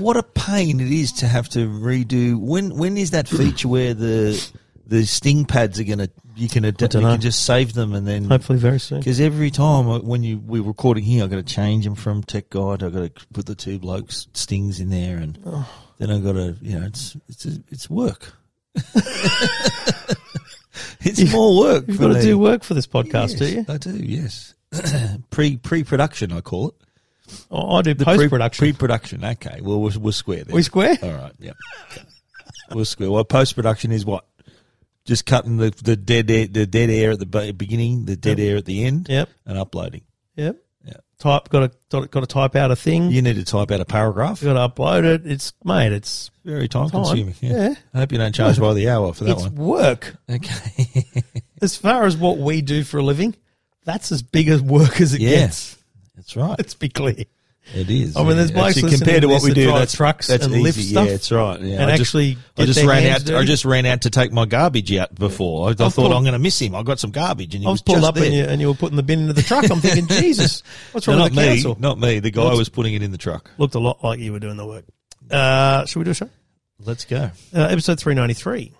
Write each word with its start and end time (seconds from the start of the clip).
what 0.00 0.16
a 0.16 0.22
pain 0.22 0.80
it 0.80 0.90
is 0.90 1.12
to 1.12 1.26
have 1.26 1.48
to 1.50 1.68
redo. 1.68 2.38
When 2.38 2.76
when 2.76 2.96
is 2.96 3.10
that 3.12 3.28
feature 3.28 3.68
where 3.68 3.94
the 3.94 4.50
the 4.86 5.04
sting 5.06 5.44
pads 5.44 5.78
are 5.78 5.84
gonna 5.84 6.08
you 6.36 6.48
can 6.48 6.64
adapt, 6.64 6.94
you 6.94 7.00
can 7.00 7.20
just 7.20 7.44
save 7.44 7.74
them 7.74 7.92
and 7.94 8.06
then 8.06 8.24
Hopefully, 8.24 8.58
very 8.58 8.80
soon. 8.80 8.98
because 9.00 9.20
every 9.20 9.50
time 9.50 9.88
I- 9.90 9.98
when 9.98 10.22
you 10.22 10.38
we're 10.38 10.62
recording 10.62 11.04
here, 11.04 11.22
I've 11.24 11.30
got 11.30 11.36
to 11.36 11.42
change 11.42 11.84
them 11.84 11.94
from 11.94 12.22
Tech 12.22 12.50
Guide. 12.50 12.82
I've 12.82 12.92
got 12.94 13.14
to 13.14 13.26
put 13.32 13.46
the 13.46 13.54
two 13.54 13.78
blokes 13.78 14.26
stings 14.32 14.80
in 14.80 14.88
there, 14.90 15.18
and 15.18 15.38
Oh. 15.46 15.68
then 15.98 16.10
I've 16.10 16.24
got 16.24 16.32
to 16.32 16.56
you 16.62 16.78
know 16.80 16.86
it's 16.86 17.16
it's 17.28 17.46
it's 17.70 17.90
work. 17.90 18.32
it's 21.00 21.32
more 21.32 21.58
work. 21.58 21.84
You've 21.88 21.98
got 22.00 22.14
to 22.14 22.22
do 22.22 22.38
work 22.38 22.62
for 22.62 22.74
this 22.74 22.86
podcast, 22.86 23.38
do 23.38 23.46
you? 23.46 23.64
I 23.68 23.76
do. 23.78 23.96
Yes, 23.96 24.54
pre 25.30 25.56
pre 25.56 25.84
production 25.84 26.32
I 26.32 26.40
call 26.40 26.68
it. 26.68 26.74
Oh, 27.50 27.76
I 27.76 27.82
do 27.82 27.94
The 27.94 28.04
post 28.04 28.28
production. 28.30 28.62
Pre 28.62 28.72
production. 28.72 29.24
Okay. 29.24 29.60
Well, 29.62 29.80
we're, 29.80 29.98
we're 29.98 30.12
square 30.12 30.44
there. 30.44 30.54
we 30.54 30.62
square? 30.62 30.96
All 31.02 31.10
right. 31.12 31.32
Yep. 31.38 31.56
we're 32.74 32.84
square. 32.84 33.10
Well, 33.10 33.24
post 33.24 33.54
production 33.54 33.92
is 33.92 34.04
what? 34.04 34.24
Just 35.04 35.26
cutting 35.26 35.56
the, 35.56 35.70
the 35.82 35.96
dead 35.96 36.30
air, 36.30 36.46
the 36.46 36.66
dead 36.66 36.90
air 36.90 37.12
at 37.12 37.18
the 37.18 37.52
beginning, 37.56 38.04
the 38.04 38.16
dead 38.16 38.38
air 38.38 38.56
at 38.58 38.64
the 38.66 38.84
end, 38.84 39.08
Yep. 39.08 39.28
and 39.46 39.58
uploading. 39.58 40.02
Yep. 40.36 40.56
Yeah. 40.84 40.92
Type. 41.18 41.48
Got 41.48 41.72
to 41.90 42.06
got 42.08 42.20
to 42.20 42.26
type 42.26 42.54
out 42.56 42.70
a 42.70 42.76
thing. 42.76 43.10
You 43.10 43.20
need 43.22 43.36
to 43.36 43.44
type 43.44 43.70
out 43.70 43.80
a 43.80 43.84
paragraph. 43.84 44.40
Got 44.42 44.54
to 44.54 44.74
upload 44.74 45.04
it. 45.04 45.26
It's 45.26 45.52
mate. 45.64 45.92
It's 45.92 46.30
Very 46.44 46.68
time 46.68 46.88
Time. 46.90 47.04
consuming. 47.04 47.34
Yeah. 47.40 47.68
Yeah. 47.70 47.74
I 47.94 47.98
hope 47.98 48.12
you 48.12 48.18
don't 48.18 48.34
charge 48.34 48.58
by 48.60 48.72
the 48.74 48.88
hour 48.88 49.12
for 49.12 49.24
that 49.24 49.32
it's 49.32 49.42
one. 49.42 49.54
work. 49.56 50.16
Okay. 50.30 51.04
As 51.62 51.76
far 51.76 52.04
as 52.04 52.16
what 52.16 52.38
we 52.38 52.62
do 52.62 52.84
for 52.84 52.98
a 52.98 53.02
living, 53.02 53.34
that's 53.84 54.12
as 54.12 54.22
big 54.22 54.48
as 54.48 54.62
work 54.62 54.98
as 55.00 55.12
it 55.12 55.20
Yeah. 55.20 55.30
gets. 55.40 55.76
That's 56.20 56.36
right. 56.36 56.56
Let's 56.58 56.74
be 56.74 56.88
clear. 56.88 57.24
It 57.74 57.90
is. 57.90 58.16
I 58.16 58.24
mean, 58.24 58.36
there's 58.38 58.50
blokes 58.50 58.76
Actually, 58.78 58.96
compared 58.96 59.20
to 59.22 59.28
what 59.28 59.42
we 59.42 59.52
do, 59.52 59.66
that's 59.66 59.94
trucks 59.94 60.26
that's 60.28 60.46
and 60.46 60.54
easy. 60.54 60.62
lift 60.62 60.78
stuff 60.78 61.04
Yeah, 61.06 61.10
that's 61.12 61.30
right. 61.30 61.60
Yeah. 61.60 61.82
and 61.82 61.90
I 61.90 61.96
just, 61.98 62.08
actually 62.08 62.38
I 62.56 62.64
just 62.64 62.82
ran 62.84 63.06
out. 63.06 63.30
I 63.30 63.44
just 63.44 63.64
ran 63.66 63.84
out 63.86 64.00
to 64.02 64.10
take 64.10 64.32
my 64.32 64.46
garbage 64.46 64.92
out 64.94 65.14
before. 65.14 65.68
I, 65.68 65.72
I 65.72 65.74
thought 65.74 65.94
pulled- 65.94 66.12
I'm 66.12 66.22
going 66.22 66.32
to 66.32 66.38
miss 66.38 66.58
him. 66.58 66.74
I 66.74 66.82
got 66.82 66.98
some 66.98 67.10
garbage, 67.10 67.54
and 67.54 67.62
he 67.62 67.68
I 67.68 67.70
was 67.70 67.76
was 67.76 67.82
pulled 67.82 67.98
just 67.98 68.08
up 68.08 68.16
and 68.16 68.34
you, 68.34 68.44
and 68.44 68.60
you 68.62 68.68
were 68.68 68.74
putting 68.74 68.96
the 68.96 69.02
bin 69.02 69.20
into 69.20 69.34
the 69.34 69.42
truck. 69.42 69.70
I'm 69.70 69.80
thinking, 69.80 70.06
Jesus, 70.08 70.62
what's 70.92 71.06
wrong 71.06 71.18
not 71.18 71.24
with 71.24 71.34
the 71.34 71.40
me. 71.42 71.48
council? 71.48 71.76
Not 71.78 71.98
me. 71.98 72.18
The 72.20 72.30
guy 72.30 72.44
What's- 72.44 72.58
was 72.58 72.68
putting 72.70 72.94
it 72.94 73.02
in 73.02 73.12
the 73.12 73.18
truck. 73.18 73.50
Looked 73.58 73.74
a 73.74 73.78
lot 73.78 74.02
like 74.02 74.20
you 74.20 74.32
were 74.32 74.40
doing 74.40 74.56
the 74.56 74.66
work. 74.66 74.84
Uh, 75.30 75.84
should 75.84 75.98
we 75.98 76.04
do 76.06 76.10
a 76.12 76.14
show? 76.14 76.30
Let's 76.82 77.04
go. 77.04 77.30
Uh, 77.54 77.60
episode 77.60 78.00
393. 78.00 78.72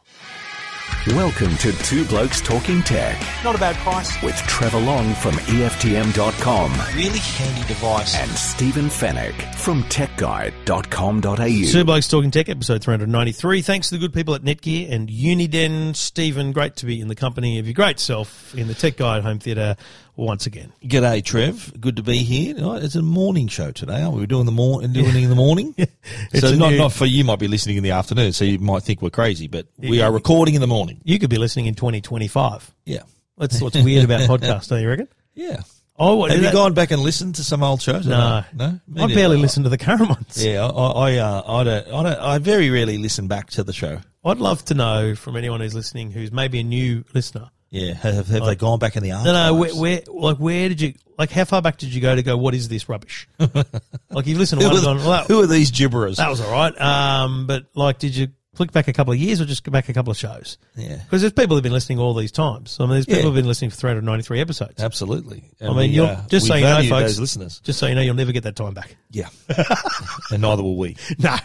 Welcome 1.09 1.57
to 1.59 1.73
Two 1.83 2.05
Blokes 2.05 2.43
Talking 2.43 2.83
Tech 2.83 3.19
Not 3.43 3.55
a 3.55 3.59
bad 3.59 3.75
price. 3.77 4.23
with 4.23 4.35
Trevor 4.37 4.81
Long 4.81 5.15
from 5.15 5.33
EFTM.com 5.33 6.73
Really 6.95 7.19
handy 7.19 7.67
device. 7.67 8.15
and 8.19 8.31
Stephen 8.33 8.85
Fenech 8.91 9.55
from 9.55 9.83
TechGuide.com.au. 9.85 11.73
Two 11.73 11.85
Blokes 11.85 12.07
Talking 12.07 12.31
Tech, 12.31 12.51
episode 12.51 12.83
393. 12.85 13.63
Thanks 13.63 13.89
to 13.89 13.95
the 13.95 13.99
good 13.99 14.13
people 14.13 14.35
at 14.35 14.43
Netgear 14.43 14.93
and 14.93 15.09
Uniden. 15.09 15.97
Stephen, 15.97 16.53
great 16.53 16.77
to 16.77 16.85
be 16.85 17.01
in 17.01 17.09
the 17.09 17.15
company 17.17 17.59
of 17.59 17.67
your 17.67 17.73
great 17.75 17.99
self 17.99 18.55
in 18.55 18.67
the 18.69 18.75
Tech 18.75 18.99
Guide 18.99 19.23
Home 19.23 19.39
Theatre 19.39 19.77
once 20.17 20.47
again. 20.47 20.73
G'day, 20.83 21.25
Trev. 21.25 21.73
Good 21.81 21.97
to 21.97 22.03
be 22.03 22.19
here. 22.19 22.55
It's 22.59 22.95
a 22.95 23.03
morning 23.03 23.49
show 23.49 23.71
today, 23.71 24.03
aren't 24.03 24.15
we? 24.15 24.21
We're 24.21 24.27
doing 24.27 24.47
the 24.47 24.53
mor- 24.53 24.81
doing 24.83 25.07
it 25.07 25.17
in 25.17 25.29
the 25.31 25.35
morning. 25.37 25.75
It's 26.33 26.41
so 26.41 26.55
not 26.55 26.71
new- 26.73 26.79
not 26.79 26.93
for 26.93 27.07
you. 27.07 27.25
Might 27.25 27.39
be 27.39 27.49
listening 27.49 27.77
in 27.77 27.83
the 27.83 27.91
afternoon, 27.93 28.33
so 28.33 28.45
you 28.45 28.59
might 28.59 28.83
think 28.83 29.03
we're 29.03 29.11
crazy, 29.11 29.47
but 29.49 29.67
we 29.79 30.01
are 30.03 30.11
recording 30.13 30.55
in 30.55 30.61
the 30.61 30.67
morning. 30.67 31.01
You 31.05 31.19
could 31.19 31.31
be 31.31 31.39
listening 31.39 31.67
in 31.67 31.75
2025. 31.75 32.75
Yeah, 32.85 33.01
That's 33.39 33.61
what's 33.61 33.77
weird 33.77 34.05
about 34.05 34.21
podcasts, 34.23 34.69
don't 34.69 34.81
you 34.83 34.89
reckon? 34.89 35.09
yeah. 35.35 35.63
Oh, 36.03 36.17
what, 36.17 36.31
Have 36.31 36.39
you 36.41 36.47
that- 36.47 36.55
gone 36.55 36.73
back 36.73 36.93
and 36.93 37.03
listened 37.03 37.35
to 37.35 37.45
some 37.45 37.63
old 37.63 37.83
shows? 37.83 38.07
No. 38.07 38.43
no. 38.55 38.81
I 38.97 39.07
barely 39.13 39.37
listen 39.37 39.65
to 39.65 39.69
the 39.69 39.77
current 39.77 40.09
ones. 40.09 40.43
Yeah, 40.43 40.67
I, 40.67 40.71
I, 41.11 41.17
uh, 41.19 41.43
I 41.47 41.65
don't, 41.65 41.87
I 41.89 42.03
don't, 42.03 42.19
I 42.21 42.39
very 42.39 42.71
rarely 42.71 42.97
listen 42.97 43.27
back 43.29 43.51
to 43.51 43.63
the 43.65 43.75
show. 43.75 44.01
I'd 44.25 44.39
love 44.39 44.65
to 44.67 44.75
know 44.75 45.15
from 45.15 45.37
anyone 45.37 45.61
who's 45.61 45.75
listening 45.75 46.11
who's 46.11 46.33
maybe 46.33 46.61
a 46.61 46.63
new 46.65 47.05
listener. 47.13 47.51
Yeah, 47.71 47.95
have, 47.95 48.27
have 48.27 48.47
they 48.47 48.57
gone 48.57 48.81
back 48.81 48.97
in 48.97 49.03
the 49.05 49.13
archives? 49.13 49.27
No, 49.27 49.33
no, 49.33 49.55
where, 49.55 49.75
where, 49.75 50.03
like, 50.09 50.39
where 50.39 50.69
did 50.69 50.81
you, 50.81 50.95
like, 51.17 51.31
how 51.31 51.45
far 51.45 51.63
back 51.63 51.79
did 51.79 51.95
you 51.95 52.01
go 52.01 52.17
to 52.17 52.23
go, 52.23 52.37
what 52.37 52.53
is 52.53 52.69
this 52.69 52.89
rubbish? 52.89 53.29
like, 53.39 54.27
you 54.27 54.37
listen 54.37 54.59
to 54.59 54.65
Who 54.65 54.71
one 54.71 54.85
are, 54.85 54.91
and 54.91 54.99
gone, 54.99 54.99
well, 54.99 55.11
that, 55.11 55.27
who 55.29 55.41
are 55.41 55.47
these 55.47 55.71
gibberers? 55.71 56.17
that 56.17 56.29
was 56.29 56.41
all 56.41 56.51
right. 56.51 56.79
Um, 56.81 57.47
but, 57.47 57.67
like, 57.75 58.01
did 58.01 58.17
you 58.17 58.29
flick 58.55 58.73
back 58.73 58.89
a 58.89 58.93
couple 58.93 59.13
of 59.13 59.19
years 59.19 59.41
or 59.41 59.45
just 59.45 59.63
go 59.65 59.71
back 59.71 59.89
a 59.89 59.93
couple 59.93 60.11
of 60.11 60.17
shows? 60.17 60.59
Yeah, 60.77 60.97
Because 60.97 61.21
there's 61.23 61.33
people 61.33 61.57
who've 61.57 61.63
been 61.63 61.73
listening 61.73 61.99
all 61.99 62.15
these 62.15 62.33
times. 62.33 62.77
I 62.81 62.83
mean, 62.85 62.93
there's 62.93 63.07
people 63.07 63.21
Yeah. 63.21 63.25
who've 63.27 63.35
been 63.35 63.47
listening 63.47 63.71
for 63.71 63.77
393 63.77 64.41
episodes. 64.41 64.83
absolutely. 64.83 65.45
I 65.61 65.73
mean, 65.73 65.93
you'll, 65.93 66.17
just 66.29 66.47
so 66.47 66.55
you 66.57 66.65
know, 66.65 66.77
folks, 66.83 66.91
those 67.13 67.21
listeners. 67.21 67.61
just 67.61 67.79
so 67.79 67.87
you 67.87 67.95
know, 67.95 68.01
you'll 68.01 68.15
never 68.15 68.33
get 68.33 68.43
that 68.43 68.57
time 68.57 68.75
back. 68.75 68.97
Yeah, 69.11 69.29
and 70.31 70.43
neither 70.43 70.63
will 70.63 70.77
we. 70.77 70.97
No, 71.19 71.37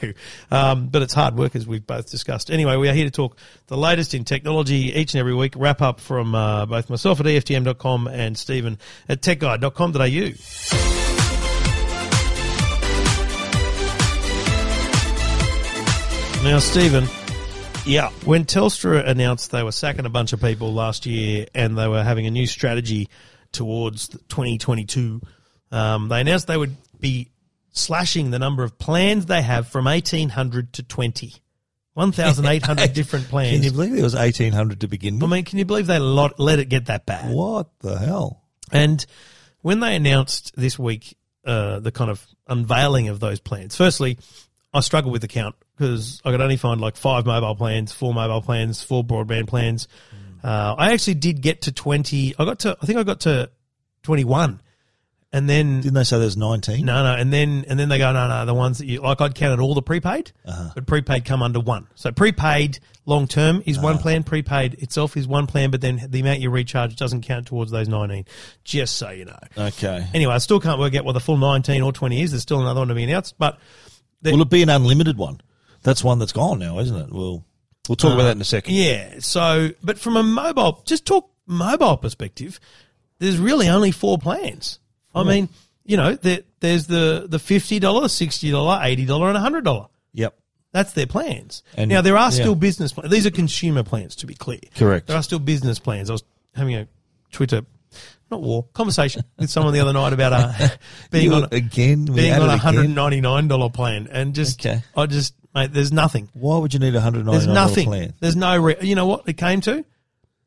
um, 0.51 0.87
but 0.87 1.01
it's 1.01 1.13
hard 1.13 1.35
work 1.37 1.55
as 1.55 1.67
we've 1.67 1.85
both 1.85 2.09
discussed. 2.09 2.49
Anyway, 2.49 2.75
we 2.77 2.87
are 2.89 2.93
here 2.93 3.05
to 3.05 3.11
talk 3.11 3.37
the 3.67 3.77
latest 3.77 4.13
in 4.13 4.23
technology 4.23 4.93
each 4.93 5.13
and 5.13 5.19
every 5.19 5.33
week. 5.35 5.53
Wrap 5.55 5.81
up 5.81 5.99
from 5.99 6.33
uh, 6.35 6.65
both 6.65 6.89
myself 6.89 7.19
at 7.19 7.25
EFTM.com 7.25 8.07
and 8.07 8.37
Stephen 8.37 8.77
at 9.09 9.21
techguide.com.au. 9.21 11.04
Now, 16.45 16.59
Stephen, 16.59 17.05
Yeah, 17.87 18.11
when 18.23 18.45
Telstra 18.45 19.03
announced 19.07 19.49
they 19.49 19.63
were 19.63 19.71
sacking 19.71 20.05
a 20.05 20.09
bunch 20.09 20.31
of 20.31 20.39
people 20.39 20.71
last 20.73 21.07
year 21.07 21.47
and 21.55 21.75
they 21.75 21.87
were 21.87 22.03
having 22.03 22.27
a 22.27 22.31
new 22.31 22.45
strategy 22.45 23.09
towards 23.51 24.09
2022, 24.09 25.21
um, 25.71 26.07
they 26.07 26.21
announced 26.21 26.45
they 26.45 26.55
would 26.55 26.75
be 26.99 27.31
slashing 27.71 28.29
the 28.29 28.37
number 28.37 28.63
of 28.63 28.77
plans 28.77 29.25
they 29.25 29.41
have 29.41 29.67
from 29.67 29.85
1,800 29.85 30.73
to 30.73 30.83
20. 30.83 31.33
1,800 31.95 32.93
different 32.93 33.27
plans. 33.27 33.51
can 33.55 33.63
you 33.63 33.71
believe 33.71 33.93
there 33.93 34.03
was 34.03 34.13
eighteen 34.15 34.53
hundred 34.53 34.81
to 34.81 34.87
begin 34.87 35.15
with? 35.15 35.23
I 35.23 35.27
mean, 35.27 35.45
can 35.45 35.57
you 35.57 35.65
believe 35.65 35.87
they 35.87 35.97
lot, 35.97 36.39
let 36.39 36.59
it 36.59 36.69
get 36.69 36.85
that 36.85 37.07
bad? 37.07 37.33
What 37.33 37.69
the 37.79 37.97
hell? 37.97 38.43
And 38.71 39.03
when 39.61 39.79
they 39.79 39.95
announced 39.95 40.53
this 40.55 40.77
week 40.77 41.17
uh, 41.43 41.79
the 41.79 41.91
kind 41.91 42.11
of 42.11 42.23
unveiling 42.47 43.07
of 43.07 43.19
those 43.19 43.39
plans, 43.39 43.75
firstly, 43.75 44.19
I 44.73 44.81
struggled 44.81 45.11
with 45.11 45.23
the 45.23 45.27
count 45.27 45.55
because 45.77 46.21
I 46.23 46.31
could 46.31 46.41
only 46.41 46.57
find 46.57 46.79
like 46.81 46.95
five 46.95 47.25
mobile 47.25 47.55
plans, 47.55 47.91
four 47.91 48.13
mobile 48.13 48.41
plans, 48.41 48.81
four 48.81 49.03
broadband 49.03 49.47
plans. 49.47 49.87
Uh, 50.43 50.75
I 50.77 50.93
actually 50.93 51.15
did 51.15 51.41
get 51.41 51.63
to 51.63 51.71
20. 51.71 52.35
I 52.37 52.45
got 52.45 52.59
to, 52.59 52.77
I 52.81 52.85
think 52.85 52.99
I 52.99 53.03
got 53.03 53.21
to 53.21 53.49
21. 54.03 54.61
And 55.33 55.49
then, 55.49 55.81
Didn't 55.81 55.95
they 55.95 56.05
say 56.05 56.17
there's 56.17 56.37
nineteen? 56.37 56.85
no, 56.85 57.03
no. 57.03 57.13
And 57.19 57.33
then, 57.33 57.65
and 57.67 57.77
then 57.77 57.89
they 57.89 57.97
go, 57.97 58.13
no, 58.13 58.29
no, 58.29 58.45
the 58.45 58.53
ones 58.53 58.77
that 58.77 58.85
you, 58.85 59.01
like 59.01 59.19
I'd 59.19 59.35
counted 59.35 59.59
all 59.59 59.73
the 59.73 59.81
prepaid, 59.81 60.31
but 60.45 60.87
prepaid 60.87 61.25
come 61.25 61.43
under 61.43 61.59
one. 61.59 61.87
So 61.95 62.13
prepaid 62.13 62.79
long 63.05 63.27
term 63.27 63.61
is 63.65 63.77
one 63.77 63.97
plan, 63.97 64.23
prepaid 64.23 64.75
itself 64.75 65.17
is 65.17 65.27
one 65.27 65.45
plan, 65.45 65.71
but 65.71 65.81
then 65.81 65.99
the 66.07 66.21
amount 66.21 66.39
you 66.39 66.49
recharge 66.51 66.95
doesn't 66.95 67.23
count 67.23 67.47
towards 67.47 67.69
those 67.71 67.89
19. 67.89 68.23
Just 68.63 68.95
so 68.95 69.09
you 69.09 69.25
know. 69.25 69.37
Okay. 69.57 70.07
Anyway, 70.13 70.33
I 70.33 70.37
still 70.37 70.61
can't 70.61 70.79
work 70.79 70.95
out 70.95 71.03
what 71.03 71.13
the 71.13 71.19
full 71.19 71.37
19 71.37 71.81
or 71.81 71.91
20 71.91 72.21
is. 72.21 72.31
There's 72.31 72.43
still 72.43 72.61
another 72.61 72.79
one 72.79 72.87
to 72.87 72.95
be 72.95 73.03
announced, 73.03 73.35
but 73.37 73.59
Will 74.23 74.41
it 74.41 74.49
be 74.49 74.63
an 74.63 74.69
unlimited 74.69 75.17
one? 75.17 75.41
That's 75.85 76.03
one 76.03 76.19
that's 76.19 76.33
gone 76.33 76.59
now, 76.59 76.79
isn't 76.79 76.95
it? 76.97 77.09
We'll 77.11 77.45
we'll 77.87 77.95
talk 77.95 78.13
about 78.13 78.23
that 78.23 78.35
in 78.35 78.41
a 78.41 78.45
second. 78.45 78.73
yeah. 78.73 79.19
So, 79.19 79.69
but 79.81 79.97
from 79.97 80.17
a 80.17 80.23
mobile, 80.23 80.81
just 80.85 81.05
talk 81.05 81.29
mobile 81.47 81.95
perspective, 81.95 82.59
there's 83.19 83.37
really 83.37 83.69
only 83.69 83.91
four 83.91 84.17
plans. 84.17 84.79
I 85.13 85.23
mean, 85.23 85.47
you 85.85 85.95
know, 85.95 86.15
there, 86.15 86.39
there's 86.59 86.87
the, 86.87 87.27
the 87.29 87.37
$50, 87.37 87.79
$60, 87.79 88.51
$80 88.51 88.97
and 88.97 89.65
$100. 89.65 89.87
Yep. 90.13 90.35
That's 90.73 90.91
their 90.91 91.05
plans. 91.07 91.63
And- 91.77 91.89
now 91.89 92.01
there 92.01 92.17
are 92.17 92.31
still 92.31 92.49
yeah. 92.49 92.53
business 92.55 92.91
plans. 92.91 93.09
These 93.11 93.25
are 93.25 93.31
consumer 93.31 93.83
plans, 93.83 94.17
to 94.17 94.25
be 94.27 94.33
clear. 94.33 94.59
Correct. 94.75 95.07
There 95.07 95.15
are 95.15 95.23
still 95.23 95.39
business 95.39 95.79
plans. 95.79 96.09
I 96.09 96.13
was 96.13 96.23
having 96.53 96.75
a 96.75 96.87
Twitter, 97.31 97.61
not 98.29 98.41
war, 98.41 98.65
conversation 98.73 99.23
with 99.39 99.49
someone 99.49 99.73
the 99.73 99.79
other 99.79 99.93
night 99.93 100.11
about 100.11 100.33
uh, 100.33 100.67
being 101.11 101.25
You 101.25 101.33
on 101.35 101.47
again. 101.53 102.05
being 102.05 102.33
on 102.33 102.49
a 102.49 102.57
hundred 102.57 102.89
ninety 102.89 103.21
nine 103.21 103.47
dollar 103.47 103.69
plan, 103.69 104.09
and 104.11 104.33
just 104.35 104.59
Okay. 104.65 104.81
I 104.97 105.05
just 105.05 105.33
mate, 105.55 105.73
there's 105.73 105.91
nothing. 105.91 106.29
Why 106.33 106.57
would 106.57 106.73
you 106.73 106.79
need 106.79 106.93
a 106.95 107.01
hundred 107.01 107.25
There's 107.25 107.47
ninety 107.47 107.47
nine 107.47 107.53
nothing. 107.55 107.85
plan? 107.87 108.13
There's 108.19 108.35
no. 108.35 108.57
Re- 108.61 108.75
you 108.81 108.95
know 108.95 109.07
what 109.07 109.23
it 109.27 109.33
came 109.33 109.61
to? 109.61 109.83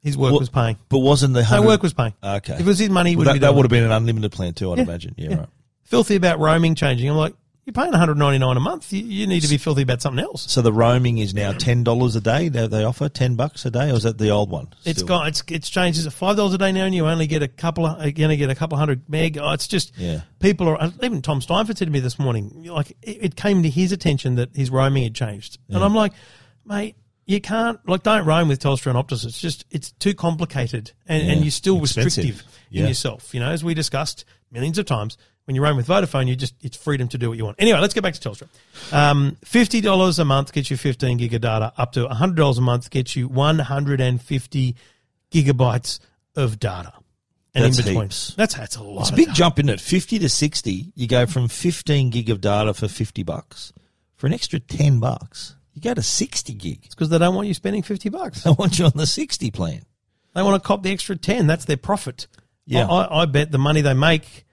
His 0.00 0.16
work 0.16 0.32
What- 0.32 0.38
was 0.40 0.48
paying. 0.50 0.76
But 0.88 0.98
wasn't 1.00 1.34
the 1.34 1.42
No 1.50 1.62
work 1.62 1.82
was 1.82 1.92
paying. 1.92 2.14
Okay. 2.22 2.54
If 2.54 2.60
it 2.60 2.66
was 2.66 2.78
his 2.78 2.88
money, 2.90 3.10
he 3.10 3.16
Well, 3.16 3.20
would 3.22 3.28
that, 3.28 3.32
be 3.32 3.38
that 3.40 3.46
doing 3.48 3.56
would 3.56 3.64
have 3.64 3.70
been 3.70 3.82
an 3.84 3.90
unlimited 3.90 4.30
plan 4.30 4.54
too, 4.54 4.70
I'd 4.70 4.78
Yeah. 4.78 4.84
imagine. 4.84 5.14
Yeah, 5.16 5.30
Yeah. 5.30 5.36
right. 5.38 5.48
filthy 5.82 6.14
about 6.16 6.38
roaming 6.38 6.74
changing. 6.76 7.08
I'm 7.08 7.16
like, 7.16 7.34
you're 7.68 7.74
paying 7.74 7.90
199 7.90 8.56
a 8.56 8.60
month. 8.60 8.94
You, 8.94 9.04
you 9.04 9.26
need 9.26 9.40
to 9.42 9.48
be 9.48 9.58
filthy 9.58 9.82
about 9.82 10.00
something 10.00 10.24
else. 10.24 10.50
So 10.50 10.62
the 10.62 10.72
roaming 10.72 11.18
is 11.18 11.34
now 11.34 11.52
ten 11.52 11.84
dollars 11.84 12.16
a 12.16 12.20
day. 12.22 12.48
They, 12.48 12.66
they 12.66 12.82
offer 12.82 13.10
ten 13.10 13.34
bucks 13.34 13.66
a 13.66 13.70
day, 13.70 13.90
or 13.90 13.94
is 13.94 14.04
that 14.04 14.16
the 14.16 14.30
old 14.30 14.48
one? 14.48 14.68
It's 14.86 15.00
still? 15.00 15.08
got 15.08 15.28
it's 15.28 15.42
it's 15.48 15.68
changed. 15.68 15.98
Is 15.98 16.06
it 16.06 16.14
five 16.14 16.36
dollars 16.36 16.54
a 16.54 16.58
day 16.58 16.72
now, 16.72 16.86
and 16.86 16.94
you 16.94 17.06
only 17.06 17.26
get 17.26 17.42
a 17.42 17.48
couple 17.48 17.84
of 17.84 18.02
you're 18.02 18.12
going 18.12 18.30
to 18.30 18.38
get 18.38 18.48
a 18.48 18.54
couple 18.54 18.78
hundred 18.78 19.06
meg? 19.06 19.36
Oh, 19.36 19.52
it's 19.52 19.68
just 19.68 19.92
Yeah. 19.98 20.22
people 20.38 20.66
are 20.68 20.80
uh, 20.80 20.90
even 21.02 21.20
Tom 21.20 21.40
Steinfort 21.40 21.76
said 21.76 21.88
to 21.88 21.90
me 21.90 22.00
this 22.00 22.18
morning, 22.18 22.64
like 22.70 22.92
it, 23.02 23.18
it 23.20 23.36
came 23.36 23.62
to 23.62 23.68
his 23.68 23.92
attention 23.92 24.36
that 24.36 24.56
his 24.56 24.70
roaming 24.70 25.02
had 25.02 25.14
changed, 25.14 25.58
and 25.68 25.84
I'm 25.84 25.94
like, 25.94 26.14
mate, 26.64 26.96
you 27.26 27.38
can't 27.42 27.86
like 27.86 28.02
don't 28.02 28.24
roam 28.24 28.48
with 28.48 28.60
Telstra 28.62 28.86
and 28.86 29.06
Optus. 29.06 29.26
It's 29.26 29.38
just 29.38 29.66
it's 29.70 29.90
too 29.92 30.14
complicated, 30.14 30.92
and, 31.06 31.30
and 31.30 31.42
you're 31.42 31.50
still 31.50 31.78
expensive. 31.82 32.24
restrictive 32.24 32.44
in 32.72 32.86
yourself. 32.86 33.34
You 33.34 33.40
know, 33.40 33.50
as 33.50 33.62
we 33.62 33.74
discussed 33.74 34.24
millions 34.50 34.78
of 34.78 34.86
times, 34.86 35.16
when 35.44 35.54
you 35.54 35.62
roam 35.62 35.76
with 35.76 35.86
Vodafone, 35.88 36.28
you 36.28 36.36
just 36.36 36.54
it's 36.62 36.76
freedom 36.76 37.08
to 37.08 37.18
do 37.18 37.28
what 37.30 37.38
you 37.38 37.44
want. 37.44 37.56
Anyway, 37.58 37.78
let's 37.80 37.94
get 37.94 38.02
back 38.02 38.14
to 38.14 38.28
Telstra. 38.28 38.48
Um, 38.92 39.36
Fifty 39.44 39.80
dollars 39.80 40.18
a 40.18 40.24
month 40.24 40.52
gets 40.52 40.70
you 40.70 40.76
15 40.76 41.16
gig 41.16 41.32
of 41.34 41.40
data. 41.40 41.72
Up 41.78 41.92
to 41.92 42.06
hundred 42.08 42.36
dollars 42.36 42.58
a 42.58 42.62
month 42.62 42.90
gets 42.90 43.16
you 43.16 43.28
150 43.28 44.74
gigabytes 45.30 46.00
of 46.36 46.58
data. 46.58 46.92
And 47.54 47.64
That's 47.64 47.78
in 47.78 47.84
between, 47.84 48.02
heaps. 48.04 48.34
that's 48.36 48.54
that's 48.54 48.76
a 48.76 48.82
lot. 48.82 49.00
It's 49.02 49.10
a 49.10 49.16
big 49.16 49.26
data. 49.28 49.36
jump, 49.38 49.58
isn't 49.58 49.70
it? 49.70 49.80
50 49.80 50.18
to 50.20 50.28
60, 50.28 50.92
you 50.94 51.08
go 51.08 51.26
from 51.26 51.48
15 51.48 52.10
gig 52.10 52.30
of 52.30 52.40
data 52.40 52.74
for 52.74 52.86
50 52.88 53.22
bucks. 53.22 53.72
For 54.16 54.26
an 54.26 54.34
extra 54.34 54.60
10 54.60 55.00
bucks, 55.00 55.56
you 55.72 55.80
go 55.80 55.94
to 55.94 56.02
60 56.02 56.52
gig. 56.54 56.80
It's 56.84 56.94
because 56.94 57.08
they 57.08 57.18
don't 57.18 57.34
want 57.34 57.48
you 57.48 57.54
spending 57.54 57.82
50 57.82 58.10
bucks. 58.10 58.42
They 58.42 58.50
want 58.50 58.78
you 58.78 58.84
on 58.84 58.92
the 58.94 59.06
60 59.06 59.50
plan. 59.50 59.82
They 60.34 60.42
want 60.42 60.62
to 60.62 60.66
cop 60.66 60.82
the 60.82 60.92
extra 60.92 61.16
10. 61.16 61.46
That's 61.46 61.64
their 61.64 61.76
profit. 61.78 62.26
Yeah. 62.68 62.86
I, 62.86 63.22
I, 63.22 63.24
bet 63.26 63.50
the 63.50 63.58
money 63.58 63.80
they 63.80 63.94
make 63.94 64.44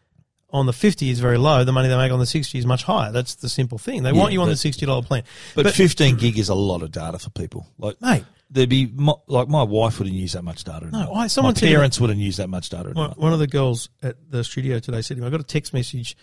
on 0.50 0.66
the 0.66 0.74
50 0.74 1.10
is 1.10 1.20
very 1.20 1.38
low. 1.38 1.64
The 1.66 1.72
money 1.74 1.90
they 1.90 1.98
make 1.98 2.12
on 2.12 2.20
the 2.20 2.26
60 2.26 2.58
is 2.58 2.66
much 2.66 2.84
higher. 2.84 3.12
That's 3.12 3.36
the 3.36 3.50
simple 3.50 3.78
thing. 3.78 4.04
They 4.04 4.14
want 4.14 4.32
you 4.34 4.42
on 4.42 4.48
but- 4.48 4.58
the 4.58 4.70
$60 4.72 5.06
plan. 5.06 5.24
But, 5.54 5.72
15 5.74 6.16
gig 6.16 6.40
is 6.40 6.50
a 6.50 6.56
lot 6.56 6.82
of 6.82 6.92
data 6.92 7.20
for 7.20 7.30
people. 7.32 7.68
Like, 7.78 8.02
Mate. 8.02 8.24
there'd 8.50 8.70
be, 8.70 8.88
mo- 8.88 9.22
like, 9.28 9.50
my 9.50 9.64
wife 9.64 10.00
wouldn't 10.00 10.16
use 10.16 10.32
that 10.34 10.44
much 10.44 10.64
data. 10.64 10.90
No. 10.90 11.12
I- 11.14 11.28
someone 11.28 11.54
my 11.56 11.60
said- 11.60 11.68
parents 11.70 12.00
wouldn't 12.00 12.20
use 12.20 12.38
that 12.38 12.50
much 12.50 12.70
data. 12.70 12.92
One, 12.92 13.12
one 13.12 13.34
of 13.34 13.40
the 13.40 13.48
girls 13.48 13.90
at 14.02 14.16
the 14.32 14.44
studio 14.44 14.80
today 14.80 15.02
said 15.02 15.18
to 15.18 15.22
me, 15.22 15.28
I 15.28 15.30
got 15.30 15.42
a 15.42 15.44
text 15.44 15.74
message 15.74 16.16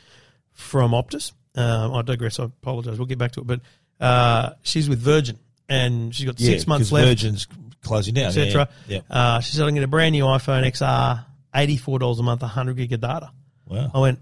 from 0.53 0.93
Optus. 0.93 1.33
Um, 1.55 1.93
I 1.95 2.01
digress. 2.03 2.41
I 2.41 2.45
apologize. 2.45 2.99
We'll 2.99 3.07
get 3.07 3.19
back 3.19 3.33
to 3.33 3.41
it. 3.41 3.47
But 3.47 3.61
uh, 4.01 4.55
she's 4.63 4.89
with 4.89 5.01
Virgin 5.01 5.39
and 5.69 6.15
she's 6.15 6.25
got 6.25 6.41
Yeah, 6.41 6.53
six 6.53 6.67
months 6.67 6.91
left. 6.91 7.07
Virgin's 7.09 7.47
closing 7.83 8.15
down. 8.15 8.29
etc. 8.29 8.69
Yeah. 8.89 9.01
yeah. 9.11 9.15
Uh, 9.15 9.41
she's 9.41 9.57
selling 9.57 9.77
it 9.77 9.83
a 9.83 9.87
brand 9.89 10.13
new 10.13 10.25
iPhone 10.25 10.65
XR, 10.65 11.25
eighty 11.55 11.77
four 11.77 11.99
dollars 11.99 12.19
a 12.19 12.23
month, 12.23 12.43
hundred 12.43 12.77
gig 12.77 12.93
of 12.93 13.01
data. 13.01 13.31
Wow. 13.67 13.91
I 13.95 13.99
went, 14.01 14.19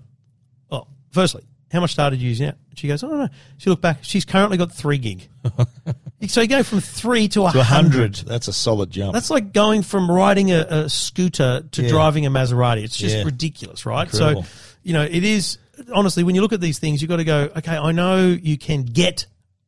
oh, 0.71 0.87
firstly, 1.11 1.45
how 1.73 1.81
much 1.81 1.95
data 1.97 2.17
do 2.17 2.23
you 2.23 2.29
use 2.31 2.41
now? 2.41 2.53
She 2.75 2.89
goes, 2.89 3.03
oh 3.03 3.09
no, 3.09 3.17
no. 3.25 3.29
She 3.59 3.71
looked 3.71 3.83
back. 3.83 3.99
She's 4.03 4.25
currently 4.25 4.57
got 4.57 4.73
three 4.73 4.99
gig. 4.99 5.29
so 6.29 6.41
you 6.41 6.49
go 6.49 6.63
from 6.63 6.81
three 6.81 7.29
to 7.29 7.41
a 7.41 7.45
100, 7.45 7.65
hundred. 7.65 8.15
that's 8.27 8.49
a 8.49 8.53
solid 8.53 8.91
jump. 8.91 9.13
That's 9.13 9.31
like 9.31 9.53
going 9.53 9.83
from 9.83 10.11
riding 10.11 10.51
a, 10.51 10.61
a 10.61 10.89
scooter 10.89 11.63
to 11.73 11.83
Yeah. 11.83 11.89
driving 11.89 12.27
a 12.27 12.31
Maserati. 12.31 12.83
It's 12.85 12.97
just 12.97 13.17
Yeah. 13.17 13.25
ridiculous, 13.25 13.87
right? 13.87 14.05
Incredible. 14.13 14.45
So, 14.45 14.49
you 14.83 14.93
know, 14.93 15.03
it 15.03 15.25
is 15.25 15.59
honestly 15.95 16.25
when 16.25 16.35
you 16.35 16.41
look 16.43 16.53
at 16.53 16.61
these 16.61 16.79
things, 16.79 17.03
you've 17.03 17.09
got 17.09 17.17
to 17.17 17.25
go, 17.25 17.51
okay, 17.57 17.77
I 17.77 17.93
know 17.93 18.27
you 18.29 18.57
can 18.59 18.83
get 18.83 19.27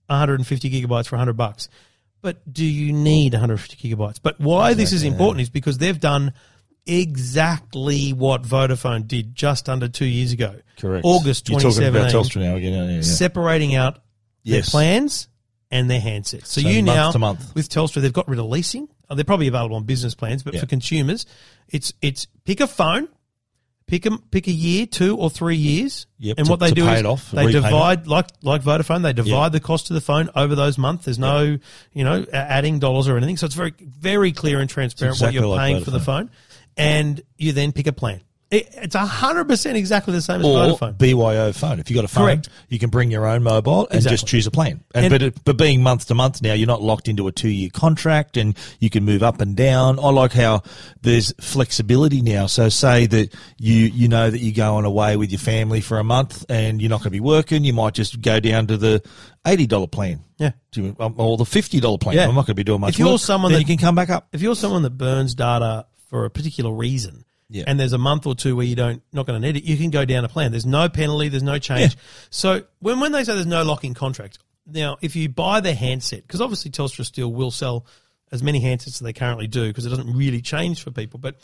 150 0.09 0.71
gigabytes 0.71 1.07
for 1.07 1.17
100 1.17 1.35
bucks, 1.35 1.69
but 2.21 2.53
do 2.53 2.65
you 2.65 2.93
need 2.93 3.33
150 3.33 3.77
gigabytes? 3.89 4.19
But 4.23 4.41
why 4.41 4.75
this 4.75 4.93
is 4.93 5.03
important 5.03 5.43
is 5.43 5.51
because 5.51 5.79
they've 5.79 5.99
done 5.99 6.33
exactly 6.87 8.13
what 8.13 8.43
Vodafone 8.43 9.07
did 9.07 9.35
just 9.35 9.69
under 9.69 9.89
two 9.89 10.05
years 10.07 10.33
ago. 10.33 10.57
Correct. 10.79 11.05
August 11.05 11.49
You're 11.49 11.61
talking 11.61 11.85
about 11.85 12.11
2017 12.11 12.43
Telstra 12.43 12.51
now 12.51 12.57
again. 12.57 12.79
aren't 12.79 12.91
you? 12.91 12.97
Yeah. 12.97 13.03
separating 13.03 13.75
out 13.75 14.03
their 14.45 14.63
plans 14.63 15.29
and 15.71 15.89
their 15.91 16.01
handsets. 16.01 16.47
So, 16.47 16.61
So 16.61 16.69
you 16.69 16.83
month 16.83 16.97
now 16.97 17.11
to 17.13 17.19
month. 17.19 17.55
with 17.55 17.69
Telstra, 17.69 18.03
they've 18.03 18.13
got 18.13 18.29
rid 18.29 18.39
of 18.39 18.47
leasing. 18.47 18.89
Oh, 19.09 19.15
they're 19.15 19.25
probably 19.25 19.49
available 19.49 19.77
on 19.77 19.85
business 19.85 20.15
plans, 20.15 20.43
but 20.43 20.55
Yeah. 20.55 20.61
for 20.61 20.67
consumers, 20.67 21.27
it's 21.69 21.93
it's 22.03 22.27
pick 22.45 22.61
a 22.61 22.67
phone, 22.67 23.09
pick 23.87 24.07
a 24.07 24.17
pick 24.19 24.47
a 24.49 24.53
year, 24.53 24.87
two 24.87 25.17
or 25.17 25.29
three 25.31 25.57
years, 25.57 26.07
Yep, 26.19 26.39
and 26.39 26.47
to- 26.47 26.51
what 26.51 26.61
they 26.61 26.71
do 26.73 26.89
is 26.89 27.05
off, 27.05 27.31
they 27.31 27.51
divide 27.53 28.07
like 28.07 28.27
like 28.43 28.63
Vodafone, 28.63 29.03
they 29.03 29.13
divide 29.13 29.31
Yeah. 29.31 29.49
the 29.51 29.61
cost 29.61 29.91
of 29.91 29.95
the 29.95 30.01
phone 30.01 30.31
over 30.35 30.55
those 30.55 30.79
months. 30.79 31.05
There's 31.05 31.19
no 31.19 31.59
you 31.93 32.05
know 32.05 32.25
adding 32.33 32.79
dollars 32.79 33.07
or 33.09 33.17
anything, 33.17 33.37
so 33.37 33.47
it's 33.47 33.55
very 33.55 33.73
very 33.81 34.33
clear 34.33 34.61
and 34.61 34.69
transparent 34.69 35.17
exactly 35.17 35.39
what 35.39 35.43
you're 35.47 35.57
like 35.57 35.73
paying 35.73 35.85
for 35.85 35.91
the 35.91 36.01
phone, 36.01 36.31
and 36.77 37.21
you 37.39 37.53
then 37.53 37.73
pick 37.73 37.87
a 37.87 37.93
plan. 37.93 38.21
It, 38.51 38.69
it's 38.73 38.95
hundred 38.95 39.47
percent 39.49 39.79
exactly 39.79 40.13
the 40.13 40.21
same 40.21 40.41
as 40.41 40.47
or 40.47 40.77
Vodafone. 40.79 40.99
BYO 40.99 41.53
phone. 41.55 41.81
If 41.81 41.89
you've 41.89 41.95
got 41.95 42.05
a 42.05 42.09
phone, 42.09 42.25
Correct. 42.27 42.49
you 42.69 42.79
can 42.79 42.91
bring 42.91 43.11
your 43.11 43.25
own 43.27 43.43
mobile 43.43 43.87
and 43.87 43.95
Exactly. 43.95 44.13
just 44.15 44.27
choose 44.27 44.47
a 44.47 44.51
plan. 44.51 44.85
And, 44.95 45.07
And- 45.07 45.11
but 45.11 45.23
it, 45.23 45.43
but 45.45 45.57
being 45.57 45.83
month 45.83 46.09
to 46.09 46.15
month 46.15 46.43
now, 46.43 46.53
you're 46.53 46.67
not 46.67 46.83
locked 46.83 47.09
into 47.09 47.27
a 47.29 47.33
two 47.33 47.49
year 47.49 47.71
contract, 47.73 48.37
and 48.37 48.55
you 48.79 48.91
can 48.91 49.05
move 49.07 49.23
up 49.23 49.41
and 49.41 49.57
down. 49.57 49.99
I 49.99 50.11
like 50.11 50.33
how 50.35 50.65
there's 51.01 51.33
flexibility 51.41 52.21
now. 52.21 52.45
So 52.45 52.69
say 52.69 53.07
that 53.07 53.35
you 53.57 53.75
you 53.87 54.09
know 54.09 54.29
that 54.31 54.39
you're 54.39 54.53
going 54.53 54.85
away 54.85 55.17
with 55.17 55.31
your 55.31 55.39
family 55.39 55.81
for 55.81 55.99
a 55.99 56.05
month, 56.05 56.45
and 56.51 56.79
you're 56.83 56.91
not 56.91 56.99
going 56.99 57.05
to 57.05 57.11
be 57.11 57.21
working. 57.21 57.65
You 57.65 57.73
might 57.73 57.95
just 57.95 58.21
go 58.21 58.39
down 58.39 58.67
to 58.67 58.77
the 58.77 59.03
eighty 59.47 59.67
dollar 59.67 59.87
plan. 59.87 60.21
Yeah. 60.37 60.51
Um, 60.77 61.15
Or 61.17 61.39
the 61.39 61.47
fifty 61.47 61.81
dollar 61.81 61.97
plan. 61.97 62.17
Yeah. 62.17 62.25
I'm 62.25 62.35
not 62.35 62.45
going 62.45 62.47
to 62.49 62.55
be 62.55 62.65
doing 62.65 62.83
much. 62.83 62.91
If 62.95 62.99
you're 62.99 63.13
work, 63.13 63.21
someone 63.21 63.53
then 63.53 63.61
that- 63.63 63.69
you 63.71 63.77
can 63.79 63.83
come 63.83 63.95
back 63.95 64.11
up. 64.11 64.29
if 64.33 64.43
you're 64.43 64.57
someone 64.57 64.83
that 64.83 64.91
burns 64.99 65.35
data 65.35 65.87
for 66.13 66.27
a 66.27 66.31
particular 66.31 66.71
reason, 66.71 67.25
Yeah. 67.49 67.65
and 67.67 67.81
there's 67.81 67.95
a 67.95 67.99
month 67.99 68.27
or 68.27 68.35
two 68.35 68.55
where 68.55 68.67
you 68.67 68.77
don't 68.77 69.03
not 69.15 69.25
going 69.27 69.41
to 69.41 69.47
need 69.47 69.57
it, 69.57 69.65
you 69.65 69.79
can 69.79 69.89
go 69.89 70.05
down 70.05 70.27
a 70.27 70.29
plan. 70.29 70.51
There's 70.51 70.67
no 70.67 70.91
penalty, 70.91 71.29
there's 71.31 71.43
no 71.43 71.59
change. 71.59 71.95
Yeah. 71.95 72.01
So 72.29 72.63
when 72.81 73.01
when 73.01 73.13
they 73.13 73.25
say 73.25 73.33
there's 73.33 73.47
no 73.47 73.63
lock-in 73.65 73.95
contract, 73.95 74.39
now 74.67 74.99
if 75.01 75.17
you 75.17 75.31
buy 75.31 75.61
the 75.61 75.73
handset, 75.73 76.21
because 76.27 76.43
obviously 76.43 76.71
Telstra 76.71 77.07
still 77.07 77.33
will 77.33 77.51
sell 77.51 77.87
as 78.33 78.43
many 78.43 78.61
handsets 78.61 78.89
as 78.89 78.99
they 79.01 79.13
currently 79.13 79.47
do, 79.47 79.69
because 79.69 79.85
it 79.87 79.91
doesn't 79.91 80.13
really 80.17 80.41
change 80.41 80.83
for 80.83 80.91
people. 80.91 81.21
But 81.21 81.37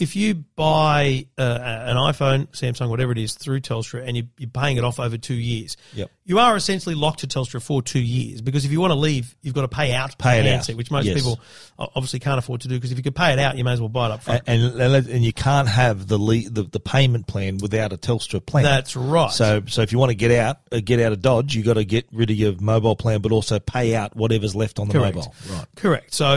if 0.00 0.14
you 0.14 0.34
buy 0.34 1.26
uh, 1.38 1.42
an 1.62 1.96
iPhone, 1.96 2.48
Samsung, 2.48 2.88
whatever 2.90 3.12
it 3.12 3.18
is, 3.18 3.34
through 3.34 3.60
Telstra, 3.60 4.06
and 4.06 4.16
you, 4.16 4.24
you're 4.38 4.50
paying 4.50 4.76
it 4.76 4.84
off 4.84 5.00
over 5.00 5.16
two 5.16 5.34
years, 5.34 5.76
Yep. 5.94 6.10
you 6.24 6.38
are 6.38 6.54
essentially 6.56 6.94
locked 6.94 7.20
to 7.20 7.26
Telstra 7.26 7.62
for 7.62 7.80
two 7.82 7.98
years. 8.00 8.40
Because 8.42 8.64
if 8.64 8.72
you 8.72 8.80
want 8.80 8.90
to 8.92 8.98
leave, 8.98 9.34
you've 9.42 9.54
got 9.54 9.62
to 9.62 9.68
pay 9.68 9.92
out 9.94 10.16
Pay 10.18 10.40
it 10.40 10.46
out. 10.46 10.68
which 10.76 10.90
most 10.90 11.06
Yes. 11.06 11.16
people 11.16 11.40
obviously 11.78 12.18
can't 12.20 12.38
afford 12.38 12.60
to 12.62 12.68
do. 12.68 12.74
Because 12.76 12.92
if 12.92 12.98
you 12.98 13.04
could 13.04 13.16
pay 13.16 13.32
it 13.32 13.38
out, 13.38 13.56
you 13.56 13.64
may 13.64 13.72
as 13.72 13.80
well 13.80 13.88
buy 13.88 14.06
it 14.06 14.12
up 14.12 14.22
front. 14.22 14.42
And, 14.46 14.62
and 14.80 14.94
and 15.08 15.24
you 15.24 15.32
can't 15.32 15.68
have 15.68 16.06
the, 16.08 16.18
le- 16.18 16.48
the 16.50 16.64
the 16.64 16.80
payment 16.80 17.26
plan 17.26 17.58
without 17.58 17.92
a 17.92 17.96
Telstra 17.96 18.44
plan. 18.44 18.64
That's 18.64 18.94
right. 18.96 19.30
So 19.30 19.62
so 19.66 19.82
if 19.82 19.92
you 19.92 19.98
want 19.98 20.10
to 20.10 20.14
get 20.14 20.30
out 20.30 20.58
uh, 20.70 20.80
get 20.84 21.00
out 21.00 21.12
of 21.12 21.22
Dodge, 21.22 21.54
you 21.54 21.62
have 21.62 21.66
got 21.66 21.74
to 21.74 21.84
get 21.84 22.06
rid 22.12 22.30
of 22.30 22.36
your 22.36 22.54
mobile 22.60 22.96
plan, 22.96 23.20
but 23.22 23.32
also 23.32 23.58
pay 23.58 23.94
out 23.94 24.14
whatever's 24.14 24.54
left 24.54 24.78
on 24.78 24.88
the 24.88 24.94
Correct. 24.94 25.16
mobile. 25.16 25.34
Right. 25.50 25.66
Correct. 25.76 26.14
So 26.14 26.33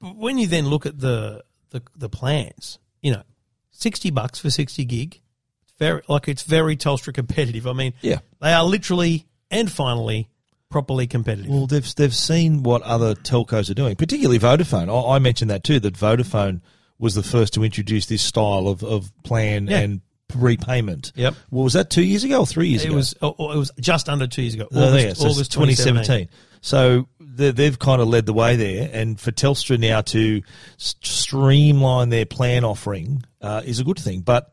when 0.00 0.38
you 0.38 0.46
then 0.46 0.66
look 0.66 0.86
at 0.86 0.98
the 0.98 1.42
the, 1.70 1.82
the 1.96 2.08
plans, 2.08 2.78
you 3.00 3.12
know, 3.12 3.22
sixty 3.70 4.10
bucks 4.10 4.38
for 4.38 4.50
sixty 4.50 4.84
gig, 4.84 5.20
it's 5.62 5.72
very 5.78 6.02
like 6.08 6.28
it's 6.28 6.42
very 6.42 6.76
Telstra 6.76 7.14
competitive. 7.14 7.66
I 7.66 7.72
mean, 7.72 7.94
Yeah. 8.00 8.18
they 8.40 8.52
are 8.52 8.64
literally 8.64 9.26
and 9.50 9.70
finally 9.70 10.28
properly 10.70 11.06
competitive. 11.06 11.50
Well, 11.50 11.66
they've 11.66 11.94
they've 11.94 12.14
seen 12.14 12.62
what 12.62 12.82
other 12.82 13.14
telcos 13.14 13.70
are 13.70 13.74
doing, 13.74 13.96
particularly 13.96 14.38
Vodafone. 14.38 14.88
I, 14.88 15.16
I 15.16 15.18
mentioned 15.18 15.50
that 15.50 15.64
too. 15.64 15.80
That 15.80 15.94
Vodafone 15.94 16.60
was 16.98 17.14
the 17.14 17.22
first 17.22 17.54
to 17.54 17.64
introduce 17.64 18.06
this 18.06 18.22
style 18.22 18.68
of, 18.68 18.82
of 18.84 19.10
plan 19.24 19.66
Yeah. 19.66 19.78
and 19.80 20.00
repayment. 20.36 21.12
Yep. 21.14 21.34
Well, 21.50 21.64
was 21.64 21.72
that 21.74 21.90
two 21.90 22.02
years 22.04 22.24
ago 22.24 22.40
or 22.40 22.46
three 22.46 22.68
years 22.68 22.84
it 22.84 22.88
ago? 22.88 22.96
was 22.96 23.14
oh, 23.22 23.34
oh, 23.38 23.52
it 23.52 23.58
was 23.58 23.70
just 23.80 24.08
under 24.08 24.26
two 24.26 24.42
years 24.42 24.54
ago. 24.54 24.68
Oh, 24.72 24.88
August, 24.88 25.04
yeah, 25.06 25.12
so 25.14 25.28
August 25.28 25.52
2017. 25.52 26.28
So 26.60 27.00
they- 27.00 27.06
they've 27.34 27.78
kind 27.78 28.00
of 28.02 28.08
led 28.08 28.26
the 28.26 28.32
way 28.32 28.56
there, 28.56 28.90
and 28.92 29.18
for 29.20 29.32
Telstra 29.32 29.78
now 29.78 30.00
to 30.02 30.42
streamline 30.76 32.08
their 32.10 32.26
plan 32.26 32.64
offering 32.64 33.22
uh, 33.40 33.62
is 33.64 33.80
a 33.80 33.84
good 33.84 33.98
thing. 33.98 34.20
But 34.20 34.50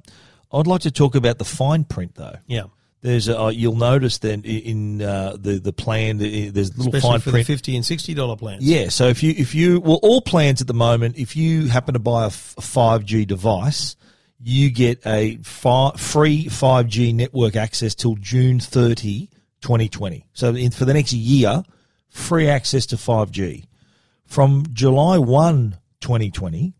I'd 0.51 0.67
like 0.67 0.81
to 0.81 0.91
talk 0.91 1.15
about 1.15 1.37
the 1.37 1.45
fine 1.45 1.83
print, 1.83 2.15
though. 2.15 2.35
Yeah. 2.47 2.63
There's 3.01 3.29
a, 3.29 3.39
uh, 3.39 3.49
you'll 3.49 3.75
notice 3.77 4.17
then 4.17 4.41
in 4.43 5.01
uh, 5.01 5.37
the 5.39 5.57
the 5.59 5.71
plan 5.71 6.17
the- 6.17 6.49
there's 6.49 6.75
little 6.77 6.87
Especially 6.93 7.09
fine 7.11 7.19
for 7.21 7.31
print. 7.31 7.47
the 7.47 7.53
fifty 7.53 7.75
and 7.77 7.85
sixty 7.85 8.13
dollar 8.13 8.35
plans. 8.35 8.61
Yeah, 8.63 8.89
so 8.89 9.07
if 9.07 9.23
you 9.23 9.33
if 9.37 9.55
you 9.55 9.79
well 9.79 10.01
all 10.03 10.19
plans 10.19 10.59
at 10.59 10.67
the 10.67 10.73
moment, 10.73 11.17
if 11.17 11.33
you 11.37 11.67
happen 11.67 11.93
to 11.93 11.99
buy 11.99 12.25
a 12.25 12.29
five 12.29 13.05
G 13.05 13.23
device, 13.23 13.95
you 14.43 14.69
get 14.69 14.99
a 15.05 15.37
fi- 15.43 15.93
free 15.95 16.49
five 16.49 16.87
G 16.87 17.13
network 17.13 17.55
access 17.55 17.95
till 17.95 18.15
June 18.15 18.59
30, 18.59 19.29
2020. 19.61 20.25
So 20.33 20.53
in, 20.53 20.71
for 20.71 20.83
the 20.83 20.93
next 20.93 21.13
year, 21.13 21.63
free 22.09 22.47
access 22.47 22.85
to 22.87 22.97
five 22.97 23.31
G. 23.31 23.65
From 24.25 24.65
July 24.73 25.17
1, 25.17 25.77
2020, 26.01 26.73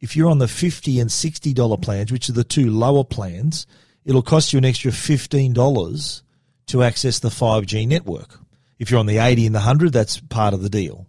if 0.00 0.16
you're 0.16 0.30
on 0.30 0.38
the 0.38 0.48
fifty 0.48 1.00
and 1.00 1.10
sixty 1.10 1.52
dollar 1.52 1.76
plans, 1.76 2.12
which 2.12 2.28
are 2.28 2.32
the 2.32 2.44
two 2.44 2.70
lower 2.70 3.04
plans, 3.04 3.66
it'll 4.04 4.22
cost 4.22 4.52
you 4.52 4.58
an 4.58 4.64
extra 4.64 4.92
fifteen 4.92 5.52
dollars 5.52 6.22
to 6.66 6.82
access 6.82 7.18
the 7.18 7.30
five 7.30 7.66
G 7.66 7.86
network. 7.86 8.38
If 8.78 8.90
you're 8.90 9.00
on 9.00 9.06
the 9.06 9.18
eighty 9.18 9.44
and 9.46 9.54
the 9.54 9.60
hundred, 9.60 9.92
that's 9.92 10.20
part 10.20 10.54
of 10.54 10.62
the 10.62 10.68
deal. 10.68 11.07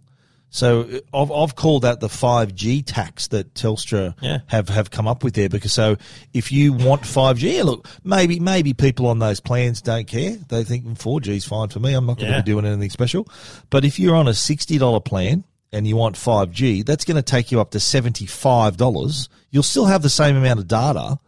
So 0.52 1.00
I've, 1.14 1.30
I've 1.30 1.54
called 1.54 1.82
that 1.82 2.00
the 2.00 2.08
5G 2.08 2.82
tax 2.84 3.28
that 3.28 3.54
Telstra 3.54 4.14
Yeah. 4.20 4.38
have, 4.48 4.68
have 4.68 4.90
come 4.90 5.06
up 5.06 5.22
with 5.22 5.34
there 5.34 5.48
because 5.48 5.72
so 5.72 5.96
if 6.32 6.50
you 6.50 6.72
want 6.72 7.02
5G, 7.02 7.56
yeah, 7.56 7.62
look, 7.62 7.88
maybe 8.02 8.40
maybe 8.40 8.74
people 8.74 9.06
on 9.06 9.20
those 9.20 9.38
plans 9.38 9.80
don't 9.80 10.08
care. 10.08 10.32
They 10.48 10.64
think 10.64 10.84
4G 10.98 11.28
is 11.36 11.44
fine 11.44 11.68
for 11.68 11.78
me. 11.78 11.94
I'm 11.94 12.04
not 12.04 12.16
going 12.18 12.28
to 12.30 12.36
Yeah. 12.38 12.42
be 12.42 12.50
doing 12.50 12.66
anything 12.66 12.90
special. 12.90 13.28
But 13.70 13.84
if 13.84 13.98
you're 14.00 14.16
on 14.16 14.26
a 14.26 14.32
$60 14.32 15.04
plan 15.04 15.44
and 15.72 15.86
you 15.86 15.96
want 15.96 16.16
5G, 16.16 16.84
that's 16.84 17.04
going 17.04 17.16
to 17.16 17.22
take 17.22 17.52
you 17.52 17.60
up 17.60 17.70
to 17.70 17.78
$75. 17.78 19.28
You'll 19.50 19.62
still 19.62 19.86
have 19.86 20.02
the 20.02 20.10
same 20.10 20.36
amount 20.36 20.60
of 20.60 20.68
data, 20.68 21.18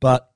but 0.00 0.28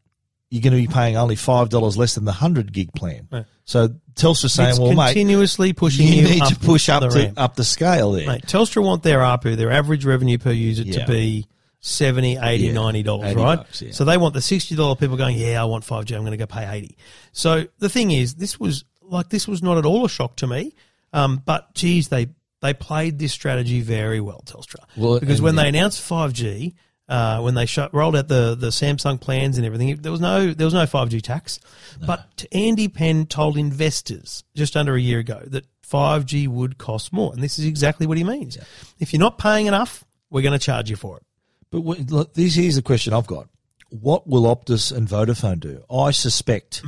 you're 0.51 0.63
going 0.63 0.81
to 0.81 0.89
be 0.89 0.93
paying 0.93 1.17
only 1.17 1.35
$5 1.37 1.97
less 1.97 2.15
than 2.15 2.25
the 2.25 2.31
100 2.31 2.73
gig 2.73 2.93
plan. 2.93 3.27
Yeah. 3.33 3.43
So 3.67 3.89
Telstra 4.15 4.49
saying, 4.49 4.71
it's 4.71 4.79
well, 4.79 4.95
mate, 4.95 5.09
continuously 5.09 5.73
pushing 5.75 6.07
you 6.07 6.15
you, 6.15 6.23
need 6.29 6.43
up 6.43 6.49
to 6.49 6.57
push 6.57 6.89
up 6.89 7.03
the 7.03 7.09
to 7.11 7.19
ramp. 7.19 7.35
up 7.37 7.57
the 7.57 7.65
scale 7.65 8.13
there. 8.13 8.27
Mate, 8.27 8.47
Telstra 8.47 8.83
want 8.83 9.03
their 9.03 9.19
ARPU, 9.19 9.57
their 9.57 9.71
average 9.73 10.05
revenue 10.05 10.39
per 10.39 10.53
user, 10.53 10.83
Yeah. 10.85 11.05
to 11.05 11.11
be 11.13 11.47
70 11.81 12.39
80 12.41 12.65
Yeah, 12.65 12.73
90 12.73 13.03
dollars, 13.03 13.35
right? 13.35 13.57
bucks, 13.57 13.83
yeah. 13.83 13.93
So 13.93 14.05
they 14.05 14.17
want 14.17 14.35
the 14.35 14.41
$60 14.41 14.99
people 14.99 15.17
going, 15.17 15.37
yeah, 15.37 15.61
I 15.61 15.65
want 15.67 15.85
5G, 15.85 16.15
I'm 16.15 16.23
going 16.23 16.31
to 16.31 16.37
go 16.37 16.47
pay 16.47 16.69
80 16.69 16.97
So 17.33 17.67
the 17.79 17.89
thing 17.89 18.13
is, 18.13 18.35
this 18.37 18.59
was 18.59 18.85
like, 19.03 19.29
this 19.29 19.47
was 19.47 19.63
not 19.63 19.79
at 19.79 19.85
all 19.85 20.05
a 20.05 20.09
shock 20.09 20.37
to 20.37 20.47
me. 20.47 20.73
Um, 21.13 21.43
but 21.45 21.75
geez, 21.75 22.09
they, 22.09 22.29
they 22.63 22.73
played 22.75 23.19
this 23.19 23.33
strategy 23.33 23.81
very 23.81 24.21
well, 24.21 24.43
Telstra. 24.47 24.85
Well, 24.97 25.19
because 25.21 25.43
when 25.43 25.57
the- 25.57 25.63
they 25.63 25.69
announced 25.69 26.01
5G, 26.09 26.75
uh, 27.09 27.41
when 27.41 27.55
they 27.55 27.67
shut, 27.67 27.95
rolled 27.95 28.17
out 28.17 28.29
the, 28.29 28.57
the 28.59 28.69
Samsung 28.69 29.21
plans 29.21 29.57
and 29.57 29.67
everything, 29.67 29.95
there 29.97 30.13
was 30.13 30.21
no 30.21 30.53
there 30.53 30.67
was 30.67 30.75
no 30.75 30.85
5G 30.85 31.23
tax. 31.23 31.61
But 32.05 32.45
Andy 32.53 32.89
Penn 32.89 33.27
told 33.27 33.57
investors 33.57 34.45
just 34.55 34.77
under 34.77 34.95
a 34.95 35.01
year 35.01 35.19
ago 35.19 35.43
that 35.47 35.67
5G 35.89 36.49
would 36.49 36.79
cost 36.79 37.13
more, 37.13 37.33
and 37.33 37.43
this 37.43 37.59
is 37.59 37.65
exactly 37.65 38.07
what 38.07 38.19
he 38.19 38.25
means. 38.25 38.59
If 38.99 39.13
you're 39.13 39.21
not 39.21 39.39
paying 39.39 39.67
enough, 39.67 40.05
we're 40.31 40.43
going 40.43 40.59
to 40.59 40.65
charge 40.65 40.91
you 40.91 40.97
for 40.97 41.19
it. 41.19 41.23
But 41.71 41.79
look, 42.11 42.35
this 42.35 42.55
here's 42.55 42.77
the 42.77 42.83
question 42.83 43.13
I've 43.13 43.27
got: 43.27 43.49
What 43.91 44.27
will 44.27 44.43
Optus 44.43 44.95
and 44.95 45.09
Vodafone 45.09 45.61
do? 45.61 45.85
I 45.91 46.11
suspect 46.11 46.83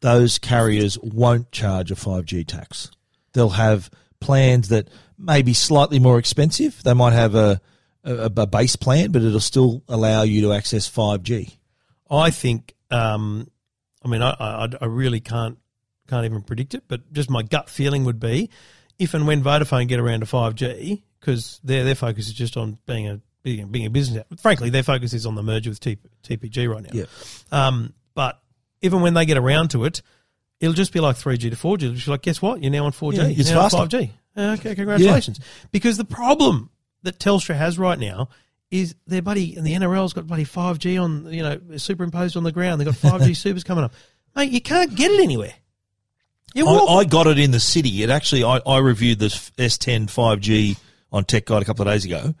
those 0.00 0.38
carriers 0.38 0.98
won't 0.98 1.52
charge 1.52 1.90
a 1.90 1.96
five 1.96 2.24
G 2.24 2.44
tax. 2.44 2.90
They'll 3.32 3.50
have 3.50 3.90
plans 4.20 4.68
that 4.68 4.88
may 5.18 5.42
be 5.42 5.52
slightly 5.52 5.98
more 5.98 6.18
expensive. 6.18 6.82
They 6.82 6.94
might 6.94 7.12
have 7.12 7.34
a, 7.34 7.60
a, 8.04 8.30
a 8.36 8.46
base 8.46 8.76
plan, 8.76 9.12
but 9.12 9.22
it'll 9.22 9.40
still 9.40 9.82
allow 9.88 10.22
you 10.22 10.42
to 10.42 10.52
access 10.52 10.86
five 10.86 11.22
G. 11.22 11.58
I 12.10 12.30
think. 12.30 12.74
Um, 12.90 13.48
I 14.04 14.08
mean, 14.08 14.22
I, 14.22 14.34
I, 14.38 14.68
I 14.80 14.86
really 14.86 15.20
can't 15.20 15.58
can't 16.08 16.24
even 16.24 16.42
predict 16.42 16.74
it, 16.74 16.84
but 16.88 17.12
just 17.12 17.30
my 17.30 17.42
gut 17.42 17.70
feeling 17.70 18.04
would 18.04 18.18
be, 18.18 18.50
if 18.98 19.14
and 19.14 19.26
when 19.26 19.42
Vodafone 19.42 19.86
get 19.86 20.00
around 20.00 20.20
to 20.20 20.26
five 20.26 20.54
G, 20.54 21.02
because 21.20 21.60
their 21.62 21.84
their 21.84 21.94
focus 21.94 22.26
is 22.26 22.34
just 22.34 22.56
on 22.56 22.78
being 22.86 23.08
a 23.08 23.20
being, 23.42 23.68
being 23.68 23.86
a 23.86 23.90
business. 23.90 24.24
Frankly, 24.38 24.70
their 24.70 24.82
focus 24.82 25.12
is 25.12 25.26
on 25.26 25.34
the 25.34 25.42
merger 25.42 25.70
with 25.70 25.80
T, 25.80 25.98
TPG 26.24 26.68
right 26.68 26.82
now. 26.82 26.90
Yeah. 26.92 27.04
Um, 27.50 27.94
but 28.14 28.40
even 28.82 29.00
when 29.00 29.14
they 29.14 29.24
get 29.24 29.38
around 29.38 29.70
to 29.70 29.84
it, 29.84 30.02
it'll 30.58 30.74
just 30.74 30.92
be 30.92 31.00
like 31.00 31.16
three 31.16 31.36
G 31.36 31.50
to 31.50 31.56
four 31.56 31.76
G. 31.76 31.86
It'll 31.86 31.94
just 31.94 32.06
be 32.06 32.12
like, 32.12 32.22
guess 32.22 32.42
what? 32.42 32.62
You're 32.62 32.72
now 32.72 32.86
on 32.86 32.92
four 32.92 33.12
G. 33.12 33.18
Yeah, 33.18 33.28
it's 33.28 33.50
faster. 33.50 33.78
five 33.78 33.88
G. 33.88 34.12
Okay, 34.36 34.74
congratulations. 34.74 35.40
Because 35.72 35.96
the 35.96 36.04
problem 36.04 36.69
that 37.02 37.18
Telstra 37.18 37.56
has 37.56 37.78
right 37.78 37.98
now 37.98 38.28
is 38.70 38.94
their 39.06 39.22
buddy 39.22 39.56
and 39.56 39.66
the 39.66 39.74
NRL's 39.74 40.12
got 40.12 40.26
buddy 40.26 40.44
five 40.44 40.78
G 40.78 40.98
on 40.98 41.32
you 41.32 41.42
know 41.42 41.60
superimposed 41.76 42.36
on 42.36 42.44
the 42.44 42.52
ground. 42.52 42.80
They've 42.80 42.86
got 42.86 42.96
five 42.96 43.22
G 43.22 43.34
supers 43.34 43.64
coming 43.64 43.84
up. 43.84 43.92
Mate, 44.36 44.50
you 44.50 44.60
can't 44.60 44.94
get 44.94 45.10
it 45.10 45.20
anywhere. 45.20 45.54
I, 46.88 46.94
I 46.96 47.04
got 47.04 47.26
it 47.26 47.38
in 47.38 47.50
the 47.50 47.60
city. 47.60 48.02
It 48.02 48.10
actually, 48.10 48.44
I, 48.44 48.60
I 48.66 48.78
reviewed 48.78 49.18
this 49.18 49.50
S10 49.50 50.06
5G 50.06 50.78
on 51.12 51.24
Tech 51.24 51.46
Guide 51.46 51.62
a 51.62 51.64
couple 51.64 51.86
of 51.86 51.92
days 51.92 52.04
ago, 52.04 52.34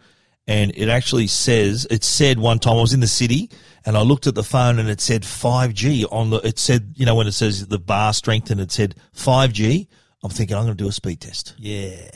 and 0.46 0.72
it 0.76 0.88
actually 0.88 1.26
says 1.28 1.86
it 1.90 2.02
said 2.02 2.38
one 2.38 2.58
time 2.58 2.76
I 2.76 2.80
was 2.80 2.92
in 2.92 3.00
the 3.00 3.06
city 3.06 3.50
and 3.84 3.96
I 3.96 4.02
looked 4.02 4.26
at 4.26 4.34
the 4.34 4.42
phone 4.42 4.78
and 4.78 4.88
it 4.88 5.00
said 5.00 5.22
5G 5.22 6.06
on 6.10 6.30
the. 6.30 6.38
It 6.38 6.58
said 6.58 6.94
you 6.96 7.06
know 7.06 7.14
when 7.14 7.26
it 7.26 7.32
says 7.32 7.66
the 7.66 7.78
bar 7.78 8.12
strength 8.12 8.50
and 8.50 8.60
it 8.60 8.72
said 8.72 8.94
5G. 9.14 9.86
I'm 10.22 10.30
thinking 10.30 10.56
I'm 10.56 10.64
going 10.64 10.76
to 10.76 10.82
do 10.82 10.88
a 10.88 10.92
speed 10.92 11.20
test, 11.20 11.54
yeah. 11.58 12.10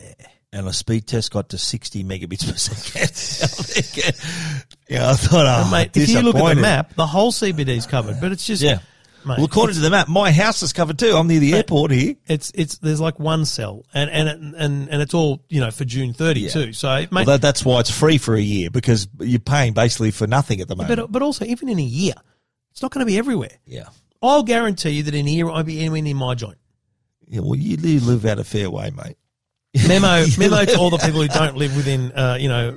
And 0.54 0.66
a 0.68 0.72
speed 0.72 1.06
test 1.06 1.32
got 1.32 1.50
to 1.50 1.58
60 1.58 2.04
megabits 2.04 2.48
per 2.50 2.56
second. 2.56 4.16
Yeah, 4.88 5.10
I 5.10 5.14
thought, 5.14 5.46
oh, 5.46 5.70
mate, 5.70 5.96
if 5.96 6.08
you 6.10 6.20
look 6.20 6.36
at 6.36 6.54
the 6.54 6.60
map, 6.60 6.94
the 6.94 7.06
whole 7.06 7.32
CBD 7.32 7.68
is 7.68 7.86
covered, 7.86 8.20
but 8.20 8.32
it's 8.32 8.46
just 8.46 8.62
yeah. 8.62 8.78
Mate, 9.26 9.38
well, 9.38 9.46
according 9.46 9.74
to 9.76 9.80
the 9.80 9.88
map, 9.88 10.06
my 10.08 10.30
house 10.30 10.62
is 10.62 10.74
covered 10.74 10.98
too. 10.98 11.16
I'm 11.16 11.26
near 11.26 11.40
the 11.40 11.54
airport 11.54 11.90
here. 11.90 12.16
It's 12.26 12.52
it's 12.54 12.76
there's 12.78 13.00
like 13.00 13.18
one 13.18 13.46
cell, 13.46 13.86
and 13.94 14.10
and 14.10 14.28
it- 14.28 14.38
and 14.62 14.88
and 14.90 15.00
it's 15.02 15.14
all 15.14 15.42
you 15.48 15.60
know 15.62 15.70
for 15.70 15.86
June 15.86 16.12
30 16.12 16.40
Yeah. 16.40 16.48
too. 16.50 16.72
So 16.74 16.88
mate, 16.94 17.08
Well, 17.10 17.24
that, 17.24 17.40
that's 17.40 17.64
why 17.64 17.80
it's 17.80 17.90
free 17.90 18.18
for 18.18 18.34
a 18.34 18.40
year 18.40 18.68
because 18.70 19.08
you're 19.20 19.40
paying 19.40 19.72
basically 19.72 20.10
for 20.10 20.26
nothing 20.26 20.60
at 20.60 20.68
the 20.68 20.76
moment. 20.76 20.98
but 20.98 21.10
but 21.10 21.22
also 21.22 21.46
even 21.46 21.70
in 21.70 21.78
a 21.78 21.82
year, 21.82 22.12
it's 22.70 22.82
not 22.82 22.90
going 22.90 23.00
to 23.04 23.10
be 23.10 23.16
everywhere. 23.16 23.52
yeah. 23.66 23.88
I'll 24.22 24.42
guarantee 24.42 24.90
you 24.90 25.02
that 25.04 25.14
in 25.14 25.26
a 25.26 25.30
year 25.30 25.48
I'll 25.50 25.62
be 25.64 25.80
anywhere 25.80 26.02
near 26.02 26.14
my 26.14 26.34
joint. 26.34 26.58
Yeah, 27.26 27.40
well, 27.40 27.56
you 27.56 27.76
li- 27.78 27.98
live 28.00 28.26
out 28.26 28.38
a 28.38 28.44
fair 28.44 28.70
way, 28.70 28.90
mate. 28.90 29.16
Memo 29.88 30.24
memo 30.38 30.64
to 30.64 30.78
all 30.78 30.90
the 30.90 30.98
people 30.98 31.20
who 31.22 31.28
don't 31.28 31.56
live 31.56 31.74
within 31.76 32.12
uh, 32.12 32.36
you 32.40 32.48
know 32.48 32.68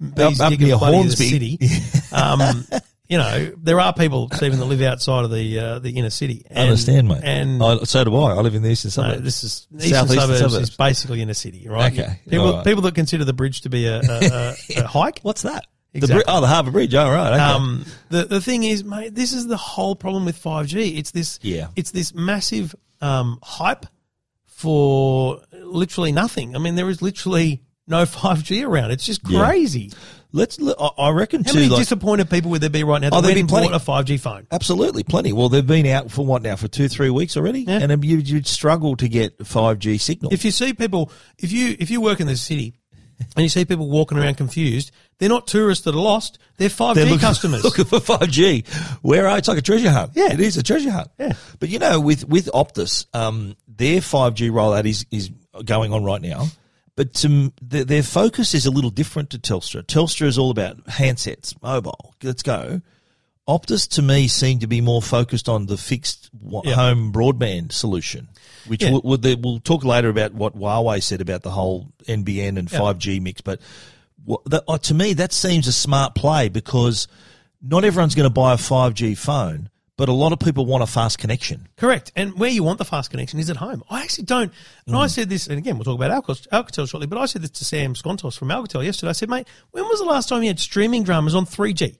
a 0.00 0.04
bee's 0.04 0.40
up 0.40 0.50
dig 0.50 0.60
near 0.60 0.70
the 0.70 0.78
Hornsby. 0.78 1.28
city. 1.28 1.58
Um, 2.10 2.64
you 3.06 3.18
know 3.18 3.52
there 3.58 3.78
are 3.80 3.92
people 3.92 4.30
Stephen 4.32 4.58
that 4.60 4.64
live 4.64 4.80
outside 4.80 5.24
of 5.24 5.30
the 5.30 5.58
uh, 5.58 5.78
the 5.78 5.90
inner 5.98 6.08
city. 6.10 6.46
I 6.54 6.60
understand, 6.62 7.06
mate. 7.08 7.20
And 7.22 7.62
I, 7.62 7.76
so 7.84 8.02
do 8.04 8.16
I. 8.16 8.32
I 8.32 8.40
live 8.40 8.54
in 8.54 8.62
the 8.62 8.70
eastern 8.70 8.88
No, 8.88 9.08
suburbs. 9.10 9.22
this 9.24 9.44
is 9.44 9.66
eastern 9.74 9.90
Southeastern 9.90 10.20
suburbs, 10.20 10.38
suburbs. 10.40 10.68
is 10.70 10.76
basically 10.76 11.20
in 11.20 11.28
a 11.30 11.34
city, 11.34 11.68
right? 11.68 11.92
Okay, 11.92 12.20
People 12.28 12.46
all 12.46 12.52
right. 12.56 12.64
people 12.64 12.82
that 12.82 12.94
consider 12.94 13.24
the 13.24 13.34
bridge 13.34 13.60
to 13.62 13.68
be 13.68 13.86
a, 13.86 13.98
a, 14.00 14.54
a, 14.78 14.82
hike. 14.86 15.20
What's 15.20 15.42
that? 15.42 15.66
The 15.92 15.98
Exactly. 15.98 16.24
bri- 16.24 16.34
oh, 16.34 16.40
the 16.40 16.46
Harbour 16.46 16.70
Bridge. 16.70 16.94
Oh, 16.94 17.10
right. 17.10 17.32
Okay. 17.34 17.42
Um, 17.42 17.84
the 18.08 18.24
the 18.24 18.40
thing 18.40 18.62
is, 18.64 18.84
mate, 18.84 19.14
this 19.14 19.32
is 19.34 19.46
the 19.46 19.56
whole 19.58 19.94
problem 19.96 20.24
with 20.24 20.36
five 20.38 20.66
G. 20.66 20.96
It's 20.98 21.10
this, 21.10 21.38
Yeah. 21.42 21.68
it's 21.76 21.90
this 21.92 22.14
massive 22.14 22.74
um, 23.02 23.38
hype 23.42 23.84
for 24.58 25.40
literally 25.62 26.10
nothing. 26.10 26.56
I 26.56 26.58
mean, 26.58 26.74
there 26.74 26.90
is 26.90 27.00
literally 27.00 27.62
no 27.86 28.04
five 28.20 28.42
G 28.42 28.64
around. 28.64 28.90
It's 28.90 29.06
just 29.06 29.20
Yeah. 29.28 29.44
crazy. 29.44 29.92
Let's. 30.32 30.60
look- 30.60 30.76
I 30.98 31.10
reckon 31.10 31.44
How 31.44 31.52
too. 31.52 31.58
many 31.58 31.70
Like, 31.70 31.78
disappointed 31.78 32.28
people 32.28 32.50
would 32.50 32.60
there 32.60 32.68
be 32.68 32.82
right 32.84 33.00
now? 33.00 33.08
Oh, 33.12 33.20
that 33.20 33.22
there'd 33.28 33.36
went 33.36 33.48
be 33.48 33.50
plenty. 33.52 33.68
bought 33.68 33.76
a 33.76 33.78
five 33.78 34.04
G 34.04 34.16
phone. 34.18 34.46
absolutely 34.50 35.04
plenty. 35.04 35.32
Well, 35.32 35.48
they've 35.48 35.66
been 35.66 35.86
out 35.86 36.10
for 36.10 36.26
what 36.26 36.42
now? 36.42 36.56
For 36.56 36.66
two, 36.68 36.88
three 36.88 37.08
weeks 37.08 37.36
already, 37.36 37.60
Yeah. 37.60 37.78
and 37.80 38.04
you, 38.04 38.18
you'd 38.18 38.46
struggle 38.48 38.96
to 38.96 39.08
get 39.08 39.46
five 39.46 39.78
G 39.78 39.96
signal. 39.96 40.32
If 40.34 40.44
you 40.44 40.50
see 40.50 40.74
people, 40.74 41.10
if 41.38 41.52
you 41.52 41.76
if 41.78 41.88
you 41.88 42.00
work 42.00 42.18
in 42.20 42.26
the 42.26 42.36
city 42.36 42.74
and 43.36 43.42
you 43.44 43.48
see 43.48 43.64
people 43.64 43.88
walking 43.88 44.18
around 44.18 44.34
confused, 44.36 44.90
they're 45.18 45.28
not 45.28 45.46
tourists 45.46 45.84
that 45.84 45.94
are 45.94 46.00
lost. 46.00 46.38
They're 46.56 46.68
five 46.68 46.94
G 46.94 47.00
They're 47.00 47.10
looking, 47.10 47.20
customers. 47.20 47.64
looking 47.64 47.84
for 47.84 48.00
five 48.00 48.28
G. 48.28 48.64
Where 49.02 49.26
are 49.28 49.38
it's 49.38 49.48
like 49.48 49.58
a 49.58 49.62
treasure 49.62 49.90
hunt. 49.90 50.12
Yeah. 50.14 50.32
it 50.32 50.40
is 50.40 50.56
a 50.56 50.62
treasure 50.62 50.90
hunt. 50.90 51.08
Yeah. 51.18 51.32
but 51.58 51.68
you 51.68 51.78
know, 51.78 52.00
with 52.00 52.28
with 52.28 52.46
Optus, 52.52 53.06
um, 53.14 53.56
their 53.66 54.00
five 54.00 54.34
G 54.34 54.50
rollout 54.50 54.86
is 54.86 55.06
is 55.10 55.30
going 55.64 55.92
on 55.92 56.04
right 56.04 56.22
now. 56.22 56.46
But 56.96 57.24
um, 57.24 57.52
their, 57.62 57.84
their 57.84 58.02
focus 58.02 58.54
is 58.54 58.66
a 58.66 58.72
little 58.72 58.90
different 58.90 59.30
to 59.30 59.38
Telstra. 59.38 59.84
Telstra 59.84 60.26
is 60.26 60.36
all 60.36 60.50
about 60.50 60.84
handsets, 60.86 61.54
mobile. 61.62 62.14
Let's 62.24 62.42
go. 62.42 62.82
Optus 63.48 63.88
to 63.90 64.02
me 64.02 64.28
seemed 64.28 64.60
to 64.62 64.66
be 64.66 64.80
more 64.80 65.00
focused 65.00 65.48
on 65.48 65.66
the 65.66 65.76
fixed 65.76 66.28
home 66.44 67.12
broadband 67.12 67.72
solution, 67.72 68.28
which 68.66 68.82
Yeah. 68.82 68.98
we'll, 69.02 69.18
we'll, 69.22 69.60
talk 69.60 69.84
later 69.84 70.08
about 70.08 70.34
what 70.34 70.58
Huawei 70.58 71.02
said 71.02 71.20
about 71.20 71.42
the 71.42 71.50
whole 71.50 71.92
NBN 72.06 72.58
and 72.58 72.70
Yeah. 72.70 72.78
5G 72.78 73.22
mix. 73.22 73.40
But 73.40 73.60
that, 74.46 74.64
uh, 74.68 74.78
to 74.78 74.94
me, 74.94 75.12
that 75.14 75.32
seems 75.32 75.66
a 75.66 75.72
smart 75.72 76.14
play 76.14 76.48
because 76.48 77.08
not 77.62 77.84
everyone's 77.84 78.14
going 78.14 78.28
to 78.28 78.32
buy 78.32 78.52
a 78.54 78.56
5G 78.56 79.16
phone, 79.16 79.70
but 79.96 80.08
a 80.08 80.12
lot 80.12 80.32
of 80.32 80.38
people 80.38 80.64
want 80.66 80.82
a 80.82 80.86
fast 80.86 81.18
connection. 81.18 81.66
Correct. 81.76 82.12
And 82.14 82.38
where 82.38 82.50
you 82.50 82.62
want 82.62 82.78
the 82.78 82.84
fast 82.84 83.10
connection 83.10 83.38
is 83.40 83.50
at 83.50 83.56
home. 83.56 83.82
I 83.90 84.02
actually 84.02 84.24
don't. 84.26 84.52
And 84.86 84.94
Mm. 84.94 85.00
I 85.00 85.06
said 85.08 85.28
this, 85.28 85.46
and 85.48 85.58
again, 85.58 85.76
we'll 85.76 85.84
talk 85.84 85.96
about 86.00 86.10
Alcatel, 86.24 86.46
Alcatel 86.48 86.88
shortly, 86.88 87.06
but 87.06 87.18
I 87.18 87.26
said 87.26 87.42
this 87.42 87.50
to 87.50 87.64
Sam 87.64 87.94
Skontos 87.94 88.38
from 88.38 88.48
Alcatel 88.48 88.84
yesterday. 88.84 89.10
I 89.10 89.12
said, 89.12 89.28
mate, 89.28 89.48
when 89.72 89.84
was 89.84 89.98
the 89.98 90.04
last 90.06 90.28
time 90.28 90.42
you 90.42 90.48
had 90.48 90.60
streaming 90.60 91.02
dramas 91.04 91.34
on 91.34 91.46
3G? 91.46 91.96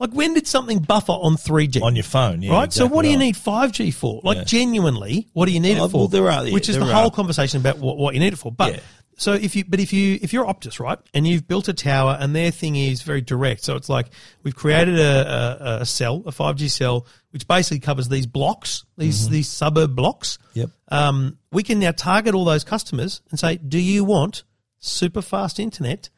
Like, 0.00 0.10
when 0.10 0.34
did 0.34 0.48
something 0.48 0.80
buffer 0.80 1.12
on 1.12 1.36
3G? 1.36 1.78
Mm. 1.80 1.82
On 1.84 1.94
your 1.94 2.02
phone, 2.02 2.42
yeah, 2.42 2.52
right? 2.52 2.72
so, 2.72 2.84
exactly 2.86 2.96
what 2.96 3.02
do 3.02 3.10
you 3.10 3.18
need 3.18 3.36
5G 3.36 3.94
for? 3.94 4.20
Like, 4.24 4.38
Yeah. 4.38 4.44
genuinely, 4.44 5.28
what 5.32 5.46
do 5.46 5.52
you 5.52 5.60
need 5.60 5.78
Oh, 5.78 5.84
it 5.84 5.90
for? 5.90 5.98
well, 5.98 6.08
there 6.08 6.28
are- 6.28 6.44
yeah, 6.48 6.52
Which 6.52 6.68
is 6.68 6.76
the 6.76 6.84
whole 6.86 7.06
are. 7.06 7.10
conversation 7.12 7.60
about 7.60 7.78
what, 7.78 7.96
what 7.96 8.14
you 8.14 8.18
need 8.20 8.32
it 8.32 8.36
for. 8.38 8.50
But 8.50 8.72
Yeah. 8.74 8.80
So 9.20 9.34
if 9.34 9.54
you, 9.54 9.64
but 9.68 9.80
if 9.80 9.92
you, 9.92 10.18
if 10.22 10.32
you're 10.32 10.46
Optus, 10.46 10.80
right, 10.80 10.98
and 11.12 11.26
you've 11.26 11.46
built 11.46 11.68
a 11.68 11.74
tower 11.74 12.16
and 12.18 12.34
their 12.34 12.50
thing 12.50 12.74
is 12.74 13.02
very 13.02 13.20
direct, 13.20 13.62
so 13.62 13.76
it's 13.76 13.90
like 13.90 14.06
we've 14.42 14.56
created 14.56 14.98
a, 14.98 15.76
a, 15.78 15.80
a 15.82 15.86
cell, 15.86 16.22
a 16.24 16.30
5G 16.30 16.70
cell, 16.70 17.06
which 17.30 17.46
basically 17.46 17.80
covers 17.80 18.08
these 18.08 18.26
blocks, 18.26 18.84
these, 18.96 19.24
Mm-hmm. 19.24 19.32
these 19.34 19.48
suburb 19.48 19.94
blocks. 19.94 20.38
Yep. 20.54 20.70
Um, 20.88 21.36
we 21.52 21.62
can 21.62 21.80
now 21.80 21.92
target 21.92 22.34
all 22.34 22.46
those 22.46 22.64
customers 22.64 23.20
and 23.30 23.38
say, 23.38 23.56
do 23.58 23.78
you 23.78 24.04
want 24.04 24.44
super 24.78 25.20
fast 25.20 25.60
internet 25.60 26.08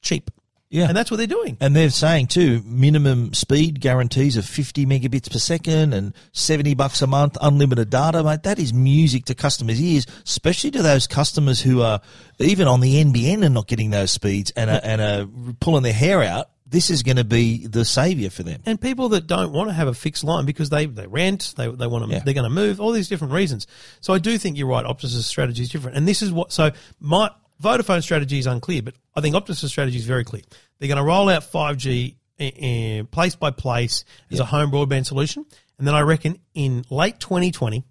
cheap? 0.00 0.30
Yeah. 0.72 0.88
And 0.88 0.96
that's 0.96 1.10
what 1.10 1.18
they're 1.18 1.26
doing. 1.26 1.58
And 1.60 1.76
they're 1.76 1.90
saying 1.90 2.28
too, 2.28 2.62
minimum 2.64 3.34
speed 3.34 3.78
guarantees 3.80 4.36
of 4.38 4.46
50 4.46 4.86
megabits 4.86 5.30
per 5.30 5.38
second 5.38 5.92
and 5.92 6.14
70 6.32 6.74
bucks 6.74 7.02
a 7.02 7.06
month, 7.06 7.36
unlimited 7.40 7.90
data, 7.90 8.24
mate. 8.24 8.42
That 8.44 8.58
is 8.58 8.72
music 8.72 9.26
to 9.26 9.34
customers' 9.34 9.80
ears, 9.80 10.06
especially 10.24 10.70
to 10.72 10.82
those 10.82 11.06
customers 11.06 11.60
who 11.60 11.82
are 11.82 12.00
even 12.38 12.66
on 12.68 12.80
the 12.80 13.04
NBN 13.04 13.44
and 13.44 13.54
not 13.54 13.68
getting 13.68 13.90
those 13.90 14.10
speeds 14.10 14.50
and 14.56 14.70
are, 14.70 14.80
and 14.82 15.00
are 15.00 15.26
pulling 15.60 15.82
their 15.82 15.92
hair 15.92 16.22
out. 16.22 16.48
This 16.66 16.88
is 16.88 17.02
going 17.02 17.18
to 17.18 17.24
be 17.24 17.66
the 17.66 17.84
savior 17.84 18.30
for 18.30 18.44
them. 18.44 18.62
and 18.64 18.80
people 18.80 19.10
that 19.10 19.26
don't 19.26 19.52
want 19.52 19.68
to 19.68 19.74
have 19.74 19.88
a 19.88 19.92
fixed 19.94 20.24
line 20.24 20.46
because 20.46 20.70
they, 20.70 20.86
they 20.86 21.06
rent, 21.06 21.52
they, 21.58 21.68
they 21.68 21.86
want 21.86 22.06
to, 22.06 22.10
Yeah. 22.10 22.20
they're 22.24 22.32
going 22.32 22.48
to 22.48 22.50
move, 22.50 22.80
all 22.80 22.92
these 22.92 23.08
different 23.08 23.34
reasons. 23.34 23.66
So 24.00 24.14
I 24.14 24.18
do 24.18 24.38
think 24.38 24.56
you're 24.56 24.66
right. 24.68 24.86
Optus's 24.86 25.26
strategy 25.26 25.60
is 25.64 25.68
different. 25.68 25.98
And 25.98 26.08
this 26.08 26.22
is 26.22 26.32
what, 26.32 26.50
so 26.50 26.70
my 26.98 27.28
Vodafone 27.62 28.02
strategy 28.02 28.38
is 28.38 28.46
unclear, 28.46 28.82
but 28.82 28.94
I 29.14 29.20
think 29.20 29.34
Optus's 29.36 29.70
strategy 29.70 29.96
is 29.98 30.04
very 30.04 30.24
clear. 30.24 30.42
They're 30.78 30.88
going 30.88 30.98
to 30.98 31.04
roll 31.04 31.28
out 31.28 31.42
5G 31.42 32.16
uh, 32.40 33.04
place 33.04 33.36
by 33.36 33.50
place 33.52 34.04
as 34.30 34.40
a 34.40 34.44
home 34.44 34.70
broadband 34.70 35.06
solution. 35.06 35.46
And 35.78 35.86
then 35.86 35.94
I 35.94 36.00
reckon 36.00 36.38
in 36.54 36.84
late 36.90 37.20
2020, 37.20 37.84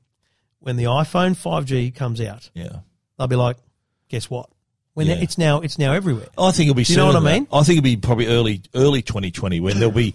when 0.59 0.75
the 0.75 0.83
iPhone 0.85 1.31
5G 1.35 1.95
comes 1.95 2.19
out, 2.21 2.49
Yeah. 2.53 2.79
they'll 3.17 3.27
be 3.27 3.35
like, 3.35 3.57
guess 4.09 4.29
what? 4.29 4.49
When 5.07 5.17
Yeah. 5.17 5.23
it's 5.23 5.37
now 5.37 5.59
it's 5.61 5.77
now 5.77 5.93
everywhere. 5.93 6.27
I 6.37 6.51
think 6.51 6.69
it'll 6.69 6.75
be. 6.75 6.83
Do 6.83 6.93
you 6.93 6.97
know 6.97 7.07
what 7.07 7.15
I 7.15 7.19
mean? 7.19 7.47
that. 7.51 7.55
I 7.57 7.63
think 7.63 7.77
it'll 7.79 7.83
be 7.83 7.97
probably 7.97 8.27
early 8.27 8.61
early 8.75 9.01
2020 9.01 9.59
when 9.59 9.79
there'll 9.79 9.91
be. 9.93 10.13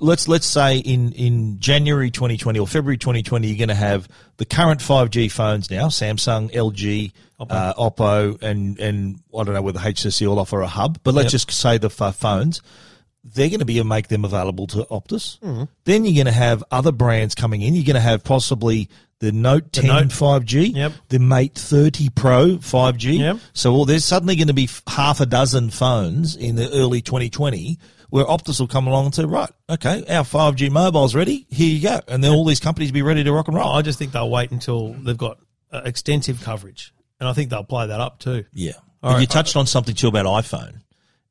Let's 0.00 0.28
let's 0.28 0.46
say 0.46 0.78
in 0.78 1.12
in 1.12 1.58
January 1.60 2.10
2020 2.10 2.58
or 2.58 2.66
February 2.66 2.98
2020 2.98 3.48
you're 3.48 3.56
going 3.58 3.68
to 3.68 3.74
have 3.74 4.08
the 4.36 4.44
current 4.44 4.80
5G 4.80 5.30
phones 5.30 5.70
now 5.70 5.86
Samsung, 5.88 6.50
LG, 6.52 7.12
Oppo, 7.40 7.46
uh, 7.50 7.74
Oppo 7.74 8.42
and 8.42 8.78
and 8.78 9.20
I 9.38 9.44
don't 9.44 9.54
know 9.54 9.62
whether 9.62 9.80
HTC 9.80 10.26
will 10.26 10.38
offer 10.38 10.60
a 10.60 10.66
hub, 10.68 10.98
but 11.02 11.14
let's 11.14 11.26
Yep. 11.26 11.32
just 11.32 11.50
say 11.50 11.78
the 11.78 11.90
f- 11.96 12.16
phones. 12.16 12.62
They're 13.24 13.48
going 13.48 13.58
to 13.58 13.66
be 13.66 13.82
make 13.82 14.08
them 14.08 14.24
available 14.24 14.66
to 14.68 14.84
Optus. 14.90 15.38
Mm-hmm. 15.40 15.64
Then 15.84 16.04
you're 16.04 16.14
going 16.14 16.32
to 16.32 16.38
have 16.40 16.64
other 16.70 16.92
brands 16.92 17.34
coming 17.34 17.60
in. 17.62 17.74
You're 17.74 17.84
going 17.84 17.94
to 17.94 18.00
have 18.00 18.24
possibly 18.24 18.88
the 19.20 19.32
Note 19.32 19.72
10 19.72 19.86
Note. 19.86 20.06
5G, 20.08 20.74
Yep. 20.74 20.92
the 21.08 21.18
Mate 21.18 21.54
30 21.54 22.08
Pro 22.10 22.56
5G. 22.58 23.18
Yep. 23.18 23.38
So 23.52 23.72
well, 23.72 23.84
there's 23.84 24.04
suddenly 24.04 24.36
going 24.36 24.48
to 24.48 24.54
be 24.54 24.68
half 24.86 25.20
a 25.20 25.26
dozen 25.26 25.70
phones 25.70 26.36
in 26.36 26.54
the 26.56 26.70
early 26.70 27.00
2020 27.00 27.78
where 28.10 28.24
Optus 28.24 28.58
will 28.58 28.68
come 28.68 28.86
along 28.86 29.06
and 29.06 29.14
say, 29.14 29.24
right, 29.24 29.50
okay, 29.68 30.02
our 30.08 30.24
5G 30.24 30.70
mobile's 30.70 31.14
ready. 31.14 31.46
Here 31.50 31.68
you 31.68 31.82
go. 31.82 32.00
And 32.08 32.24
then 32.24 32.30
all 32.32 32.44
these 32.44 32.60
companies 32.60 32.90
will 32.90 32.94
be 32.94 33.02
ready 33.02 33.22
to 33.24 33.32
rock 33.32 33.48
and 33.48 33.56
roll. 33.56 33.68
I 33.72 33.82
just 33.82 33.98
think 33.98 34.12
they'll 34.12 34.30
wait 34.30 34.50
until 34.50 34.94
they've 34.94 35.16
got 35.18 35.38
uh, 35.70 35.82
extensive 35.84 36.40
coverage, 36.42 36.94
and 37.20 37.28
I 37.28 37.32
think 37.34 37.50
they'll 37.50 37.64
play 37.64 37.86
that 37.88 38.00
up 38.00 38.18
too. 38.18 38.44
Yeah. 38.52 38.72
Right. 39.02 39.20
you 39.20 39.26
touched 39.26 39.56
on 39.56 39.66
something 39.66 39.94
too 39.94 40.08
about 40.08 40.24
iPhone. 40.26 40.80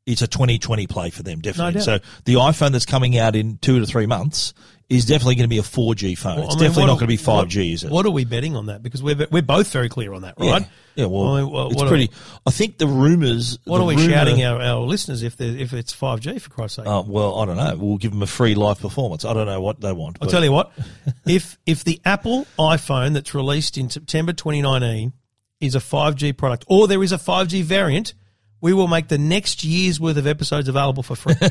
It's 0.06 0.22
a 0.22 0.28
2020 0.28 0.88
play 0.88 1.10
for 1.10 1.22
them, 1.24 1.42
definitely. 1.42 1.74
No 1.74 1.80
so 1.82 2.00
the 2.24 2.36
iPhone 2.36 2.72
that's 2.72 2.86
coming 2.86 3.18
out 3.18 3.36
in 3.36 3.58
two 3.58 3.80
to 3.80 3.86
three 3.86 4.06
months 4.06 4.54
is 4.90 5.06
definitely 5.06 5.36
going 5.36 5.50
to 5.50 5.54
be 5.54 5.58
a 5.58 5.64
4G 5.64 6.18
phone. 6.18 6.36
Well, 6.38 6.46
it's 6.46 6.56
I 6.56 6.60
mean, 6.60 6.70
definitely 6.70 6.86
not 6.86 6.94
are- 6.94 6.96
going 6.96 7.00
to 7.00 7.08
be 7.08 7.18
5G, 7.18 7.26
what- 7.28 7.74
is 7.74 7.84
it? 7.84 7.92
What 7.92 8.06
are 8.06 8.12
we 8.12 8.24
betting 8.26 8.56
on 8.56 8.68
that? 8.68 8.82
Because 8.82 9.04
we're 9.04 9.28
we're 9.30 9.42
both 9.42 9.72
very 9.72 9.90
clear 9.90 10.14
on 10.14 10.22
that, 10.22 10.36
right? 10.40 10.66
Yeah, 10.96 11.06
well, 11.06 11.28
I 11.36 11.42
mean, 11.42 11.52
what- 11.52 11.72
it's 11.72 11.76
what 11.76 11.88
pretty. 11.90 12.10
I 12.46 12.52
think 12.52 12.78
the 12.78 12.88
rumors. 12.88 13.60
What 13.66 13.80
the 13.80 13.84
are 13.84 13.88
we 13.88 13.96
rumour- 13.98 14.10
shouting 14.10 14.44
our, 14.44 14.62
our 14.62 14.80
listeners 14.80 15.24
if 15.24 15.40
if 15.42 15.74
it's 15.74 15.92
five 15.94 16.22
G 16.22 16.40
for 16.40 16.50
Christ's 16.50 16.78
sake? 16.78 16.88
Uh, 16.88 17.04
well, 17.06 17.38
I 17.40 17.46
don't 17.46 17.58
know. 17.58 17.76
We'll 17.78 17.98
give 17.98 18.12
them 18.12 18.22
a 18.22 18.28
free 18.28 18.56
live 18.56 18.80
performance. 18.80 19.26
I 19.26 19.34
don't 19.34 19.46
know 19.46 19.60
what 19.62 19.82
they 19.82 19.92
want. 19.92 20.18
I'll 20.22 20.30
tell 20.30 20.44
you 20.44 20.52
what, 20.54 20.72
if 21.28 21.58
if 21.66 21.84
the 21.84 22.00
Apple 22.06 22.48
iPhone 22.58 23.14
that's 23.14 23.36
released 23.36 23.78
in 23.78 23.90
September 23.90 24.32
2019 24.34 25.12
is 25.60 25.76
a 25.76 25.80
5G 25.80 26.38
product, 26.38 26.64
or 26.68 26.88
there 26.88 27.04
is 27.04 27.12
a 27.12 27.18
5G 27.18 27.64
variant, 27.64 28.14
we 28.62 28.74
will 28.74 28.88
make 28.88 29.08
the 29.10 29.18
next 29.18 29.64
year's 29.64 30.00
worth 30.00 30.16
of 30.18 30.28
episodes 30.28 30.68
available 30.70 31.04
for 31.04 31.16
free. 31.16 31.36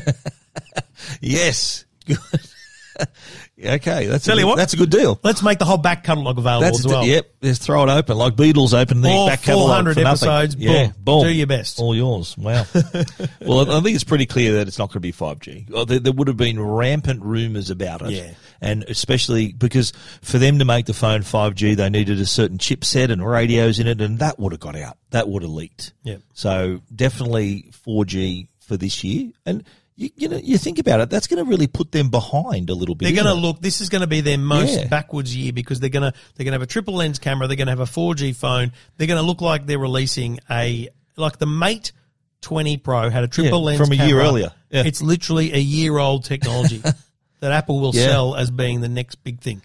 Yes. 1.21 1.85
Good. 2.05 2.17
okay, 3.63 4.05
that's 4.07 4.25
Tell 4.25 4.35
a, 4.37 4.39
you 4.39 4.45
good- 4.45 4.49
what. 4.49 4.57
That's 4.57 4.73
a 4.73 4.77
good 4.77 4.89
deal. 4.89 5.19
Let's 5.23 5.41
make 5.43 5.59
the 5.59 5.65
whole 5.65 5.77
back 5.77 6.03
catalogue 6.03 6.37
available 6.37 6.61
That's 6.65 6.79
as 6.79 6.87
well. 6.87 7.05
yep. 7.05 7.29
Just 7.41 7.61
throw 7.61 7.83
it 7.83 7.89
open 7.89 8.17
like 8.17 8.35
Beatles 8.35 8.73
open 8.79 9.01
the 9.01 9.09
All 9.09 9.27
back 9.27 9.41
catalogue 9.41 9.67
400 9.67 9.93
for 9.95 9.99
nothing. 10.01 10.29
episodes, 10.29 10.55
Yeah, 10.55 10.91
boom. 10.99 11.23
Do 11.23 11.31
your 11.31 11.47
best. 11.47 11.79
All 11.79 11.95
yours. 11.95 12.37
Wow. 12.37 12.65
well, 13.41 13.71
I 13.71 13.81
think 13.81 13.95
it's 13.95 14.03
pretty 14.03 14.25
clear 14.25 14.53
that 14.53 14.67
it's 14.67 14.77
not 14.79 14.89
going 14.89 14.93
to 14.93 14.99
be 15.01 15.11
five 15.11 15.39
G. 15.39 15.65
There, 15.69 15.99
there 15.99 16.13
would 16.13 16.27
have 16.27 16.37
been 16.37 16.59
rampant 16.59 17.21
rumours 17.23 17.69
about 17.69 18.01
it. 18.01 18.11
Yeah. 18.11 18.31
and 18.61 18.83
especially 18.87 19.51
because 19.53 19.93
for 20.21 20.37
them 20.39 20.59
to 20.59 20.65
make 20.65 20.85
the 20.85 20.93
phone 20.93 21.21
five 21.21 21.55
G, 21.55 21.75
they 21.75 21.89
needed 21.89 22.19
a 22.19 22.25
certain 22.25 22.57
chipset 22.57 23.11
and 23.11 23.25
radios 23.27 23.79
in 23.79 23.87
it, 23.87 24.01
and 24.01 24.19
that 24.19 24.39
would 24.39 24.51
have 24.53 24.59
got 24.61 24.75
out. 24.75 24.97
That 25.11 25.29
would 25.29 25.43
have 25.43 25.51
leaked. 25.51 25.93
Yep. 26.03 26.21
So 26.33 26.81
definitely 26.93 27.71
4G 27.87 28.47
for 28.59 28.75
this 28.77 29.03
year, 29.03 29.31
and 29.45 29.63
you, 29.97 30.09
you 30.15 30.27
know 30.29 30.37
you 30.37 30.57
think 30.57 30.79
about 30.79 31.01
it, 31.01 31.09
that's 31.09 31.27
going 31.27 31.43
to 31.43 31.49
really 31.49 31.67
put 31.67 31.91
them 31.91 32.09
behind 32.09 32.69
a 32.69 32.73
little 32.73 32.95
bit. 32.95 33.05
They're 33.13 33.23
going 33.23 33.35
to 33.35 33.39
look. 33.41 33.59
This 33.59 33.81
is 33.81 33.89
going 33.89 34.01
to 34.01 34.07
be 34.07 34.21
their 34.21 34.37
most 34.37 34.77
Yeah. 34.79 34.87
backwards 34.87 35.35
year 35.35 35.51
because 35.51 35.79
they're 35.79 35.89
going 35.89 36.09
to 36.11 36.17
they're 36.35 36.45
going 36.45 36.51
to 36.53 36.59
have 36.59 36.61
a 36.61 36.67
triple 36.67 36.93
lens 36.95 37.19
camera. 37.19 37.47
They're 37.47 37.57
going 37.57 37.67
to 37.67 37.71
have 37.71 37.79
a 37.79 37.85
4G 37.85 38.35
phone. 38.35 38.71
They're 38.97 39.07
going 39.07 39.19
to 39.19 39.25
look 39.25 39.41
like 39.41 39.65
they're 39.65 39.79
releasing 39.79 40.39
a 40.49 40.87
like 41.17 41.39
the 41.39 41.47
Mate 41.47 41.91
20 42.41 42.77
Pro 42.77 43.09
had 43.09 43.23
a 43.23 43.27
triple 43.27 43.59
Yeah, 43.59 43.65
lens 43.65 43.79
from 43.79 43.91
a 43.91 44.05
year 44.07 44.21
earlier. 44.21 44.51
Yeah. 44.69 44.83
It's 44.85 45.01
literally 45.01 45.53
a 45.53 45.57
year 45.59 45.97
old 45.97 46.23
technology 46.25 46.77
that 47.39 47.51
Apple 47.51 47.79
will 47.79 47.93
sell 47.93 48.35
as 48.35 48.51
being 48.51 48.81
the 48.81 48.89
next 48.89 49.15
big 49.23 49.39
thing. 49.39 49.61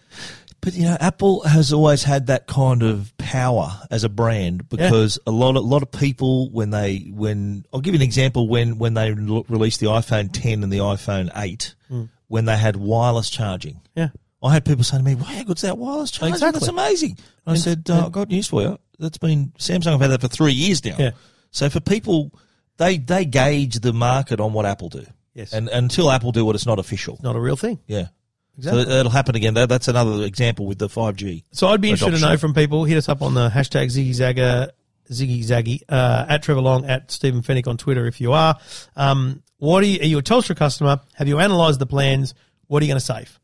But 0.62 0.74
you 0.74 0.84
know, 0.84 0.96
Apple 1.00 1.42
has 1.42 1.72
always 1.72 2.04
had 2.04 2.28
that 2.28 2.46
kind 2.46 2.82
of 2.84 3.12
power 3.18 3.80
as 3.90 4.04
a 4.04 4.08
brand 4.08 4.68
because 4.68 5.18
a 5.26 5.30
lot 5.32 5.50
of 5.56 5.64
a 5.64 5.66
lot 5.66 5.82
of 5.82 5.90
people 5.90 6.50
when 6.50 6.70
they 6.70 7.10
when 7.12 7.66
I'll 7.72 7.80
give 7.80 7.94
you 7.94 7.98
an 7.98 8.04
example 8.04 8.48
when 8.48 8.78
when 8.78 8.94
they 8.94 9.10
released 9.12 9.80
the 9.80 9.86
iPhone 9.86 10.30
10 10.32 10.62
and 10.62 10.72
the 10.72 10.78
iPhone 10.78 11.30
8 11.36 11.74
Hmm. 11.88 12.04
when 12.28 12.44
they 12.44 12.56
had 12.56 12.76
wireless 12.76 13.28
charging. 13.28 13.80
Yeah. 13.96 14.10
I 14.40 14.52
had 14.52 14.64
people 14.64 14.82
saying 14.84 15.04
to 15.04 15.08
me, 15.10 15.14
"Wow, 15.16 15.24
how 15.26 15.42
good's 15.44 15.62
that 15.62 15.78
wireless 15.78 16.10
charging? 16.12 16.34
Exactly. 16.34 16.60
That's 16.60 16.68
amazing." 16.70 17.18
I 17.46 17.52
And- 17.52 17.60
said, 17.60 17.90
uh, 17.90 18.06
"I've 18.06 18.12
got 18.12 18.28
news 18.28 18.46
for 18.46 18.62
you. 18.62 18.78
That's 19.00 19.18
been 19.18 19.52
Samsung 19.58 19.90
have 19.92 20.00
had 20.00 20.10
that 20.10 20.20
for 20.20 20.28
three 20.28 20.52
years 20.52 20.84
now. 20.84 20.96
Yeah. 20.98 21.10
So 21.50 21.68
for 21.70 21.80
people, 21.80 22.32
they 22.76 22.98
they 22.98 23.24
gauge 23.24 23.80
the 23.80 23.92
market 23.92 24.38
on 24.40 24.52
what 24.52 24.64
Apple 24.64 24.88
do. 24.90 25.04
Yes. 25.34 25.52
And 25.52 25.68
until 25.68 26.10
Apple 26.10 26.30
do 26.30 26.48
it, 26.50 26.54
it's 26.54 26.66
not 26.66 26.78
official. 26.78 27.18
Not 27.22 27.34
a 27.36 27.40
real 27.40 27.56
thing. 27.56 27.80
Yeah. 27.88 28.08
Exactly. 28.58 28.84
So 28.84 28.88
that'll 28.90 29.10
happen 29.10 29.34
again. 29.34 29.54
That, 29.54 29.68
that's 29.68 29.88
another 29.88 30.24
example 30.24 30.66
with 30.66 30.78
the 30.78 30.88
5G. 30.88 31.44
So 31.52 31.68
I'd 31.68 31.80
be 31.80 31.90
interested 31.90 32.18
to 32.18 32.20
know 32.20 32.36
from 32.36 32.54
people. 32.54 32.84
Hit 32.84 32.98
us 32.98 33.08
up 33.08 33.22
on 33.22 33.34
the 33.34 33.48
hashtag 33.48 33.86
Ziggy 33.86 34.10
Zagger, 34.10 34.70
Ziggy 35.10 35.40
Zaggy, 35.40 35.82
uh, 35.88 36.26
at 36.28 36.42
Trevor 36.42 36.60
Long, 36.60 36.84
at 36.84 37.10
Stephen 37.10 37.42
Fenech 37.42 37.66
on 37.66 37.76
Twitter 37.76 38.06
if 38.06 38.20
you 38.20 38.32
are. 38.32 38.58
Um, 38.96 39.42
what 39.58 39.82
are 39.82 39.86
you, 39.86 40.00
are 40.00 40.06
you 40.06 40.18
a 40.18 40.22
Telstra 40.22 40.56
customer? 40.56 41.00
Have 41.14 41.28
you 41.28 41.38
analysed 41.38 41.78
the 41.78 41.86
plans? 41.86 42.34
What 42.66 42.82
are 42.82 42.86
you 42.86 42.90
going 42.90 43.00
to 43.00 43.04
save? 43.04 43.38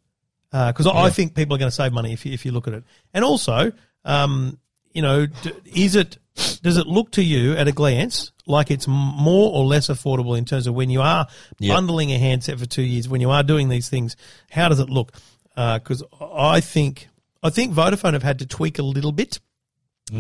Because 0.51 0.87
I 0.87 0.92
I 0.92 1.11
think 1.11 1.35
people 1.35 1.55
are 1.55 1.59
going 1.59 1.71
to 1.71 1.75
save 1.75 1.92
money 1.92 2.12
if 2.12 2.25
you, 2.25 2.33
if 2.33 2.44
you 2.44 2.53
look 2.53 2.66
at 2.68 2.75
it. 2.75 2.85
And 3.12 3.25
also, 3.25 3.73
um, 4.05 4.59
you 4.99 5.03
know, 5.03 5.29
is 5.65 5.95
it 5.95 6.19
does 6.63 6.77
it 6.77 6.89
look 6.89 7.13
to 7.13 7.23
you 7.23 7.53
at 7.53 7.69
a 7.69 7.73
glance 7.73 8.33
like 8.47 8.69
it's 8.73 8.89
more 8.89 9.53
or 9.55 9.65
less 9.65 9.87
affordable 9.89 10.37
in 10.37 10.45
terms 10.45 10.67
of 10.67 10.75
when 10.75 10.91
you 10.91 11.01
are 11.01 11.29
Yep. 11.61 11.73
bundling 11.77 12.11
a 12.11 12.19
handset 12.19 12.59
for 12.59 12.67
two 12.67 12.83
years, 12.83 13.09
when 13.09 13.21
you 13.21 13.31
are 13.31 13.45
doing 13.45 13.69
these 13.69 13.89
things? 13.89 14.17
How 14.51 14.69
does 14.69 14.81
it 14.81 14.91
look? 14.91 15.13
Because 15.55 16.03
I 16.21 16.59
think 16.61 17.09
I 17.45 17.51
think 17.51 17.75
Vodafone 17.75 18.15
have 18.15 18.25
had 18.25 18.41
to 18.41 18.47
tweak 18.47 18.81
a 18.81 18.83
little 18.83 19.13
bit 19.13 19.39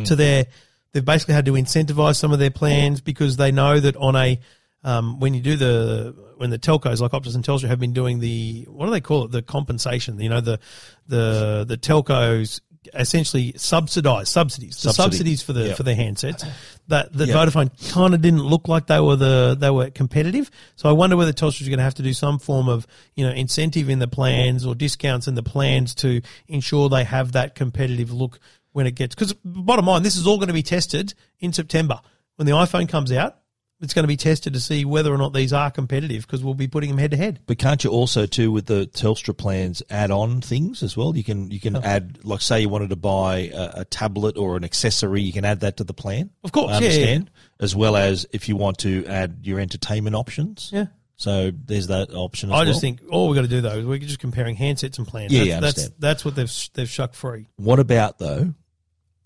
to 0.04 0.14
their. 0.14 0.46
They've 0.92 1.04
basically 1.04 1.34
had 1.34 1.46
to 1.46 1.52
incentivize 1.54 2.16
some 2.16 2.32
of 2.32 2.38
their 2.38 2.50
plans 2.52 3.00
because 3.00 3.36
they 3.36 3.50
know 3.50 3.80
that 3.80 3.96
on 3.96 4.14
a 4.14 4.38
um, 4.84 5.18
when 5.18 5.34
you 5.34 5.40
do 5.40 5.56
the 5.56 6.14
when 6.36 6.50
the 6.50 6.58
telcos 6.58 7.00
like 7.00 7.10
Optus 7.10 7.34
and 7.34 7.44
Telstra 7.44 7.66
have 7.68 7.80
been 7.80 7.92
doing 7.92 8.20
the 8.20 8.64
what 8.70 8.86
do 8.86 8.92
they 8.92 9.00
call 9.00 9.24
it 9.24 9.32
the 9.32 9.42
compensation 9.42 10.20
you 10.20 10.28
know 10.28 10.40
the 10.40 10.60
the 11.08 11.64
the 11.66 11.76
telcos 11.76 12.60
essentially 12.94 13.52
subsidize 13.56 14.28
subsidies 14.28 14.76
the 14.76 14.92
Subsidy. 14.92 15.02
subsidies 15.16 15.42
for 15.42 15.52
the 15.52 15.66
Yep. 15.68 15.76
for 15.76 15.82
their 15.82 15.96
handsets 15.96 16.46
that 16.88 17.12
that 17.12 17.28
Yep. 17.28 17.36
Vodafone 17.36 17.90
kind 17.92 18.14
of 18.14 18.22
didn't 18.22 18.42
look 18.44 18.68
like 18.68 18.86
they 18.86 19.00
were 19.00 19.16
the 19.16 19.56
they 19.58 19.70
were 19.70 19.90
competitive 19.90 20.50
so 20.76 20.88
I 20.88 20.92
wonder 20.92 21.16
whether 21.16 21.32
Telstra's 21.32 21.68
going 21.68 21.78
to 21.78 21.84
have 21.84 21.94
to 21.94 22.02
do 22.02 22.12
some 22.12 22.38
form 22.38 22.68
of 22.68 22.86
you 23.14 23.26
know 23.26 23.32
incentive 23.32 23.90
in 23.90 23.98
the 23.98 24.08
plans 24.08 24.64
or 24.64 24.74
discounts 24.74 25.26
in 25.28 25.34
the 25.34 25.42
plans 25.42 25.94
to 25.96 26.20
ensure 26.46 26.88
they 26.88 27.04
have 27.04 27.32
that 27.32 27.54
competitive 27.54 28.12
look 28.12 28.38
when 28.72 28.86
it 28.86 28.94
gets 28.94 29.14
because 29.14 29.32
bottom 29.44 29.86
line 29.86 30.02
this 30.02 30.16
is 30.16 30.26
all 30.26 30.36
going 30.36 30.48
to 30.48 30.54
be 30.54 30.62
tested 30.62 31.14
in 31.40 31.52
September 31.52 32.00
when 32.36 32.46
the 32.46 32.52
iPhone 32.52 32.88
comes 32.88 33.10
out 33.12 33.37
it's 33.80 33.94
going 33.94 34.02
to 34.02 34.08
be 34.08 34.16
tested 34.16 34.54
to 34.54 34.60
see 34.60 34.84
whether 34.84 35.12
or 35.12 35.18
not 35.18 35.32
these 35.32 35.52
are 35.52 35.70
competitive 35.70 36.26
because 36.26 36.42
we'll 36.42 36.54
be 36.54 36.66
putting 36.68 36.90
them 36.90 36.98
head 36.98 37.12
to 37.12 37.16
head. 37.16 37.40
But 37.46 37.58
can't 37.58 37.82
you 37.82 37.90
also 37.90 38.26
too 38.26 38.50
with 38.50 38.66
the 38.66 38.86
Telstra 38.86 39.36
plans 39.36 39.82
add 39.88 40.10
on 40.10 40.40
things 40.40 40.82
as 40.82 40.96
well? 40.96 41.16
You 41.16 41.24
can 41.24 41.50
you 41.50 41.60
can 41.60 41.76
oh. 41.76 41.80
add 41.82 42.24
like 42.24 42.40
say 42.40 42.60
you 42.60 42.68
wanted 42.68 42.90
to 42.90 42.96
buy 42.96 43.50
a, 43.54 43.80
a 43.80 43.84
tablet 43.84 44.36
or 44.36 44.56
an 44.56 44.64
accessory, 44.64 45.22
you 45.22 45.32
can 45.32 45.44
add 45.44 45.60
that 45.60 45.76
to 45.76 45.84
the 45.84 45.94
plan. 45.94 46.30
Of 46.42 46.52
course, 46.52 46.72
I 46.72 46.74
yeah, 46.74 46.80
yeah, 46.80 46.86
understand. 46.86 47.30
As 47.60 47.74
well 47.74 47.96
as 47.96 48.26
if 48.32 48.48
you 48.48 48.56
want 48.56 48.78
to 48.78 49.04
add 49.06 49.40
your 49.42 49.60
entertainment 49.60 50.16
options. 50.16 50.70
Yeah. 50.72 50.86
So 51.16 51.50
there's 51.50 51.88
that 51.88 52.12
option. 52.12 52.50
As 52.50 52.54
I 52.54 52.64
just 52.64 52.76
well. 52.76 52.80
think 52.80 53.00
all 53.10 53.28
we've 53.28 53.34
got 53.34 53.42
to 53.42 53.48
do 53.48 53.60
though 53.60 53.78
is 53.78 53.86
we're 53.86 53.98
just 53.98 54.20
comparing 54.20 54.56
handsets 54.56 54.98
and 54.98 55.06
plans. 55.06 55.32
Yeah, 55.32 55.40
that's, 55.40 55.48
yeah, 55.48 55.56
I 55.56 55.60
that's 55.60 55.78
understand. 55.78 55.94
that's 56.00 56.24
what 56.24 56.34
they've 56.36 56.68
they've 56.74 56.88
shuck 56.88 57.14
free. 57.14 57.48
What 57.56 57.80
about 57.80 58.18
though? 58.18 58.54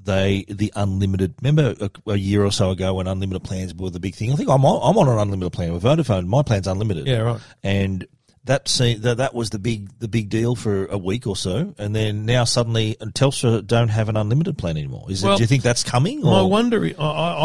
They 0.04 0.44
the 0.48 0.72
unlimited. 0.74 1.34
Remember 1.42 1.74
a, 1.80 2.10
a 2.10 2.16
year 2.16 2.44
or 2.44 2.50
so 2.52 2.70
ago 2.70 2.94
when 2.94 3.06
unlimited 3.06 3.44
plans 3.44 3.74
were 3.74 3.90
the 3.90 4.00
big 4.00 4.14
thing. 4.14 4.32
I 4.32 4.36
think 4.36 4.48
I'm 4.50 4.64
on, 4.64 4.80
I'm 4.82 4.98
on 4.98 5.08
an 5.08 5.18
unlimited 5.18 5.52
plan 5.52 5.72
with 5.72 5.82
Vodafone. 5.84 6.26
My 6.26 6.42
plan's 6.42 6.66
unlimited. 6.66 7.06
Yeah, 7.06 7.18
right. 7.18 7.40
And 7.62 8.06
that 8.44 8.66
se- 8.66 8.96
that 8.96 9.18
that 9.18 9.34
was 9.34 9.50
the 9.50 9.60
big 9.60 9.96
the 10.00 10.08
big 10.08 10.28
deal 10.28 10.56
for 10.56 10.86
a 10.86 10.98
week 10.98 11.28
or 11.28 11.36
so, 11.36 11.74
and 11.78 11.94
then 11.94 12.26
now 12.26 12.42
suddenly 12.42 12.96
uh, 13.00 13.04
Telstra 13.06 13.64
don't 13.64 13.86
have 13.88 14.08
an 14.08 14.16
unlimited 14.16 14.58
plan 14.58 14.76
anymore. 14.76 15.06
Is 15.08 15.22
Well, 15.22 15.34
it? 15.34 15.36
Do 15.36 15.42
you 15.44 15.46
think 15.46 15.62
that's 15.62 15.84
coming? 15.84 16.26
I 16.26 16.42
wonder. 16.42 16.84
I, 16.98 17.04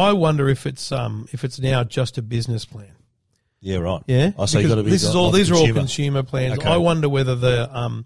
I 0.10 0.13
wonder 0.13 0.50
if 0.50 0.65
it's 0.65 0.91
um 0.91 1.28
if 1.32 1.43
it's 1.43 1.60
now 1.60 1.84
just 1.84 2.17
a 2.17 2.24
business 2.24 2.65
plan. 2.65 2.89
yeah, 3.60 3.78
right. 3.78 4.02
Yeah. 4.08 4.32
I 4.39 4.46
say 4.46 4.62
you 4.62 4.63
Because 4.63 4.70
got 4.70 4.76
to 4.76 4.84
be. 4.84 4.89
This 4.89 5.04
is 5.04 5.13
all. 5.13 5.30
These 5.30 5.52
are 5.52 5.54
all 5.54 5.60
consumer. 5.62 5.80
consumer 5.82 6.24
plans. 6.24 6.58
Okay. 6.58 6.67
I 6.70 6.78
wonder 6.78 7.08
whether 7.10 7.36
the 7.36 7.70
um 7.78 8.06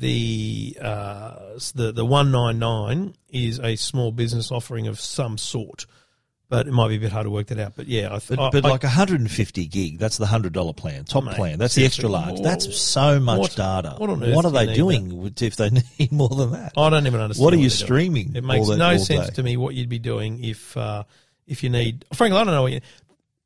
the 0.00 0.76
uh 0.80 1.34
the 1.74 1.92
the 1.92 2.04
one 2.04 2.30
nine 2.30 2.58
nine 2.58 3.14
is 3.30 3.58
a 3.60 3.76
small 3.76 4.12
business 4.12 4.50
offering 4.52 4.86
of 4.86 4.98
some 5.00 5.36
sort. 5.38 5.86
but 6.50 6.66
it 6.66 6.72
might 6.72 6.88
be 6.88 6.96
a 6.96 6.98
bit 7.00 7.12
hard 7.12 7.24
to 7.24 7.30
work 7.30 7.46
that 7.48 7.58
out. 7.58 7.74
But 7.76 7.88
yeah, 7.88 8.06
I, 8.06 8.18
th- 8.20 8.38
But, 8.38 8.40
I, 8.40 8.48
but 8.50 8.64
I- 8.64 8.68
like 8.70 8.82
150 8.82 9.66
gig, 9.66 9.98
that's 9.98 10.16
the 10.16 10.24
hundred 10.26 10.54
dollar 10.54 10.72
plan, 10.72 11.04
top 11.04 11.24
Mate, 11.24 11.34
plan. 11.34 11.58
That's 11.58 11.74
the 11.74 11.84
extra 11.84 12.08
large. 12.08 12.34
what- 12.34 12.42
That's 12.42 12.74
so 12.74 13.20
much 13.20 13.38
what- 13.38 13.56
data. 13.56 13.94
what 13.98 14.08
on 14.08 14.22
earth 14.24 14.34
what 14.34 14.44
are 14.46 14.50
do 14.52 14.56
they 14.66 14.74
doing 14.74 15.18
with- 15.20 15.42
if 15.42 15.56
they 15.56 15.68
need 15.98 16.10
more 16.10 16.30
than 16.30 16.52
that? 16.52 16.72
I 16.76 16.88
don't 16.88 17.06
even 17.06 17.20
understand. 17.20 17.44
What 17.44 17.52
are 17.52 17.58
you 17.58 17.68
streaming 17.68 18.34
It 18.34 18.44
makes 18.44 18.66
that- 18.68 18.78
no 18.78 18.96
sense 18.96 19.26
day? 19.28 19.34
to 19.34 19.42
me 19.42 19.56
what 19.58 19.74
you'd 19.74 19.90
be 19.90 19.98
doing 19.98 20.42
if 20.42 20.74
uh, 20.76 21.04
if 21.46 21.62
you 21.62 21.68
need. 21.70 22.06
Frankly, 22.14 22.38
I 22.40 22.44
don't 22.44 22.54
know. 22.54 22.62
What 22.62 22.72
you, 22.72 22.80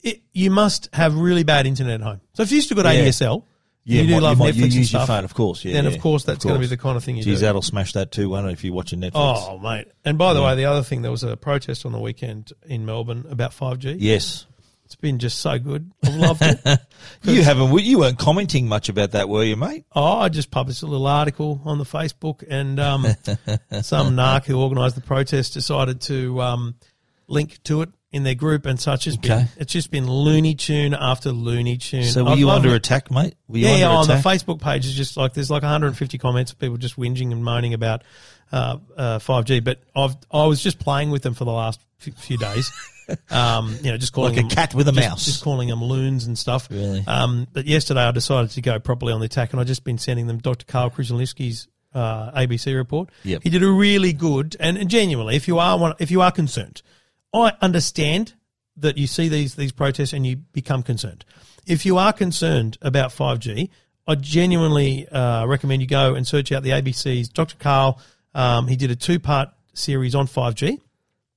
it, 0.05 0.23
you 0.33 0.51
must 0.53 0.88
have 0.93 1.17
really 1.17 1.43
bad 1.45 1.67
internet 1.67 1.95
at 2.01 2.07
home. 2.07 2.21
So 2.35 2.43
if 2.45 2.53
you 2.53 2.61
still 2.61 2.77
got 2.77 2.85
Yeah. 2.95 3.03
ADSL, 3.07 3.43
Yeah, 3.85 4.03
you 4.03 4.07
do 4.09 4.12
might- 4.14 4.23
love 4.23 4.38
might- 4.38 4.55
Netflix 4.55 4.57
you 4.59 4.64
and 4.64 4.73
use 4.75 4.92
your 4.92 5.01
stuff, 5.01 5.07
phone, 5.09 5.25
of 5.25 5.35
course. 5.35 5.64
Yeah, 5.64 5.73
then 5.75 5.85
yeah, 5.87 5.90
of 5.90 6.01
course 6.01 6.25
that's 6.25 6.45
going 6.45 6.55
to 6.55 6.61
be 6.61 6.66
the 6.66 6.77
kind 6.77 6.97
of 6.97 7.03
thing 7.05 7.16
you 7.16 7.25
Geez, 7.25 7.40
do. 7.40 7.47
that'll 7.47 7.62
smash 7.62 7.92
that 7.95 8.12
too. 8.12 8.29
won't 8.31 8.47
it, 8.47 8.53
if 8.53 8.62
you're 8.64 8.73
watching 8.75 9.01
Netflix. 9.01 9.12
Oh, 9.14 9.59
mate. 9.59 9.88
And 10.05 10.16
by 10.18 10.35
the 10.35 10.42
way, 10.42 10.55
the 10.55 10.66
other 10.66 10.83
thing, 10.83 11.03
there 11.03 11.11
was 11.11 11.25
a 11.25 11.37
protest 11.37 11.85
on 11.85 11.92
the 11.92 11.99
weekend 11.99 12.53
in 12.64 12.87
Melbourne 12.87 13.27
about 13.29 13.51
5G. 13.53 13.97
yes. 13.99 14.47
It's 14.85 14.97
been 15.01 15.18
just 15.18 15.38
so 15.38 15.59
good. 15.59 15.90
I've 16.05 16.14
loved 16.16 16.42
it. 16.42 16.61
You 17.23 17.42
haven't. 17.42 17.77
You 17.83 17.99
weren't 18.01 18.18
commenting 18.18 18.68
much 18.68 18.90
about 18.90 19.12
that, 19.12 19.27
were 19.29 19.42
you, 19.42 19.57
mate? 19.57 19.87
Oh, 19.95 20.18
I 20.18 20.29
just 20.29 20.51
published 20.51 20.83
a 20.83 20.87
little 20.87 21.07
article 21.07 21.62
on 21.64 21.79
the 21.79 21.85
Facebook, 21.85 22.45
and 22.47 22.79
um, 22.79 23.05
some 23.83 24.14
narc 24.14 24.45
who 24.45 24.61
organised 24.61 24.95
the 24.97 25.01
protest 25.01 25.55
decided 25.55 26.03
to 26.03 26.40
um, 26.42 26.75
link 27.27 27.59
to 27.64 27.81
it 27.83 27.88
in 28.12 28.22
their 28.25 28.35
group 28.35 28.66
and 28.66 28.79
such. 28.79 29.07
It's 29.07 29.16
been, 29.16 29.48
it's 29.57 29.72
just 29.72 29.90
been 29.90 30.07
Looney 30.09 30.55
Tune 30.55 30.94
after 30.94 31.33
Looney 31.33 31.79
Tune. 31.79 32.05
So 32.05 32.25
were 32.25 32.31
I've 32.33 32.38
you 32.38 32.51
under 32.51 32.68
it. 32.70 32.77
attack, 32.77 33.11
mate? 33.11 33.35
Were 33.48 33.59
you 33.59 33.66
Yeah, 33.66 33.77
yeah, 33.77 33.88
on 33.88 34.07
the? 34.07 34.14
Facebook 34.14 34.61
page 34.61 34.87
is 34.87 34.94
just 34.94 35.16
like 35.16 35.33
there's 35.35 35.51
like 35.51 35.62
150 35.62 36.18
comments 36.18 36.53
of 36.53 36.59
people 36.59 36.77
just 36.77 36.96
whinging 36.96 37.33
and 37.33 37.42
moaning 37.42 37.72
about 37.75 38.03
uh, 38.53 38.77
uh, 38.96 39.18
5G. 39.18 39.64
But 39.64 39.81
I've 39.96 40.14
I 40.31 40.46
was 40.46 40.62
just 40.62 40.79
playing 40.79 41.11
with 41.11 41.22
them 41.22 41.35
for 41.35 41.44
the 41.44 41.53
last 41.53 41.81
few 41.98 42.37
days. 42.38 42.70
Um, 43.31 43.77
you 43.83 43.90
know, 43.90 43.98
just 43.98 44.12
calling 44.12 44.31
Like 44.37 44.38
a 44.44 44.48
them, 44.48 44.51
cat 44.57 44.75
with 44.75 44.87
a 44.88 44.92
just- 44.92 45.09
mouse. 45.09 45.25
just 45.25 45.42
calling 45.42 45.68
them 45.68 45.83
loons 45.83 46.25
and 46.27 46.38
stuff. 46.38 46.68
Really? 46.70 47.03
Um, 47.07 47.48
but 47.53 47.66
yesterday 47.66 48.01
I 48.01 48.11
decided 48.12 48.53
to 48.53 48.61
go 48.62 48.79
properly 48.79 49.12
on 49.12 49.18
the 49.18 49.27
attack, 49.27 49.53
and 49.53 49.61
I've 49.61 49.66
just 49.66 49.83
been 49.83 49.98
sending 49.98 50.29
them 50.29 50.38
Dr. 50.38 50.64
Karl 50.66 50.88
Kruszelnicki's 50.88 51.66
uh, 51.92 52.31
ABC 52.31 52.75
report. 52.75 53.11
Yep. 53.25 53.42
He 53.42 53.51
did 53.51 53.62
a 53.64 53.70
really 53.70 54.12
good, 54.12 54.57
and, 54.61 54.79
and 54.79 54.88
genuinely, 54.88 55.35
if 55.35 55.48
you 55.48 55.59
are 55.59 55.77
one, 55.79 55.94
if 55.98 56.11
you 56.12 56.22
are 56.22 56.31
concerned, 56.31 56.81
I 57.33 57.53
understand 57.61 58.35
that 58.77 58.99
you 58.99 59.07
see 59.07 59.29
these 59.29 59.55
these 59.55 59.73
protests 59.73 60.12
and 60.12 60.27
you 60.27 60.37
become 60.37 60.83
concerned. 60.83 61.25
If 61.66 61.87
you 61.87 61.99
are 61.99 62.12
concerned 62.12 62.79
about 62.83 63.11
5G, 63.11 63.71
I 64.07 64.14
genuinely 64.16 65.09
uh, 65.09 65.47
recommend 65.47 65.83
you 65.83 65.88
go 65.88 66.14
and 66.14 66.27
search 66.27 66.51
out 66.53 66.62
the 66.62 66.71
ABC's 66.71 67.29
Dr. 67.29 67.57
Karl. 67.57 68.01
Um, 68.35 68.66
he 68.66 68.77
did 68.77 68.90
a 68.90 68.97
two 68.97 69.21
part 69.21 69.51
series 69.75 70.14
on 70.14 70.27
5G 70.27 70.81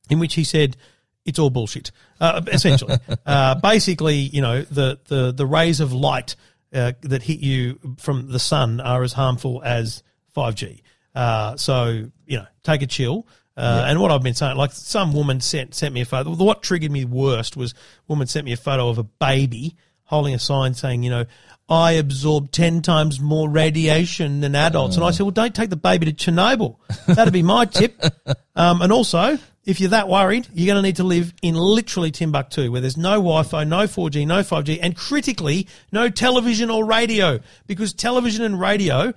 in 0.10 0.20
which 0.20 0.36
he 0.36 0.44
said 0.44 0.78
it's 1.26 1.40
all 1.40 1.50
bullshit. 1.50 1.92
Uh, 2.20 2.42
essentially, 2.48 2.98
uh, 3.26 3.56
basically, 3.56 4.16
you 4.16 4.42
know, 4.42 4.62
the 4.62 5.00
the 5.06 5.32
the 5.32 5.46
rays 5.46 5.80
of 5.80 5.94
light 5.94 6.36
uh, 6.74 6.94
that 7.02 7.24
hit 7.24 7.40
you 7.40 7.80
from 7.98 8.32
the 8.32 8.40
sun 8.40 8.80
are 8.80 9.04
as 9.04 9.14
harmful 9.14 9.62
as 9.64 10.04
5G. 10.36 10.82
Uh, 11.14 11.56
so 11.58 12.10
you 12.26 12.38
know, 12.38 12.46
take 12.64 12.82
a 12.82 12.88
chill. 12.88 13.28
Uh, 13.58 13.86
And 13.88 14.02
what 14.02 14.12
I've 14.12 14.24
been 14.24 14.34
saying, 14.36 14.58
like 14.58 14.72
some 14.72 15.14
woman 15.14 15.40
sent 15.42 15.74
sent 15.76 15.94
me 15.94 16.02
a 16.02 16.06
photo. 16.06 16.32
What 16.32 16.62
triggered 16.62 16.92
me 16.92 17.06
worst 17.06 17.56
was 17.56 17.74
woman 18.08 18.28
sent 18.28 18.46
me 18.46 18.52
a 18.52 18.58
photo 18.58 18.90
of 18.90 18.98
a 18.98 19.04
baby 19.04 19.76
holding 20.04 20.34
a 20.36 20.40
sign 20.40 20.74
saying, 20.74 21.04
you 21.04 21.10
know, 21.10 21.26
I 21.68 21.94
absorb 21.94 22.52
ten 22.52 22.82
times 22.82 23.20
more 23.20 23.50
radiation 23.50 24.42
than 24.42 24.56
adults. 24.56 24.98
And 24.98 25.06
I 25.06 25.12
said, 25.12 25.24
well, 25.24 25.32
don't 25.32 25.56
take 25.56 25.70
the 25.70 25.76
baby 25.78 26.12
to 26.12 26.14
Chernobyl. 26.14 26.76
That'd 27.08 27.34
be 27.34 27.44
my 27.44 27.66
tip. 27.66 28.02
Um, 28.58 28.82
and 28.82 28.90
also, 28.90 29.38
if 29.66 29.82
you're 29.82 29.90
that 29.90 30.08
worried, 30.08 30.48
you're 30.54 30.66
going 30.68 30.82
to 30.82 30.82
need 30.82 30.96
to 30.96 31.04
live 31.04 31.34
in 31.42 31.56
literally 31.56 32.10
Timbuktu, 32.10 32.72
where 32.72 32.80
there's 32.80 32.96
no 32.96 33.16
Wi-Fi, 33.16 33.66
no 33.66 33.80
4G, 33.80 34.26
no 34.26 34.40
5G, 34.44 34.80
and 34.82 34.96
critically, 34.96 35.68
no 35.92 36.08
television 36.10 36.70
or 36.70 36.86
radio, 36.86 37.42
because 37.68 37.92
television 37.92 38.46
and 38.46 38.58
radio 38.58 39.10
uh, 39.10 39.12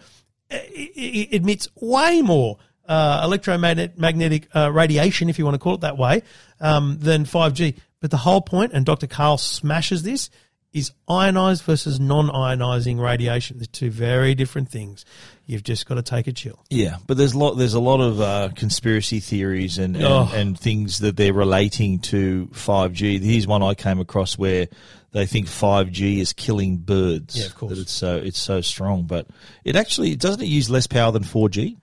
it 0.51 1.33
emits 1.35 1.69
way 1.77 2.21
more 2.21 2.59
uh, 2.89 3.21
electromagnetic 3.25 4.49
uh, 4.57 4.71
radiation, 4.73 5.29
if 5.29 5.39
you 5.39 5.45
want 5.45 5.55
to 5.55 5.59
call 5.59 5.75
it 5.75 5.81
that 5.83 5.99
way, 5.99 6.23
um, 6.61 6.99
than 7.01 7.25
5G. 7.25 7.77
But 8.01 8.11
the 8.11 8.17
whole 8.19 8.41
point, 8.41 8.73
and 8.73 8.87
Dr. 8.87 9.07
Karl 9.07 9.39
smashes 9.39 10.03
this, 10.03 10.31
is 10.73 10.93
ionized 11.09 11.63
versus 11.65 11.99
non-ionizing 11.99 13.01
radiation. 13.01 13.59
They're 13.59 13.67
two 13.67 13.91
very 13.91 14.35
different 14.35 14.69
things. 14.69 15.05
You've 15.47 15.63
just 15.65 15.87
got 15.87 15.95
to 15.95 16.03
take 16.03 16.27
a 16.27 16.33
chill. 16.33 16.63
Yeah, 16.69 16.97
but 17.07 17.17
there's 17.17 17.33
a 17.33 17.39
lot. 17.39 17.55
There's 17.55 17.73
a 17.75 17.81
lot 17.81 18.01
of 18.03 18.21
uh, 18.21 18.51
conspiracy 18.55 19.19
theories 19.21 19.79
and 19.79 19.97
and, 19.97 20.05
Oh. 20.05 20.31
and 20.35 20.59
things 20.61 20.99
that 20.99 21.17
they're 21.17 21.33
relating 21.33 22.01
to 22.01 22.49
5G. 22.53 23.21
Here's 23.23 23.47
one 23.47 23.63
I 23.63 23.73
came 23.75 23.99
across 23.99 24.37
where 24.37 24.69
they 25.13 25.25
think 25.25 25.47
5G 25.47 26.19
is 26.19 26.35
killing 26.35 26.77
birds. 26.77 27.39
Yeah, 27.39 27.47
of 27.47 27.55
course. 27.55 27.73
That 27.75 27.81
it's 27.81 27.93
so 27.93 28.17
it's 28.17 28.39
so 28.39 28.61
strong, 28.61 29.05
but 29.05 29.27
it 29.65 29.75
actually 29.75 30.17
doesn't 30.17 30.43
it 30.43 30.49
use 30.49 30.69
less 30.69 30.87
power 30.87 31.11
than 31.13 31.25
4G. 31.25 31.79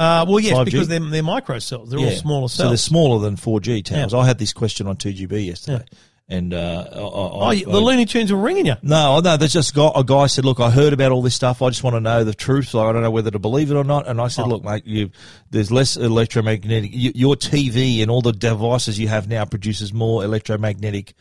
Uh, 0.00 0.24
well, 0.26 0.40
yes, 0.40 0.56
5G? 0.56 0.64
because 0.64 0.88
they're, 0.88 0.98
they're 1.00 1.22
micro 1.22 1.58
cells. 1.58 1.90
They're 1.90 2.00
all 2.00 2.10
smaller 2.10 2.48
So 2.48 2.68
they're 2.68 2.76
smaller 2.78 3.20
than 3.20 3.36
4G 3.36 3.84
towers. 3.84 4.12
Yeah. 4.14 4.18
I 4.18 4.26
had 4.26 4.38
this 4.38 4.52
question 4.54 4.86
on 4.86 4.96
2GB 4.96 5.46
yesterday, 5.46 5.84
and 6.28 6.54
uh, 6.54 6.86
I, 6.90 6.96
I, 6.96 7.00
oh, 7.00 7.40
I- 7.42 7.62
the 7.64 7.80
Looney 7.80 8.06
Tunes 8.06 8.32
were 8.32 8.38
ringing 8.38 8.64
you. 8.64 8.76
No, 8.82 9.20
no, 9.20 9.36
there's 9.36 9.52
just 9.52 9.74
got 9.74 9.92
a 9.98 10.02
guy 10.02 10.26
said, 10.26 10.44
look, 10.46 10.58
I 10.58 10.70
heard 10.70 10.92
about 10.94 11.12
all 11.12 11.20
this 11.20 11.34
stuff. 11.34 11.60
I 11.60 11.68
just 11.68 11.82
want 11.84 11.96
to 11.96 12.00
know 12.00 12.24
the 12.24 12.32
truth. 12.34 12.72
Like, 12.72 12.86
I 12.88 12.92
don't 12.92 13.02
know 13.02 13.10
whether 13.10 13.30
to 13.30 13.38
believe 13.38 13.70
it 13.70 13.74
or 13.74 13.84
not. 13.84 14.08
And 14.08 14.20
I 14.20 14.24
Oh. 14.24 14.28
said, 14.28 14.46
look, 14.46 14.64
mate, 14.64 14.86
you, 14.86 15.10
there's 15.50 15.70
less 15.70 15.96
electromagnetic. 15.98 16.90
You, 16.94 17.12
your 17.14 17.34
TV 17.36 18.00
and 18.00 18.10
all 18.10 18.22
the 18.22 18.32
devices 18.32 18.98
you 18.98 19.08
have 19.08 19.28
now 19.28 19.44
produces 19.44 19.92
more 19.92 20.24
electromagnetic 20.24 21.12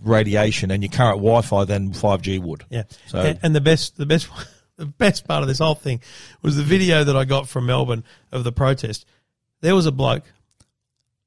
radiation 0.00 0.70
and 0.70 0.82
your 0.82 0.92
current 0.92 1.16
Wi-Fi 1.18 1.64
than 1.64 1.90
5G 1.90 2.40
would. 2.40 2.64
Yeah. 2.70 2.84
So 3.08 3.18
and, 3.20 3.38
and 3.42 3.54
the 3.56 3.60
best, 3.60 3.96
the 3.96 4.06
best, 4.06 4.28
the 4.78 4.86
best 4.86 5.26
part 5.28 5.42
of 5.42 5.48
this 5.48 5.58
whole 5.58 5.74
thing 5.74 6.00
was 6.40 6.56
the 6.56 6.62
video 6.62 7.04
that 7.04 7.16
I 7.16 7.24
got 7.24 7.48
from 7.48 7.66
Melbourne 7.66 8.04
of 8.32 8.44
the 8.44 8.52
protest. 8.52 9.04
There 9.60 9.74
was 9.74 9.86
a 9.86 9.92
bloke, 9.92 10.22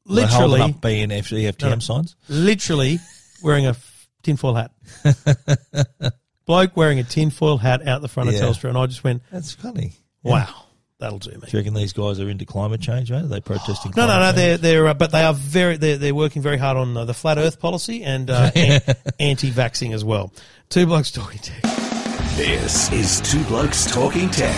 literally, 0.05 0.61
up 0.61 0.71
BNF, 0.81 1.31
EFTM 1.31 1.69
No, 1.69 1.79
signs. 1.79 2.15
literally 2.29 2.99
wearing 3.43 3.67
a 3.67 3.75
tinfoil 4.23 4.55
hat. 4.55 4.71
bloke 6.45 6.75
wearing 6.75 6.99
a 6.99 7.03
tinfoil 7.03 7.57
hat 7.57 7.85
out 7.87 8.01
the 8.01 8.07
front 8.07 8.31
Yeah. 8.31 8.37
of 8.37 8.55
Telstra, 8.55 8.69
and 8.69 8.77
I 8.77 8.85
just 8.87 9.03
went, 9.03 9.21
That's 9.31 9.51
funny. 9.51 9.93
"Wow, 10.23 10.47
that'll 10.99 11.19
do 11.19 11.31
me." 11.31 11.39
Do 11.41 11.47
you 11.51 11.59
reckon 11.59 11.73
these 11.73 11.93
guys 11.93 12.19
are 12.19 12.29
into 12.29 12.45
climate 12.45 12.81
change, 12.81 13.11
mate? 13.11 13.23
Are 13.23 13.27
they 13.27 13.41
protesting 13.41 13.91
No, 13.95 14.07
no, 14.07 14.19
no. 14.19 14.25
change? 14.27 14.35
They're 14.37 14.57
they're 14.57 14.87
uh, 14.87 14.93
but 14.93 15.11
they 15.11 15.23
are 15.23 15.33
very 15.33 15.77
they're, 15.77 15.97
they're 15.97 16.15
working 16.15 16.41
very 16.41 16.57
hard 16.57 16.77
on 16.77 16.95
uh, 16.95 17.05
the 17.05 17.13
flat 17.13 17.37
Earth 17.37 17.59
policy 17.59 18.03
and 18.03 18.29
uh, 18.29 18.51
anti-vaxing 19.19 19.93
as 19.93 20.03
well. 20.05 20.31
Two 20.69 20.85
blokes 20.85 21.11
talking 21.11 21.39
tech. 21.39 21.80
This 22.35 22.91
is 22.91 23.19
Two 23.21 23.43
Blokes 23.45 23.85
Talking 23.85 24.29
Tech. 24.29 24.55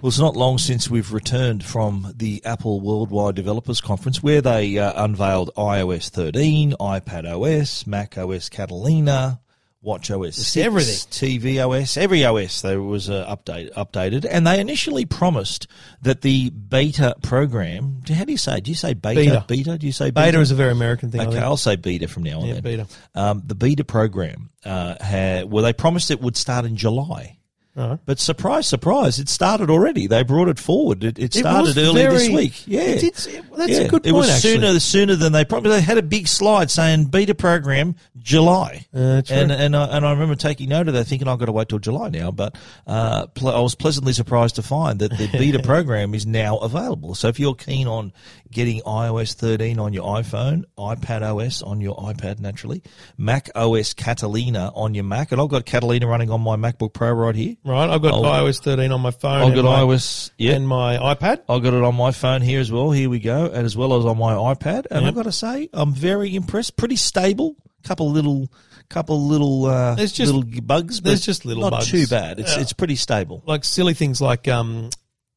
Well, 0.00 0.08
it's 0.08 0.18
not 0.18 0.36
long 0.36 0.58
since 0.58 0.90
we've 0.90 1.12
returned 1.12 1.64
from 1.64 2.12
the 2.14 2.44
Apple 2.44 2.80
Worldwide 2.80 3.34
Developers 3.34 3.80
Conference 3.80 4.22
where 4.22 4.40
they 4.42 4.78
uh, 4.78 5.04
unveiled 5.04 5.50
iOS 5.56 6.10
13, 6.10 6.74
iPad 6.78 7.24
OS, 7.24 7.86
Mac 7.86 8.18
OS 8.18 8.48
Catalina, 8.48 9.40
Watch 9.80 10.10
OS 10.10 10.34
6, 10.34 10.56
everything. 10.56 10.94
TV 11.12 11.64
OS, 11.64 11.96
every 11.96 12.24
OS 12.24 12.62
there 12.62 12.82
was 12.82 13.08
uh, 13.08 13.24
update, 13.32 13.72
updated. 13.74 14.26
And 14.28 14.44
they 14.44 14.58
initially 14.58 15.04
promised 15.04 15.68
that 16.02 16.22
the 16.22 16.50
beta 16.50 17.14
program, 17.22 18.02
how 18.08 18.24
do 18.24 18.32
you 18.32 18.38
say? 18.38 18.60
Do 18.60 18.72
you 18.72 18.74
say 18.74 18.94
beta? 18.94 19.20
Beta. 19.20 19.44
Beta? 19.46 19.78
Do 19.78 19.86
you 19.86 19.92
say 19.92 20.10
beta? 20.10 20.26
Beta 20.26 20.40
is 20.40 20.50
a 20.50 20.56
very 20.56 20.72
American 20.72 21.12
thing. 21.12 21.20
Okay. 21.20 21.38
I'll 21.38 21.56
say 21.56 21.76
beta 21.76 22.08
from 22.08 22.24
now 22.24 22.40
on. 22.40 22.46
Yeah, 22.46 22.54
then. 22.54 22.62
beta. 22.62 22.86
Um, 23.14 23.42
the 23.46 23.54
beta 23.54 23.84
program, 23.84 24.50
uh, 24.64 24.96
had, 25.00 25.48
well, 25.50 25.62
they 25.62 25.72
promised 25.72 26.10
it 26.10 26.20
would 26.20 26.36
start 26.36 26.64
in 26.64 26.76
July. 26.76 27.37
Alright. 27.76 28.00
But 28.06 28.18
surprise, 28.18 28.66
surprise, 28.66 29.20
it 29.20 29.28
started 29.28 29.70
already. 29.70 30.08
They 30.08 30.24
brought 30.24 30.48
it 30.48 30.58
forward. 30.58 31.04
It, 31.04 31.16
it 31.18 31.36
It 31.36 31.38
started 31.40 31.76
was 31.76 31.78
earlier 31.78 32.10
this 32.10 32.28
week. 32.28 32.66
Yeah, 32.66 32.80
It 32.80 33.04
it- 33.04 33.44
that's 33.56 33.78
a 33.78 33.82
Yeah. 33.82 33.88
good 33.88 34.04
It 34.06 34.12
was 34.12 34.28
actually. 34.28 34.50
sooner 34.54 34.80
sooner 34.80 35.14
than 35.16 35.32
they 35.32 35.44
probably. 35.44 35.70
They 35.70 35.80
had 35.80 35.96
a 35.98 36.02
big 36.02 36.26
slide 36.26 36.70
saying 36.72 37.06
beta 37.06 37.34
program 37.36 37.94
July, 38.20 38.86
Uh, 38.94 39.22
and 39.30 39.52
and 39.52 39.76
I, 39.76 39.84
and 39.96 40.04
I 40.06 40.10
remember 40.10 40.34
taking 40.34 40.70
note 40.70 40.88
of 40.88 40.94
that, 40.94 41.04
thinking 41.04 41.28
I've 41.28 41.38
got 41.38 41.46
to 41.46 41.52
wait 41.52 41.68
till 41.68 41.78
July 41.78 42.08
now. 42.08 42.30
But 42.32 42.56
uh, 42.86 43.26
ple- 43.28 43.54
I 43.54 43.60
was 43.60 43.74
pleasantly 43.76 44.12
surprised 44.12 44.56
to 44.56 44.62
find 44.62 44.98
that 44.98 45.16
the 45.16 45.28
beta 45.32 45.60
program 45.60 46.14
is 46.14 46.26
now 46.26 46.56
available. 46.58 47.14
So 47.14 47.28
if 47.28 47.38
you're 47.38 47.54
keen 47.54 47.86
on 47.86 48.12
getting 48.50 48.80
iOS 48.82 49.34
13 49.34 49.78
on 49.78 49.92
your 49.92 50.04
iPhone, 50.04 50.64
iPad 50.78 51.22
OS 51.22 51.62
on 51.62 51.80
your 51.80 51.96
iPad, 51.96 52.40
naturally, 52.40 52.82
Mac 53.16 53.50
OS 53.54 53.92
Catalina 53.94 54.72
on 54.74 54.94
your 54.94 55.04
Mac, 55.04 55.30
and 55.32 55.40
I've 55.40 55.48
got 55.48 55.64
Catalina 55.64 56.06
running 56.08 56.30
on 56.30 56.40
my 56.40 56.56
MacBook 56.56 56.92
Pro 56.92 57.12
right 57.12 57.34
here. 57.36 57.54
Right, 57.68 57.88
I've 57.90 58.00
got 58.02 58.14
I'll- 58.14 58.22
iOS 58.22 58.60
13 58.62 58.90
on 58.92 59.00
my 59.00 59.10
phone. 59.10 59.42
I've 59.42 59.54
got 59.54 59.64
my, 59.64 59.80
iOS, 59.80 60.30
yeah, 60.38 60.52
and 60.54 60.66
my 60.66 60.96
iPad. 60.96 61.42
I've 61.48 61.62
got 61.62 61.74
it 61.74 61.82
on 61.82 61.94
my 61.94 62.10
phone 62.12 62.40
here 62.40 62.60
as 62.60 62.72
well. 62.72 62.90
Here 62.90 63.10
we 63.10 63.18
go, 63.18 63.44
and 63.46 63.66
as 63.66 63.76
well 63.76 63.94
as 63.98 64.04
on 64.06 64.16
my 64.18 64.32
iPad. 64.34 64.86
And 64.90 65.02
Yep. 65.02 65.08
I've 65.08 65.14
got 65.14 65.22
to 65.24 65.32
say, 65.32 65.68
I'm 65.72 65.92
very 65.92 66.34
impressed. 66.34 66.76
Pretty 66.76 66.96
stable. 66.96 67.56
Couple 67.84 68.10
little, 68.10 68.48
couple 68.88 69.26
little, 69.28 69.66
uh, 69.66 69.94
There's 69.94 70.12
just- 70.12 70.32
little 70.32 70.62
bugs. 70.62 71.00
But 71.00 71.10
there's 71.10 71.20
just 71.24 71.44
little 71.44 71.62
not 71.62 71.70
bugs. 71.72 71.90
too 71.90 72.06
bad. 72.06 72.40
It's 72.40 72.56
Yeah. 72.56 72.62
it's 72.62 72.72
pretty 72.72 72.96
stable. 72.96 73.42
Like 73.46 73.64
silly 73.64 73.94
things 73.94 74.20
like, 74.20 74.48
um, 74.48 74.90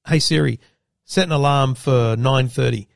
"Hey 0.08 0.20
Siri, 0.20 0.60
set 1.06 1.26
an 1.26 1.32
alarm 1.34 1.76
for 1.76 2.16
9:30." 2.18 2.88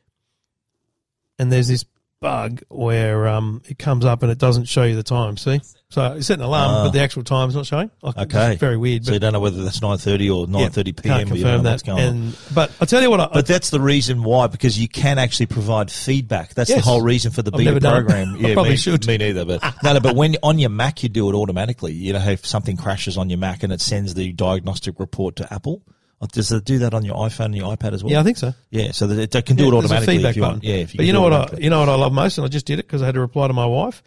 and 1.37 1.51
there's 1.51 1.67
this 1.67 1.83
bug 2.25 2.61
where 2.69 3.27
um, 3.27 3.61
it 3.67 3.77
comes 3.77 4.03
up 4.03 4.23
and 4.23 4.31
it 4.31 4.39
doesn't 4.39 4.65
show 4.65 4.81
you 4.83 4.95
the 4.95 5.03
time. 5.03 5.37
See, 5.37 5.61
so 5.89 6.15
you 6.15 6.23
set 6.23 6.39
an 6.39 6.45
alarm, 6.45 6.87
but 6.87 6.89
the 6.91 6.99
actual 7.01 7.23
time's 7.23 7.53
not 7.55 7.67
showing. 7.67 7.91
It's 8.03 8.17
Ah. 8.17 8.23
Okay. 8.23 8.55
very 8.55 8.77
weird. 8.77 9.05
So 9.05 9.13
you 9.13 9.19
don't 9.19 9.33
know 9.33 9.39
whether 9.39 9.63
that's 9.63 9.79
nine 9.81 9.99
thirty 9.99 10.27
or 10.29 10.47
nine 10.47 10.71
thirty 10.71 10.91
yeah, 10.97 11.01
p.m. 11.03 11.17
Can't 11.19 11.29
but 11.29 11.37
you 11.37 11.43
don't 11.43 11.63
confirm 11.63 11.63
know 11.63 11.69
that. 11.77 11.83
going 11.85 11.99
on. 11.99 12.13
and 12.15 12.37
but 12.55 12.71
I 12.81 12.85
tell 12.85 13.01
you 13.03 13.11
what, 13.11 13.19
I, 13.19 13.27
But 13.31 13.45
that's 13.45 13.69
the 13.69 13.79
reason 13.79 14.23
why, 14.23 14.47
because 14.47 14.79
you 14.79 14.87
can 14.87 15.19
actually 15.19 15.45
provide 15.45 15.91
feedback. 15.91 16.55
That's 16.55 16.69
Yes. 16.71 16.79
the 16.79 16.89
whole 16.89 17.01
reason 17.03 17.31
for 17.31 17.43
the 17.43 17.51
I've 17.53 17.57
beta 17.59 17.79
program. 17.79 18.35
I 18.43 18.53
probably 18.53 18.71
me, 18.71 18.77
should. 18.77 19.05
Me 19.05 19.17
neither. 19.17 19.45
But 19.45 19.61
no, 19.83 19.93
no. 19.93 19.99
But 19.99 20.15
when 20.15 20.35
on 20.41 20.57
your 20.57 20.71
Mac, 20.71 21.03
you 21.03 21.09
do 21.09 21.29
it 21.29 21.35
automatically. 21.35 21.93
You 21.93 22.13
know, 22.13 22.27
if 22.27 22.43
something 22.45 22.75
crashes 22.75 23.17
on 23.17 23.29
your 23.29 23.37
Mac 23.39 23.61
and 23.61 23.71
it 23.71 23.81
sends 23.81 24.15
the 24.15 24.31
diagnostic 24.33 24.99
report 24.99 25.35
to 25.37 25.53
Apple. 25.53 25.83
Does 26.31 26.51
it 26.51 26.63
do 26.65 26.79
that 26.79 26.93
on 26.93 27.03
your 27.05 27.15
iPhone 27.15 27.45
and 27.45 27.55
your 27.57 27.75
iPad 27.75 27.93
as 27.93 28.03
well? 28.03 28.11
yeah, 28.11 28.19
I 28.19 28.23
think 28.23 28.37
so. 28.37 28.53
Yeah, 28.69 28.91
so 28.91 29.07
that 29.07 29.19
it, 29.19 29.35
it 29.35 29.45
can 29.45 29.55
do 29.55 29.63
Yeah, 29.63 29.69
it 29.69 29.73
automatically 29.75 30.15
if 30.23 30.35
you 30.35 30.41
button. 30.41 30.53
want. 30.55 30.63
Yeah, 30.63 30.75
if 30.75 30.93
you 30.93 30.97
but 30.97 31.05
you 31.05 31.13
know 31.13 31.21
what 31.21 31.33
I, 31.53 31.57
you 31.57 31.69
know 31.69 31.79
what 31.79 31.89
I 31.89 31.95
love 31.95 32.13
most, 32.13 32.37
and 32.37 32.45
I 32.45 32.47
just 32.47 32.65
did 32.65 32.79
it 32.79 32.87
because 32.87 33.01
I 33.01 33.05
had 33.07 33.15
to 33.15 33.21
reply 33.21 33.47
to 33.47 33.53
my 33.53 33.65
wife. 33.65 34.03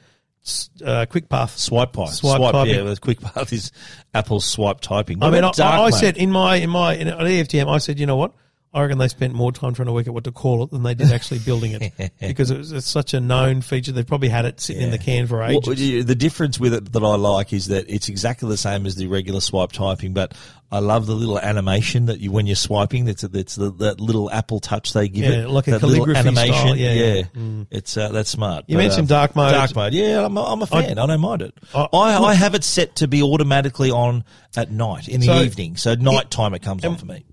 Uh, 0.85 1.05
quick 1.07 1.29
path. 1.29 1.59
Swipe 1.59 1.93
pipe. 1.93 2.09
Swipe 2.09 2.39
Swipe, 2.39 2.53
typing. 2.53 2.87
yeah, 2.87 2.95
quick 3.01 3.21
path 3.21 3.53
is 3.53 3.71
Apple's 4.15 4.47
swipe 4.47 4.81
typing. 4.81 5.23
I 5.23 5.31
mean, 5.31 5.45
I, 5.45 5.51
dark 5.51 5.81
I, 5.81 5.83
I 5.85 5.91
said 5.91 6.17
in 6.17 6.31
my 6.31 6.57
in 6.57 6.71
my 6.71 6.95
in, 6.95 7.09
EFTM, 7.09 7.69
I 7.69 7.79
said, 7.79 7.99
you 8.01 8.07
know 8.07 8.17
what? 8.17 8.33
I 8.75 8.83
reckon 8.83 8.99
they 8.99 9.09
spent 9.09 9.33
more 9.33 9.51
time 9.51 9.73
trying 9.73 9.87
to 9.87 9.93
work 9.93 10.07
out 10.09 10.13
what 10.15 10.25
to 10.25 10.33
call 10.33 10.63
it 10.63 10.71
than 10.71 10.83
they 10.83 10.95
did 10.95 11.11
actually 11.11 11.39
building 11.41 11.73
it 11.81 12.13
because 12.21 12.51
it 12.51 12.59
was 12.59 12.71
it's 12.71 12.87
such 12.87 13.15
a 13.15 13.21
known 13.21 13.63
feature. 13.63 13.93
They've 13.93 14.07
probably 14.07 14.29
had 14.29 14.45
it 14.45 14.61
sitting 14.61 14.83
in 14.83 14.91
the 14.91 14.99
can 14.99 15.27
for 15.27 15.43
ages. 15.43 15.67
Well, 15.67 15.75
the 16.05 16.15
difference 16.15 16.61
with 16.61 16.75
it 16.75 16.93
that 16.93 17.03
I 17.03 17.15
like 17.17 17.53
is 17.55 17.69
that 17.69 17.87
it's 17.89 18.11
exactly 18.11 18.49
the 18.49 18.59
same 18.59 18.85
as 18.85 18.95
the 18.97 19.07
regular 19.07 19.41
swipe 19.41 19.73
typing, 19.73 20.13
but 20.13 20.35
I 20.71 20.81
love 20.81 21.07
the 21.07 21.15
little 21.15 21.39
animation 21.39 22.07
that 22.07 22.21
you 22.21 22.31
when 22.31 22.47
you're 22.47 22.57
swiping. 22.57 23.07
That's 23.07 23.23
that's 23.23 23.55
the, 23.55 23.73
that 23.77 24.01
little 24.01 24.31
Apple 24.31 24.61
touch 24.61 24.93
they 24.93 25.09
give 25.09 25.25
Yeah, 25.25 25.45
it, 25.45 25.49
like 25.49 25.67
a 25.69 25.79
calligraphy 25.81 26.35
style, 26.35 26.77
yeah, 26.77 26.93
yeah. 26.93 27.65
It's 27.71 27.97
uh, 27.97 28.11
that's 28.11 28.29
smart. 28.29 28.67
You 28.69 28.77
But, 28.77 28.83
mentioned 28.83 29.11
uh, 29.11 29.17
dark 29.17 29.35
mode. 29.35 29.53
Dark 29.53 29.75
mode, 29.75 29.95
yeah, 29.95 30.27
I'm 30.27 30.37
a, 30.37 30.43
I'm 30.45 30.61
a 30.61 30.67
fan. 30.67 30.99
I, 30.99 31.07
don't 31.07 31.21
mind 31.21 31.41
it. 31.41 31.55
I- 31.75 31.89
I, 31.91 32.23
I 32.23 32.35
have 32.35 32.55
it 32.55 32.65
set 32.65 32.97
to 32.97 33.09
be 33.09 33.23
automatically 33.23 33.91
on 33.91 34.25
at 34.59 34.71
night 34.71 35.09
in 35.09 35.21
the 35.21 35.27
So- 35.27 35.41
evening, 35.41 35.77
so 35.79 35.95
night 35.95 36.31
time 36.31 36.53
it 36.53 36.61
comes 36.61 36.85
on 36.85 36.97
for 36.99 37.07
me. 37.07 37.25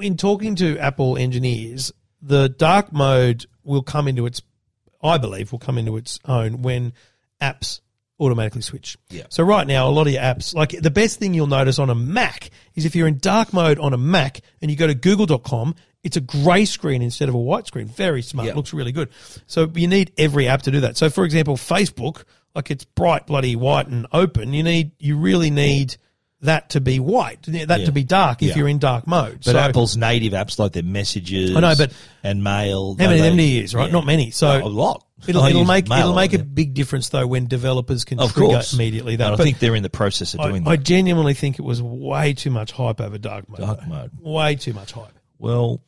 In 0.00 0.16
talking 0.16 0.54
to 0.56 0.78
Apple 0.78 1.16
engineers, 1.16 1.92
the 2.20 2.48
dark 2.48 2.92
mode 2.92 3.46
will 3.64 3.82
come 3.82 4.08
into 4.08 4.26
its, 4.26 4.42
I 5.02 5.18
believe, 5.18 5.52
will 5.52 5.58
come 5.58 5.78
into 5.78 5.96
its 5.96 6.18
own 6.24 6.62
when 6.62 6.92
apps 7.40 7.80
automatically 8.20 8.62
switch. 8.62 8.96
Yeah. 9.10 9.24
So 9.28 9.42
right 9.42 9.66
now, 9.66 9.88
a 9.88 9.90
lot 9.90 10.06
of 10.06 10.12
your 10.12 10.22
apps, 10.22 10.54
like 10.54 10.70
the 10.70 10.90
best 10.90 11.18
thing 11.18 11.34
you'll 11.34 11.48
notice 11.48 11.78
on 11.78 11.90
a 11.90 11.94
Mac 11.94 12.50
is 12.74 12.84
if 12.84 12.94
you're 12.94 13.08
in 13.08 13.18
dark 13.18 13.52
mode 13.52 13.78
on 13.78 13.92
a 13.92 13.98
Mac 13.98 14.40
and 14.60 14.70
you 14.70 14.76
go 14.76 14.86
to 14.86 14.94
google.com, 14.94 15.74
it's 16.02 16.16
a 16.16 16.20
grey 16.20 16.64
screen 16.64 17.02
instead 17.02 17.28
of 17.28 17.34
a 17.34 17.38
white 17.38 17.66
screen. 17.66 17.86
Very 17.86 18.22
smart. 18.22 18.48
Yeah. 18.48 18.54
Looks 18.54 18.72
really 18.72 18.92
good. 18.92 19.08
So 19.46 19.70
you 19.74 19.88
need 19.88 20.12
every 20.16 20.48
app 20.48 20.62
to 20.62 20.70
do 20.70 20.80
that. 20.80 20.96
So 20.96 21.10
for 21.10 21.24
example, 21.24 21.56
Facebook, 21.56 22.24
like 22.54 22.70
it's 22.70 22.84
bright, 22.84 23.26
bloody 23.26 23.56
white 23.56 23.88
and 23.88 24.06
open. 24.12 24.52
You 24.52 24.62
need, 24.62 24.92
you 24.98 25.16
really 25.16 25.50
need 25.50 25.96
that 26.42 26.70
to 26.70 26.80
be 26.80 26.98
white, 27.00 27.42
that 27.44 27.80
Yeah. 27.80 27.86
to 27.86 27.92
be 27.92 28.04
dark 28.04 28.42
if 28.42 28.50
Yeah. 28.50 28.56
you're 28.58 28.68
in 28.68 28.78
dark 28.78 29.06
mode. 29.06 29.38
But 29.44 29.52
so, 29.52 29.58
Apple's 29.58 29.96
native 29.96 30.32
apps 30.32 30.58
like 30.58 30.72
their 30.72 30.82
messages, 30.82 31.54
I 31.56 31.60
know, 31.60 31.74
but 31.76 31.92
and 32.22 32.42
mail. 32.44 32.96
How 32.98 33.06
many 33.06 33.20
of 33.20 33.24
them 33.24 33.36
do 33.36 33.42
you 33.42 33.60
use, 33.62 33.74
right? 33.74 33.86
yeah. 33.86 33.92
Not 33.92 34.06
many. 34.06 34.30
So 34.30 34.48
a 34.48 34.68
lot. 34.68 35.04
It'll, 35.28 35.44
it'll 35.44 35.64
make 35.64 35.88
mail 35.88 36.00
it'll 36.00 36.14
make 36.16 36.32
a 36.32 36.40
big 36.40 36.74
difference 36.74 37.10
though 37.10 37.28
when 37.28 37.46
developers 37.46 38.04
can 38.04 38.18
Of 38.18 38.32
trigger 38.32 38.54
course. 38.54 38.74
immediately. 38.74 39.14
That 39.16 39.32
And 39.32 39.40
I 39.40 39.44
think 39.44 39.60
they're 39.60 39.76
in 39.76 39.84
the 39.84 39.88
process 39.90 40.34
of 40.34 40.40
I, 40.40 40.48
doing 40.48 40.64
that. 40.64 40.70
I 40.70 40.76
genuinely 40.76 41.34
think 41.34 41.60
it 41.60 41.62
was 41.62 41.80
way 41.80 42.34
too 42.34 42.50
much 42.50 42.72
hype 42.72 43.00
over 43.00 43.18
dark 43.18 43.48
mode. 43.48 43.60
Dark 43.60 43.86
mode. 43.86 44.10
Way 44.20 44.56
too 44.56 44.72
much 44.72 44.90
hype. 44.90 45.16
Well, 45.38 45.80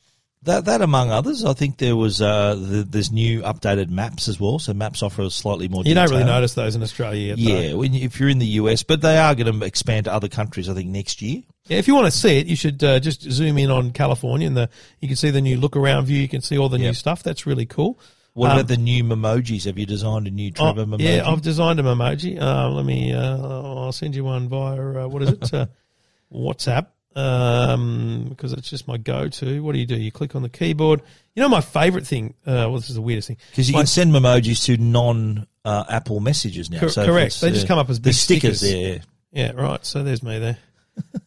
that 0.44 0.64
that 0.66 0.80
among 0.82 1.10
others, 1.10 1.44
I 1.44 1.52
think 1.52 1.78
there 1.78 1.96
was 1.96 2.20
uh, 2.22 2.54
the, 2.54 2.82
there's 2.84 3.10
new 3.12 3.42
updated 3.42 3.88
maps 3.90 4.28
as 4.28 4.38
well. 4.40 4.58
So 4.58 4.72
maps 4.74 5.02
offer 5.02 5.22
a 5.22 5.30
slightly 5.30 5.68
more. 5.68 5.82
You 5.84 5.94
don't 5.94 6.10
really 6.10 6.24
notice 6.24 6.54
those 6.54 6.76
in 6.76 6.82
Australia 6.82 7.34
yet. 7.34 7.38
Yeah, 7.38 7.74
when 7.74 7.92
you, 7.94 8.04
if 8.04 8.18
you're 8.20 8.28
in 8.28 8.38
the 8.38 8.46
US, 8.62 8.82
but 8.82 9.00
they 9.02 9.18
are 9.18 9.34
going 9.34 9.58
to 9.60 9.64
expand 9.66 10.04
to 10.04 10.12
other 10.12 10.28
countries. 10.28 10.68
I 10.68 10.74
think 10.74 10.88
next 10.90 11.20
year. 11.22 11.42
Yeah, 11.66 11.78
if 11.78 11.88
you 11.88 11.94
want 11.94 12.06
to 12.06 12.10
see 12.10 12.38
it, 12.38 12.46
you 12.46 12.56
should 12.56 12.82
uh, 12.84 13.00
just 13.00 13.22
zoom 13.22 13.56
in 13.58 13.70
on 13.70 13.90
California, 13.92 14.46
and 14.46 14.56
the 14.56 14.68
you 15.00 15.08
can 15.08 15.16
see 15.16 15.30
the 15.30 15.40
new 15.40 15.56
look 15.56 15.76
around 15.76 16.06
view. 16.06 16.20
You 16.20 16.28
can 16.28 16.40
see 16.42 16.58
all 16.58 16.68
the 16.68 16.78
new 16.78 16.92
stuff. 16.94 17.22
That's 17.22 17.46
really 17.46 17.66
cool. 17.66 17.98
What 18.34 18.50
Um, 18.50 18.58
about 18.58 18.68
the 18.68 18.76
new 18.76 19.04
emojis? 19.04 19.64
Have 19.66 19.78
you 19.78 19.86
designed 19.86 20.26
a 20.26 20.30
new 20.30 20.50
Oh, 20.58 20.72
Trevor 20.74 20.86
emoji? 20.86 21.02
yeah, 21.16 21.22
I've 21.30 21.40
designed 21.40 21.78
an 21.78 21.86
emoji. 21.86 22.40
Uh, 22.40 22.68
let 22.70 22.84
me. 22.84 23.12
Uh, 23.14 23.38
I'll 23.38 23.92
send 23.92 24.14
you 24.16 24.24
one 24.24 24.48
via 24.48 25.04
uh, 25.04 25.08
what 25.08 25.22
is 25.22 25.30
it? 25.30 25.54
uh, 25.54 25.66
WhatsApp. 26.32 26.88
Um, 27.16 28.26
because 28.28 28.52
it's 28.52 28.68
just 28.68 28.88
my 28.88 28.96
go-to. 28.96 29.62
What 29.62 29.72
do 29.72 29.78
you 29.78 29.86
do? 29.86 29.96
You 29.96 30.10
click 30.10 30.34
on 30.34 30.42
the 30.42 30.48
keyboard. 30.48 31.02
You 31.34 31.42
know 31.42 31.48
my 31.48 31.60
favorite 31.60 32.06
thing. 32.06 32.34
Uh, 32.46 32.66
well, 32.68 32.74
this 32.76 32.88
is 32.88 32.96
the 32.96 33.02
weirdest 33.02 33.28
thing. 33.28 33.36
Because 33.50 33.68
you 33.68 33.74
My- 33.74 33.80
can 33.80 33.86
send 33.86 34.12
memojis 34.12 34.64
to 34.66 34.76
non 34.76 35.46
uh, 35.64 35.84
Apple 35.88 36.20
messages 36.20 36.70
now. 36.70 36.80
Cor- 36.80 36.88
if 36.88 36.94
correct. 36.94 37.26
it's, 37.26 37.40
They 37.40 37.50
just 37.50 37.66
come 37.68 37.78
up 37.78 37.88
as 37.90 37.98
the 38.00 38.08
big 38.10 38.14
stickers. 38.14 38.58
stickers. 38.58 39.00
there. 39.32 39.52
Yeah, 39.54 39.60
right. 39.60 39.84
So 39.84 40.02
there's 40.02 40.22
me 40.22 40.38
there. 40.38 40.58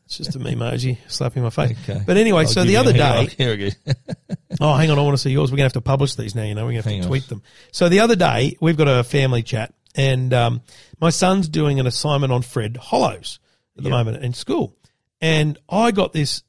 It's 0.05 0.17
just 0.17 0.35
a 0.35 0.39
emoji 0.39 0.97
slapping 1.09 1.43
my 1.43 1.49
face. 1.49 1.77
Okay. 1.89 2.01
But 2.05 2.15
anyway, 2.15 2.43
I'll 2.43 2.47
so 2.47 2.61
give 2.61 2.67
the 2.67 2.73
you- 2.73 2.79
other 2.79 2.93
hang 2.93 3.01
on, 3.01 3.25
day, 3.25 3.33
here 3.37 3.57
we 3.57 3.69
go. 3.69 4.15
Oh, 4.61 4.73
hang 4.73 4.89
on. 4.89 4.97
I 4.97 5.01
want 5.01 5.15
to 5.15 5.21
see 5.21 5.29
yours. 5.29 5.51
We're 5.51 5.57
going 5.57 5.69
to 5.69 5.75
have 5.75 5.83
to 5.83 5.87
publish 5.87 6.15
these 6.15 6.33
now. 6.33 6.43
You 6.43 6.55
know, 6.55 6.61
we're 6.65 6.71
going 6.71 6.83
to 6.83 6.89
have 6.89 6.93
Hang 6.93 7.01
to 7.01 7.05
on. 7.05 7.09
tweet 7.09 7.27
them. 7.27 7.43
So 7.71 7.89
the 7.89 7.99
other 7.99 8.15
day, 8.15 8.55
we've 8.61 8.77
got 8.77 8.87
a 8.87 9.03
family 9.03 9.43
chat, 9.43 9.71
and 9.93 10.33
um, 10.33 10.61
my 11.01 11.09
son's 11.11 11.47
doing 11.49 11.79
an 11.79 11.85
assignment 11.85 12.31
on 12.33 12.41
Fred 12.41 12.75
Hollows 12.77 13.37
at 13.77 13.83
the 13.83 13.89
moment 13.91 14.23
in 14.23 14.33
school, 14.33 14.73
and 15.21 15.57
I 15.69 15.91
got 15.91 16.13
this. 16.13 16.43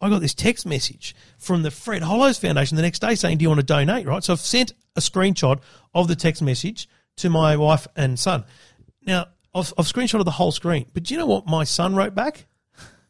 I 0.00 0.08
got 0.08 0.20
this 0.20 0.34
text 0.34 0.64
message 0.64 1.14
from 1.38 1.62
the 1.64 1.72
Fred 1.72 2.02
Hollows 2.02 2.38
Foundation 2.38 2.76
the 2.76 2.82
next 2.82 3.00
day 3.00 3.14
saying, 3.16 3.38
"Do 3.38 3.42
you 3.42 3.48
want 3.48 3.60
to 3.60 3.66
donate?" 3.66 4.06
Right. 4.06 4.22
So 4.22 4.32
I've 4.32 4.40
sent 4.40 4.72
a 4.96 5.00
screenshot 5.00 5.60
of 5.94 6.06
the 6.08 6.14
text 6.16 6.40
message 6.42 6.88
to 7.16 7.30
my 7.30 7.56
wife 7.56 7.86
and 7.96 8.18
son. 8.18 8.44
Now 9.04 9.26
I've, 9.54 9.72
I've 9.76 9.86
screenshotted 9.86 10.24
the 10.24 10.30
whole 10.32 10.52
screen, 10.52 10.86
but 10.94 11.02
do 11.04 11.14
you 11.14 11.18
know 11.18 11.26
what 11.26 11.46
my 11.46 11.64
son 11.64 11.96
wrote 11.96 12.14
back? 12.14 12.46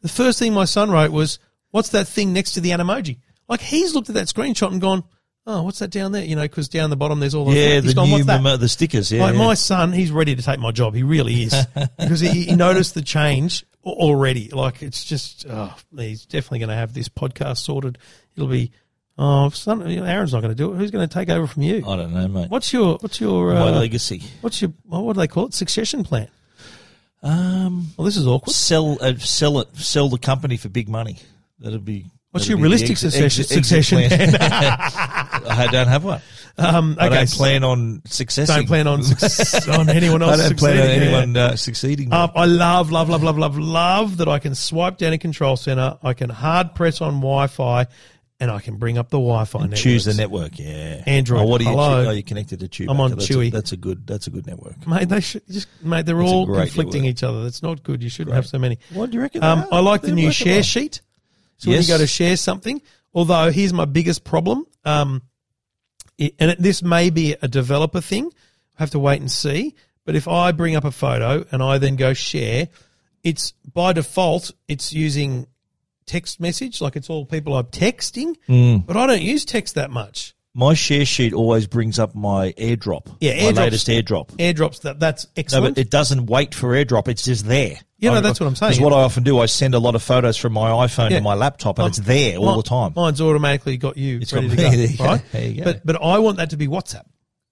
The 0.01 0.09
first 0.09 0.39
thing 0.39 0.53
my 0.53 0.65
son 0.65 0.89
wrote 0.89 1.11
was, 1.11 1.37
"What's 1.71 1.89
that 1.89 2.07
thing 2.07 2.33
next 2.33 2.53
to 2.53 2.61
the 2.61 2.71
emoji?" 2.71 3.17
Like 3.47 3.61
he's 3.61 3.93
looked 3.93 4.09
at 4.09 4.15
that 4.15 4.27
screenshot 4.27 4.71
and 4.71 4.79
gone, 4.81 5.03
"Oh, 5.45 5.63
what's 5.63 5.79
that 5.79 5.91
down 5.91 6.11
there?" 6.11 6.23
You 6.23 6.35
know, 6.35 6.43
because 6.43 6.69
down 6.69 6.89
the 6.89 6.95
bottom 6.95 7.19
there's 7.19 7.35
all 7.35 7.45
the 7.45 7.55
Yeah, 7.55 7.81
the 7.81 7.93
gone, 7.93 8.07
new 8.07 8.13
"What's 8.13 8.25
that?" 8.25 8.41
memo- 8.41 8.57
the 8.57 8.69
stickers. 8.69 9.11
Yeah, 9.11 9.21
like 9.25 9.33
yeah. 9.35 9.45
my 9.45 9.53
son, 9.53 9.91
he's 9.91 10.09
ready 10.11 10.35
to 10.35 10.41
take 10.41 10.59
my 10.59 10.71
job. 10.71 10.95
He 10.95 11.03
really 11.03 11.43
is 11.43 11.53
because 11.99 12.19
he, 12.21 12.45
he 12.45 12.55
noticed 12.55 12.95
the 12.95 13.01
change 13.03 13.65
already. 13.93 14.49
Like 14.49 14.81
it's 14.81 15.03
just, 15.05 15.45
oh, 15.49 15.75
he's 15.95 16.25
definitely 16.25 16.59
going 16.59 16.69
to 16.69 16.75
have 16.75 16.93
this 16.93 17.09
podcast 17.09 17.57
sorted. 17.57 17.97
It'll 18.35 18.47
be, 18.49 18.71
oh, 19.17 19.49
son, 19.49 19.81
Aaron's 19.81 20.33
not 20.33 20.41
going 20.41 20.55
to 20.55 20.55
do 20.55 20.71
it. 20.73 20.77
Who's 20.77 20.91
going 20.91 21.07
to 21.07 21.13
take 21.13 21.29
over 21.29 21.47
from 21.47 21.63
you? 21.63 21.77
I 21.87 21.95
don't 21.97 22.13
know, 22.13 22.27
mate. 22.27 22.49
What's 22.49 22.71
your, 22.73 22.97
what's 22.99 23.19
your, 23.19 23.53
My 23.53 23.69
uh, 23.69 23.71
legacy. 23.79 24.23
what's 24.41 24.61
your, 24.61 24.71
what 24.85 25.13
do 25.13 25.19
they 25.19 25.27
call 25.27 25.45
it? 25.47 25.53
Succession 25.53 26.03
plan. 26.03 26.27
Um, 27.21 27.87
Well, 27.97 28.05
this 28.05 28.15
is 28.17 28.25
awkward. 28.27 28.53
sell 28.53 28.97
uh, 29.01 29.15
sell 29.17 29.59
it 29.59 29.75
sell 29.75 30.07
the 30.07 30.17
company 30.17 30.55
for 30.55 30.69
big 30.69 30.87
money. 30.87 31.17
That'd 31.59 31.83
be. 31.83 32.05
What's 32.31 32.47
your 32.47 32.59
realistic 32.59 32.97
succession, 32.97 33.25
exit 33.25 33.47
succession? 33.49 33.97
I 34.11 35.67
don't 35.71 35.87
have 35.87 36.03
one. 36.03 36.21
um, 36.57 36.95
I 36.99 37.07
okay, 37.07 37.15
don't 37.15 37.29
plan 37.31 37.63
on 37.63 38.01
successing. 38.05 38.55
don't 38.55 38.67
plan 38.67 38.85
on 38.87 38.99
on 39.79 39.89
anyone 39.89 40.21
else. 40.21 40.39
I 40.39 40.47
don't 40.49 40.59
plan 40.59 40.77
on 40.77 40.87
anyone 40.89 41.37
uh, 41.37 41.55
succeeding. 41.55 42.13
Um, 42.13 42.31
I 42.35 42.45
love, 42.45 42.91
love, 42.91 43.09
love, 43.09 43.23
love, 43.23 43.37
love, 43.37 43.57
love 43.57 44.17
that 44.17 44.27
I 44.27 44.37
can 44.39 44.53
swipe 44.55 44.97
down 44.97 45.13
a 45.13 45.17
control 45.17 45.57
center. 45.57 45.97
I 46.03 46.13
can 46.13 46.29
hard 46.29 46.75
press 46.75 47.01
on 47.01 47.13
Wi-Fi, 47.15 47.87
and 48.39 48.51
I 48.51 48.59
can 48.59 48.75
bring 48.75 48.97
up 48.99 49.09
the 49.09 49.17
Wi-Fi. 49.17 49.67
Choose 49.69 50.05
the 50.05 50.13
network. 50.13 50.59
Yeah. 50.59 51.01
Android, 51.07 51.41
Oh, 51.41 51.45
what 51.45 51.61
are 51.61 51.63
you? 51.63 51.69
hello. 51.71 52.05
Are 52.07 52.13
you 52.13 52.23
connected 52.23 52.59
to 52.59 52.67
Tube? 52.67 52.89
I'm 52.91 52.99
on 53.01 53.11
that's 53.11 53.27
Chewy. 53.27 53.47
A, 53.47 53.51
that's 53.51 53.71
a 53.71 53.77
good. 53.77 54.05
That's 54.05 54.27
a 54.27 54.29
good 54.29 54.45
network. 54.45 54.85
Mate, 54.87 55.09
they 55.09 55.19
should 55.21 55.47
just 55.49 55.67
mate. 55.81 56.05
They're 56.05 56.15
That's 56.15 56.29
all 56.31 56.45
conflicting 56.45 57.01
network. 57.03 57.05
each 57.05 57.23
other. 57.23 57.43
That's 57.43 57.63
not 57.63 57.81
good. 57.81 58.03
You 58.03 58.09
shouldn't 58.09 58.35
have 58.35 58.45
so 58.45 58.59
many. 58.59 58.77
What 58.93 59.09
do 59.09 59.15
you 59.17 59.21
reckon? 59.23 59.43
Um. 59.43 59.65
I 59.71 59.79
like 59.79 60.01
the 60.03 60.11
new 60.11 60.31
share 60.31 60.55
well. 60.57 60.61
sheet. 60.63 61.01
So 61.59 61.69
when 61.69 61.81
you 61.81 61.87
go 61.87 61.97
to 61.97 62.07
share 62.07 62.37
something, 62.37 62.81
although 63.13 63.51
here's 63.51 63.73
my 63.73 63.85
biggest 63.85 64.23
problem, 64.23 64.65
um, 64.85 65.21
it, 66.17 66.33
and 66.39 66.51
it, 66.51 66.59
this 66.59 66.81
may 66.81 67.09
be 67.09 67.35
a 67.41 67.47
developer 67.47 68.01
thing. 68.01 68.31
I 68.77 68.83
have 68.83 68.91
to 68.91 68.99
wait 68.99 69.19
and 69.19 69.29
see. 69.29 69.75
But 70.05 70.15
if 70.15 70.27
I 70.27 70.53
bring 70.53 70.75
up 70.75 70.85
a 70.85 70.91
photo 70.91 71.45
and 71.51 71.61
I 71.61 71.77
then 71.77 71.97
go 71.97 72.13
share, 72.13 72.69
it's 73.23 73.51
by 73.73 73.93
default 73.93 74.51
it's 74.67 74.93
using 74.93 75.47
text 76.05 76.39
message, 76.39 76.81
like 76.81 76.95
it's 76.95 77.09
all 77.09 77.25
people 77.25 77.55
I'm 77.55 77.65
texting. 77.65 78.35
Hmm. 78.47 78.77
But 78.77 78.95
I 78.95 79.05
don't 79.05 79.21
use 79.21 79.43
text 79.43 79.75
that 79.75 79.91
much. 79.91 80.33
My 80.55 80.73
share 80.73 81.05
sheet 81.05 81.33
always 81.33 81.67
brings 81.67 81.99
up 81.99 82.15
my 82.15 82.53
airdrop. 82.53 83.15
Yeah, 83.21 83.51
my 83.51 83.63
latest 83.63 83.87
airdrop. 83.87 84.29
Airdrops 84.37 84.81
that 84.81 84.99
that's 84.99 85.27
No, 85.51 85.61
but 85.61 85.77
it 85.77 85.91
doesn't 85.91 86.25
wait 86.25 86.55
for 86.55 86.69
airdrop. 86.69 87.07
It's 87.07 87.23
just 87.23 87.45
there. 87.45 87.77
Yeah, 87.99 88.11
no, 88.11 88.17
I- 88.17 88.21
that's 88.21 88.39
what 88.39 88.47
I'm 88.47 88.55
saying. 88.55 88.71
Because 88.71 88.83
what 88.83 88.93
I 88.93 89.03
often 89.03 89.23
do, 89.23 89.39
I 89.39 89.45
send 89.45 89.75
a 89.75 89.79
lot 89.79 89.93
of 89.95 90.01
photos 90.01 90.37
from 90.37 90.53
my 90.53 90.69
iPhone 90.71 91.11
Yeah. 91.11 91.17
to 91.17 91.23
my 91.23 91.35
laptop, 91.35 91.77
and 91.79 91.87
it's 91.87 91.99
there 91.99 92.37
all 92.37 92.55
the 92.57 92.63
time. 92.63 92.93
Mine's 92.95 93.21
automatically 93.21 93.77
got 93.77 93.95
you 93.97 94.17
It's 94.21 94.33
ready 94.33 94.47
got 94.47 94.55
to 94.71 94.77
me. 94.77 94.85
you 94.87 94.97
go. 94.97 95.03
right? 95.05 95.21
There 95.31 95.47
you 95.47 95.57
go. 95.57 95.63
But 95.65 95.85
but 95.85 96.01
I 96.03 96.17
want 96.19 96.37
that 96.37 96.49
to 96.49 96.57
be 96.57 96.67
WhatsApp. 96.67 97.03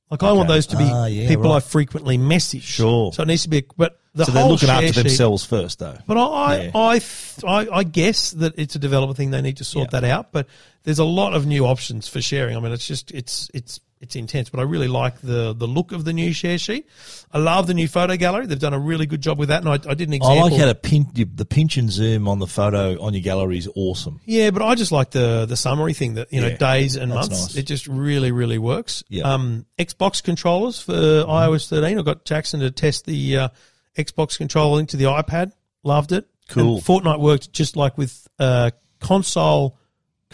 Like 0.10 0.24
I 0.24 0.32
want 0.32 0.48
those 0.48 0.68
to 0.68 0.78
be 0.78 0.86
Ah, 0.90 1.06
yeah, 1.06 1.28
people 1.28 1.52
I 1.52 1.60
frequently 1.60 2.18
message. 2.18 2.64
Sure. 2.64 3.12
So 3.14 3.24
it 3.24 3.28
needs 3.28 3.44
to 3.44 3.50
be. 3.50 3.66
But 3.76 4.00
the 4.16 4.24
so 4.26 4.32
they're 4.32 4.46
looking 4.48 4.70
after 4.70 4.88
sheet- 4.88 4.96
themselves 5.04 5.44
first, 5.46 5.80
though. 5.80 5.98
But 6.08 6.18
I, 6.18 6.62
Yeah. 6.64 6.72
I, 6.74 7.02
I, 7.46 7.48
I, 7.48 7.68
I 7.80 7.84
guess 7.84 8.32
that 8.32 8.54
it's 8.58 8.76
a 8.76 8.80
developer 8.80 9.14
thing. 9.14 9.32
They 9.32 9.42
need 9.42 9.58
to 9.58 9.66
sort 9.66 9.90
Yeah. 9.92 10.00
that 10.00 10.10
out. 10.10 10.32
But 10.32 10.48
there's 10.88 11.00
a 11.00 11.04
lot 11.06 11.34
of 11.34 11.46
new 11.46 11.66
options 11.66 12.08
for 12.08 12.22
sharing. 12.22 12.56
I 12.56 12.62
mean, 12.62 12.72
it's 12.72 12.88
just 12.88 13.12
it's 13.12 13.52
it's 13.54 13.82
it's 14.00 14.16
intense, 14.16 14.50
but 14.50 14.62
I 14.62 14.64
really 14.64 14.88
like 14.88 15.20
the 15.20 15.54
the 15.54 15.68
look 15.68 15.92
of 15.92 16.06
the 16.06 16.14
new 16.14 16.32
share 16.32 16.58
sheet. 16.58 16.88
I 17.30 17.40
love 17.40 17.68
the 17.68 17.74
new 17.74 17.90
photo 17.90 18.16
gallery. 18.16 18.46
They've 18.46 18.58
done 18.58 18.74
a 18.74 18.80
really 18.80 19.06
good 19.06 19.20
job 19.20 19.38
with 19.38 19.50
that, 19.50 19.66
and 19.66 19.68
I, 19.68 19.74
I 19.74 19.96
did 19.96 20.08
an 20.08 20.14
example. 20.14 20.40
I 20.46 20.50
like 20.50 20.58
how 20.58 20.66
the 20.68 20.76
pin, 20.76 21.08
the 21.14 21.44
pinch 21.44 21.76
and 21.76 21.92
zoom 21.92 22.30
on 22.30 22.40
the 22.40 22.48
photo 22.48 23.02
on 23.02 23.14
your 23.14 23.22
gallery 23.22 23.58
is 23.58 23.68
awesome. 23.76 24.22
Yeah, 24.24 24.52
but 24.52 24.62
I 24.62 24.76
just 24.76 24.94
like 24.94 25.12
the 25.12 25.46
the 25.46 25.58
summary 25.58 25.92
thing 25.94 26.14
that 26.14 26.32
you 26.32 26.40
know 26.40 26.48
Yeah, 26.48 26.56
days 26.56 26.96
and 26.96 27.10
months. 27.10 27.30
nice. 27.32 27.56
It 27.58 27.64
just 27.64 27.88
really 27.88 28.32
really 28.32 28.58
works. 28.58 29.04
Yeah. 29.10 29.24
Um, 29.24 29.66
Xbox 29.78 30.24
controllers 30.24 30.80
for 30.80 30.94
iOS 30.94 31.68
13. 31.68 32.00
I 32.00 32.02
got 32.02 32.24
Jackson 32.24 32.62
to 32.62 32.72
test 32.72 33.06
the 33.06 33.38
uh, 33.38 33.50
Xbox 33.98 34.38
controller 34.38 34.80
into 34.80 34.96
the 34.96 35.04
iPad. 35.06 35.52
Loved 35.84 36.14
it. 36.14 36.30
Cool. 36.48 36.76
And 36.76 36.86
Fortnite 36.86 37.20
worked 37.20 37.52
just 37.52 37.76
like 37.76 37.98
with 37.98 38.26
uh, 38.40 38.72
console 39.02 39.78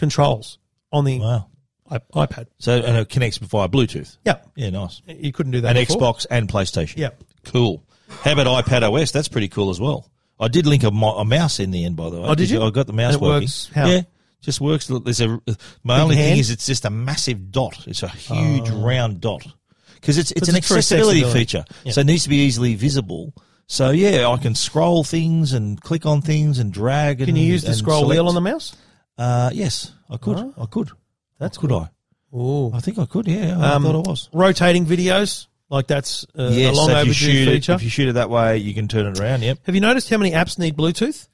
controls 0.04 0.58
on 0.92 1.04
the 1.04 1.18
Wow. 1.20 1.46
iPad. 1.90 2.46
So 2.58 2.72
and 2.80 2.96
it 2.96 3.08
connects 3.08 3.38
via 3.38 3.68
Bluetooth. 3.68 4.16
Yeah, 4.24 4.38
Yeah, 4.56 4.70
nice. 4.70 5.02
you 5.06 5.32
couldn't 5.32 5.52
do 5.52 5.60
that. 5.62 5.76
And 5.76 5.86
before. 5.86 6.14
Xbox 6.14 6.26
and 6.30 6.48
PlayStation. 6.48 6.96
Yeah. 6.96 7.10
Cool. 7.44 7.82
How 8.08 8.32
about 8.32 8.64
iPad 8.64 8.82
OS? 8.82 9.10
That's 9.10 9.28
pretty 9.28 9.48
cool 9.48 9.70
as 9.70 9.80
well. 9.80 10.10
I 10.38 10.48
did 10.48 10.66
link 10.66 10.82
a, 10.82 10.90
mo- 10.90 11.16
a 11.16 11.24
mouse 11.24 11.60
in 11.60 11.70
the 11.70 11.84
end, 11.84 11.96
by 11.96 12.10
the 12.10 12.20
way. 12.20 12.28
Oh, 12.28 12.34
did 12.34 12.50
you? 12.50 12.62
I 12.62 12.70
got 12.70 12.86
the 12.86 12.92
mouse 12.92 13.14
And 13.14 13.22
working. 13.22 13.48
Yeah, 13.76 14.02
just 14.40 14.60
works. 14.60 14.88
There's 14.88 15.20
a. 15.20 15.40
My 15.82 16.00
only 16.00 16.16
hand? 16.16 16.30
thing 16.32 16.38
is 16.38 16.50
it's 16.50 16.66
just 16.66 16.84
a 16.84 16.90
massive 16.90 17.50
dot. 17.50 17.86
It's 17.86 18.02
a 18.02 18.06
oh. 18.06 18.08
huge 18.08 18.68
round 18.70 19.20
dot 19.20 19.46
because 19.94 20.18
it's 20.18 20.32
it's 20.32 20.48
an 20.48 20.56
it's 20.56 20.70
accessibility, 20.70 21.20
accessibility. 21.20 21.38
feature, 21.38 21.64
Yeah. 21.84 21.92
so 21.92 22.00
it 22.00 22.06
needs 22.06 22.24
to 22.24 22.28
be 22.28 22.36
easily 22.38 22.74
visible. 22.74 23.32
So 23.66 23.90
yeah, 23.90 24.28
I 24.28 24.36
can 24.36 24.54
scroll 24.54 25.04
things 25.04 25.52
and 25.52 25.80
click 25.80 26.04
on 26.04 26.20
things 26.20 26.58
and 26.58 26.72
drag. 26.72 27.20
And, 27.20 27.28
Can 27.28 27.36
you 27.36 27.44
use 27.46 27.62
the 27.62 27.72
scroll 27.74 28.00
select. 28.02 28.18
wheel 28.18 28.28
on 28.28 28.34
the 28.34 28.40
mouse? 28.42 28.76
Uh, 29.18 29.50
yes, 29.52 29.92
I 30.10 30.16
could. 30.16 30.36
Oh. 30.38 30.54
I 30.60 30.66
could. 30.66 30.90
That's 31.38 31.58
could 31.58 31.72
I? 31.72 31.88
Oh, 32.32 32.72
I 32.74 32.80
think 32.80 32.98
I 32.98 33.06
could. 33.06 33.28
Yeah, 33.28 33.56
I 33.58 33.74
Um, 33.74 33.84
thought 33.84 34.06
I 34.06 34.10
was. 34.10 34.28
Rotating 34.32 34.86
videos, 34.86 35.46
like 35.70 35.86
that's 35.86 36.24
uh, 36.38 36.42
a 36.50 36.70
long 36.72 36.88
so 36.88 36.94
overdue 36.96 37.12
shoot 37.12 37.46
feature. 37.46 37.72
if 37.72 37.82
you 37.82 37.90
shoot 37.90 38.08
it 38.08 38.14
that 38.14 38.28
way, 38.30 38.58
you 38.58 38.74
can 38.74 38.88
turn 38.88 39.06
it 39.06 39.20
around. 39.20 39.42
Yep. 39.42 39.58
Have 39.66 39.74
you 39.74 39.80
noticed 39.80 40.10
how 40.10 40.18
many 40.18 40.32
apps 40.32 40.58
need 40.58 40.76
Bluetooth? 40.76 41.28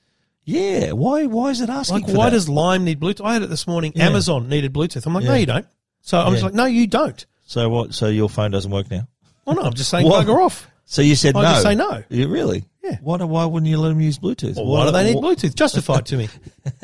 Yeah. 0.44 0.92
Why? 0.92 1.26
Why 1.26 1.50
is 1.50 1.60
it 1.60 1.70
asking? 1.70 2.02
Like, 2.02 2.14
why 2.14 2.26
that? 2.26 2.30
does 2.32 2.48
Lime 2.48 2.84
need 2.84 3.00
Bluetooth? 3.00 3.24
I 3.24 3.34
had 3.34 3.42
it 3.42 3.48
this 3.50 3.66
morning. 3.66 3.92
Yeah. 3.94 4.06
Amazon 4.06 4.48
needed 4.48 4.72
Bluetooth. 4.72 5.06
I'm 5.06 5.14
like, 5.14 5.24
no, 5.24 5.34
you 5.34 5.46
don't. 5.46 5.66
So 6.02 6.18
I'm 6.20 6.32
just 6.32 6.44
like, 6.44 6.54
no, 6.54 6.66
you 6.66 6.86
don't. 6.86 7.24
So 7.46 7.68
what? 7.68 7.94
So 7.94 8.08
your 8.08 8.28
phone 8.28 8.50
doesn't 8.50 8.70
work 8.70 8.90
now? 8.90 9.06
Well, 9.44 9.56
no, 9.56 9.62
I'm 9.62 9.74
just 9.74 9.90
saying, 9.90 10.06
bugger 10.06 10.42
off. 10.44 10.69
So 10.92 11.03
you 11.03 11.14
said 11.14 11.35
no. 11.35 11.40
I 11.40 11.44
no. 11.44 11.50
just 11.50 11.62
say 11.62 11.74
no. 11.76 12.03
You 12.09 12.26
really? 12.26 12.64
Yeah. 12.83 12.96
Why? 13.00 13.16
do- 13.18 13.26
Why 13.29 13.44
wouldn't 13.44 13.70
you 13.70 13.79
let 13.79 13.90
them 13.90 14.00
use 14.00 14.18
Bluetooth? 14.18 14.57
Well, 14.57 14.66
why 14.66 14.87
do 14.87 14.90
they 14.90 15.05
need 15.14 15.22
Bluetooth? 15.22 15.55
Justify 15.55 15.98
it 15.98 16.07
to 16.07 16.16
me. 16.16 16.29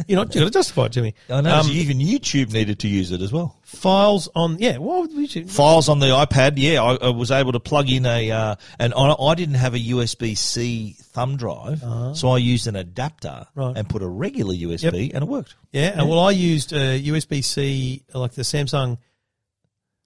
You're 0.07 0.19
not. 0.25 0.33
You 0.33 0.43
got 0.43 0.47
to 0.47 0.51
justify 0.53 0.85
it 0.85 0.93
to 0.93 1.03
me. 1.03 1.15
I 1.29 1.41
know. 1.41 1.53
Um, 1.53 1.67
even 1.71 1.99
YouTube 1.99 2.53
needed 2.53 2.79
to 2.81 2.89
use 2.89 3.11
it 3.11 3.21
as 3.21 3.33
well. 3.33 3.59
files 3.65 4.29
on. 4.37 4.59
Yeah. 4.61 4.77
Why 4.79 5.01
would 5.01 5.13
we? 5.17 5.27
Files 5.27 5.89
on 5.89 5.99
the 5.99 6.07
iPad. 6.07 6.53
Yeah, 6.55 6.85
I, 6.85 6.95
I 6.95 7.09
was 7.09 7.33
able 7.33 7.51
to 7.51 7.59
plug 7.59 7.91
in 7.91 8.07
a, 8.07 8.31
uh, 8.31 8.55
and 8.79 8.95
I, 8.95 9.13
I 9.21 9.35
didn't 9.35 9.57
have 9.57 9.75
a 9.75 9.81
USB 9.81 10.39
C 10.39 10.95
thumb 11.01 11.37
drive, 11.37 11.81
so 12.17 12.29
I 12.29 12.39
used 12.39 12.69
an 12.69 12.77
adapter 12.77 13.29
Uh-huh. 13.29 13.67
Right. 13.71 13.77
and 13.77 13.89
put 13.89 14.03
a 14.03 14.09
regular 14.09 14.55
USB, 14.55 15.11
and 15.15 15.25
it 15.25 15.29
worked. 15.29 15.57
Yeah. 15.73 15.99
And 15.99 16.09
well, 16.09 16.21
I 16.21 16.31
used 16.31 16.73
a 16.73 17.03
USB 17.03 17.43
C, 17.43 18.05
like 18.15 18.35
the 18.35 18.43
Samsung 18.43 18.99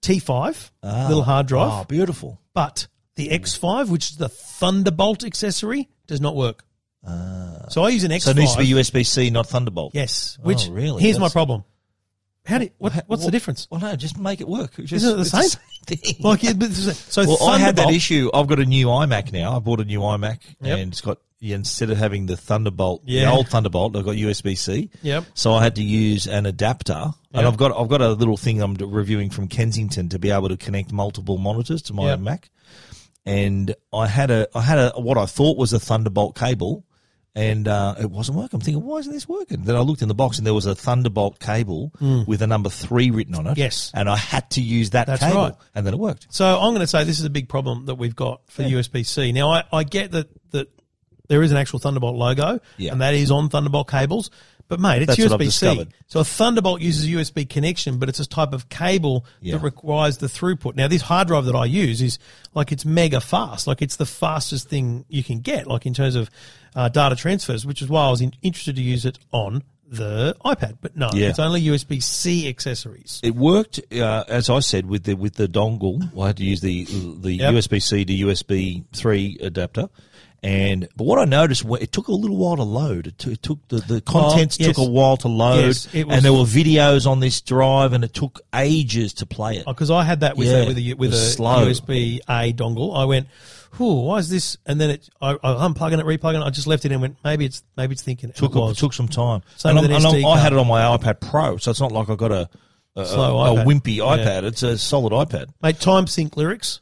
T5 0.01 0.71
Ah. 0.81 1.05
little 1.07 1.23
hard 1.23 1.45
drive, 1.45 1.71
Oh, 1.71 1.83
beautiful. 1.83 2.39
but 2.55 2.87
the 3.29 3.37
X5, 3.39 3.89
which 3.89 4.11
is 4.11 4.17
the 4.17 4.29
Thunderbolt 4.29 5.23
accessory, 5.23 5.89
does 6.07 6.21
not 6.21 6.35
work. 6.35 6.63
Ah. 7.07 7.65
so 7.69 7.83
I 7.83 7.89
use 7.89 8.03
an 8.03 8.11
X5. 8.11 8.21
So 8.21 8.31
it 8.31 8.37
needs 8.37 8.53
to 8.53 8.59
be 8.59 8.67
USB 8.67 9.05
C, 9.05 9.29
not 9.31 9.47
Thunderbolt. 9.47 9.95
Yes. 9.95 10.37
Which 10.43 10.67
Oh, 10.67 10.71
really? 10.71 11.01
Here's 11.01 11.19
my 11.19 11.29
problem. 11.29 11.63
How 12.45 12.57
do? 12.57 12.69
What, 12.77 12.93
Wha- 12.95 13.01
what's 13.07 13.25
the 13.25 13.31
difference? 13.31 13.67
Well, 13.69 13.79
no, 13.81 13.95
just 13.95 14.17
make 14.19 14.41
it 14.41 14.47
work. 14.47 14.75
Just, 14.77 14.93
Isn't 14.93 15.11
it 15.11 15.15
the 15.15 15.21
it's 15.21 15.31
same? 15.53 15.61
thing. 15.85 16.15
Like, 16.19 16.43
yeah, 16.43 16.53
so 16.59 17.23
well, 17.25 17.49
I 17.49 17.57
had 17.59 17.75
that 17.77 17.89
issue. 17.91 18.29
I've 18.33 18.47
got 18.47 18.59
a 18.59 18.65
new 18.65 18.87
iMac 18.87 19.31
now. 19.31 19.55
I 19.55 19.59
bought 19.59 19.79
a 19.79 19.85
new 19.85 19.99
iMac, 19.99 20.39
Yep. 20.61 20.77
and 20.79 20.91
it's 20.91 21.01
got 21.01 21.19
yeah, 21.39 21.55
instead 21.55 21.89
of 21.89 21.97
having 21.97 22.27
the 22.27 22.37
Thunderbolt, 22.37 23.01
Yeah. 23.05 23.25
the 23.25 23.31
old 23.31 23.47
Thunderbolt, 23.47 23.95
I've 23.95 24.05
got 24.05 24.15
USB 24.15 24.55
C. 24.55 24.91
Yep. 25.01 25.25
So 25.33 25.53
I 25.55 25.63
had 25.63 25.75
to 25.77 25.83
use 25.83 26.27
an 26.27 26.45
adapter, 26.45 27.13
and 27.33 27.47
I've 27.47 27.57
got 27.57 27.75
I've 27.75 27.89
got 27.89 28.01
a 28.01 28.09
little 28.09 28.37
thing 28.37 28.61
I'm 28.61 28.75
reviewing 28.75 29.31
from 29.31 29.47
Kensington 29.47 30.09
to 30.09 30.19
be 30.19 30.29
able 30.29 30.49
to 30.49 30.57
connect 30.57 30.91
multiple 30.91 31.37
monitors 31.39 31.81
to 31.83 31.93
my 31.93 32.09
Yep. 32.09 32.19
Mac. 32.19 32.49
And 33.25 33.75
I 33.93 34.07
had 34.07 34.31
a 34.31 34.47
I 34.55 34.61
had 34.61 34.77
a 34.79 34.89
what 34.99 35.17
I 35.17 35.25
thought 35.25 35.57
was 35.57 35.73
a 35.73 35.79
Thunderbolt 35.79 36.35
cable, 36.35 36.83
and 37.35 37.67
uh, 37.67 37.95
it 38.01 38.09
wasn't 38.09 38.37
working. 38.39 38.57
I'm 38.57 38.61
thinking, 38.61 38.83
why 38.83 38.97
isn't 38.97 39.11
this 39.13 39.29
working? 39.29 39.61
Then 39.63 39.75
I 39.75 39.79
looked 39.81 40.01
in 40.01 40.07
the 40.07 40.15
box, 40.15 40.39
and 40.39 40.47
there 40.47 40.55
was 40.55 40.65
a 40.65 40.73
Thunderbolt 40.73 41.39
cable 41.39 41.91
with 42.27 42.41
a 42.41 42.47
number 42.47 42.69
three 42.69 43.11
written 43.11 43.35
on 43.35 43.45
it. 43.45 43.57
Yes. 43.59 43.91
and 43.93 44.09
I 44.09 44.17
had 44.17 44.49
to 44.51 44.61
use 44.61 44.89
that 44.91 45.05
That's 45.05 45.21
cable, 45.21 45.35
right. 45.41 45.53
and 45.75 45.85
then 45.85 45.93
it 45.93 45.99
worked. 45.99 46.27
So 46.31 46.45
I'm 46.59 46.71
going 46.73 46.79
to 46.81 46.87
say 46.87 47.03
this 47.03 47.19
is 47.19 47.25
a 47.25 47.29
big 47.29 47.47
problem 47.47 47.85
that 47.85 47.95
we've 47.95 48.15
got 48.15 48.41
for 48.49 48.63
USB 48.63 49.05
C. 49.05 49.31
Now 49.31 49.51
I, 49.51 49.63
I 49.71 49.83
get 49.83 50.11
that 50.13 50.27
that 50.51 50.69
there 51.27 51.43
is 51.43 51.51
an 51.51 51.57
actual 51.57 51.77
Thunderbolt 51.79 52.15
logo, 52.17 52.59
Yeah. 52.77 52.91
and 52.91 53.01
that 53.01 53.13
is 53.13 53.29
on 53.31 53.49
Thunderbolt 53.49 53.89
cables. 53.89 54.31
But 54.71 54.79
mate, 54.79 55.01
it's 55.01 55.17
That's 55.17 55.29
what 55.29 55.33
I've 55.33 55.39
USB 55.41 55.51
C. 55.51 55.65
discovered. 55.65 55.93
So 56.07 56.21
a 56.21 56.23
Thunderbolt 56.23 56.79
uses 56.79 57.03
a 57.03 57.09
USB 57.09 57.43
connection, 57.47 57.97
but 57.97 58.07
it's 58.07 58.21
a 58.21 58.25
type 58.25 58.53
of 58.53 58.69
cable 58.69 59.25
Yeah. 59.41 59.57
that 59.57 59.63
requires 59.63 60.19
the 60.19 60.27
throughput. 60.27 60.77
Now 60.77 60.87
this 60.87 61.01
hard 61.01 61.27
drive 61.27 61.43
that 61.43 61.55
I 61.55 61.65
use 61.65 62.01
is 62.01 62.19
like 62.53 62.71
it's 62.71 62.85
mega 62.85 63.19
fast, 63.19 63.67
like 63.67 63.81
it's 63.81 63.97
the 63.97 64.05
fastest 64.05 64.69
thing 64.69 65.03
you 65.09 65.25
can 65.25 65.39
get, 65.41 65.67
like 65.67 65.85
in 65.85 65.93
terms 65.93 66.15
of 66.15 66.29
uh, 66.73 66.87
data 66.87 67.17
transfers, 67.17 67.65
which 67.65 67.81
is 67.81 67.89
why 67.89 68.05
I 68.07 68.11
was 68.11 68.21
in, 68.21 68.31
interested 68.41 68.77
to 68.77 68.81
use 68.81 69.03
it 69.03 69.19
on 69.33 69.61
the 69.85 70.37
iPad. 70.45 70.77
But 70.79 70.95
no, 70.95 71.09
Yeah. 71.13 71.27
it's 71.27 71.39
only 71.39 71.59
USB 71.63 71.99
C 72.01 72.47
accessories. 72.47 73.19
It 73.23 73.35
worked, 73.35 73.81
uh, 73.93 74.23
as 74.29 74.49
I 74.49 74.59
said, 74.61 74.85
with 74.85 75.03
the 75.03 75.15
with 75.15 75.33
the 75.35 75.49
dongle. 75.49 76.17
I 76.17 76.27
had 76.27 76.37
to 76.37 76.45
use 76.45 76.61
the 76.61 76.85
the 77.19 77.33
Yep. 77.33 77.53
USB 77.55 77.81
C 77.81 78.05
to 78.05 78.13
USB 78.13 78.85
three 78.93 79.37
adapter. 79.41 79.89
And 80.43 80.89
but 80.95 81.03
what 81.03 81.19
I 81.19 81.25
noticed, 81.25 81.63
it 81.79 81.91
took 81.91 82.07
a 82.07 82.13
little 82.13 82.35
while 82.35 82.55
to 82.55 82.63
load. 82.63 83.05
It, 83.05 83.17
took- 83.19 83.33
it 83.33 83.43
took 83.43 83.67
the 83.67 83.77
the 83.77 84.01
contents 84.01 84.59
yes. 84.59 84.69
took 84.69 84.79
a 84.79 84.89
while 84.89 85.15
to 85.17 85.27
load, 85.27 85.65
Yes, 85.65 85.87
and 85.93 86.09
there 86.25 86.33
were 86.33 86.39
videos 86.45 87.05
on 87.05 87.19
this 87.19 87.41
drive, 87.41 87.93
and 87.93 88.03
it 88.03 88.11
took 88.15 88.41
ages 88.55 89.13
to 89.15 89.27
play 89.27 89.57
it. 89.57 89.65
Oh, 89.67 89.73
because 89.73 89.91
I 89.91 90.03
had 90.03 90.21
that 90.21 90.37
with 90.37 90.47
Yeah, 90.47 90.63
a, 90.63 90.67
with 90.67 90.77
a 90.79 90.93
with 90.95 91.13
a 91.13 91.17
slow. 91.17 91.67
USB 91.67 92.21
A 92.27 92.53
dongle. 92.53 92.97
I 92.99 93.05
went, 93.05 93.27
"Whew, 93.77 94.01
why 94.01 94.17
is 94.17 94.29
this?" 94.29 94.57
And 94.65 94.81
then 94.81 94.89
it, 94.89 95.07
I, 95.21 95.33
I 95.43 95.67
unplugging 95.67 95.99
it, 95.99 96.05
replugging 96.07 96.41
it. 96.41 96.43
I 96.43 96.49
just 96.49 96.65
left 96.65 96.85
it 96.85 96.91
and 96.91 97.01
went, 97.01 97.17
maybe 97.23 97.45
it's 97.45 97.61
maybe 97.77 97.93
it's 97.93 98.01
thinking. 98.01 98.31
took 98.31 98.55
it 98.55 98.59
was. 98.59 98.77
it 98.77 98.79
took 98.79 98.93
some 98.93 99.07
time. 99.07 99.43
Same 99.57 99.77
and 99.77 99.85
and 99.91 100.03
I'm- 100.05 100.37
had 100.39 100.53
it 100.53 100.57
on 100.57 100.65
my 100.67 100.97
iPad 100.97 101.19
Pro, 101.21 101.57
so 101.57 101.69
it's 101.69 101.79
not 101.81 101.91
like 101.91 102.09
I 102.09 102.15
got 102.15 102.31
a 102.31 102.49
a, 102.95 103.05
Slow 103.05 103.37
a, 103.37 103.53
a 103.53 103.55
iPad. 103.57 103.65
wimpy 103.67 103.95
Yeah. 103.97 104.03
iPad. 104.17 104.43
It's 104.45 104.63
a 104.63 104.75
solid 104.79 105.13
iPad. 105.13 105.49
Mate, 105.61 105.79
time 105.79 106.07
sync 106.07 106.35
lyrics, 106.35 106.81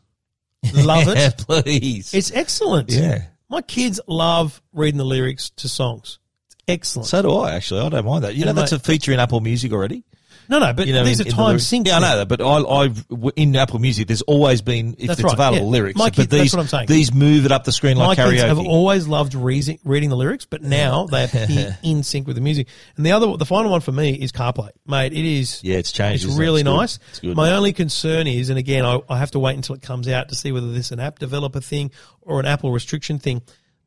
love 0.74 1.08
Yeah, 1.08 1.28
it. 1.28 1.38
please. 1.46 2.14
It's 2.14 2.32
excellent. 2.32 2.90
yeah. 2.90 3.24
My 3.50 3.62
kids 3.62 4.00
love 4.08 4.62
reading 4.74 4.98
the 4.98 5.06
lyrics 5.06 5.50
to 5.58 5.68
songs. 5.70 6.20
It's 6.48 6.56
excellent. 6.68 7.08
So 7.08 7.22
do 7.22 7.32
I. 7.34 7.56
Actually, 7.56 7.82
I 7.82 7.90
don't 7.90 8.06
mind 8.06 8.24
that. 8.24 8.36
You 8.36 8.44
know, 8.46 8.50
And 8.50 8.58
that's 8.58 8.72
mate- 8.72 8.82
a 8.82 8.84
feature 8.84 9.12
in 9.12 9.20
Apple 9.20 9.40
Music 9.42 9.72
already. 9.72 10.04
No, 10.50 10.60
no, 10.60 10.74
but 10.74 10.88
you 10.88 10.94
know, 10.94 11.04
these 11.04 11.20
in- 11.20 11.28
are 11.28 11.30
in 11.30 11.30
the 11.30 11.36
time 11.36 11.46
lyrics. 11.48 11.64
sync. 11.66 11.88
Yeah, 11.88 11.98
I 11.98 12.00
know 12.00 12.18
that, 12.18 12.28
but 12.28 12.42
I, 12.42 12.58
I've 12.64 13.06
in 13.36 13.56
Apple 13.56 13.80
Music. 13.80 14.08
There's 14.08 14.24
always 14.24 14.62
been 14.62 14.96
if 14.98 15.08
That's 15.08 15.20
it's 15.20 15.24
right, 15.24 15.34
available 15.34 15.58
yeah. 15.68 15.72
lyrics. 15.72 15.98
My 15.98 16.06
but 16.06 16.14
kids- 16.16 16.28
that's 16.30 16.42
these 16.44 16.54
what 16.54 16.62
I'm 16.62 16.68
saying. 16.68 16.86
these 16.88 17.14
move 17.14 17.46
it 17.46 17.52
up 17.52 17.64
the 17.64 17.72
screen 17.72 17.98
My 17.98 18.08
like 18.08 18.18
kids 18.18 18.42
karaoke. 18.42 18.48
have 18.48 18.60
always 18.60 19.08
loved 19.08 19.36
reading, 19.36 19.80
reading 19.84 20.10
the 20.10 20.18
lyrics, 20.18 20.46
but 20.46 20.62
now 20.64 21.06
they 21.06 21.26
appear 21.26 21.78
in 21.84 22.04
sync 22.04 22.26
with 22.28 22.36
the 22.36 22.42
music. 22.42 22.68
And 22.98 23.06
the 23.06 23.12
other, 23.12 23.38
the 23.38 23.46
final 23.46 23.72
one 23.72 23.82
for 23.82 23.92
me 23.92 24.14
is 24.14 24.32
CarPlay, 24.32 24.72
mate. 24.88 25.14
It 25.14 25.26
is. 25.26 25.64
yeah, 25.64 25.78
it's 25.78 25.92
changed. 25.92 26.24
It's 26.24 26.32
isn't 26.32 26.42
it? 26.42 26.44
really 26.44 26.64
good. 26.64 26.76
nice. 26.76 27.00
It's 27.10 27.20
good. 27.20 27.36
My 27.38 27.52
only 27.52 27.72
concern 27.72 28.26
is, 28.28 28.50
and 28.50 28.58
again, 28.58 28.86
I, 28.86 29.00
I 29.08 29.18
have 29.20 29.32
to 29.32 29.40
wait 29.40 29.56
until 29.56 29.76
it 29.76 29.82
comes 29.82 30.08
out 30.08 30.30
to 30.30 30.36
see 30.36 30.52
whether 30.52 30.72
this 30.72 30.88
is 30.88 30.92
an 30.94 31.00
app 31.00 31.20
developer 31.20 31.62
thing 31.62 31.92
or 32.22 32.40
an 32.40 32.46
Apple 32.46 32.72
restriction 32.72 33.20
thing. 33.20 33.42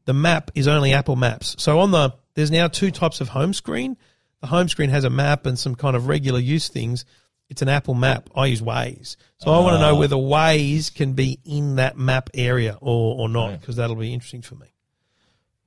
The 0.04 0.12
map 0.14 0.50
is 0.54 0.66
only 0.68 0.92
Apple 0.92 1.16
Maps. 1.16 1.54
So 1.58 1.80
on 1.80 1.90
the, 1.92 2.14
there's 2.34 2.50
now 2.50 2.66
two 2.68 2.90
types 2.90 3.20
of 3.20 3.28
home 3.28 3.52
screen. 3.52 3.96
The 4.42 4.48
home 4.48 4.68
screen 4.68 4.90
has 4.90 5.04
a 5.04 5.10
map 5.10 5.46
and 5.46 5.58
some 5.58 5.74
kind 5.74 5.96
of 5.96 6.06
regular 6.08 6.38
use 6.38 6.68
things. 6.68 7.04
It's 7.48 7.62
an 7.62 7.68
Apple 7.68 7.94
map. 7.94 8.28
I 8.34 8.46
use 8.46 8.60
Waze. 8.60 9.16
So 9.38 9.50
I 9.52 9.58
want 9.60 9.74
to 9.78 9.84
Ah. 9.84 9.90
know 9.90 9.96
whether 9.96 10.16
Waze 10.16 10.92
can 10.94 11.12
be 11.14 11.38
in 11.44 11.76
that 11.76 11.96
map 11.96 12.28
area 12.34 12.76
or, 12.80 13.20
or 13.20 13.28
not, 13.28 13.60
because 13.60 13.76
that'll 13.76 13.96
be 13.96 14.12
interesting 14.12 14.42
for 14.42 14.56
me. 14.56 14.66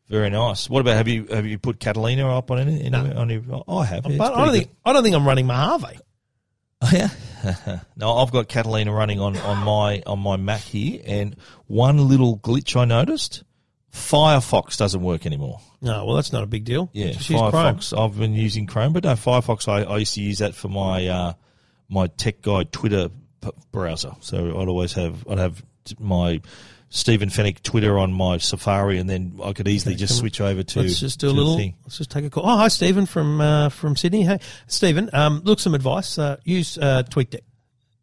Very 0.09 0.29
nice. 0.29 0.69
What 0.69 0.81
about 0.81 0.97
have 0.97 1.07
you 1.07 1.25
have 1.31 1.45
you 1.47 1.57
put 1.57 1.79
Catalina 1.79 2.27
up 2.38 2.51
on 2.51 2.59
any? 2.59 2.81
anywhere? 2.81 3.17
On 3.17 3.29
your, 3.29 3.41
oh, 3.67 3.79
I 3.79 3.85
have. 3.85 4.03
But 4.03 4.33
I 4.33 4.45
don't, 4.45 4.53
think, 4.53 4.69
I 4.85 4.93
don't 4.93 5.03
think 5.03 5.15
I'm 5.15 5.25
running 5.25 5.47
Mojave. 5.47 5.99
Oh, 6.81 6.89
yeah. 6.93 7.79
no, 7.95 8.17
I've 8.17 8.31
got 8.31 8.47
Catalina 8.47 8.91
running 8.91 9.19
on, 9.19 9.35
on 9.38 9.63
my 9.63 10.03
on 10.05 10.19
my 10.19 10.35
Mac 10.35 10.61
here, 10.61 11.01
and 11.05 11.35
one 11.67 12.07
little 12.09 12.38
glitch 12.38 12.75
I 12.75 12.85
noticed: 12.85 13.43
Firefox 13.95 14.77
doesn't 14.77 15.01
work 15.01 15.25
anymore. 15.25 15.60
No, 15.81 16.05
well, 16.05 16.15
that's 16.15 16.34
not 16.34 16.43
a 16.43 16.47
big 16.47 16.65
deal. 16.65 16.89
Yeah, 16.93 17.12
Just 17.13 17.29
use 17.29 17.39
Firefox. 17.39 17.98
I've 17.98 18.17
been 18.17 18.33
using 18.33 18.67
Chrome, 18.67 18.91
but 18.93 19.04
no, 19.04 19.13
Firefox. 19.13 19.67
I, 19.67 19.83
I 19.83 19.98
used 20.00 20.15
to 20.15 20.21
use 20.21 20.39
that 20.39 20.54
for 20.54 20.67
my 20.67 21.08
uh, 21.08 21.33
my 21.89 22.08
Tech 22.08 22.41
Guide 22.41 22.71
Twitter 22.71 23.10
p- 23.41 23.52
browser. 23.71 24.12
So 24.19 24.60
I'd 24.60 24.67
always 24.67 24.93
have 24.93 25.25
I'd 25.29 25.37
have 25.37 25.63
t- 25.85 25.96
my 26.00 26.41
Stephen 26.89 27.29
Fenech 27.29 27.62
Twitter 27.63 27.98
on 27.98 28.12
my 28.12 28.37
Safari, 28.37 28.98
and 28.98 29.10
then 29.10 29.39
I 29.43 29.54
could 29.54 29.67
easily 29.67 29.96
just 29.96 30.13
come- 30.13 30.19
switch 30.19 30.41
over 30.41 30.63
to. 30.63 30.81
Let's 30.81 31.00
just 31.00 31.19
do 31.19 31.27
a 31.27 31.29
to 31.29 31.33
the 31.35 31.41
little. 31.41 31.58
thing. 31.58 31.75
Let's 31.83 31.98
just 31.98 32.12
take 32.12 32.25
a 32.25 32.29
call. 32.29 32.43
Oh, 32.46 32.58
hi, 32.58 32.67
Stephen 32.67 33.06
from 33.06 33.39
uh, 33.39 33.69
from 33.69 33.96
Sydney. 33.96 34.23
Hey, 34.23 34.39
Stephen. 34.67 35.10
Um, 35.13 35.41
look, 35.46 35.60
some 35.60 35.73
advice. 35.73 36.19
Uh, 36.19 36.37
use 36.43 36.77
uh, 36.77 37.04
TweetDeck. 37.04 37.41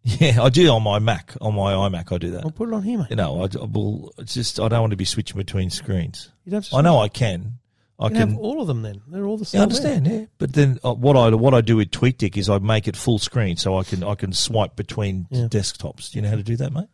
Yeah, 0.20 0.42
I 0.42 0.48
do 0.48 0.68
on 0.70 0.82
my 0.82 0.98
Mac. 0.98 1.34
On 1.40 1.54
my 1.54 1.72
iMac, 1.74 2.12
I 2.12 2.18
do 2.18 2.30
that. 2.32 2.44
I'll 2.44 2.50
put 2.50 2.68
it 2.68 2.74
on 2.74 2.82
here, 2.82 2.98
mate. 2.98 3.06
You 3.10 3.16
know, 3.16 3.42
I, 3.42 3.44
I 3.60 3.64
will. 3.66 4.12
It's 4.18 4.34
just 4.34 4.58
I 4.58 4.66
don't 4.68 4.80
want 4.80 4.90
to 4.90 4.96
be 4.96 5.04
switching 5.04 5.36
between 5.36 5.70
screens. 5.70 6.30
You'd 6.44 6.54
have 6.54 6.64
to 6.70 6.76
I 6.76 6.80
know 6.80 6.98
I 6.98 7.08
can. 7.08 7.58
I 8.00 8.06
You 8.06 8.10
can 8.10 8.18
can. 8.18 8.28
have 8.30 8.38
all 8.38 8.60
of 8.60 8.66
them. 8.66 8.82
Then 8.82 9.00
they're 9.06 9.24
all 9.26 9.36
the 9.38 9.44
same. 9.44 9.58
Yeah, 9.58 9.62
I 9.62 9.64
understand, 9.64 10.06
yeah. 10.08 10.24
But 10.38 10.54
then 10.54 10.80
uh, 10.84 10.92
what 10.94 11.16
I 11.16 11.28
what 11.30 11.54
I 11.54 11.60
do 11.60 11.76
with 11.76 11.90
TweetDeck 11.92 12.36
is 12.36 12.48
I 12.48 12.58
make 12.58 12.88
it 12.88 12.96
full 12.96 13.20
screen 13.20 13.56
so 13.56 13.76
I 13.78 13.84
can 13.84 14.02
I 14.02 14.16
can 14.16 14.32
swipe 14.32 14.74
between 14.74 15.28
Yeah. 15.30 15.44
desktops. 15.46 16.10
Do 16.10 16.18
you 16.18 16.22
know 16.22 16.30
how 16.30 16.36
to 16.36 16.42
do 16.42 16.56
that, 16.56 16.72
mate? 16.72 16.88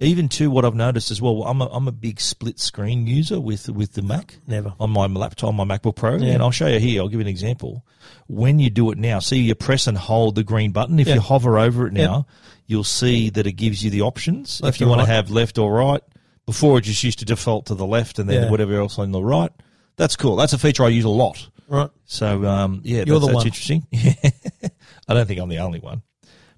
Even 0.00 0.28
to 0.30 0.50
what 0.50 0.64
I've 0.64 0.74
noticed 0.74 1.12
as 1.12 1.22
well, 1.22 1.44
I'm 1.44 1.60
a, 1.60 1.66
I'm 1.66 1.86
a 1.86 1.92
big 1.92 2.20
split 2.20 2.58
screen 2.58 3.06
user 3.06 3.40
with 3.40 3.68
with 3.68 3.92
the 3.92 4.02
Mac 4.02 4.36
Never. 4.48 4.74
on 4.80 4.90
my 4.90 5.06
laptop, 5.06 5.48
on 5.50 5.56
my 5.56 5.64
MacBook 5.64 5.94
Pro, 5.94 6.16
Yeah. 6.16 6.32
and 6.32 6.42
I'll 6.42 6.50
show 6.50 6.66
you 6.66 6.80
here. 6.80 7.00
I'll 7.00 7.08
give 7.08 7.20
you 7.20 7.26
an 7.26 7.28
example. 7.28 7.84
When 8.26 8.58
you 8.58 8.68
do 8.68 8.90
it 8.90 8.98
now, 8.98 9.20
see 9.20 9.38
you 9.38 9.54
press 9.54 9.86
and 9.86 9.96
hold 9.96 10.34
the 10.34 10.42
green 10.42 10.72
button. 10.72 10.98
If 10.98 11.06
Yeah. 11.06 11.14
you 11.14 11.20
hover 11.20 11.56
over 11.58 11.86
it 11.86 11.92
now, 11.92 12.26
you'll 12.66 12.82
see 12.84 13.30
that 13.30 13.46
it 13.46 13.52
gives 13.52 13.84
you 13.84 13.90
the 13.90 14.02
options. 14.02 14.60
Left 14.60 14.76
if 14.76 14.80
you 14.80 14.88
want 14.88 15.00
right. 15.00 15.06
to 15.06 15.12
have 15.12 15.30
left 15.30 15.56
or 15.58 15.72
right, 15.72 16.02
before 16.46 16.78
it 16.78 16.82
just 16.82 17.04
used 17.04 17.20
to 17.20 17.24
default 17.24 17.66
to 17.66 17.76
the 17.76 17.86
left 17.86 18.18
and 18.18 18.28
then 18.28 18.50
whatever 18.50 18.74
else 18.80 18.98
on 18.98 19.12
the 19.12 19.22
right. 19.22 19.52
That's 19.96 20.16
cool. 20.16 20.34
That's 20.36 20.52
a 20.52 20.58
feature 20.58 20.82
I 20.84 20.88
use 20.88 21.04
a 21.04 21.08
lot. 21.10 21.48
Right. 21.68 21.90
So 22.06 22.44
um, 22.44 22.80
yeah, 22.82 23.04
You're 23.06 23.20
that's, 23.20 23.20
the 23.20 23.26
that's 23.26 23.36
one. 23.36 23.46
interesting. 23.46 23.86
I 25.08 25.14
don't 25.14 25.26
think 25.26 25.38
I'm 25.40 25.48
the 25.48 25.58
only 25.58 25.78
one, 25.78 26.02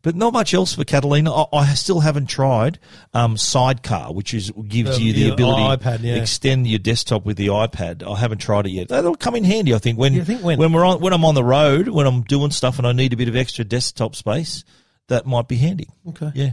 but 0.05 0.15
not 0.15 0.33
much 0.33 0.55
else 0.55 0.75
for 0.75 0.85
Catalina. 0.85 1.35
I, 1.35 1.47
I 1.53 1.75
still 1.75 1.99
haven't 1.99 2.27
tried 2.27 2.79
um, 3.13 3.37
Sidecar, 3.37 4.13
which 4.13 4.33
is 4.33 4.53
gives 4.69 4.97
The- 4.99 5.03
you 5.03 5.13
the 5.13 5.25
the 5.25 5.33
ability 5.33 5.63
iPad, 5.63 6.03
yeah. 6.03 6.15
extend 6.15 6.69
your 6.69 6.79
desktop 6.79 7.25
with 7.25 7.37
the 7.37 7.49
iPad. 7.49 8.09
I 8.09 8.17
haven't 8.17 8.39
tried 8.39 8.67
it 8.67 8.71
yet. 8.71 8.89
That'll 8.89 9.17
come 9.17 9.35
in 9.35 9.43
handy, 9.43 9.75
I 9.75 9.79
think. 9.79 9.99
When 9.99 10.25
think 10.25 10.43
when? 10.45 10.73
we're 10.73 10.85
on 10.85 11.01
when 11.01 11.13
I'm 11.13 11.25
on 11.25 11.35
the 11.35 11.43
road, 11.43 11.89
when 11.89 12.07
I'm 12.07 12.23
doing 12.23 12.53
stuff 12.53 12.79
and 12.79 12.87
I 12.87 12.93
need 12.93 13.13
a 13.13 13.17
bit 13.17 13.27
of 13.29 13.35
extra 13.35 13.65
desktop 13.65 14.15
space, 14.15 14.63
that 15.09 15.27
might 15.27 15.49
be 15.49 15.57
handy. 15.57 15.89
Okay. 16.11 16.31
Yeah 16.35 16.51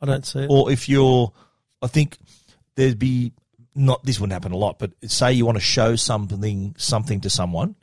I 0.00 0.06
don't 0.06 0.24
see 0.26 0.40
it. 0.40 0.50
or 0.50 0.70
if 0.70 0.88
you're, 0.88 1.32
I 1.82 1.86
think 1.86 2.18
there'd 2.76 2.98
be 2.98 3.32
not 3.74 4.04
this 4.04 4.20
wouldn't 4.20 4.32
happen 4.34 4.52
a 4.52 4.56
lot, 4.56 4.78
but 4.78 4.92
say 5.06 5.32
you 5.32 5.44
want 5.46 5.56
to 5.56 5.60
show 5.64 5.96
something 5.96 6.74
something 6.78 7.20
to 7.22 7.30
someone, 7.30 7.74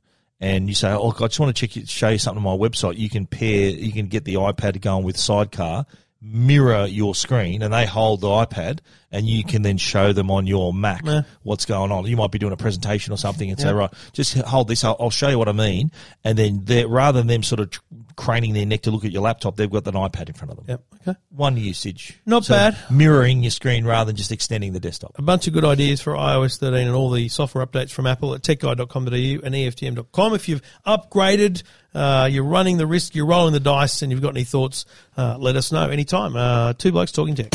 and 0.41 0.67
you 0.67 0.73
say, 0.73 0.91
"Oh, 0.91 1.13
I 1.19 1.27
just 1.27 1.39
want 1.39 1.55
to 1.55 1.67
check 1.67 1.77
it, 1.77 1.87
show 1.87 2.09
you 2.09 2.17
something 2.17 2.43
on 2.43 2.59
my 2.59 2.67
website." 2.67 2.97
You 2.97 3.09
can 3.09 3.27
pair, 3.27 3.69
you 3.69 3.93
can 3.93 4.07
get 4.07 4.25
the 4.25 4.33
iPad 4.33 4.81
going 4.81 5.05
with 5.05 5.17
Sidecar, 5.17 5.85
mirror 6.21 6.85
your 6.87 7.15
screen, 7.15 7.61
and 7.61 7.73
they 7.73 7.85
hold 7.85 8.21
the 8.21 8.27
iPad, 8.27 8.79
and 9.11 9.25
you 9.27 9.43
can 9.43 9.61
then 9.61 9.77
show 9.77 10.13
them 10.13 10.31
on 10.31 10.47
your 10.47 10.73
Mac 10.73 11.01
Yeah. 11.05 11.21
what's 11.43 11.65
going 11.65 11.91
on. 11.91 12.05
You 12.05 12.15
might 12.17 12.31
be 12.31 12.39
doing 12.39 12.53
a 12.53 12.57
presentation 12.57 13.13
or 13.13 13.17
something, 13.17 13.49
and 13.49 13.59
say, 13.59 13.71
"Right, 13.73 13.89
just 14.13 14.35
hold 14.37 14.67
this. 14.67 14.83
I'll, 14.83 14.95
I'll 14.99 15.09
show 15.09 15.29
you 15.29 15.37
what 15.37 15.47
I 15.49 15.53
mean." 15.53 15.91
And 16.23 16.37
then 16.37 16.65
rather 16.89 17.19
than 17.19 17.27
them 17.27 17.43
sort 17.43 17.59
of 17.59 17.69
craning 18.15 18.53
their 18.53 18.65
neck 18.65 18.81
to 18.83 18.91
look 18.91 19.03
at 19.05 19.11
your 19.11 19.21
laptop, 19.23 19.55
they've 19.55 19.69
got 19.71 19.87
an 19.87 19.93
iPad 19.93 20.27
in 20.29 20.33
front 20.35 20.51
of 20.51 20.57
them 20.57 20.65
Yep. 20.67 20.83
Okay. 21.07 21.19
one 21.29 21.57
usage. 21.57 22.19
Not 22.25 22.47
bad. 22.47 22.77
Mirroring 22.89 23.41
your 23.43 23.49
screen 23.51 23.85
rather 23.85 24.07
than 24.09 24.15
just 24.15 24.31
extending 24.31 24.73
the 24.73 24.79
desktop. 24.79 25.17
A 25.17 25.21
bunch 25.23 25.47
of 25.47 25.53
good 25.53 25.65
ideas 25.65 26.01
for 26.01 26.13
iOS 26.13 26.57
13 26.59 26.85
and 26.87 26.95
all 26.95 27.09
the 27.09 27.27
software 27.29 27.65
updates 27.65 27.89
from 27.91 28.05
Apple 28.05 28.35
at 28.35 28.41
techguide.com.au 28.43 29.09
and 29.45 29.55
EFTM.com. 29.55 30.33
If 30.35 30.47
you've 30.49 30.61
upgraded, 30.85 31.63
uh, 31.95 32.29
you're 32.31 32.43
running 32.43 32.77
the 32.77 32.85
risk, 32.87 33.15
you're 33.15 33.25
rolling 33.25 33.53
the 33.53 33.59
dice, 33.59 34.01
and 34.03 34.11
you've 34.11 34.21
got 34.21 34.29
any 34.29 34.43
thoughts, 34.43 34.85
uh, 35.17 35.37
let 35.39 35.55
us 35.55 35.71
know 35.71 35.89
anytime. 35.89 36.35
Uh, 36.35 36.73
two 36.73 36.91
blokes 36.91 37.11
talking 37.11 37.33
tech. 37.35 37.49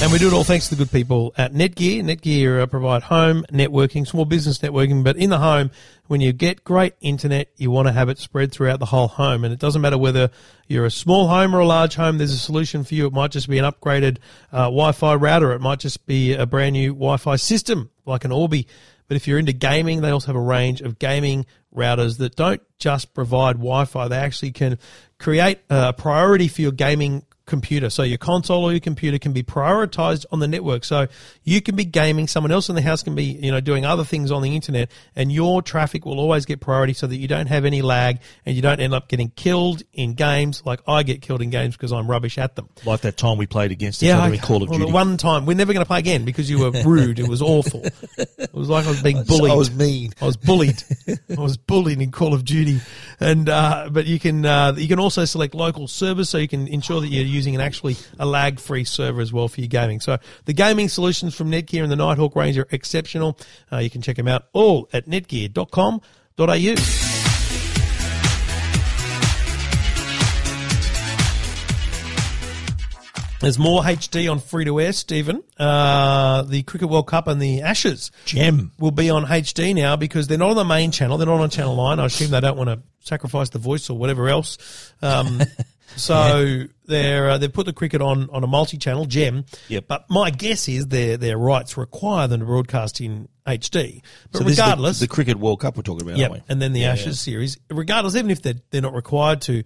And 0.00 0.12
we 0.12 0.18
do 0.18 0.28
it 0.28 0.32
all 0.32 0.44
thanks 0.44 0.68
to 0.68 0.76
the 0.76 0.84
good 0.84 0.92
people 0.92 1.34
at 1.36 1.52
Netgear. 1.52 2.04
Netgear 2.04 2.62
uh, 2.62 2.66
provide 2.66 3.02
home 3.02 3.44
networking, 3.52 4.06
small 4.06 4.24
business 4.24 4.58
networking, 4.60 5.02
but 5.02 5.16
in 5.16 5.28
the 5.28 5.38
home, 5.38 5.72
when 6.06 6.20
you 6.20 6.32
get 6.32 6.62
great 6.62 6.94
internet, 7.00 7.48
you 7.56 7.72
want 7.72 7.88
to 7.88 7.92
have 7.92 8.08
it 8.08 8.16
spread 8.16 8.52
throughout 8.52 8.78
the 8.78 8.86
whole 8.86 9.08
home. 9.08 9.42
And 9.42 9.52
it 9.52 9.58
doesn't 9.58 9.82
matter 9.82 9.98
whether 9.98 10.30
you're 10.68 10.86
a 10.86 10.90
small 10.90 11.26
home 11.26 11.54
or 11.54 11.58
a 11.58 11.66
large 11.66 11.96
home, 11.96 12.16
there's 12.18 12.32
a 12.32 12.38
solution 12.38 12.84
for 12.84 12.94
you. 12.94 13.06
It 13.06 13.12
might 13.12 13.32
just 13.32 13.48
be 13.48 13.58
an 13.58 13.64
upgraded 13.64 14.18
uh, 14.52 14.66
Wi-Fi 14.66 15.16
router. 15.16 15.52
It 15.52 15.60
might 15.60 15.80
just 15.80 16.06
be 16.06 16.32
a 16.32 16.46
brand 16.46 16.74
new 16.74 16.94
Wi-Fi 16.94 17.34
system 17.34 17.90
like 18.06 18.24
an 18.24 18.30
Orbi. 18.30 18.68
But 19.08 19.16
if 19.16 19.26
you're 19.26 19.38
into 19.38 19.52
gaming, 19.52 20.00
they 20.00 20.10
also 20.10 20.28
have 20.28 20.36
a 20.36 20.40
range 20.40 20.80
of 20.80 21.00
gaming 21.00 21.44
routers 21.74 22.18
that 22.18 22.36
don't 22.36 22.62
just 22.78 23.14
provide 23.14 23.56
Wi-Fi. 23.56 24.06
They 24.06 24.16
actually 24.16 24.52
can 24.52 24.78
create 25.18 25.58
a 25.68 25.92
priority 25.92 26.46
for 26.46 26.62
your 26.62 26.72
gaming 26.72 27.24
computer. 27.48 27.90
So 27.90 28.02
your 28.04 28.18
console 28.18 28.64
or 28.64 28.70
your 28.70 28.80
computer 28.80 29.18
can 29.18 29.32
be 29.32 29.42
prioritized 29.42 30.26
on 30.30 30.38
the 30.38 30.46
network. 30.46 30.84
So 30.84 31.08
you 31.42 31.60
can 31.60 31.74
be 31.74 31.84
gaming, 31.84 32.28
someone 32.28 32.52
else 32.52 32.68
in 32.68 32.76
the 32.76 32.82
house 32.82 33.02
can 33.02 33.14
be, 33.14 33.24
you 33.24 33.50
know, 33.50 33.60
doing 33.60 33.84
other 33.84 34.04
things 34.04 34.30
on 34.30 34.42
the 34.42 34.54
internet 34.54 34.90
and 35.16 35.32
your 35.32 35.62
traffic 35.62 36.04
will 36.04 36.20
always 36.20 36.44
get 36.44 36.60
priority 36.60 36.92
so 36.92 37.06
that 37.06 37.16
you 37.16 37.26
don't 37.26 37.46
have 37.46 37.64
any 37.64 37.82
lag 37.82 38.20
and 38.46 38.54
you 38.54 38.62
don't 38.62 38.80
end 38.80 38.94
up 38.94 39.08
getting 39.08 39.30
killed 39.30 39.82
in 39.92 40.14
games 40.14 40.62
like 40.64 40.80
I 40.86 41.02
get 41.02 41.22
killed 41.22 41.42
in 41.42 41.50
games 41.50 41.76
because 41.76 41.92
I'm 41.92 42.08
rubbish 42.08 42.38
at 42.38 42.54
them. 42.54 42.68
Like 42.84 43.00
that 43.00 43.16
time 43.16 43.38
we 43.38 43.46
played 43.46 43.72
against 43.72 44.02
each 44.02 44.10
other 44.10 44.32
in 44.32 44.40
Call 44.40 44.62
of 44.62 44.68
well, 44.68 44.78
Duty. 44.78 44.92
one 44.92 45.16
time 45.16 45.46
we're 45.46 45.56
never 45.56 45.72
going 45.72 45.84
to 45.84 45.88
play 45.88 45.98
again 45.98 46.24
because 46.24 46.48
you 46.48 46.60
were 46.60 46.70
rude. 46.84 47.18
it 47.18 47.28
was 47.28 47.42
awful. 47.42 47.82
It 48.16 48.54
was 48.54 48.68
like 48.68 48.86
I 48.86 48.90
was 48.90 49.02
being 49.02 49.22
bullied. 49.26 49.52
I 49.52 49.54
was 49.54 49.70
mean. 49.74 50.12
I 50.20 50.26
was 50.26 50.36
bullied. 50.36 50.82
I 51.36 51.40
was 51.40 51.56
bullied 51.56 52.00
in 52.00 52.10
Call 52.10 52.34
of 52.34 52.44
Duty, 52.44 52.80
and 53.20 53.48
uh, 53.48 53.88
but 53.90 54.06
you 54.06 54.18
can 54.18 54.44
uh, 54.44 54.74
you 54.76 54.88
can 54.88 54.98
also 54.98 55.24
select 55.24 55.54
local 55.54 55.88
servers, 55.88 56.28
so 56.28 56.38
you 56.38 56.48
can 56.48 56.68
ensure 56.68 57.00
that 57.00 57.08
you're 57.08 57.24
using 57.38 57.54
an 57.54 57.60
actually 57.60 57.96
a 58.18 58.26
lag 58.26 58.58
free 58.58 58.84
server 58.84 59.20
as 59.20 59.32
well 59.32 59.48
for 59.48 59.60
your 59.60 59.68
gaming. 59.68 60.00
So 60.00 60.18
the 60.44 60.52
gaming 60.52 60.88
solutions 60.88 61.34
from 61.34 61.50
Netgear 61.50 61.84
and 61.84 61.90
the 61.90 61.96
Nighthawk 61.96 62.34
range 62.34 62.58
are 62.58 62.66
exceptional. 62.70 63.38
Uh, 63.72 63.78
you 63.78 63.90
can 63.90 64.02
check 64.02 64.16
them 64.16 64.28
out 64.28 64.46
all 64.52 64.88
at 64.92 65.06
netgear.com.au. 65.06 66.74
There's 73.40 73.58
more 73.58 73.82
HD 73.82 74.28
on 74.28 74.40
free 74.40 74.64
to 74.64 74.80
air, 74.80 74.92
Stephen. 74.92 75.44
Uh, 75.56 76.42
the 76.42 76.64
Cricket 76.64 76.88
World 76.88 77.06
Cup 77.06 77.28
and 77.28 77.40
the 77.40 77.62
Ashes 77.62 78.10
Gem. 78.24 78.72
will 78.80 78.90
be 78.90 79.10
on 79.10 79.24
HD 79.24 79.76
now 79.76 79.94
because 79.94 80.26
they're 80.26 80.38
not 80.38 80.50
on 80.50 80.56
the 80.56 80.64
main 80.64 80.90
channel. 80.90 81.18
They're 81.18 81.28
not 81.28 81.40
on 81.40 81.48
Channel 81.48 81.76
9. 81.76 82.00
I 82.00 82.04
assume 82.04 82.32
they 82.32 82.40
don't 82.40 82.56
want 82.56 82.68
to 82.68 82.80
sacrifice 82.98 83.50
the 83.50 83.60
voice 83.60 83.90
or 83.90 83.96
whatever 83.96 84.28
else. 84.28 84.92
Um, 85.02 85.40
so 85.96 86.64
they're, 86.86 87.30
uh, 87.30 87.38
they've 87.38 87.52
put 87.52 87.66
the 87.66 87.72
cricket 87.72 88.00
on, 88.00 88.28
on 88.30 88.44
a 88.44 88.46
multi-channel, 88.46 89.06
Gem. 89.06 89.44
Yep. 89.68 89.84
But 89.88 90.04
my 90.10 90.30
guess 90.30 90.68
is 90.68 90.86
their, 90.88 91.16
their 91.16 91.36
rights 91.38 91.76
require 91.76 92.28
them 92.28 92.40
to 92.40 92.46
broadcast 92.46 93.00
in 93.00 93.28
HD. 93.46 94.02
But 94.32 94.38
So 94.38 94.44
this 94.44 94.52
is 94.52 94.56
the- 94.58 94.62
regardless. 94.62 95.00
the, 95.00 95.08
Cricket 95.08 95.38
World 95.38 95.60
Cup 95.60 95.76
we're 95.76 95.82
talking 95.82 96.06
about, 96.06 96.18
Yep. 96.18 96.30
aren't 96.30 96.42
we? 96.42 96.52
And 96.52 96.62
then 96.62 96.72
the 96.72 96.80
Yeah, 96.80 96.92
Ashes 96.92 97.20
series, 97.20 97.58
regardless, 97.70 98.14
even 98.16 98.30
if 98.30 98.42
they're, 98.42 98.54
they're 98.70 98.82
not 98.82 98.94
required 98.94 99.40
to, 99.42 99.62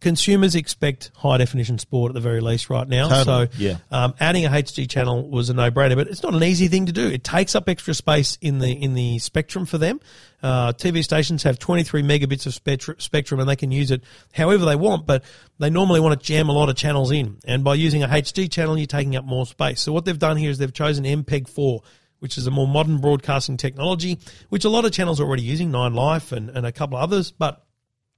consumers 0.00 0.54
expect 0.54 1.10
high 1.14 1.38
definition 1.38 1.78
sport 1.78 2.10
at 2.10 2.14
the 2.14 2.20
very 2.20 2.40
least 2.40 2.68
right 2.68 2.88
now. 2.88 3.08
Totally, 3.08 3.46
So 3.46 3.52
yeah. 3.58 3.76
um, 3.90 4.14
adding 4.18 4.44
a 4.44 4.48
HD 4.48 4.88
channel 4.88 5.28
was 5.28 5.50
a 5.50 5.54
no 5.54 5.70
brainer, 5.70 5.94
but 5.94 6.08
it's 6.08 6.22
not 6.22 6.34
an 6.34 6.42
easy 6.42 6.68
thing 6.68 6.86
to 6.86 6.92
do. 6.92 7.08
It 7.08 7.22
takes 7.22 7.54
up 7.54 7.68
extra 7.68 7.94
space 7.94 8.38
in 8.40 8.58
the 8.58 8.70
in 8.70 8.94
the 8.94 9.18
spectrum 9.18 9.66
for 9.66 9.78
them. 9.78 10.00
Uh, 10.42 10.72
TV 10.72 11.02
stations 11.02 11.42
have 11.42 11.58
23 11.58 12.02
megabits 12.02 12.46
of 12.46 12.52
spectr- 12.52 13.00
spectrum 13.00 13.40
and 13.40 13.48
they 13.48 13.56
can 13.56 13.70
use 13.70 13.90
it 13.90 14.02
however 14.32 14.64
they 14.64 14.76
want, 14.76 15.06
but 15.06 15.24
they 15.58 15.70
normally 15.70 16.00
want 16.00 16.18
to 16.18 16.24
jam 16.24 16.48
a 16.48 16.52
lot 16.52 16.68
of 16.68 16.76
channels 16.76 17.10
in. 17.10 17.38
And 17.44 17.64
by 17.64 17.74
using 17.74 18.02
a 18.02 18.08
HD 18.08 18.50
channel, 18.50 18.78
you're 18.78 18.86
taking 18.86 19.16
up 19.16 19.24
more 19.24 19.46
space. 19.46 19.80
So 19.80 19.92
what 19.92 20.04
they've 20.04 20.18
done 20.18 20.36
here 20.36 20.50
is 20.50 20.58
they've 20.58 20.72
chosen 20.72 21.04
MPEG-4 21.04 21.80
which 22.20 22.36
is 22.36 22.48
a 22.48 22.50
more 22.50 22.66
modern 22.66 22.98
broadcasting 22.98 23.56
technology, 23.56 24.18
which 24.48 24.64
a 24.64 24.68
lot 24.68 24.84
of 24.84 24.90
channels 24.90 25.20
are 25.20 25.24
already 25.24 25.44
using, 25.44 25.70
Nine 25.70 25.94
Life 25.94 26.32
and, 26.32 26.50
and 26.50 26.66
a 26.66 26.72
couple 26.72 26.96
of 26.96 27.04
others. 27.04 27.30
But 27.30 27.64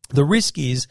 the 0.09 0.25
risk 0.25 0.57
is 0.59 0.87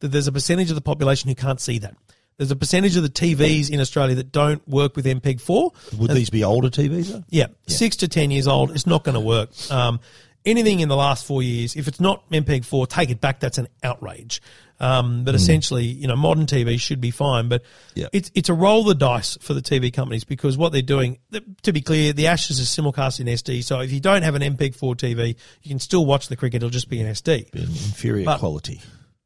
that 0.00 0.08
there's 0.08 0.26
a 0.26 0.32
percentage 0.32 0.70
of 0.70 0.74
the 0.74 0.80
population 0.82 1.28
who 1.28 1.34
can't 1.34 1.60
see 1.60 1.78
that. 1.78 1.94
There's 2.36 2.50
a 2.50 2.56
percentage 2.56 2.96
of 2.96 3.02
the 3.02 3.10
TVs 3.10 3.70
in 3.70 3.80
Australia 3.80 4.14
that 4.16 4.32
don't 4.32 4.66
work 4.66 4.96
with 4.96 5.04
MPEG-4. 5.04 5.98
Would 5.98 6.10
these 6.12 6.30
be 6.30 6.42
older 6.42 6.68
TVs 6.70 7.12
though? 7.12 7.24
Yeah, 7.28 7.48
six 7.66 7.96
to 7.96 8.08
ten 8.08 8.30
years 8.30 8.46
old, 8.48 8.70
it's 8.70 8.86
not 8.86 9.04
going 9.04 9.14
to 9.14 9.20
work. 9.20 9.50
Um, 9.70 10.00
anything 10.46 10.80
in 10.80 10.88
the 10.88 10.96
last 10.96 11.26
four 11.26 11.42
years, 11.42 11.76
if 11.76 11.86
it's 11.86 12.00
not 12.00 12.28
MPEG 12.30 12.64
four, 12.64 12.86
take 12.86 13.10
it 13.10 13.20
back. 13.20 13.40
That's 13.40 13.58
an 13.58 13.68
outrage. 13.82 14.40
Um, 14.82 15.24
but 15.24 15.34
essentially, 15.34 15.84
you 15.84 16.06
know, 16.08 16.16
modern 16.16 16.46
TV 16.46 16.80
should 16.80 17.02
be 17.02 17.10
fine. 17.10 17.50
But 17.50 17.62
Yeah. 17.94 18.06
it's 18.14 18.30
it's 18.34 18.48
a 18.48 18.54
roll 18.54 18.82
the 18.84 18.94
dice 18.94 19.36
for 19.42 19.52
the 19.52 19.60
TV 19.60 19.92
companies 19.92 20.24
because 20.24 20.56
what 20.56 20.72
they're 20.72 20.80
doing. 20.80 21.18
To 21.64 21.72
be 21.74 21.82
clear, 21.82 22.14
the 22.14 22.28
Ashes 22.28 22.58
is 22.58 22.68
simulcast 22.68 23.20
in 23.20 23.26
SD. 23.26 23.62
So 23.62 23.80
if 23.80 23.92
you 23.92 24.00
don't 24.00 24.22
have 24.22 24.34
an 24.34 24.40
MPEG 24.40 24.74
four 24.74 24.94
TV, 24.94 25.36
you 25.62 25.68
can 25.68 25.78
still 25.78 26.06
watch 26.06 26.28
the 26.28 26.36
cricket. 26.36 26.62
It'll 26.62 26.70
just 26.70 26.88
be 26.88 26.98
in 26.98 27.06
SD. 27.06 27.50
Inferior 27.52 28.24
But- 28.24 28.38
quality. 28.38 28.80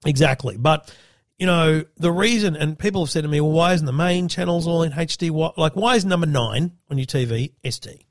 Exactly. 0.05 0.57
But, 0.57 0.93
you 1.39 1.47
know, 1.47 1.85
the 1.97 2.13
reason, 2.13 2.57
and 2.57 2.79
people 2.79 3.05
have 3.05 3.11
said 3.11 3.23
to 3.23 3.29
me, 3.29 3.41
well, 3.41 3.53
why 3.53 3.75
isn't 3.75 3.87
the 3.87 3.93
main 3.93 4.29
channels 4.29 4.67
all 4.67 4.83
in 4.83 4.93
HD? 4.93 5.31
Why, 5.31 5.51
like, 5.57 5.75
why 5.75 5.97
is 5.97 6.05
number 6.05 6.27
nine 6.27 6.73
on 6.91 6.99
your 6.99 7.07
TV 7.07 7.53
SD? 7.65 8.05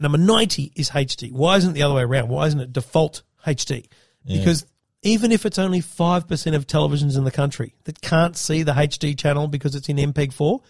Number 0.00 0.18
90 0.18 0.72
is 0.74 0.90
HD. 0.90 1.32
Why 1.32 1.56
isn't 1.56 1.70
it 1.70 1.74
the 1.74 1.82
other 1.82 1.94
way 1.94 2.02
around? 2.02 2.28
Why 2.28 2.46
isn't 2.46 2.60
it 2.60 2.72
default 2.72 3.22
HD? 3.46 3.86
Because 4.26 4.66
even 5.02 5.32
if 5.32 5.44
it's 5.46 5.58
only 5.58 5.80
5% 5.80 6.54
of 6.54 6.66
televisions 6.66 7.16
in 7.16 7.24
the 7.24 7.30
country 7.30 7.74
that 7.84 8.00
can't 8.00 8.36
see 8.36 8.62
the 8.62 8.72
HD 8.72 9.16
channel 9.16 9.48
because 9.48 9.74
it's 9.74 9.88
in 9.88 9.98
MPEG-4, 9.98 10.60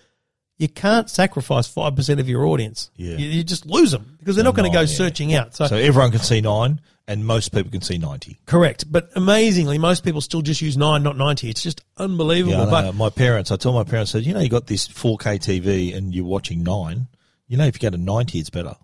you 0.57 0.69
can't 0.69 1.11
sacrifice 1.11 1.73
5% 1.73 2.21
of 2.21 2.29
your 2.29 2.47
audience. 2.47 2.91
Yeah. 2.97 3.17
You, 3.17 3.27
you 3.27 3.45
just 3.45 3.67
lose 3.67 3.91
them 3.91 4.17
because 4.19 4.37
they're 4.37 4.45
not 4.45 4.55
going 4.55 4.71
to 4.71 4.75
go 4.75 4.83
yeah. 4.83 4.87
searching 4.87 5.35
out. 5.35 5.55
So, 5.55 5.67
So 5.67 5.77
everyone 5.77 6.11
can 6.13 6.21
see 6.21 6.41
nine, 6.41 6.81
and 7.09 7.27
most 7.27 7.53
people 7.53 7.71
can 7.71 7.83
see 7.83 7.99
ninety. 7.99 8.39
correct. 8.47 8.91
But 8.91 9.11
amazingly, 9.15 9.79
most 9.79 10.05
people 10.05 10.21
still 10.21 10.43
just 10.43 10.63
use 10.63 10.77
9, 10.77 11.03
not 11.03 11.17
90. 11.17 11.51
It's 11.51 11.63
just 11.63 11.83
unbelievable. 11.99 12.65
Yeah, 12.65 12.71
but 12.71 12.95
my 12.95 13.11
parents. 13.11 13.51
I 13.51 13.57
told 13.57 13.75
my 13.75 13.85
parents, 13.85 14.13
said, 14.13 14.25
you 14.25 14.33
know, 14.33 14.41
you 14.41 14.49
got 14.49 14.67
this 14.69 14.87
4K 14.89 15.39
TV, 15.39 15.95
and 15.95 16.15
you're 16.15 16.25
watching 16.25 16.63
nine. 16.63 17.09
You 17.47 17.59
know, 17.59 17.67
if 17.67 17.75
you 17.77 17.91
go 17.91 17.95
to 17.95 18.03
ninety, 18.03 18.39
it's 18.39 18.51
better. 18.51 18.75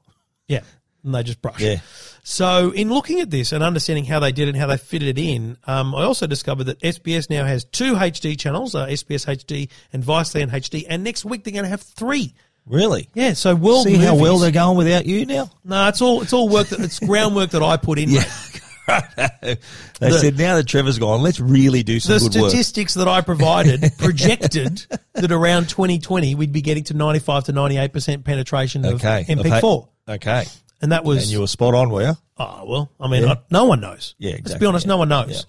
Yeah. 0.49 0.61
And 1.05 1.15
they 1.15 1.23
just 1.23 1.41
brush. 1.41 1.61
Yeah. 1.61 1.81
So, 2.23 2.71
in 2.71 2.91
looking 2.91 3.21
at 3.21 3.31
this 3.31 3.53
and 3.53 3.65
understanding 3.65 4.05
how 4.05 4.19
they 4.21 4.33
did 4.33 4.49
it 4.49 4.51
and 4.51 4.59
how 4.59 4.67
they 4.67 4.77
fitted 4.77 5.19
it 5.19 5.21
in, 5.21 5.57
um, 5.67 5.95
I 5.95 6.03
also 6.05 6.27
discovered 6.27 6.65
that 6.65 6.79
SBS 6.81 7.31
now 7.31 7.45
has 7.47 7.65
two 7.65 7.95
HD 7.95 8.39
channels, 8.39 8.75
uh, 8.75 8.87
SBS 8.87 9.27
HD 9.27 9.71
and 9.93 10.05
Viceland 10.05 10.51
HD, 10.51 10.85
and 10.89 11.03
next 11.03 11.25
week 11.25 11.45
they're 11.45 11.53
going 11.55 11.65
to 11.65 11.71
have 11.71 11.81
three. 11.81 12.35
Really? 12.67 13.09
Yeah, 13.15 13.33
so 13.33 13.55
world 13.55 13.85
See 13.87 13.95
how 13.97 14.15
well 14.17 14.39
they're 14.39 14.51
going 14.51 14.77
without 14.77 15.07
you 15.07 15.25
now. 15.25 15.51
No, 15.65 15.89
it's 15.89 16.03
all 16.03 16.21
it's 16.23 16.35
all 16.35 16.49
work 16.49 16.69
that 16.69 16.81
it's 16.81 17.01
groundwork 17.01 17.51
that 17.51 17.63
I 17.63 17.79
put 17.79 17.99
in. 17.99 18.13
mate. 18.13 18.29
they 18.87 19.57
The- 19.99 20.19
said 20.19 20.37
now 20.39 20.57
that 20.57 20.67
Trevor's 20.67 20.99
gone, 20.99 21.23
let's 21.23 21.41
really 21.41 21.83
do 21.83 22.01
some 22.01 22.19
The 22.19 22.29
good 22.29 22.41
work. 22.43 22.51
statistics 22.51 22.95
that 22.95 23.09
I 23.09 23.23
provided 23.23 23.83
projected 23.99 24.87
that 25.15 25.33
around 25.33 25.69
2020 25.69 26.35
we'd 26.35 26.53
be 26.53 26.61
getting 26.61 26.85
to 26.85 26.95
95 26.95 27.45
to 27.45 27.53
98 27.53 27.93
percent 27.93 28.25
penetration 28.25 28.85
of 28.85 28.95
Okay. 28.97 29.25
MP4, 29.29 29.89
Okay. 30.09 30.45
And 30.81 30.93
that 30.93 31.05
was 31.05 31.25
And 31.25 31.33
you 31.33 31.41
were 31.41 31.47
spot 31.47 31.75
on, 31.75 31.91
were 31.91 32.03
you? 32.03 32.13
Oh 32.39 32.65
well, 32.67 32.91
I 33.01 33.09
mean, 33.09 33.23
Yeah. 33.25 33.33
I, 33.33 33.37
no 33.51 33.65
one 33.65 33.81
knows. 33.81 34.15
Yeah, 34.19 34.31
exactly, 34.31 34.53
Let's 34.53 34.61
be 34.61 34.67
honest, 34.67 34.87
yeah. 34.87 34.91
no 34.91 34.97
one 34.99 35.09
knows 35.09 35.29
Yeah. 35.31 35.41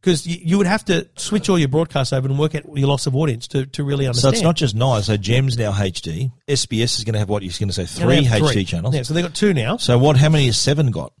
because 0.00 0.26
you, 0.26 0.38
you 0.42 0.58
would 0.58 0.66
have 0.66 0.84
to 0.86 1.08
switch 1.16 1.48
all 1.48 1.58
your 1.58 1.68
broadcasts 1.68 2.12
over 2.12 2.28
and 2.28 2.38
work 2.38 2.54
out 2.54 2.62
your 2.76 2.88
loss 2.88 3.06
of 3.06 3.16
audience 3.16 3.48
to, 3.48 3.64
to 3.66 3.82
really 3.84 4.06
understand. 4.06 4.34
So 4.34 4.38
it's 4.38 4.42
not 4.44 4.56
just 4.56 4.74
nine. 4.74 5.02
So 5.02 5.16
Gems 5.16 5.56
now 5.56 5.72
HD. 5.72 6.32
SBS 6.48 6.98
is 6.98 7.04
going 7.04 7.14
to 7.14 7.18
have 7.18 7.28
what 7.28 7.42
you're 7.42 7.52
going 7.58 7.68
to 7.70 7.74
say 7.74 7.86
three 7.86 8.24
HD 8.26 8.66
channels. 8.66 8.94
Yeah, 8.94 9.02
so 9.02 9.14
they've 9.14 9.24
got 9.24 9.34
two 9.34 9.54
now. 9.54 9.78
So 9.78 9.96
what? 9.98 10.16
How 10.16 10.28
many 10.28 10.46
has 10.46 10.58
seven 10.58 10.90
got? 10.90 11.12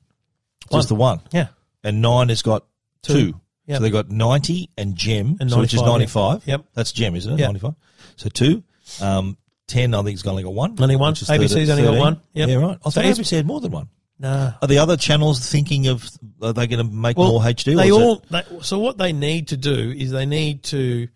Just 0.72 0.88
the 0.88 0.94
one. 0.94 1.20
Yeah, 1.32 1.48
And 1.82 2.00
nine 2.02 2.28
has 2.30 2.42
got 2.42 2.64
two. 3.02 3.32
Two. 3.32 3.40
Yep. 3.66 3.76
So 3.78 3.82
they've 3.82 3.92
got 3.92 4.10
ninety 4.10 4.68
and 4.76 4.94
Gem, 4.94 5.38
And 5.40 5.50
so 5.50 5.58
which 5.60 5.72
is 5.72 5.80
95, 5.80 5.86
ninety 5.90 6.06
five. 6.06 6.42
yeah. 6.46 6.54
Yep. 6.56 6.64
That's 6.74 6.92
Gem, 6.92 7.14
isn't 7.16 7.32
it? 7.32 7.38
Yep. 7.38 7.46
Ninety 7.48 7.60
five. 7.60 7.74
So 8.16 8.28
two. 8.28 8.62
Um, 9.00 9.38
ten. 9.66 9.94
I 9.94 10.02
think 10.02 10.18
it's 10.18 10.26
only 10.26 10.42
got 10.42 10.54
one. 10.54 10.76
Only 10.80 10.96
one. 10.96 11.14
ABC's 11.14 11.70
only 11.70 11.82
got 11.84 11.98
one. 11.98 12.20
Yep. 12.32 12.48
Yeah, 12.48 12.54
right. 12.56 12.78
I 12.84 12.90
So 12.90 13.02
thought 13.02 13.04
ABC 13.04 13.36
had 13.36 13.46
more 13.46 13.60
than 13.60 13.72
one. 13.72 13.88
nah. 14.18 14.52
Are 14.62 14.68
the 14.68 14.78
other 14.78 14.96
channels 14.96 15.40
thinking 15.48 15.86
of? 15.88 16.08
Are 16.42 16.52
they 16.52 16.66
going 16.66 16.86
to 16.86 16.92
make 16.92 17.16
Well, 17.16 17.32
more 17.32 17.40
HD? 17.42 17.76
they 17.76 17.90
all. 17.92 18.22
They, 18.30 18.42
so 18.62 18.78
what 18.78 18.98
they 18.98 19.12
need 19.12 19.48
to 19.48 19.56
do 19.56 19.90
is 19.96 20.10
they 20.10 20.26
need 20.26 20.62
to. 20.64 21.08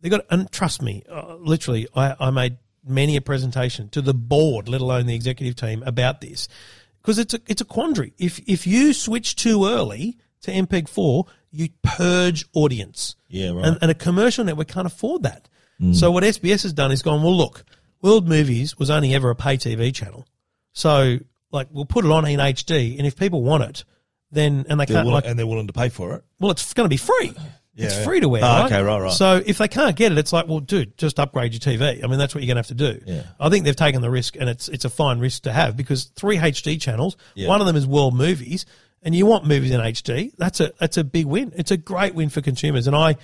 They 0.00 0.08
got 0.08 0.26
and 0.30 0.50
trust 0.52 0.82
me, 0.82 1.02
uh, 1.10 1.36
literally, 1.36 1.88
I, 1.94 2.14
I 2.20 2.30
made 2.30 2.58
many 2.86 3.16
a 3.16 3.20
presentation 3.20 3.88
to 3.90 4.00
the 4.02 4.14
board, 4.14 4.68
let 4.68 4.80
alone 4.80 5.06
the 5.06 5.14
executive 5.14 5.56
team, 5.56 5.82
about 5.84 6.20
this 6.20 6.48
because 7.02 7.18
it's 7.18 7.34
a 7.34 7.40
it's 7.46 7.60
a 7.62 7.64
quandary. 7.64 8.12
If 8.18 8.38
if 8.48 8.66
you 8.66 8.92
switch 8.92 9.36
too 9.36 9.66
early 9.66 10.18
to 10.42 10.52
MPEG 10.52 10.88
four, 10.88 11.26
you 11.50 11.70
purge 11.82 12.44
audience. 12.52 13.16
Yeah, 13.28 13.50
right. 13.52 13.64
And, 13.66 13.78
and 13.80 13.90
a 13.90 13.94
commercial 13.94 14.44
network 14.44 14.68
can't 14.68 14.86
afford 14.86 15.22
that. 15.24 15.48
So 15.92 16.10
what 16.10 16.24
SBS 16.24 16.62
has 16.62 16.72
done 16.72 16.90
is 16.90 17.02
gone, 17.02 17.22
well, 17.22 17.36
look, 17.36 17.62
World 18.06 18.28
Movies 18.28 18.78
was 18.78 18.88
only 18.88 19.14
ever 19.14 19.30
a 19.30 19.34
pay 19.34 19.56
TV 19.56 19.92
channel. 19.94 20.26
So, 20.72 21.18
like, 21.50 21.68
we'll 21.72 21.84
put 21.86 22.04
it 22.04 22.10
on 22.10 22.24
in 22.26 22.38
HD, 22.38 22.96
and 22.98 23.06
if 23.06 23.16
people 23.16 23.42
want 23.42 23.64
it, 23.64 23.84
then, 24.30 24.64
and 24.68 24.78
they 24.78 24.84
They're 24.84 24.96
can't, 24.96 25.06
willing- 25.06 25.14
like, 25.14 25.26
and 25.26 25.38
they're 25.38 25.46
willing 25.46 25.66
to 25.66 25.72
pay 25.72 25.88
for 25.88 26.14
it. 26.14 26.24
well, 26.38 26.50
it's 26.52 26.72
going 26.74 26.84
to 26.84 26.88
be 26.88 26.96
free. 26.98 27.32
it's 27.76 27.96
yeah. 27.96 28.04
free 28.04 28.20
to 28.20 28.28
wear. 28.28 28.42
Oh, 28.44 28.46
right? 28.46 28.64
okay, 28.72 28.82
right, 28.82 29.00
right. 29.00 29.12
So 29.12 29.42
if 29.44 29.58
they 29.58 29.68
can't 29.68 29.96
get 29.96 30.12
it, 30.12 30.18
it's 30.18 30.32
like, 30.32 30.46
well, 30.48 30.60
dude, 30.60 30.96
just 30.96 31.18
upgrade 31.18 31.52
your 31.52 31.60
TV. 31.60 32.02
I 32.04 32.06
mean, 32.06 32.18
that's 32.18 32.34
what 32.34 32.44
you're 32.44 32.54
going 32.54 32.62
to 32.62 32.68
have 32.68 32.78
to 32.78 32.92
do. 32.92 33.00
Yeah. 33.06 33.22
I 33.40 33.48
think 33.48 33.64
they've 33.64 33.74
taken 33.76 34.02
the 34.02 34.10
risk, 34.10 34.36
and 34.36 34.48
it's 34.48 34.68
it's 34.68 34.84
a 34.84 34.90
fine 34.90 35.18
risk 35.18 35.42
to 35.42 35.52
have 35.52 35.76
because 35.76 36.04
three 36.04 36.36
HD 36.38 36.80
channels, 36.80 37.16
Yeah. 37.34 37.48
one 37.48 37.60
of 37.60 37.66
them 37.66 37.76
is 37.76 37.86
world 37.86 38.14
movies, 38.14 38.66
and 39.02 39.14
you 39.14 39.26
want 39.26 39.46
movies 39.46 39.70
in 39.72 39.80
HD. 39.80 40.32
That's 40.38 40.60
a 40.60 40.72
that's 40.78 40.96
a 40.96 41.04
big 41.04 41.26
win. 41.26 41.52
It's 41.56 41.70
a 41.70 41.76
great 41.76 42.14
win 42.14 42.28
for 42.28 42.40
consumers, 42.40 42.86
and 42.86 42.94
I 42.96 43.16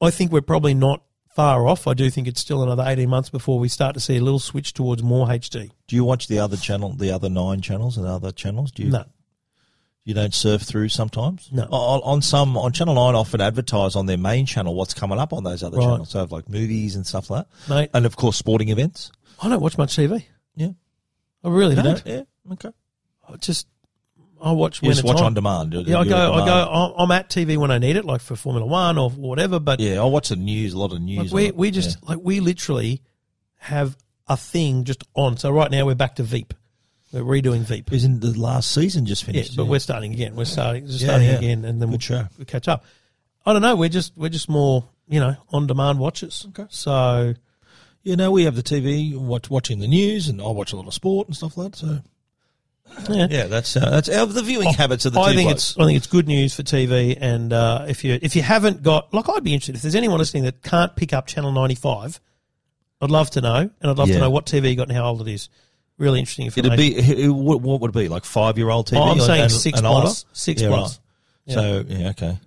I 0.00 0.10
think 0.10 0.32
we're 0.32 0.40
probably 0.42 0.74
not 0.74 1.02
far 1.36 1.68
off. 1.68 1.86
I 1.86 1.94
do 1.94 2.10
think 2.10 2.26
it's 2.26 2.40
still 2.40 2.62
another 2.62 2.82
18 2.86 3.08
months 3.08 3.28
before 3.30 3.58
we 3.58 3.68
start 3.68 3.94
to 3.94 4.00
see 4.00 4.16
a 4.16 4.20
little 4.20 4.38
switch 4.40 4.72
towards 4.72 5.02
more 5.02 5.26
HD. 5.28 5.70
Do 5.86 5.94
you 5.94 6.02
watch 6.04 6.26
the 6.28 6.38
other 6.38 6.56
channel, 6.56 6.92
the 6.94 7.10
other 7.12 7.28
nine 7.28 7.60
channels 7.60 7.96
and 7.98 8.06
other 8.06 8.32
channels? 8.32 8.72
Do 8.72 8.82
you? 8.82 8.90
No. 8.90 9.04
You 10.04 10.14
don't 10.14 10.32
surf 10.32 10.62
through 10.62 10.88
sometimes. 10.88 11.48
No. 11.52 11.64
On, 11.64 12.00
on 12.04 12.22
some 12.22 12.56
on 12.56 12.72
Channel 12.72 12.94
Nine, 12.94 13.14
often 13.16 13.40
advertise 13.40 13.96
on 13.96 14.06
their 14.06 14.16
main 14.16 14.46
channel 14.46 14.74
what's 14.74 14.94
coming 14.94 15.18
up 15.18 15.32
on 15.32 15.42
those 15.44 15.62
other 15.64 15.78
Right. 15.78 15.84
channels. 15.84 16.10
So 16.10 16.26
like 16.30 16.48
movies 16.48 16.94
and 16.96 17.04
stuff 17.06 17.28
like 17.28 17.46
that, 17.66 17.74
Mate, 17.74 17.90
and 17.92 18.06
of 18.06 18.16
course 18.16 18.36
sporting 18.36 18.68
events. 18.68 19.10
I 19.42 19.48
don't 19.48 19.60
watch 19.60 19.76
much 19.76 19.96
TV. 19.96 20.24
Yeah, 20.54 20.68
I 21.44 21.48
really 21.48 21.74
don't. 21.74 21.84
don't. 21.84 22.06
Yeah, 22.06 22.22
okay. 22.52 22.70
I 23.28 23.36
just 23.36 23.66
I 24.42 24.52
watch 24.52 24.82
You 24.82 24.88
when 24.88 24.94
just 24.96 25.04
watch 25.04 25.18
on. 25.18 25.24
on 25.24 25.34
demand. 25.34 25.72
You're- 25.72 25.84
Yeah, 25.90 25.98
I 26.00 26.04
go. 26.04 26.32
I 26.34 26.44
go. 26.46 26.92
I'm- 26.98 27.10
at 27.10 27.30
TV 27.30 27.56
when 27.56 27.70
I 27.70 27.78
need 27.78 27.96
it, 27.96 28.04
like 28.04 28.20
for 28.20 28.36
Formula 28.36 28.66
One 28.66 28.98
or 28.98 29.10
whatever. 29.10 29.58
But 29.58 29.80
Yeah, 29.80 30.00
I 30.00 30.04
watch 30.04 30.28
the 30.28 30.36
news. 30.36 30.72
A 30.74 30.78
lot 30.78 30.92
of 30.92 31.00
news. 31.00 31.32
like 31.32 31.32
we 31.32 31.50
we 31.52 31.70
just 31.70 32.06
like 32.08 32.18
we 32.22 32.40
literally 32.40 33.02
have 33.58 33.96
a 34.28 34.36
thing 34.36 34.84
just 34.84 35.04
on. 35.14 35.36
So 35.36 35.50
right 35.50 35.70
now 35.70 35.86
we're 35.86 35.94
back 35.94 36.16
to 36.16 36.22
Veep. 36.22 36.52
We're 37.12 37.22
redoing 37.22 37.60
Veep. 37.60 37.92
Isn't 37.92 38.20
the 38.20 38.38
last 38.38 38.72
season 38.72 39.06
just 39.06 39.24
finished? 39.24 39.52
Yeah, 39.52 39.56
but 39.58 39.66
we're 39.66 39.78
starting 39.78 40.12
again. 40.12 40.36
We're 40.36 40.44
starting 40.44 40.86
just 40.86 41.00
Yeah, 41.00 41.06
starting 41.08 41.28
yeah. 41.28 41.36
again, 41.36 41.64
and 41.64 41.80
then 41.80 41.88
we'll, 41.90 42.00
we'll 42.36 42.44
catch 42.46 42.68
up. 42.68 42.84
I 43.46 43.52
don't 43.52 43.62
know. 43.62 43.76
We're 43.76 43.88
just 43.88 44.12
we're 44.16 44.28
just 44.28 44.48
more 44.48 44.84
you 45.08 45.20
know 45.20 45.36
on 45.50 45.66
demand 45.66 45.98
watchers. 45.98 46.46
Okay. 46.50 46.66
So 46.68 47.34
you 48.02 48.14
know, 48.16 48.30
we 48.30 48.44
have 48.44 48.54
the 48.54 48.62
TV, 48.62 49.16
watch, 49.16 49.50
watching 49.50 49.80
the 49.80 49.88
news, 49.88 50.28
and 50.28 50.40
I 50.40 50.46
watch 50.48 50.72
a 50.72 50.76
lot 50.76 50.86
of 50.86 50.94
sport 50.94 51.26
and 51.26 51.36
stuff 51.36 51.56
like 51.56 51.72
that. 51.72 51.78
So 51.78 52.00
yeah. 53.08 53.26
yeah, 53.30 53.46
that's 53.46 53.76
uh, 53.76 53.90
that's 53.90 54.08
our, 54.08 54.26
the 54.26 54.42
viewing 54.42 54.72
habits 54.72 55.04
of 55.06 55.12
the 55.12 55.20
I 55.20 55.34
think 55.34 55.48
blokes. 55.48 55.70
it's 55.70 55.78
I 55.78 55.84
think 55.86 55.96
it's 55.96 56.06
good 56.06 56.26
news 56.26 56.54
for 56.54 56.62
TV, 56.62 57.16
and 57.20 57.52
uh, 57.52 57.84
if 57.88 58.04
you 58.04 58.18
if 58.22 58.34
you 58.36 58.42
haven't 58.42 58.82
got 58.82 59.12
like 59.12 59.28
I'd 59.28 59.44
be 59.44 59.52
interested 59.54 59.74
if 59.76 59.82
there's 59.82 59.94
anyone 59.94 60.18
listening 60.18 60.44
that 60.44 60.62
can't 60.62 60.94
pick 60.96 61.12
up 61.12 61.26
channel 61.26 61.52
ninety 61.52 61.74
five, 61.74 62.20
I'd 63.00 63.10
love 63.10 63.30
to 63.30 63.40
know, 63.40 63.56
and 63.56 63.72
I'd 63.90 63.98
love 63.98 64.08
Yeah. 64.08 64.14
to 64.16 64.20
know 64.22 64.30
what 64.30 64.46
TV 64.46 64.70
you 64.70 64.76
got 64.76 64.88
and 64.88 64.96
how 64.96 65.04
old 65.06 65.26
it 65.26 65.32
is. 65.32 65.48
Really 65.98 66.18
interesting. 66.20 66.46
It'd 66.46 66.76
be 66.76 66.94
it, 66.96 67.28
what, 67.30 67.60
what 67.62 67.80
would 67.80 67.90
it 67.90 67.98
be 67.98 68.08
like 68.08 68.24
five 68.24 68.58
year 68.58 68.68
old 68.70 68.88
TV? 68.88 68.98
Oh, 68.98 69.02
I'm 69.04 69.18
or- 69.18 69.20
saying 69.20 69.42
and, 69.42 69.52
six 69.52 69.78
and 69.78 69.86
plus. 69.86 70.24
Six 70.32 70.60
Yeah, 70.62 70.68
plus. 70.68 71.00
right. 71.48 71.54
So 71.54 71.84
yeah, 71.88 72.08
okay. 72.10 72.38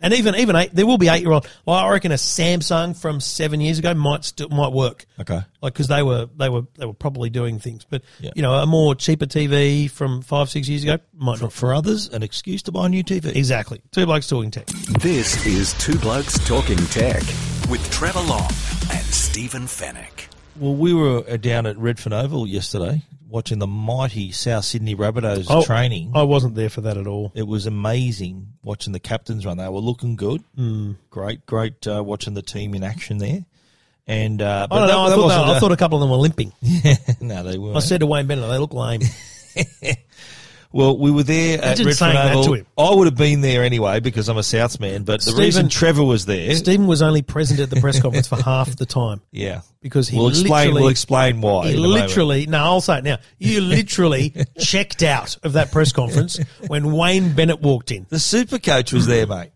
And 0.00 0.12
even 0.12 0.34
even 0.34 0.54
eight, 0.56 0.70
there 0.74 0.86
will 0.86 0.98
be 0.98 1.08
eight 1.08 1.22
year 1.22 1.30
old. 1.32 1.48
Well, 1.64 1.76
I 1.76 1.88
reckon 1.90 2.12
a 2.12 2.16
Samsung 2.16 2.94
from 2.96 3.20
seven 3.20 3.60
years 3.60 3.78
ago 3.78 3.94
might 3.94 4.24
still 4.24 4.48
might 4.50 4.72
work. 4.72 5.06
Okay. 5.20 5.40
Like 5.62 5.72
because 5.72 5.88
they 5.88 6.02
were 6.02 6.28
they 6.36 6.48
were 6.48 6.62
they 6.74 6.84
were 6.84 6.92
probably 6.92 7.30
doing 7.30 7.58
things, 7.58 7.86
but 7.88 8.02
Yeah. 8.20 8.30
you 8.34 8.42
know 8.42 8.52
a 8.54 8.66
more 8.66 8.94
cheaper 8.94 9.24
TV 9.26 9.88
from 9.90 10.20
five 10.22 10.50
six 10.50 10.68
years 10.68 10.82
ago 10.82 10.98
might 11.14 11.38
For, 11.38 11.44
not. 11.44 11.52
for 11.52 11.72
others, 11.74 12.08
an 12.08 12.22
excuse 12.22 12.62
to 12.64 12.72
buy 12.72 12.86
a 12.86 12.88
new 12.88 13.02
TV. 13.04 13.34
Exactly. 13.34 13.80
Two 13.92 14.04
blokes 14.04 14.26
talking 14.28 14.50
tech. 14.50 14.66
This 14.66 15.46
is 15.46 15.72
Two 15.74 15.98
Blokes 15.98 16.38
Talking 16.46 16.76
Tech 16.88 17.22
with 17.70 17.88
Trevor 17.90 18.20
Long 18.20 18.50
and 18.90 19.04
Stephen 19.06 19.62
Fenech. 19.62 20.26
Well, 20.56 20.74
we 20.74 20.92
were 20.92 21.24
uh, 21.28 21.36
down 21.38 21.66
at 21.66 21.78
Redfern 21.78 22.12
Oval 22.12 22.46
yesterday 22.46 23.02
watching 23.28 23.58
the 23.58 23.66
mighty 23.66 24.30
South 24.32 24.64
Sydney 24.64 24.94
Rabbitohs 24.94 25.46
Oh, 25.48 25.64
training. 25.64 26.12
I 26.14 26.22
wasn't 26.22 26.54
there 26.54 26.68
for 26.70 26.82
that 26.82 26.96
at 26.96 27.06
all. 27.06 27.32
It 27.34 27.46
was 27.46 27.66
amazing 27.66 28.48
watching 28.62 28.92
the 28.92 29.00
captains 29.00 29.44
run. 29.46 29.56
They 29.56 29.68
were 29.68 29.80
looking 29.80 30.16
good. 30.16 30.42
Mm. 30.58 30.96
Great, 31.10 31.44
great 31.46 31.86
uh, 31.86 32.02
watching 32.04 32.34
the 32.34 32.42
team 32.42 32.74
in 32.74 32.82
action 32.84 33.18
there. 33.18 33.44
And 34.06 34.42
uh, 34.42 34.66
I 34.70 34.78
don't 34.78 34.88
know. 34.88 35.00
I, 35.04 35.08
thought 35.10 35.18
wasn't, 35.18 35.46
they- 35.46 35.52
I 35.52 35.56
uh, 35.56 35.60
thought 35.60 35.72
a 35.72 35.76
couple 35.76 35.96
of 35.98 36.00
them 36.02 36.10
were 36.10 36.16
limping. 36.18 36.52
no, 37.20 37.42
they 37.42 37.56
weren't. 37.58 37.76
I 37.76 37.80
said 37.80 38.00
to 38.00 38.06
Wayne 38.06 38.26
Bennett, 38.26 38.48
they 38.48 38.58
look 38.58 38.74
lame. 38.74 39.00
Well, 40.74 40.98
we 40.98 41.12
were 41.12 41.22
there 41.22 41.62
at 41.62 41.78
Imagine 41.78 42.16
Oval. 42.16 42.58
I 42.76 42.92
would 42.92 43.06
have 43.06 43.16
been 43.16 43.42
there 43.42 43.62
anyway 43.62 44.00
because 44.00 44.28
I'm 44.28 44.38
a 44.38 44.40
Souths 44.40 44.80
man. 44.80 45.04
But 45.04 45.20
the 45.20 45.26
Stephen- 45.30 45.40
reason 45.40 45.68
Trevor 45.68 46.02
was 46.02 46.26
there, 46.26 46.52
Stephen 46.56 46.88
was 46.88 47.00
only 47.00 47.22
present 47.22 47.60
at 47.60 47.70
the 47.70 47.80
press 47.80 48.00
conference 48.00 48.26
for 48.26 48.42
half 48.42 48.74
the 48.74 48.84
time 48.84 49.20
yeah, 49.30 49.60
because 49.80 50.08
he 50.08 50.18
we'll 50.18 50.30
explain. 50.30 50.74
We'll 50.74 50.88
explain 50.88 51.40
why. 51.40 51.68
he 51.68 51.76
literally, 51.76 52.46
no, 52.46 52.58
I'll 52.58 52.80
say 52.80 52.98
it 52.98 53.04
now. 53.04 53.18
You 53.38 53.60
literally 53.60 54.34
checked 54.58 55.04
out 55.04 55.38
of 55.44 55.52
that 55.52 55.70
press 55.70 55.92
conference 55.92 56.40
when 56.66 56.90
Wayne 56.90 57.34
Bennett 57.34 57.62
walked 57.62 57.92
in. 57.92 58.06
the 58.08 58.18
super 58.18 58.58
coach 58.58 58.92
was 58.92 59.06
there, 59.06 59.28
mate. 59.28 59.52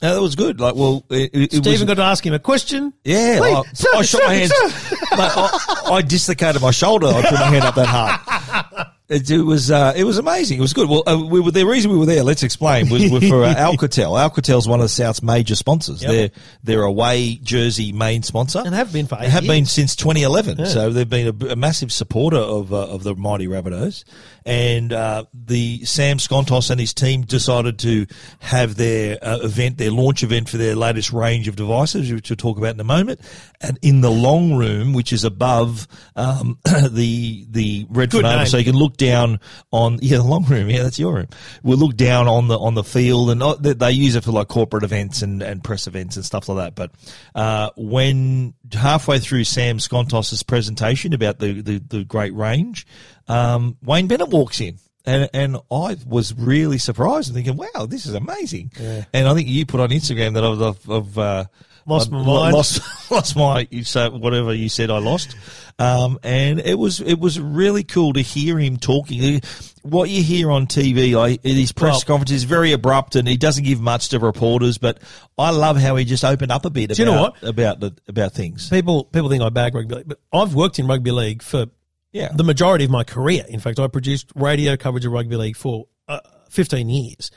No, 0.00 0.14
that 0.14 0.22
was 0.22 0.34
good. 0.34 0.58
Like, 0.58 0.74
well, 0.74 1.04
it, 1.10 1.30
it, 1.32 1.52
Stephen 1.52 1.72
was, 1.72 1.84
got 1.84 1.94
to 1.94 2.02
ask 2.02 2.26
him 2.26 2.34
a 2.34 2.40
question. 2.40 2.92
yeah. 3.04 3.38
I, 3.40 3.62
sir, 3.72 3.88
I 3.94 4.02
shot 4.02 4.22
sir, 4.22 4.26
my 4.26 4.34
hands. 4.34 4.52
Mate, 4.90 4.96
I, 5.12 5.90
I 5.92 6.02
dislocated 6.02 6.60
my 6.60 6.72
shoulder. 6.72 7.06
I 7.06 7.22
put 7.22 7.34
my 7.34 7.46
hand 7.46 7.64
up 7.64 7.74
that 7.76 7.86
hard. 7.86 8.66
It, 9.12 9.30
it 9.30 9.42
was 9.42 9.70
uh, 9.70 9.92
it 9.94 10.04
was 10.04 10.18
amazing. 10.18 10.58
It 10.58 10.62
was 10.62 10.72
good. 10.72 10.88
Well, 10.88 11.02
uh, 11.06 11.18
we 11.18 11.40
were 11.40 11.50
the 11.50 11.66
reason 11.66 11.90
we 11.90 11.98
were 11.98 12.06
there. 12.06 12.22
Let's 12.22 12.42
explain. 12.42 12.88
Was, 12.88 13.10
was 13.10 13.28
for 13.28 13.44
uh, 13.44 13.54
Alcatel. 13.56 14.18
Alcatel's 14.18 14.66
one 14.66 14.80
of 14.80 14.84
the 14.84 14.88
South's 14.88 15.22
major 15.22 15.54
sponsors. 15.54 16.02
Yep. 16.02 16.10
They're 16.10 16.30
their 16.64 16.82
away 16.82 17.36
jersey 17.42 17.92
main 17.92 18.22
sponsor, 18.22 18.62
And 18.64 18.74
have 18.74 18.92
been 18.92 19.06
for 19.06 19.16
have 19.16 19.46
been 19.46 19.66
since 19.66 19.94
2011. 19.96 20.66
So 20.66 20.90
they've 20.90 21.08
been 21.08 21.42
a, 21.42 21.46
a 21.52 21.56
massive 21.56 21.92
supporter 21.92 22.38
of 22.38 22.72
uh, 22.72 22.88
of 22.88 23.02
the 23.02 23.14
mighty 23.14 23.46
Rabbitohs. 23.46 24.04
And 24.44 24.92
uh, 24.92 25.24
the 25.32 25.84
Sam 25.84 26.18
Skontos 26.18 26.70
and 26.70 26.80
his 26.80 26.94
team 26.94 27.22
decided 27.22 27.78
to 27.80 28.06
have 28.40 28.76
their 28.76 29.18
uh, 29.22 29.38
event, 29.42 29.78
their 29.78 29.90
launch 29.90 30.22
event 30.22 30.48
for 30.48 30.56
their 30.56 30.74
latest 30.74 31.12
range 31.12 31.48
of 31.48 31.56
devices, 31.56 32.12
which 32.12 32.30
we'll 32.30 32.36
talk 32.36 32.58
about 32.58 32.74
in 32.74 32.80
a 32.80 32.84
moment. 32.84 33.20
And 33.60 33.78
in 33.82 34.00
the 34.00 34.10
long 34.10 34.54
room, 34.54 34.92
which 34.92 35.12
is 35.12 35.24
above 35.24 35.86
um, 36.16 36.58
the 36.64 37.46
the 37.50 37.84
Good 37.84 38.24
Oval, 38.24 38.46
so 38.46 38.56
you 38.56 38.64
can 38.64 38.76
look 38.76 38.96
down 38.96 39.40
on 39.70 39.98
yeah 40.02 40.18
the 40.18 40.24
long 40.24 40.44
room. 40.44 40.68
Yeah, 40.68 40.82
that's 40.82 40.98
your 40.98 41.14
room. 41.14 41.28
We'll 41.62 41.78
look 41.78 41.96
down 41.96 42.28
on 42.28 42.48
the 42.48 42.58
on 42.58 42.74
the 42.74 42.84
field, 42.84 43.30
and 43.30 43.42
uh, 43.42 43.54
they, 43.54 43.72
they 43.72 43.92
use 43.92 44.16
it 44.16 44.24
for 44.24 44.32
like 44.32 44.48
corporate 44.48 44.84
events 44.84 45.22
and, 45.22 45.42
and 45.42 45.62
press 45.62 45.86
events 45.86 46.16
and 46.16 46.24
stuff 46.24 46.48
like 46.48 46.58
that. 46.58 46.74
But 46.74 46.92
uh, 47.34 47.70
when 47.76 48.54
halfway 48.72 49.18
through 49.18 49.44
Sam 49.44 49.78
Skontos's 49.78 50.42
presentation 50.42 51.12
about 51.12 51.38
the 51.38 51.60
the, 51.60 51.78
the 51.78 52.04
great 52.04 52.34
range, 52.34 52.86
um, 53.32 53.76
Wayne 53.82 54.06
Bennett 54.06 54.28
walks 54.28 54.60
in. 54.60 54.78
And, 55.04 55.28
and 55.34 55.56
I 55.68 55.96
was 56.06 56.32
really 56.32 56.78
surprised 56.78 57.28
and 57.28 57.34
thinking, 57.34 57.56
wow, 57.56 57.86
this 57.86 58.06
is 58.06 58.14
amazing. 58.14 58.70
And 59.12 59.26
I 59.26 59.34
think 59.34 59.48
you 59.48 59.66
put 59.66 59.80
on 59.80 59.88
Instagram 59.88 60.34
that 60.34 60.44
I've, 60.44 60.88
I've, 60.90 61.18
uh, 61.18 61.44
Lost 61.84 62.12
my 62.12 62.22
mind. 62.22 62.54
Lost, 62.54 62.80
lost 63.10 63.36
my, 63.36 63.66
you 63.70 63.82
say 63.82 64.08
whatever 64.08 64.54
you 64.54 64.68
said 64.68 64.90
I 64.90 64.98
lost. 64.98 65.36
Um, 65.78 66.18
and 66.22 66.60
it 66.60 66.78
was, 66.78 67.00
it 67.00 67.18
was 67.18 67.40
really 67.40 67.82
cool 67.82 68.12
to 68.12 68.20
hear 68.20 68.58
him 68.58 68.76
talking. 68.76 69.40
What 69.82 70.08
you 70.08 70.22
hear 70.22 70.52
on 70.52 70.68
TV, 70.68 71.18
I, 71.18 71.40
his 71.42 71.72
press 71.72 71.94
Well- 71.94 72.00
conference 72.02 72.30
is 72.30 72.44
very 72.44 72.70
abrupt 72.70 73.16
and 73.16 73.26
he 73.26 73.36
doesn't 73.36 73.64
give 73.64 73.80
much 73.80 74.10
to 74.10 74.20
reporters, 74.20 74.78
but 74.78 75.00
I 75.36 75.50
love 75.50 75.76
how 75.76 75.96
he 75.96 76.04
just 76.04 76.24
opened 76.24 76.52
up 76.52 76.64
a 76.64 76.70
bit 76.70 76.96
you 76.98 77.04
know 77.04 77.20
what? 77.20 77.42
about 77.42 77.80
the, 77.80 77.96
about 78.06 78.32
things. 78.32 78.68
People 78.70 79.04
people 79.04 79.28
think 79.28 79.42
I 79.42 79.48
bag 79.48 79.74
rugby 79.74 79.96
league, 79.96 80.08
but 80.08 80.20
I've 80.32 80.54
worked 80.54 80.78
in 80.78 80.86
rugby 80.86 81.10
league 81.10 81.42
for 81.42 81.66
Yeah. 82.12 82.30
the 82.34 82.44
majority 82.44 82.84
of 82.84 82.90
my 82.90 83.04
career. 83.04 83.44
In 83.48 83.58
fact, 83.60 83.78
I 83.80 83.86
produced 83.88 84.30
radio 84.34 84.76
coverage 84.76 85.04
of 85.06 85.12
rugby 85.12 85.36
league 85.36 85.56
for 85.56 85.86
uh, 86.08 86.20
15 86.50 86.88
years. 86.88 87.30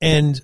And 0.00 0.40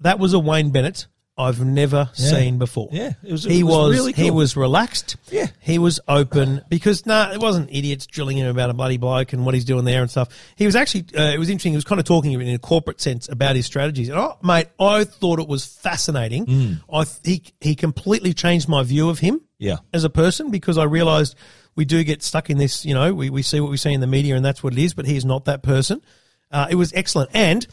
that 0.00 0.18
was 0.18 0.32
a 0.32 0.38
Wayne 0.38 0.70
Bennett 0.70 1.06
I've 1.36 1.64
never 1.64 2.10
seen 2.12 2.58
before. 2.58 2.90
Yeah, 2.92 3.12
it 3.24 3.32
was- 3.32 3.46
it 3.46 3.52
he 3.52 3.62
was 3.62 3.88
was, 3.88 3.96
really 3.98 4.12
he 4.12 4.30
was 4.30 4.54
relaxed. 4.56 5.16
Yeah. 5.30 5.46
He 5.60 5.78
was 5.78 5.98
open 6.06 6.60
because 6.68 7.06
nah, 7.06 7.32
it 7.32 7.40
wasn't 7.40 7.70
idiots 7.72 8.06
drilling 8.06 8.36
him 8.36 8.46
about 8.48 8.68
a 8.68 8.74
bloody 8.74 8.98
bloke 8.98 9.32
and 9.32 9.44
what 9.46 9.54
he's 9.54 9.64
doing 9.64 9.84
there 9.86 10.02
and 10.02 10.10
stuff. 10.10 10.28
He 10.56 10.66
was 10.66 10.76
actually 10.76 11.06
uh, 11.18 11.32
it 11.32 11.38
was 11.38 11.48
interesting. 11.48 11.72
He 11.72 11.76
was 11.76 11.86
kind 11.86 11.98
of 11.98 12.04
talking 12.04 12.32
in 12.32 12.54
a 12.54 12.58
corporate 12.58 13.00
sense 13.00 13.30
about 13.30 13.56
his 13.56 13.64
strategies. 13.64 14.10
And 14.10 14.18
oh, 14.18 14.36
mate, 14.42 14.68
I 14.78 15.04
thought 15.04 15.38
it 15.40 15.48
was 15.48 15.64
fascinating. 15.64 16.46
Mm. 16.46 16.80
I 16.92 17.04
th- 17.04 17.18
he 17.24 17.42
he 17.62 17.74
completely 17.76 18.34
changed 18.34 18.68
my 18.68 18.82
view 18.82 19.08
of 19.08 19.18
him 19.18 19.40
Yeah. 19.58 19.78
as 19.94 20.04
a 20.04 20.10
person 20.10 20.50
because 20.50 20.76
I 20.76 20.84
realised 20.84 21.34
we 21.74 21.84
do 21.84 22.02
get 22.04 22.22
stuck 22.22 22.50
in 22.50 22.58
this. 22.58 22.84
You 22.84 22.94
know, 22.94 23.14
we, 23.14 23.30
we 23.30 23.42
see 23.42 23.60
what 23.60 23.70
we 23.70 23.76
see 23.76 23.92
in 23.92 24.00
the 24.00 24.06
media 24.06 24.36
and 24.36 24.44
that's 24.44 24.62
what 24.62 24.72
it 24.72 24.78
is. 24.78 24.94
But 24.94 25.06
he's 25.06 25.24
not 25.24 25.46
that 25.46 25.62
person. 25.62 26.02
Uh, 26.50 26.66
it 26.70 26.74
was 26.74 26.92
excellent, 26.92 27.30
and 27.32 27.66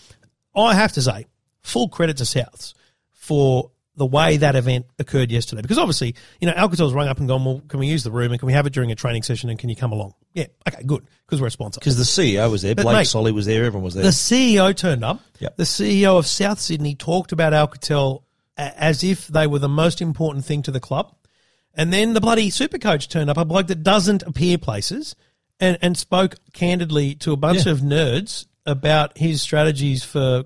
I 0.55 0.73
have 0.73 0.93
to 0.93 1.01
say, 1.01 1.25
full 1.61 1.89
credit 1.89 2.17
to 2.17 2.23
Souths 2.23 2.73
for 3.11 3.71
the 3.99 4.05
way 4.05 4.37
that 4.37 4.55
event 4.55 4.85
occurred 4.97 5.29
yesterday. 5.29 5.61
Because 5.61 5.77
obviously, 5.77 6.15
you 6.39 6.47
know, 6.47 6.53
Alcatel's 6.53 6.93
rung 6.93 7.07
up 7.07 7.19
and 7.19 7.27
gone, 7.27 7.43
well, 7.43 7.61
can 7.67 7.79
we 7.79 7.87
use 7.87 8.03
the 8.03 8.11
room 8.11 8.31
and 8.31 8.39
can 8.39 8.47
we 8.47 8.53
have 8.53 8.65
it 8.65 8.73
during 8.73 8.91
a 8.91 8.95
training 8.95 9.23
session 9.23 9.49
and 9.49 9.59
can 9.59 9.69
you 9.69 9.75
come 9.75 9.91
along? 9.91 10.13
Yeah, 10.33 10.45
okay, 10.67 10.83
good, 10.83 11.05
because 11.25 11.41
we're 11.41 11.47
a 11.47 11.51
sponsor. 11.51 11.79
Because 11.79 11.97
the 11.97 12.03
CEO 12.03 12.49
was 12.49 12.61
there, 12.61 12.73
Blake 12.75 12.95
mate, 12.95 13.07
Solly 13.07 13.33
was 13.33 13.45
there, 13.45 13.65
everyone 13.65 13.83
was 13.83 13.93
there. 13.93 14.03
The 14.03 14.09
CEO 14.09 14.75
turned 14.75 15.03
up. 15.03 15.19
Yep. 15.39 15.57
The 15.57 15.63
CEO 15.63 16.17
of 16.17 16.25
South 16.25 16.59
Sydney 16.59 16.95
talked 16.95 17.33
about 17.33 17.51
Alcatel 17.51 18.23
as 18.57 19.03
if 19.03 19.27
they 19.27 19.47
were 19.47 19.59
the 19.59 19.69
most 19.69 20.01
important 20.01 20.45
thing 20.45 20.61
to 20.63 20.71
the 20.71 20.79
club. 20.79 21.13
And 21.75 21.93
then 21.93 22.13
the 22.13 22.21
bloody 22.21 22.49
super 22.49 22.77
coach 22.77 23.07
turned 23.09 23.29
up, 23.29 23.37
a 23.37 23.45
bloke 23.45 23.67
that 23.67 23.83
doesn't 23.83 24.23
appear 24.23 24.57
places, 24.57 25.15
and, 25.59 25.77
and 25.81 25.97
spoke 25.97 26.35
candidly 26.53 27.15
to 27.15 27.31
a 27.31 27.37
bunch 27.37 27.65
Yeah. 27.65 27.71
of 27.73 27.79
nerds 27.79 28.45
about 28.65 29.17
his 29.17 29.41
strategies 29.41 30.03
for 30.03 30.43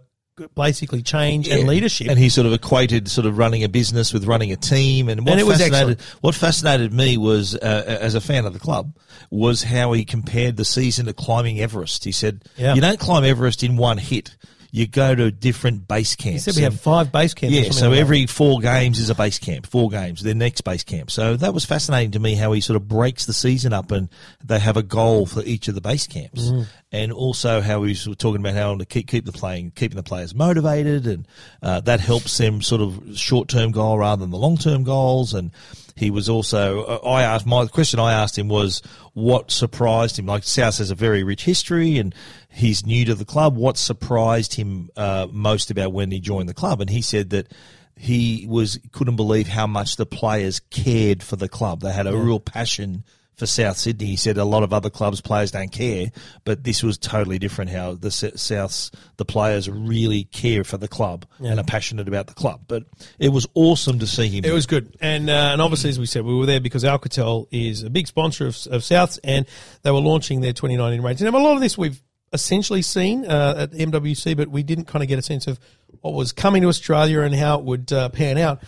basically 0.56 1.02
change 1.04 1.48
and 1.48 1.68
leadership. 1.68 2.08
And 2.10 2.18
he 2.18 2.28
sort 2.30 2.48
of 2.48 2.54
equated 2.54 3.08
sort 3.08 3.28
of 3.28 3.38
running 3.38 3.64
a 3.64 3.70
business 3.70 4.12
with 4.14 4.26
running 4.26 4.52
a 4.52 4.56
team. 4.56 5.08
And 5.08 5.26
what 5.28 5.38
And 5.38 5.48
fascinated 5.48 6.02
what 6.22 6.34
fascinated 6.34 6.92
me 6.92 7.18
was, 7.18 7.56
uh, 7.56 7.98
as 8.02 8.16
a 8.16 8.22
fan 8.22 8.46
of 8.46 8.54
the 8.54 8.60
club, 8.60 8.96
was 9.30 9.62
how 9.64 9.92
he 9.94 10.04
compared 10.06 10.58
the 10.58 10.66
season 10.66 11.06
to 11.06 11.14
climbing 11.14 11.60
Everest. 11.60 12.04
He 12.04 12.12
said, 12.12 12.44
Yeah. 12.58 12.74
"You 12.74 12.82
don't 12.82 13.00
climb 13.00 13.24
Everest 13.24 13.62
in 13.64 13.78
one 13.78 14.00
hit. 14.00 14.36
You 14.76 14.88
go 14.88 15.14
to 15.14 15.30
different 15.30 15.88
base 15.88 16.16
camps." 16.16 16.46
he 16.46 16.52
said 16.52 16.56
we 16.60 16.64
have 16.64 16.82
five 16.82 17.12
base 17.12 17.36
camps. 17.36 17.56
Yeah, 17.56 17.70
so 17.70 17.90
like 17.90 17.96
that. 17.96 18.02
every 18.02 18.26
four 18.26 18.60
games 18.60 18.98
is 18.98 19.12
a 19.12 19.16
base 19.16 19.38
camp. 19.38 19.68
Four 19.68 19.92
games, 19.92 20.24
their 20.24 20.34
next 20.34 20.62
base 20.62 20.84
camp. 20.84 21.12
So 21.12 21.38
that 21.38 21.54
was 21.54 21.64
fascinating 21.64 22.10
to 22.14 22.20
me 22.20 22.34
how 22.34 22.54
he 22.54 22.60
sort 22.60 22.78
of 22.78 22.88
breaks 22.88 23.28
the 23.28 23.34
season 23.34 23.72
up 23.72 23.92
and 23.92 24.10
they 24.44 24.58
have 24.58 24.76
a 24.76 24.82
goal 24.82 25.28
for 25.28 25.44
each 25.44 25.68
of 25.68 25.76
the 25.76 25.82
base 25.82 26.08
camps, 26.08 26.42
Mm. 26.50 26.66
and 26.92 27.12
also 27.12 27.62
how 27.62 27.84
he's 27.84 28.04
talking 28.18 28.38
about 28.42 28.56
how 28.56 28.76
to 28.76 28.84
keep 28.86 29.08
keep 29.08 29.26
the 29.26 29.32
playing, 29.32 29.72
keeping 29.76 29.96
the 29.96 30.02
players 30.02 30.34
motivated, 30.34 31.06
and 31.06 31.28
uh, 31.62 31.80
that 31.82 32.00
helps 32.00 32.36
them 32.40 32.64
sort 32.64 32.82
of 32.82 33.16
short 33.16 33.50
term 33.50 33.72
goal 33.72 34.00
rather 34.00 34.22
than 34.22 34.32
the 34.32 34.38
long 34.40 34.58
term 34.58 34.84
goals. 34.84 35.36
And 35.36 35.52
he 35.96 36.10
was 36.10 36.30
also 36.30 36.84
uh, 36.84 37.08
I 37.08 37.24
asked 37.24 37.46
my 37.46 37.66
question 37.68 38.00
I 38.00 38.14
asked 38.14 38.38
him 38.38 38.48
was 38.48 38.82
what 39.14 39.52
surprised 39.52 40.18
him. 40.18 40.26
Like 40.26 40.44
South 40.44 40.78
has 40.80 40.92
a 40.92 40.96
very 40.96 41.24
rich 41.24 41.44
history 41.46 41.98
and 41.98 42.14
he's 42.50 42.86
new 42.86 43.06
to 43.06 43.16
the 43.16 43.26
club. 43.26 43.56
What 43.56 43.78
surprised 43.78 44.56
him 44.56 44.90
uh, 44.96 45.28
most 45.32 45.72
about 45.72 45.94
when 45.94 46.12
he 46.12 46.20
joined 46.20 46.50
the 46.50 46.54
club? 46.54 46.82
And 46.82 46.90
he 46.90 47.02
said 47.02 47.30
that 47.30 47.52
he 47.96 48.46
was 48.50 48.80
couldn't 48.92 49.16
believe 49.16 49.48
how 49.48 49.68
much 49.68 49.98
the 49.98 50.06
players 50.06 50.60
cared 50.60 51.22
for 51.22 51.36
the 51.36 51.50
club. 51.50 51.82
They 51.82 51.94
had 51.94 52.08
a 52.08 52.18
real 52.18 52.40
passion 52.40 53.04
for 53.36 53.46
South 53.46 53.78
Sydney. 53.78 54.08
He 54.08 54.16
said 54.16 54.38
a 54.38 54.46
lot 54.46 54.64
of 54.64 54.74
other 54.74 54.90
clubs 54.90 55.22
players 55.22 55.52
don't 55.52 55.72
care, 55.72 56.12
but 56.44 56.64
this 56.64 56.84
was 56.84 56.98
totally 56.98 57.40
different. 57.40 57.72
How 57.72 57.94
the 57.94 58.10
Souths 58.10 58.92
the 59.18 59.26
players 59.26 59.70
really 59.70 60.26
care 60.26 60.64
for 60.64 60.78
the 60.78 60.88
club 60.88 61.26
and 61.40 61.60
are 61.60 61.64
passionate 61.64 62.08
about 62.08 62.28
the 62.28 62.34
club. 62.34 62.62
But 62.68 62.84
it 63.20 63.30
was 63.30 63.48
awesome 63.54 64.00
to 64.00 64.08
see 64.08 64.30
him. 64.30 64.46
It 64.46 64.54
was 64.54 64.66
good, 64.66 64.96
and 65.02 65.30
uh, 65.30 65.50
and 65.52 65.62
obviously, 65.62 65.90
as 65.90 66.00
we 66.00 66.06
said, 66.06 66.26
we 66.26 66.36
were 66.36 66.46
there 66.46 66.60
because 66.60 66.84
Alcatel 66.84 67.48
is 67.52 67.84
a 67.84 67.90
big 67.90 68.08
sponsor 68.08 68.48
of, 68.48 68.56
of 68.68 68.82
Souths, 68.82 69.20
and 69.24 69.46
they 69.84 69.92
were 69.92 70.00
launching 70.00 70.42
their 70.42 70.54
2019 70.54 71.02
range. 71.02 71.22
And 71.22 71.34
a 71.34 71.40
lot 71.40 71.56
of 71.56 71.62
this 71.62 71.78
we've 71.78 72.02
essentially 72.34 72.82
seen 72.82 73.26
uh, 73.26 73.56
at 73.58 73.72
MWC, 73.72 74.36
but 74.36 74.50
we 74.50 74.64
didn't 74.64 74.86
kind 74.86 75.04
of 75.04 75.08
get 75.08 75.20
a 75.20 75.22
sense 75.22 75.48
of 75.48 75.60
what 76.02 76.14
was 76.14 76.32
coming 76.32 76.64
to 76.64 76.68
Australia 76.68 77.22
and 77.22 77.34
how 77.34 77.60
it 77.60 77.66
would 77.66 77.94
uh, 77.94 78.10
pan 78.10 78.38
out. 78.38 78.64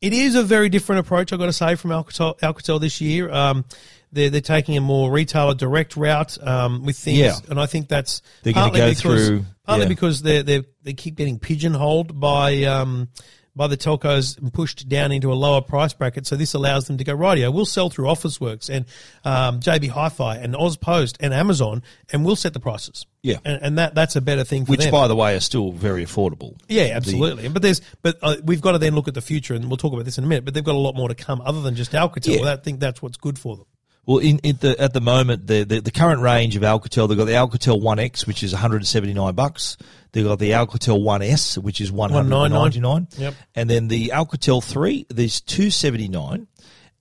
It 0.00 0.14
is 0.14 0.34
a 0.34 0.42
very 0.42 0.70
different 0.70 1.00
approach, 1.00 1.32
I've 1.32 1.38
got 1.38 1.46
to 1.46 1.52
say, 1.52 1.74
from 1.74 1.90
Alcatel, 1.90 2.38
Alcatel 2.40 2.80
this 2.80 3.02
year. 3.02 3.30
Um, 3.30 3.66
they're, 4.12 4.30
they're 4.30 4.40
taking 4.40 4.76
a 4.76 4.80
more 4.80 5.10
retailer 5.10 5.54
direct 5.54 5.96
route 5.96 6.36
um, 6.46 6.84
with 6.84 6.96
things, 6.98 7.18
Yeah. 7.18 7.36
and 7.48 7.60
I 7.60 7.66
think 7.66 7.88
that's 7.88 8.22
They're 8.42 8.52
partly 8.52 8.80
go 8.80 8.88
because, 8.90 9.28
through- 9.28 9.44
partly 9.64 9.84
yeah. 9.84 9.88
because 9.88 10.22
they 10.22 10.42
they 10.42 10.64
they 10.82 10.92
keep 10.94 11.14
getting 11.16 11.38
pigeonholed 11.38 12.18
by 12.18 12.64
um, 12.64 13.08
by 13.56 13.66
the 13.66 13.76
telcos 13.76 14.38
and 14.38 14.52
pushed 14.54 14.88
down 14.88 15.10
into 15.10 15.32
a 15.32 15.34
lower 15.34 15.60
price 15.60 15.92
bracket. 15.92 16.24
So 16.26 16.36
this 16.36 16.54
allows 16.54 16.86
them 16.86 16.98
to 16.98 17.04
go 17.04 17.12
radio. 17.14 17.50
We'll 17.50 17.66
sell 17.66 17.90
through 17.90 18.06
Officeworks 18.06 18.70
and 18.70 18.86
um, 19.24 19.58
JB 19.60 19.88
Hi-Fi 19.90 20.36
and 20.36 20.54
Ozpost 20.54 21.16
and 21.20 21.34
Amazon, 21.34 21.82
and 22.12 22.24
we'll 22.24 22.36
set 22.36 22.52
the 22.52 22.60
prices. 22.60 23.06
Yeah. 23.22 23.36
and, 23.44 23.60
and 23.62 23.78
that 23.78 23.94
that's 23.94 24.16
a 24.16 24.20
better 24.20 24.44
thing 24.44 24.64
for 24.66 24.70
which, 24.70 24.80
them. 24.82 24.92
by 24.92 25.08
the 25.08 25.16
way, 25.16 25.34
are 25.36 25.40
still 25.40 25.72
very 25.72 26.04
affordable. 26.04 26.58
yeah, 26.68 26.92
absolutely. 26.94 27.48
but 27.48 27.60
there's 27.60 27.80
but 28.02 28.18
uh, 28.22 28.36
we've 28.44 28.60
got 28.60 28.72
to 28.72 28.78
then 28.78 28.94
look 28.94 29.08
at 29.08 29.14
the 29.14 29.20
future, 29.20 29.54
and 29.54 29.66
we'll 29.68 29.76
talk 29.76 29.92
about 29.92 30.04
this 30.04 30.16
in 30.18 30.24
a 30.24 30.26
minute. 30.26 30.44
But 30.44 30.54
they've 30.54 30.64
got 30.64 30.74
a 30.76 30.78
lot 30.78 30.94
more 30.96 31.08
to 31.08 31.14
come 31.14 31.40
other 31.44 31.60
than 31.60 31.74
just 31.74 31.92
Alcatel. 31.92 32.40
Yeah. 32.42 32.52
I 32.52 32.56
think 32.56 32.80
that's 32.80 33.02
what's 33.02 33.16
good 33.18 33.38
for 33.38 33.56
them. 33.56 33.66
Well, 34.10 34.18
in, 34.18 34.40
in 34.40 34.56
the, 34.56 34.74
at 34.80 34.92
the 34.92 35.00
moment, 35.00 35.46
the, 35.46 35.62
the 35.62 35.80
the 35.80 35.92
current 35.92 36.20
range 36.20 36.56
of 36.56 36.62
Alcatel, 36.62 37.08
they've 37.08 37.16
got 37.16 37.26
the 37.26 37.34
Alcatel 37.34 37.80
One 37.80 38.00
X, 38.00 38.26
which 38.26 38.42
is 38.42 38.52
179 38.52 39.36
bucks. 39.36 39.76
They've 40.10 40.24
got 40.24 40.40
the 40.40 40.50
Alcatel 40.50 41.00
One 41.00 41.22
S, 41.22 41.56
which 41.56 41.80
is 41.80 41.92
199. 41.92 43.06
Yep. 43.16 43.34
And 43.54 43.70
then 43.70 43.86
the 43.86 44.08
Alcatel 44.08 44.64
Three, 44.64 45.06
there's 45.10 45.40
279. 45.42 46.48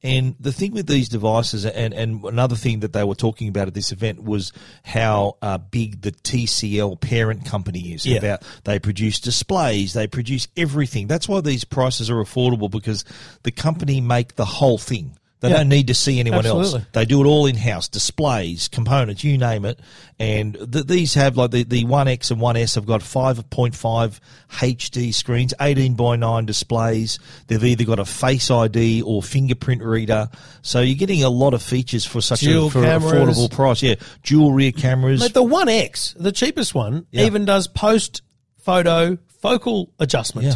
And 0.04 0.36
the 0.40 0.52
thing 0.52 0.72
with 0.72 0.86
these 0.86 1.10
devices, 1.10 1.66
and, 1.66 1.96
and 1.96 2.24
another 2.26 2.56
thing 2.56 2.82
that 2.82 2.94
they 2.94 3.04
were 3.04 3.16
talking 3.16 3.48
about 3.48 3.68
at 3.68 3.74
this 3.74 3.92
event 3.92 4.24
was 4.24 4.54
how 4.84 5.38
uh, 5.42 5.58
big 5.58 6.04
the 6.04 6.12
TCL 6.12 7.02
parent 7.02 7.44
company 7.44 7.92
is. 7.92 8.06
Yeah. 8.06 8.20
About 8.20 8.44
they 8.66 8.78
produce 8.78 9.20
displays, 9.20 9.94
they 9.94 10.06
produce 10.06 10.48
everything. 10.56 11.08
That's 11.08 11.28
why 11.28 11.42
these 11.42 11.64
prices 11.64 12.12
are 12.12 12.24
affordable 12.24 12.70
because 12.70 13.04
the 13.42 13.52
company 13.52 14.00
make 14.00 14.36
the 14.36 14.46
whole 14.46 14.78
thing. 14.78 15.16
They 15.42 15.50
Yeah. 15.50 15.58
don't 15.58 15.70
need 15.70 15.88
to 15.88 15.94
see 15.94 16.20
anyone 16.20 16.40
Absolutely. 16.40 16.80
else. 16.80 16.88
They 16.92 17.06
do 17.06 17.24
it 17.24 17.26
all 17.26 17.46
in 17.46 17.56
house, 17.56 17.88
displays, 17.88 18.68
components, 18.68 19.24
you 19.24 19.38
name 19.38 19.64
it. 19.64 19.80
And 20.20 20.58
th- 20.70 20.86
these 20.86 21.14
have 21.14 21.38
like 21.38 21.52
the 21.52 21.64
the 21.64 21.86
One 21.86 22.10
X 22.10 22.30
and 22.30 22.42
One 22.42 22.58
S 22.58 22.76
have 22.76 22.86
got 22.86 23.02
five 23.02 23.50
point 23.50 23.74
five 23.74 24.20
HD 24.60 25.14
screens, 25.14 25.54
eighteen 25.62 25.94
by 25.94 26.18
nine 26.18 26.46
displays. 26.46 27.20
They've 27.48 27.64
either 27.64 27.86
got 27.86 28.00
a 28.00 28.06
Face 28.06 28.52
ID 28.52 29.02
or 29.04 29.24
fingerprint 29.24 29.82
reader, 29.82 30.28
so 30.62 30.82
you're 30.82 30.96
getting 30.98 31.24
a 31.24 31.30
lot 31.30 31.54
of 31.54 31.62
features 31.64 32.06
for 32.06 32.20
such 32.20 32.42
Dual 32.42 32.68
a 32.68 32.70
for 32.72 32.84
an 32.84 33.00
affordable 33.02 33.50
price. 33.50 33.82
Yeah, 33.82 33.96
dual 34.24 34.52
rear 34.52 34.74
cameras. 34.74 35.22
Mate, 35.22 35.34
the 35.34 35.42
One 35.44 35.70
X, 35.70 36.16
the 36.20 36.34
cheapest 36.34 36.76
one, 36.76 37.06
Yeah. 37.12 37.26
even 37.26 37.46
does 37.46 37.68
post 37.68 38.24
photo 38.62 39.18
focal 39.42 39.94
adjustment. 40.00 40.48
yeah, 40.48 40.56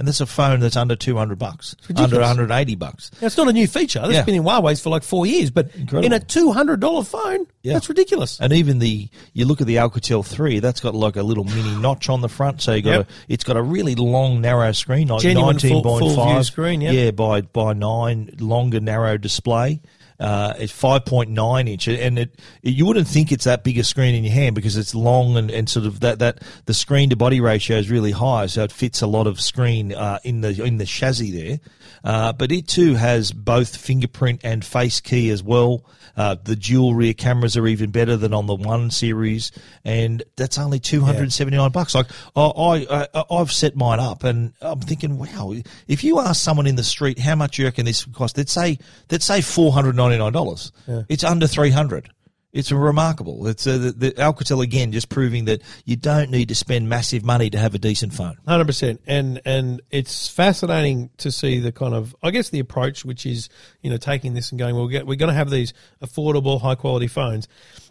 and 0.00 0.08
that's 0.08 0.20
a 0.22 0.26
phone 0.26 0.58
that's 0.60 0.76
under 0.76 0.96
two 0.96 1.16
hundred 1.16 1.38
bucks, 1.38 1.76
under 1.94 2.16
one 2.18 2.24
hundred 2.26 2.50
eighty 2.50 2.74
bucks. 2.74 3.10
Now, 3.20 3.26
it's 3.26 3.36
not 3.36 3.48
a 3.48 3.52
new 3.52 3.66
feature. 3.68 4.00
That's 4.00 4.14
Yeah. 4.14 4.22
been 4.24 4.34
in 4.34 4.42
Huawei's 4.42 4.80
for 4.80 4.88
like 4.90 5.02
four 5.04 5.26
years, 5.26 5.50
but 5.50 5.66
Incredible. 5.76 6.06
in 6.06 6.12
a 6.14 6.18
two 6.18 6.50
hundred 6.52 6.80
dollar 6.80 7.04
phone, 7.04 7.46
Yeah. 7.62 7.74
that's 7.74 7.88
ridiculous. 7.88 8.40
And 8.40 8.52
even 8.52 8.78
the 8.78 9.08
you 9.34 9.44
look 9.44 9.60
at 9.60 9.66
the 9.68 9.76
Alcatel 9.76 10.24
three, 10.26 10.58
that's 10.58 10.80
got 10.80 10.94
like 10.94 11.16
a 11.16 11.22
little 11.22 11.44
mini 11.44 11.76
notch 11.76 12.08
on 12.08 12.22
the 12.22 12.28
front, 12.30 12.62
so 12.62 12.72
you 12.72 12.82
got 12.82 12.90
Yep. 12.90 13.00
a, 13.10 13.12
it's 13.32 13.44
got 13.44 13.56
a 13.58 13.62
really 13.62 13.94
long 13.94 14.40
narrow 14.40 14.72
screen, 14.72 15.08
like 15.08 15.20
Genuine 15.20 15.58
full- 15.58 15.82
full 15.82 16.42
screen, 16.44 16.80
yeah. 16.80 16.90
yeah, 16.92 17.10
by 17.10 17.42
by 17.42 17.74
nine, 17.74 18.34
longer 18.40 18.80
narrow 18.80 19.18
display. 19.18 19.80
Uh, 20.20 20.52
it's 20.58 20.72
five 20.72 21.06
point 21.06 21.30
nine 21.30 21.66
inch, 21.66 21.88
and 21.88 22.18
it, 22.18 22.38
it 22.62 22.74
you 22.74 22.84
wouldn't 22.84 23.08
think 23.08 23.32
it's 23.32 23.44
that 23.44 23.64
big 23.64 23.78
a 23.78 23.84
screen 23.84 24.14
in 24.14 24.22
your 24.22 24.34
hand 24.34 24.54
because 24.54 24.76
it's 24.76 24.94
long 24.94 25.36
and, 25.38 25.50
and 25.50 25.68
sort 25.68 25.86
of 25.86 26.00
that 26.00 26.18
that 26.18 26.42
the 26.66 26.74
screen 26.74 27.08
to 27.08 27.16
body 27.16 27.40
ratio 27.40 27.78
is 27.78 27.90
really 27.90 28.12
high, 28.12 28.44
so 28.44 28.62
it 28.62 28.70
fits 28.70 29.00
a 29.00 29.06
lot 29.06 29.26
of 29.26 29.40
screen 29.40 29.94
uh, 29.94 30.18
in 30.22 30.42
the 30.42 30.62
in 30.62 30.76
the 30.76 30.84
chassis 30.84 31.30
there. 31.30 31.60
Uh, 32.04 32.32
but 32.34 32.52
it 32.52 32.68
too 32.68 32.94
has 32.94 33.32
both 33.32 33.76
fingerprint 33.76 34.40
and 34.44 34.64
face 34.64 35.00
key 35.00 35.30
as 35.30 35.42
well. 35.42 35.84
Uh, 36.16 36.36
the 36.42 36.56
dual 36.56 36.94
rear 36.94 37.14
cameras 37.14 37.56
are 37.56 37.66
even 37.66 37.90
better 37.90 38.16
than 38.16 38.34
on 38.34 38.46
the 38.46 38.54
one 38.54 38.90
series, 38.90 39.52
and 39.84 40.22
that's 40.36 40.58
only 40.58 40.80
two 40.80 41.00
hundred 41.00 41.22
and 41.22 41.32
seventy 41.32 41.56
nine 41.56 41.70
bucks. 41.70 41.94
Like 41.94 42.06
I, 42.36 42.42
I, 42.42 43.06
I, 43.14 43.24
I've 43.30 43.52
set 43.52 43.76
mine 43.76 44.00
up, 44.00 44.24
and 44.24 44.52
I'm 44.60 44.80
thinking, 44.80 45.18
wow, 45.18 45.54
if 45.88 46.04
you 46.04 46.20
ask 46.20 46.42
someone 46.42 46.66
in 46.66 46.76
the 46.76 46.84
street 46.84 47.18
how 47.18 47.34
much 47.34 47.58
you 47.58 47.64
reckon 47.64 47.86
this 47.86 48.06
would 48.06 48.14
cost, 48.14 48.36
they'd 48.36 48.48
say 48.48 48.78
they'd 49.08 49.22
say 49.22 49.40
four 49.40 49.72
hundred 49.72 49.96
ninety 49.96 50.18
nine 50.18 50.32
dollars. 50.32 50.72
It's 51.08 51.24
under 51.24 51.46
three 51.46 51.70
hundred. 51.70 52.10
It's 52.52 52.72
remarkable. 52.72 53.46
It's 53.46 53.64
uh, 53.64 53.78
the, 53.78 53.92
the 53.92 54.10
Alcatel 54.12 54.60
again, 54.60 54.90
just 54.90 55.08
proving 55.08 55.44
that 55.44 55.62
you 55.84 55.94
don't 55.94 56.30
need 56.32 56.48
to 56.48 56.56
spend 56.56 56.88
massive 56.88 57.24
money 57.24 57.48
to 57.50 57.58
have 57.58 57.76
a 57.76 57.78
decent 57.78 58.12
phone. 58.12 58.38
Hundred 58.46 58.66
percent, 58.66 59.00
and 59.06 59.40
and 59.44 59.80
it's 59.90 60.26
fascinating 60.26 61.10
to 61.18 61.30
see 61.30 61.60
the 61.60 61.70
kind 61.70 61.94
of 61.94 62.16
I 62.24 62.32
guess 62.32 62.50
the 62.50 62.58
approach, 62.58 63.04
which 63.04 63.24
is 63.24 63.50
you 63.82 63.90
know 63.90 63.98
taking 63.98 64.34
this 64.34 64.50
and 64.50 64.58
going, 64.58 64.74
well, 64.74 64.86
we're 64.86 65.14
going 65.14 65.28
to 65.28 65.32
have 65.32 65.48
these 65.48 65.72
affordable, 66.02 66.60
high 66.60 66.74
quality 66.74 67.06
phones, 67.06 67.46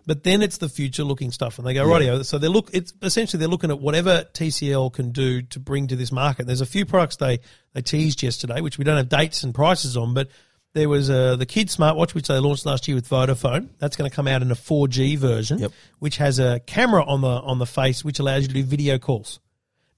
but 0.05 0.25
then 0.25 0.41
it's 0.41 0.57
the 0.57 0.67
future 0.67 1.05
looking 1.05 1.31
stuff, 1.31 1.57
and 1.57 1.65
they 1.65 1.73
go 1.73 1.85
rightio. 1.85 2.25
So 2.25 2.37
they 2.37 2.49
look, 2.49 2.69
it's 2.73 2.91
essentially 3.01 3.39
they're 3.39 3.47
looking 3.47 3.71
at 3.71 3.79
whatever 3.79 4.25
TCL 4.33 4.91
can 4.91 5.11
do 5.11 5.41
to 5.41 5.59
bring 5.61 5.87
to 5.87 5.95
this 5.95 6.11
market. 6.11 6.47
There's 6.47 6.59
a 6.59 6.65
few 6.65 6.85
products 6.85 7.15
they 7.15 7.39
they 7.71 7.81
teased 7.81 8.23
yesterday, 8.23 8.59
which 8.59 8.77
we 8.77 8.83
don't 8.83 8.97
have 8.97 9.09
dates 9.09 9.43
and 9.43 9.55
prices 9.55 9.95
on, 9.95 10.13
but. 10.13 10.27
There 10.73 10.87
was 10.87 11.09
uh, 11.09 11.35
the 11.35 11.45
kid 11.47 11.67
smartwatch, 11.69 12.13
which 12.13 12.27
they 12.27 12.37
launched 12.39 12.65
last 12.65 12.87
year 12.87 12.95
with 12.95 13.09
Vodafone. 13.09 13.69
That's 13.79 13.95
going 13.95 14.09
to 14.09 14.15
come 14.15 14.27
out 14.27 14.41
in 14.43 14.51
a 14.51 14.55
4G 14.55 15.17
version, 15.17 15.59
Yep. 15.59 15.71
which 15.97 16.17
has 16.17 16.37
a 16.39 16.59
camera 16.61 17.03
on 17.03 17.21
the 17.21 17.27
on 17.27 17.57
the 17.59 17.65
face, 17.65 18.05
which 18.05 18.19
allows 18.19 18.43
you 18.43 18.47
to 18.49 18.53
do 18.53 18.63
video 18.63 18.99
calls. 18.99 19.39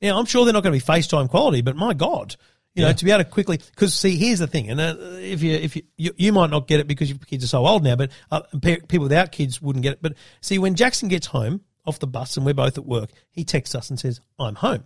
Now, 0.02 0.18
I'm 0.18 0.26
sure 0.26 0.46
they're 0.46 0.54
not 0.54 0.64
going 0.64 0.80
to 0.80 0.86
be 0.86 0.92
FaceTime 0.92 1.30
quality, 1.30 1.62
but 1.62 1.76
my 1.76 1.94
God, 1.94 2.36
you 2.74 2.84
know, 2.84 2.94
to 2.94 3.06
be 3.06 3.12
able 3.12 3.24
to 3.24 3.30
quickly, 3.30 3.58
because 3.58 3.94
see, 3.94 4.16
here's 4.16 4.40
the 4.40 4.48
thing, 4.48 4.70
and 4.70 4.80
uh, 4.80 4.96
if 5.20 5.44
you, 5.44 5.52
if 5.54 5.76
you, 5.76 5.84
you, 5.98 6.12
you 6.16 6.34
might 6.34 6.50
not 6.50 6.68
get 6.68 6.80
it 6.80 6.88
because 6.88 7.10
your 7.10 7.20
kids 7.20 7.44
are 7.44 7.48
so 7.48 7.68
old 7.68 7.84
now, 7.84 7.96
but 7.98 8.10
uh, 8.32 8.42
people 8.62 9.04
without 9.04 9.32
kids 9.34 9.62
wouldn't 9.62 9.84
get 9.84 9.94
it. 9.94 10.00
But 10.02 10.14
see, 10.40 10.58
when 10.58 10.76
Jackson 10.76 11.10
gets 11.10 11.28
home 11.28 11.62
off 11.86 12.00
the 12.00 12.08
bus 12.08 12.38
and 12.38 12.46
we're 12.46 12.54
both 12.54 12.78
at 12.78 12.86
work, 12.86 13.10
he 13.30 13.44
texts 13.44 13.76
us 13.76 13.90
and 13.90 14.00
says, 14.00 14.22
I'm 14.40 14.56
home. 14.56 14.86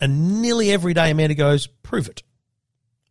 And 0.00 0.40
nearly 0.40 0.70
every 0.70 0.94
day 0.94 1.10
Amanda 1.10 1.34
goes, 1.34 1.66
prove 1.66 2.08
it. 2.08 2.22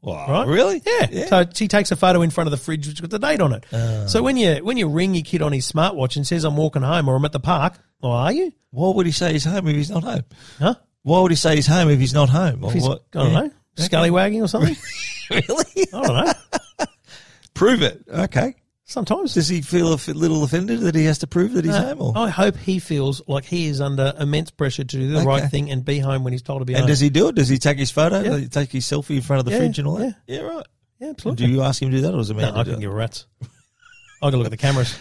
Wow, 0.02 0.28
Right? 0.32 0.48
Really? 0.48 0.82
Yeah. 0.86 1.26
So 1.26 1.46
she 1.54 1.68
takes 1.68 1.92
a 1.92 1.96
photo 1.96 2.22
in 2.22 2.30
front 2.30 2.48
of 2.48 2.52
the 2.52 2.58
fridge 2.58 2.88
which 2.88 3.02
got 3.02 3.10
the 3.10 3.20
date 3.20 3.42
on 3.42 3.52
it. 3.54 3.66
Ah. 3.74 4.06
so 4.08 4.22
when 4.24 4.38
you 4.38 4.56
when 4.58 4.78
you 4.78 4.88
ring 4.88 5.16
your 5.16 5.24
kid 5.24 5.42
on 5.42 5.52
his 5.52 5.70
smartwatch 5.70 6.16
and 6.16 6.26
says 6.26 6.44
I'm 6.44 6.56
walking 6.56 6.84
home 6.84 7.10
or 7.10 7.16
I'm 7.16 7.26
at 7.26 7.32
the 7.32 7.40
park, 7.40 7.78
well, 8.02 8.12
are 8.14 8.32
you? 8.32 8.52
Why 8.72 8.92
would 8.94 9.06
he 9.06 9.12
say 9.12 9.34
he's 9.34 9.46
home 9.46 9.68
if 9.68 9.76
he's 9.76 9.90
not 9.90 10.04
home? 10.04 10.24
Huh? 10.60 10.76
Why 11.02 11.22
would 11.22 11.32
he 11.32 11.36
say 11.38 11.56
he's 11.56 11.68
home 11.68 11.90
if 11.90 12.00
he's 12.00 12.14
not 12.14 12.30
home? 12.30 12.64
Or 12.64 12.72
he's, 12.72 12.84
what? 12.88 13.04
I 13.16 13.18
don't 13.24 13.32
Yeah. 13.34 13.40
know, 13.42 13.52
scallywagging 13.78 14.42
or 14.44 14.48
something. 14.48 14.76
Really? 15.30 15.88
I 15.94 16.02
don't 16.08 16.26
know. 16.26 16.86
Prove 17.54 17.82
it. 17.82 18.02
Okay. 18.08 18.56
Sometimes. 18.90 19.34
Does 19.34 19.50
he 19.50 19.62
feel 19.62 19.94
a 19.94 20.00
little 20.14 20.44
offended 20.46 20.80
that 20.80 20.96
he 20.96 21.04
has 21.06 21.18
to 21.20 21.28
prove 21.28 21.54
that 21.54 21.66
he's 21.66 21.74
Uh, 21.76 21.94
home? 21.96 22.02
Or? 22.02 22.18
I 22.18 22.30
hope 22.30 22.56
he 22.56 22.80
feels 22.80 23.22
like 23.28 23.44
he 23.44 23.68
is 23.68 23.82
under 23.82 24.14
immense 24.18 24.50
pressure 24.50 24.86
to 24.86 24.98
do 24.98 25.10
the 25.10 25.18
Okay. 25.18 25.26
right 25.28 25.52
thing 25.52 25.70
and 25.72 25.84
be 25.84 26.00
home 26.00 26.24
when 26.24 26.32
he's 26.32 26.42
told 26.42 26.62
to 26.62 26.66
be 26.66 26.74
and 26.74 26.82
home. 26.84 26.88
does 26.88 27.02
he 27.02 27.10
do 27.10 27.28
it? 27.28 27.36
Does 27.36 27.50
he 27.50 27.58
take 27.58 27.78
his 27.78 27.92
photo? 27.92 28.22
Yeah. 28.22 28.30
Does 28.30 28.40
he 28.44 28.48
take 28.48 28.72
his 28.72 28.86
selfie 28.86 29.18
in 29.18 29.22
front 29.22 29.40
of 29.42 29.46
the 29.46 29.52
Yeah, 29.52 29.58
fridge 29.58 29.78
and 29.80 29.88
all 29.90 29.98
that? 29.98 30.16
Yeah, 30.26 30.40
right. 30.40 30.66
yeah, 31.02 31.10
absolutely. 31.10 31.48
Do 31.48 31.52
you 31.52 31.64
ask 31.64 31.82
him 31.82 31.92
to 31.92 31.98
do 31.98 32.02
that, 32.04 32.14
or 32.14 32.18
does 32.18 32.30
it 32.30 32.38
no? 32.38 32.50
I 32.56 32.64
couldn't 32.64 32.80
give 32.80 32.92
a 32.92 32.96
rat's. 32.96 33.26
I 34.24 34.30
can 34.30 34.40
look 34.40 34.46
at 34.48 34.52
the 34.52 34.58
cameras. 34.58 34.96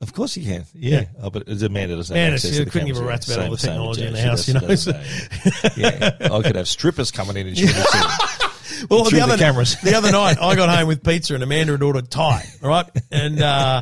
Of 0.00 0.12
course 0.14 0.34
he 0.34 0.42
can. 0.44 0.64
Yeah. 0.74 1.04
Oh, 1.22 1.28
but 1.30 1.44
it's 1.46 1.62
Amanda 1.62 1.94
doesn't 1.94 2.16
have 2.16 2.24
Man, 2.24 2.32
access 2.32 2.46
it's- 2.52 2.56
to 2.56 2.60
you 2.60 2.64
the 2.64 2.70
couldn't 2.72 2.88
give 2.88 2.96
a 2.98 3.04
rat's 3.04 3.28
yeah. 3.28 3.34
about 3.34 3.44
all 3.46 3.50
the 3.52 3.58
Same- 3.58 3.74
same 3.74 3.80
with 3.86 3.96
technology 3.98 4.06
in 4.06 4.12
the 4.14 4.22
house, 4.22 4.48
you 4.48 4.54
know, 4.54 4.74
so- 4.74 4.92
the 4.92 5.72
yeah. 5.76 6.34
I 6.36 6.42
could 6.42 6.56
have 6.56 6.66
strippers 6.68 7.10
coming 7.12 7.36
in 7.36 7.46
and 7.46 7.56
Through 7.56 7.68
the 8.88 9.10
the 9.10 9.20
other 9.20 9.36
cameras. 9.36 9.76
the 9.80 9.94
other 9.94 10.12
night, 10.12 10.38
I 10.40 10.56
got 10.56 10.68
home 10.68 10.88
with 10.88 11.02
pizza 11.04 11.34
and 11.34 11.42
Amanda 11.42 11.72
had 11.72 11.82
ordered 11.82 12.10
Thai. 12.10 12.44
All 12.62 12.68
right, 12.68 12.86
and 13.10 13.40
uh, 13.40 13.80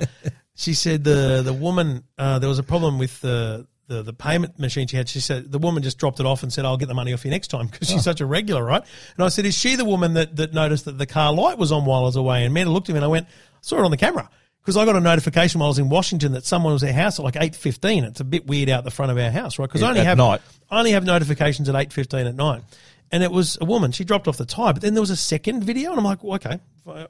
she 0.54 0.74
said 0.74 1.04
the 1.04 1.42
the 1.44 1.52
woman 1.52 2.04
uh, 2.16 2.38
there 2.38 2.48
was 2.48 2.58
a 2.58 2.64
problem 2.64 2.98
with 2.98 3.20
the. 3.20 3.66
The, 3.88 4.02
the 4.02 4.12
payment 4.12 4.58
machine 4.58 4.86
she 4.86 4.98
had, 4.98 5.08
she 5.08 5.18
said 5.20 5.50
the 5.50 5.58
woman 5.58 5.82
just 5.82 5.96
dropped 5.96 6.20
it 6.20 6.26
off 6.26 6.42
and 6.42 6.52
said, 6.52 6.66
"I'll 6.66 6.76
get 6.76 6.88
the 6.88 6.94
money 6.94 7.14
off 7.14 7.24
you 7.24 7.30
next 7.30 7.48
time" 7.48 7.68
because 7.68 7.88
she's 7.88 8.04
such 8.04 8.20
a 8.20 8.26
regular, 8.26 8.62
right? 8.62 8.82
And 9.16 9.24
I 9.24 9.28
said, 9.28 9.46
"Is 9.46 9.56
she 9.56 9.76
the 9.76 9.84
woman 9.86 10.12
that, 10.12 10.36
that 10.36 10.52
noticed 10.52 10.84
that 10.84 10.98
the 10.98 11.06
car 11.06 11.32
light 11.32 11.56
was 11.56 11.72
on 11.72 11.86
while 11.86 12.00
I 12.00 12.02
was 12.02 12.16
away?" 12.16 12.44
And 12.44 12.52
Amanda 12.52 12.70
looked 12.70 12.90
at 12.90 12.92
me 12.92 12.98
and 12.98 13.04
I 13.06 13.08
went, 13.08 13.28
"I 13.28 13.30
saw 13.62 13.78
it 13.78 13.86
on 13.86 13.90
the 13.90 13.96
camera." 13.96 14.28
Because 14.60 14.76
I 14.76 14.84
got 14.84 14.94
a 14.94 15.00
notification 15.00 15.60
while 15.60 15.68
I 15.68 15.70
was 15.70 15.78
in 15.78 15.88
Washington 15.88 16.32
that 16.32 16.44
someone 16.44 16.74
was 16.74 16.82
at 16.84 16.90
our 16.90 16.94
house 16.96 17.18
at 17.18 17.24
like 17.24 17.36
eight 17.40 17.56
fifteen. 17.56 18.04
It's 18.04 18.20
a 18.20 18.24
bit 18.24 18.46
weird 18.46 18.68
out 18.68 18.84
the 18.84 18.90
front 18.90 19.10
of 19.10 19.16
our 19.16 19.30
house, 19.30 19.58
right? 19.58 19.66
Because 19.66 19.82
I 19.82 19.88
only 19.88 20.04
have 20.04 20.18
night. 20.18 20.42
I 20.70 20.80
only 20.80 20.90
have 20.90 21.06
notifications 21.06 21.70
at 21.70 21.74
eight 21.74 21.90
fifteen 21.90 22.26
at 22.26 22.34
night, 22.34 22.64
and 23.10 23.22
it 23.22 23.30
was 23.30 23.58
a 23.60 23.64
woman. 23.64 23.92
She 23.92 24.04
dropped 24.04 24.28
off 24.28 24.36
the 24.36 24.44
Thai, 24.44 24.72
but 24.72 24.82
then 24.82 24.94
there 24.94 25.02
was 25.02 25.10
a 25.10 25.16
second 25.16 25.64
video, 25.64 25.90
and 25.90 25.98
I'm 25.98 26.04
like, 26.04 26.22
well, 26.22 26.34
okay, 26.36 26.60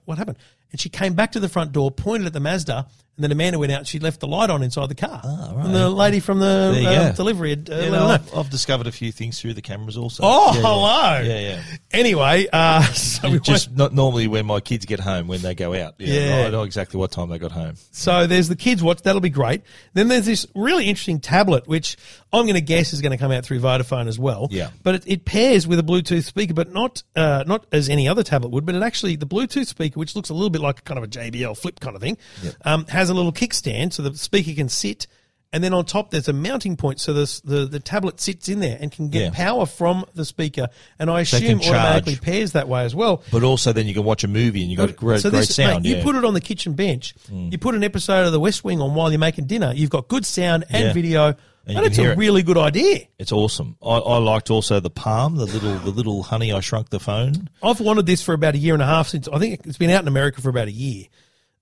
what 0.05 0.19
happened? 0.19 0.39
And 0.73 0.81
she 0.81 0.89
came 0.89 1.15
back 1.15 1.33
to 1.33 1.41
the 1.41 1.49
front 1.49 1.73
door, 1.73 1.91
pointed 1.91 2.27
at 2.27 2.33
the 2.33 2.41
Mazda, 2.41 2.87
and 3.19 3.25
then 3.25 3.33
Amanda 3.33 3.59
went 3.59 3.73
out. 3.73 3.85
She 3.85 3.99
left 3.99 4.21
the 4.21 4.29
light 4.29 4.49
on 4.49 4.63
inside 4.63 4.89
the 4.89 4.95
car. 4.95 5.21
right. 5.25 5.67
And 5.67 5.75
the 5.75 5.91
lady 5.91 6.21
from 6.21 6.39
the 6.39 6.71
There 6.73 6.83
you 6.83 6.89
uh, 6.89 7.09
go. 7.11 7.17
delivery 7.17 7.51
had 7.51 7.69
uh, 7.69 7.75
You 7.75 7.81
let 7.81 7.85
her 7.87 7.91
know. 7.99 8.07
I've, 8.07 8.35
I've 8.37 8.51
discovered 8.51 8.87
a 8.87 8.93
few 8.93 9.11
things 9.11 9.41
through 9.41 9.55
the 9.55 9.61
cameras 9.63 9.97
also. 9.97 10.23
Oh, 10.25 10.53
Yeah, 10.55 10.55
yeah. 10.55 10.63
hello. 10.63 11.21
Yeah, 11.35 11.41
yeah. 11.41 11.63
Anyway, 11.91 12.47
uh, 12.53 12.83
so 12.93 13.31
we 13.31 13.41
Just 13.41 13.69
went- 13.69 13.79
not 13.79 13.93
normally 13.93 14.29
when 14.29 14.47
my 14.47 14.61
kids 14.61 14.87
get 14.87 15.01
home 15.01 15.27
when 15.27 15.43
they 15.43 15.55
go 15.57 15.75
out. 15.75 15.95
Yeah, 15.99 16.41
Yeah. 16.41 16.47
I 16.47 16.51
know 16.51 16.63
exactly 16.63 16.99
what 17.01 17.11
time 17.11 17.29
they 17.29 17.39
got 17.39 17.51
home. 17.51 17.75
So 17.91 18.29
there's 18.29 18.49
the 18.49 18.55
kids 18.57 18.83
watch. 18.83 19.03
That'll 19.03 19.21
be 19.21 19.31
great. 19.31 19.63
Then 19.95 20.07
there's 20.07 20.27
this 20.27 20.47
really 20.55 20.85
interesting 20.89 21.19
tablet, 21.19 21.67
which 21.67 21.97
I'm 22.33 22.45
going 22.45 22.55
to 22.55 22.61
guess 22.61 22.93
is 22.93 23.01
going 23.01 23.11
to 23.13 23.19
come 23.19 23.33
out 23.33 23.45
through 23.45 23.59
Vodafone 23.61 24.07
as 24.07 24.19
well. 24.19 24.47
Yeah. 24.53 24.71
But 24.85 24.95
it, 24.97 25.05
it 25.07 25.25
pairs 25.25 25.67
with 25.67 25.81
a 25.81 25.83
Bluetooth 25.83 26.25
speaker, 26.25 26.55
but 26.55 26.73
not 26.73 27.03
uh, 27.17 27.43
not 27.47 27.67
as 27.73 27.89
any 27.89 28.07
other 28.07 28.23
tablet 28.23 28.51
would. 28.51 28.65
But 28.65 28.75
it 28.77 28.83
actually 28.83 29.17
the 29.17 29.27
Bluetooth 29.27 29.67
speaker, 29.67 29.99
which 29.99 30.15
looks 30.15 30.29
a 30.29 30.35
little 30.35 30.51
bit 30.51 30.61
like 30.61 30.85
kind 30.85 30.99
of 30.99 31.05
a 31.05 31.09
JBL 31.09 31.57
flip 31.59 31.81
kind 31.81 31.97
of 31.97 32.03
thing, 32.03 32.17
um, 32.65 32.85
has 32.87 33.08
a 33.09 33.15
little 33.15 33.33
kickstand 33.33 33.93
so 33.93 34.03
the 34.03 34.17
speaker 34.17 34.53
can 34.55 34.69
sit. 34.69 35.07
And 35.51 35.65
then 35.65 35.73
on 35.73 35.87
top, 35.87 36.11
there's 36.11 36.29
a 36.29 36.35
mounting 36.35 36.77
point, 36.77 37.01
so 37.01 37.15
the 37.15 37.41
the, 37.43 37.65
the 37.65 37.81
tablet 37.81 38.21
sits 38.21 38.51
in 38.51 38.61
there 38.61 38.77
and 38.79 38.93
can 38.93 39.09
get 39.09 39.23
Yeah. 39.23 39.31
power 39.33 39.65
from 39.65 40.05
the 40.15 40.27
speaker. 40.27 40.69
And 40.99 41.11
I 41.11 41.21
assume 41.23 41.61
charge. 41.61 41.75
automatically 41.75 42.17
pairs 42.17 42.53
that 42.53 42.69
way 42.69 42.85
as 42.85 42.95
well. 42.95 43.23
But 43.33 43.43
also 43.45 43.73
then 43.73 43.87
you 43.87 43.95
can 43.95 44.05
watch 44.05 44.25
a 44.25 44.29
movie 44.29 44.61
and 44.61 44.71
you 44.71 44.77
got 44.77 44.95
great, 44.95 45.23
so 45.23 45.31
great 45.31 45.41
this, 45.41 45.55
sound. 45.57 45.85
mate, 45.85 45.89
you 45.89 45.97
yeah. 45.97 46.03
Mm. 46.03 46.05
put 46.05 46.17
it 46.17 46.25
on 46.27 46.35
the 46.35 46.43
kitchen 46.43 46.75
bench. 46.75 47.15
You 47.33 47.57
put 47.57 47.75
an 47.75 47.83
episode 47.83 48.27
of 48.27 48.33
The 48.33 48.41
West 48.41 48.63
Wing 48.63 48.83
on 48.83 48.95
while 48.95 49.11
you're 49.11 49.19
making 49.19 49.47
dinner. 49.47 49.73
You've 49.75 49.89
got 49.89 50.07
good 50.09 50.27
sound 50.27 50.67
and 50.69 50.85
Yeah. 50.89 50.93
video, 50.93 51.27
and, 51.29 51.37
you 51.67 51.75
can 51.77 51.85
it's 51.87 51.97
hear 51.97 52.11
a 52.11 52.13
it. 52.13 52.19
really 52.19 52.43
good 52.43 52.59
idea. 52.59 53.07
It's 53.19 53.33
awesome. 53.33 53.77
I, 53.83 53.97
I 53.97 54.19
liked 54.19 54.51
also 54.51 54.81
the 54.81 54.91
Palm, 54.91 55.37
the 55.37 55.47
little 55.47 55.79
the 55.79 55.91
little 55.91 56.25
Honey 56.25 56.53
I 56.53 56.61
Shrunk 56.61 56.91
the 56.91 57.01
Phone. 57.01 57.49
I've 57.63 57.81
wanted 57.81 58.05
this 58.05 58.23
for 58.23 58.35
about 58.35 58.55
a 58.55 58.59
year 58.59 58.75
and 58.75 58.83
a 58.83 58.87
half 58.87 59.09
since 59.09 59.27
I 59.29 59.39
think 59.39 59.63
it's 59.65 59.79
been 59.79 59.89
out 59.89 60.03
in 60.03 60.09
America 60.09 60.43
for 60.43 60.51
about 60.51 60.69
a 60.69 60.73
year. 60.73 61.07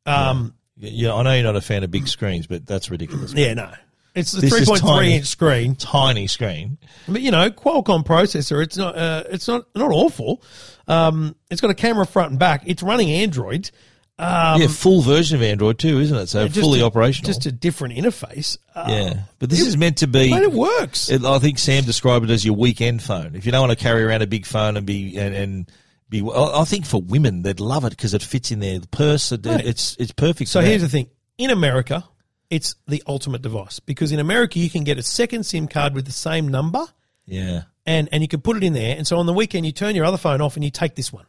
Um, 0.07 0.55
Yeah, 0.79 1.15
I 1.15 1.23
know 1.23 1.33
you're 1.33 1.43
not 1.45 1.57
a 1.57 1.61
fan 1.61 1.83
of 1.85 1.91
big 1.91 2.07
screens, 2.09 2.47
but 2.47 2.67
that's 2.67 2.91
ridiculous. 2.91 3.33
yeah, 3.33 3.55
no, 3.55 3.71
it's 4.15 4.35
a 4.37 4.41
This 4.41 4.53
is 4.53 4.69
3.3 4.69 4.81
tiny. 4.81 5.15
inch 5.17 5.27
screen, 5.27 5.75
Tiny 5.77 6.27
screen. 6.27 6.79
but 7.09 7.23
you 7.23 7.31
know, 7.31 7.51
Qualcomm 7.51 8.05
processor. 8.05 8.63
It's 8.63 8.77
not, 8.77 8.97
uh, 8.97 9.25
it's 9.31 9.49
not 9.49 9.67
not 9.75 9.91
awful. 9.91 10.43
Um, 10.89 11.35
it's 11.51 11.61
got 11.61 11.71
a 11.71 11.75
camera 11.75 12.07
front 12.07 12.31
and 12.31 12.39
back. 12.39 12.63
It's 12.67 12.83
running 12.83 13.11
Android. 13.11 13.71
Um, 14.19 14.63
yeah, 14.63 14.69
full 14.69 15.03
version 15.03 15.37
of 15.37 15.43
Android 15.43 15.79
too, 15.79 16.01
isn't 16.01 16.17
it? 16.17 16.29
So 16.29 16.47
just 16.49 16.59
fully 16.61 16.81
a- 16.81 16.87
operational. 16.87 17.27
Just 17.27 17.45
a 17.45 17.53
different 17.53 17.95
interface. 17.95 18.57
Uh, 18.75 18.87
yeah, 18.89 19.15
but 19.39 19.51
this 19.51 19.61
is 19.61 19.77
meant 19.77 19.99
to 19.99 20.07
be. 20.07 20.31
But 20.31 20.43
it 20.43 20.53
works. 20.53 21.11
It, 21.11 21.23
I 21.25 21.39
think 21.39 21.59
Sam 21.59 21.85
described 21.85 22.25
it 22.25 22.31
as 22.33 22.43
your 22.45 22.55
weekend 22.57 23.03
phone. 23.03 23.35
If 23.35 23.45
you 23.45 23.53
don't 23.53 23.67
want 23.69 23.79
to 23.79 23.83
carry 23.83 24.03
around 24.03 24.23
a 24.23 24.27
big 24.27 24.47
phone 24.47 24.77
and 24.79 24.87
be 24.87 25.19
and 25.19 25.35
and, 25.35 25.71
be. 26.09 26.23
I 26.23 26.61
I 26.61 26.65
think 26.65 26.87
for 26.87 27.01
women, 27.01 27.43
they'd 27.43 27.61
love 27.61 27.85
it 27.85 27.91
because 27.91 28.15
it 28.15 28.23
fits 28.23 28.51
in 28.51 28.61
their 28.61 28.81
purse. 28.91 29.33
It, 29.33 29.47
Right. 29.47 29.65
It's 29.65 29.97
it's 29.99 30.13
perfect. 30.13 30.51
So 30.51 30.61
here's 30.61 30.83
the 30.83 30.89
thing: 30.89 31.09
in 31.39 31.51
America, 31.51 32.05
it's 32.51 32.77
the 32.87 33.03
ultimate 33.07 33.43
device 33.43 33.81
because 33.81 34.13
in 34.13 34.19
America 34.19 34.59
you 34.59 34.71
can 34.71 34.85
get 34.85 34.99
a 34.99 35.03
second 35.03 35.45
SIM 35.45 35.69
card 35.69 35.95
with 35.95 36.07
the 36.07 36.13
same 36.13 36.49
number, 36.49 36.85
yeah, 37.27 37.63
and 37.85 38.09
and 38.13 38.23
you 38.23 38.29
can 38.29 38.41
put 38.41 38.57
it 38.57 38.65
in 38.65 38.73
there. 38.73 38.97
And 38.97 39.07
so 39.07 39.19
on 39.19 39.27
the 39.27 39.33
weekend, 39.33 39.67
you 39.67 39.73
turn 39.73 39.95
your 39.95 40.05
other 40.05 40.19
phone 40.19 40.41
off 40.41 40.57
and 40.57 40.65
you 40.65 40.71
take 40.71 40.95
this 40.95 41.13
one, 41.13 41.27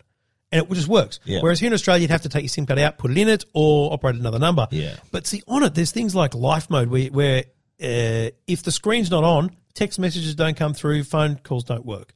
and 0.51 0.61
it 0.63 0.71
just 0.73 0.87
works. 0.87 1.19
Yeah. 1.25 1.39
Whereas 1.41 1.59
here 1.59 1.67
in 1.67 1.73
Australia, 1.73 2.01
you'd 2.01 2.11
have 2.11 2.23
to 2.23 2.29
take 2.29 2.43
your 2.43 2.49
SIM 2.49 2.65
card 2.65 2.79
out, 2.79 2.97
put 2.97 3.11
it 3.11 3.17
in 3.17 3.29
it, 3.29 3.45
or 3.53 3.93
operate 3.93 4.15
another 4.15 4.39
number. 4.39 4.67
Yeah. 4.71 4.95
But 5.11 5.27
see, 5.27 5.41
on 5.47 5.63
it, 5.63 5.73
there's 5.75 5.91
things 5.91 6.15
like 6.15 6.33
life 6.35 6.69
mode 6.69 6.89
where 6.89 7.07
where 7.07 7.43
uh, 7.81 8.29
if 8.47 8.63
the 8.63 8.71
screen's 8.71 9.11
not 9.11 9.23
on, 9.23 9.51
text 9.73 9.99
messages 9.99 10.35
don't 10.35 10.57
come 10.57 10.73
through, 10.73 11.03
phone 11.03 11.37
calls 11.37 11.63
don't 11.63 11.85
work. 11.85 12.13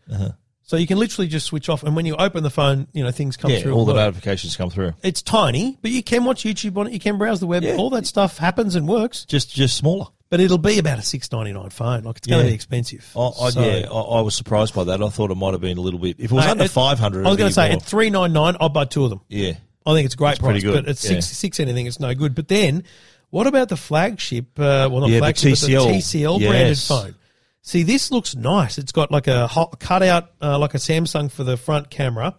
So 0.72 0.78
you 0.78 0.88
can 0.88 0.99
literally 0.99 1.28
just 1.28 1.47
switch 1.47 1.67
off, 1.67 1.84
and 1.84 1.97
when 1.97 2.05
you 2.05 2.15
open 2.15 2.43
the 2.43 2.49
phone, 2.49 2.88
you 2.93 3.03
know 3.03 3.11
things 3.11 3.36
come 3.36 3.51
yeah. 3.51 3.59
through. 3.59 3.74
All 3.74 3.84
the 3.84 3.93
notifications 3.93 4.55
come 4.55 4.69
through. 4.69 4.93
It's 5.03 5.22
tiny, 5.22 5.78
but 5.82 5.91
you 5.91 6.01
can 6.01 6.24
watch 6.24 6.43
YouTube 6.45 6.78
on 6.78 6.88
it. 6.88 6.93
You 6.93 6.99
can 6.99 7.17
browse 7.17 7.41
the 7.41 7.45
web. 7.45 7.63
Yeah. 7.63 7.76
All 7.76 7.89
that 7.89 8.07
stuff 8.07 8.38
happens 8.38 8.76
and 8.76 8.88
works. 8.88 9.26
Just 9.26 9.53
just 9.53 9.76
smaller. 9.76 10.05
But 10.30 10.39
it'll 10.39 10.57
be 10.57 10.80
about 10.80 10.97
a 10.97 11.01
six 11.01 11.30
ninety 11.30 11.51
nine 11.51 11.72
phone. 11.72 12.03
Like 12.03 12.19
it's 12.19 12.28
going 12.28 12.45
to 12.45 12.47
be 12.47 12.55
expensive. 12.55 13.11
I, 13.17 13.19
I, 13.19 13.49
So- 13.49 13.65
yeah, 13.65 13.89
I, 13.91 13.99
I 13.99 14.22
was 14.22 14.34
surprised 14.34 14.74
by 14.74 14.86
that. 14.86 15.03
I 15.03 15.09
thought 15.09 15.30
it 15.30 15.36
might 15.36 15.51
have 15.51 15.59
been 15.59 15.78
a 15.78 15.82
little 15.82 15.99
bit. 15.99 16.15
If 16.19 16.32
it 16.32 16.36
was 16.36 16.45
Uh, 16.45 16.51
under 16.51 16.69
five 16.69 16.99
hundred, 16.99 17.26
I 17.26 17.32
was 17.32 17.38
going 17.38 17.49
to 17.49 17.53
say 17.53 17.72
at 17.74 17.82
three 17.82 18.09
nine 18.09 18.32
nine, 18.32 18.55
I'll 18.61 18.69
buy 18.69 18.86
two 18.86 19.03
of 19.03 19.09
them. 19.09 19.19
yeah, 19.28 19.55
I 19.86 19.93
think 19.93 20.05
it's 20.05 20.13
a 20.15 20.17
great 20.17 20.39
price, 20.39 20.51
pretty 20.53 20.61
good, 20.61 20.86
but 20.86 20.89
at 20.89 20.97
six 20.97 21.26
six 21.26 21.59
anything, 21.59 21.86
it's 21.86 21.99
no 21.99 22.15
good. 22.15 22.34
But 22.34 22.47
then, 22.47 22.86
what 23.30 23.45
about 23.45 23.67
the 23.67 23.76
flagship? 23.76 24.57
Uh, 24.57 24.88
well, 24.89 25.01
not 25.01 25.09
Yeah, 25.09 25.15
the 25.15 25.19
flagship, 25.19 25.51
TCL. 25.51 25.84
but 25.84 25.91
the 25.91 25.97
TCL 25.97 26.47
branded 26.47 26.78
phone. 26.80 27.15
See, 27.64 27.84
this 27.84 28.09
looks 28.09 28.36
nice. 28.36 28.80
It's 28.80 28.91
got 28.91 29.12
like 29.12 29.28
a 29.28 29.45
hot 29.45 29.80
cutout, 29.80 30.32
uh, 30.41 30.57
like 30.57 30.74
a 30.74 30.78
Samsung 30.78 31.32
for 31.32 31.43
the 31.43 31.57
front 31.57 31.91
camera. 31.91 32.36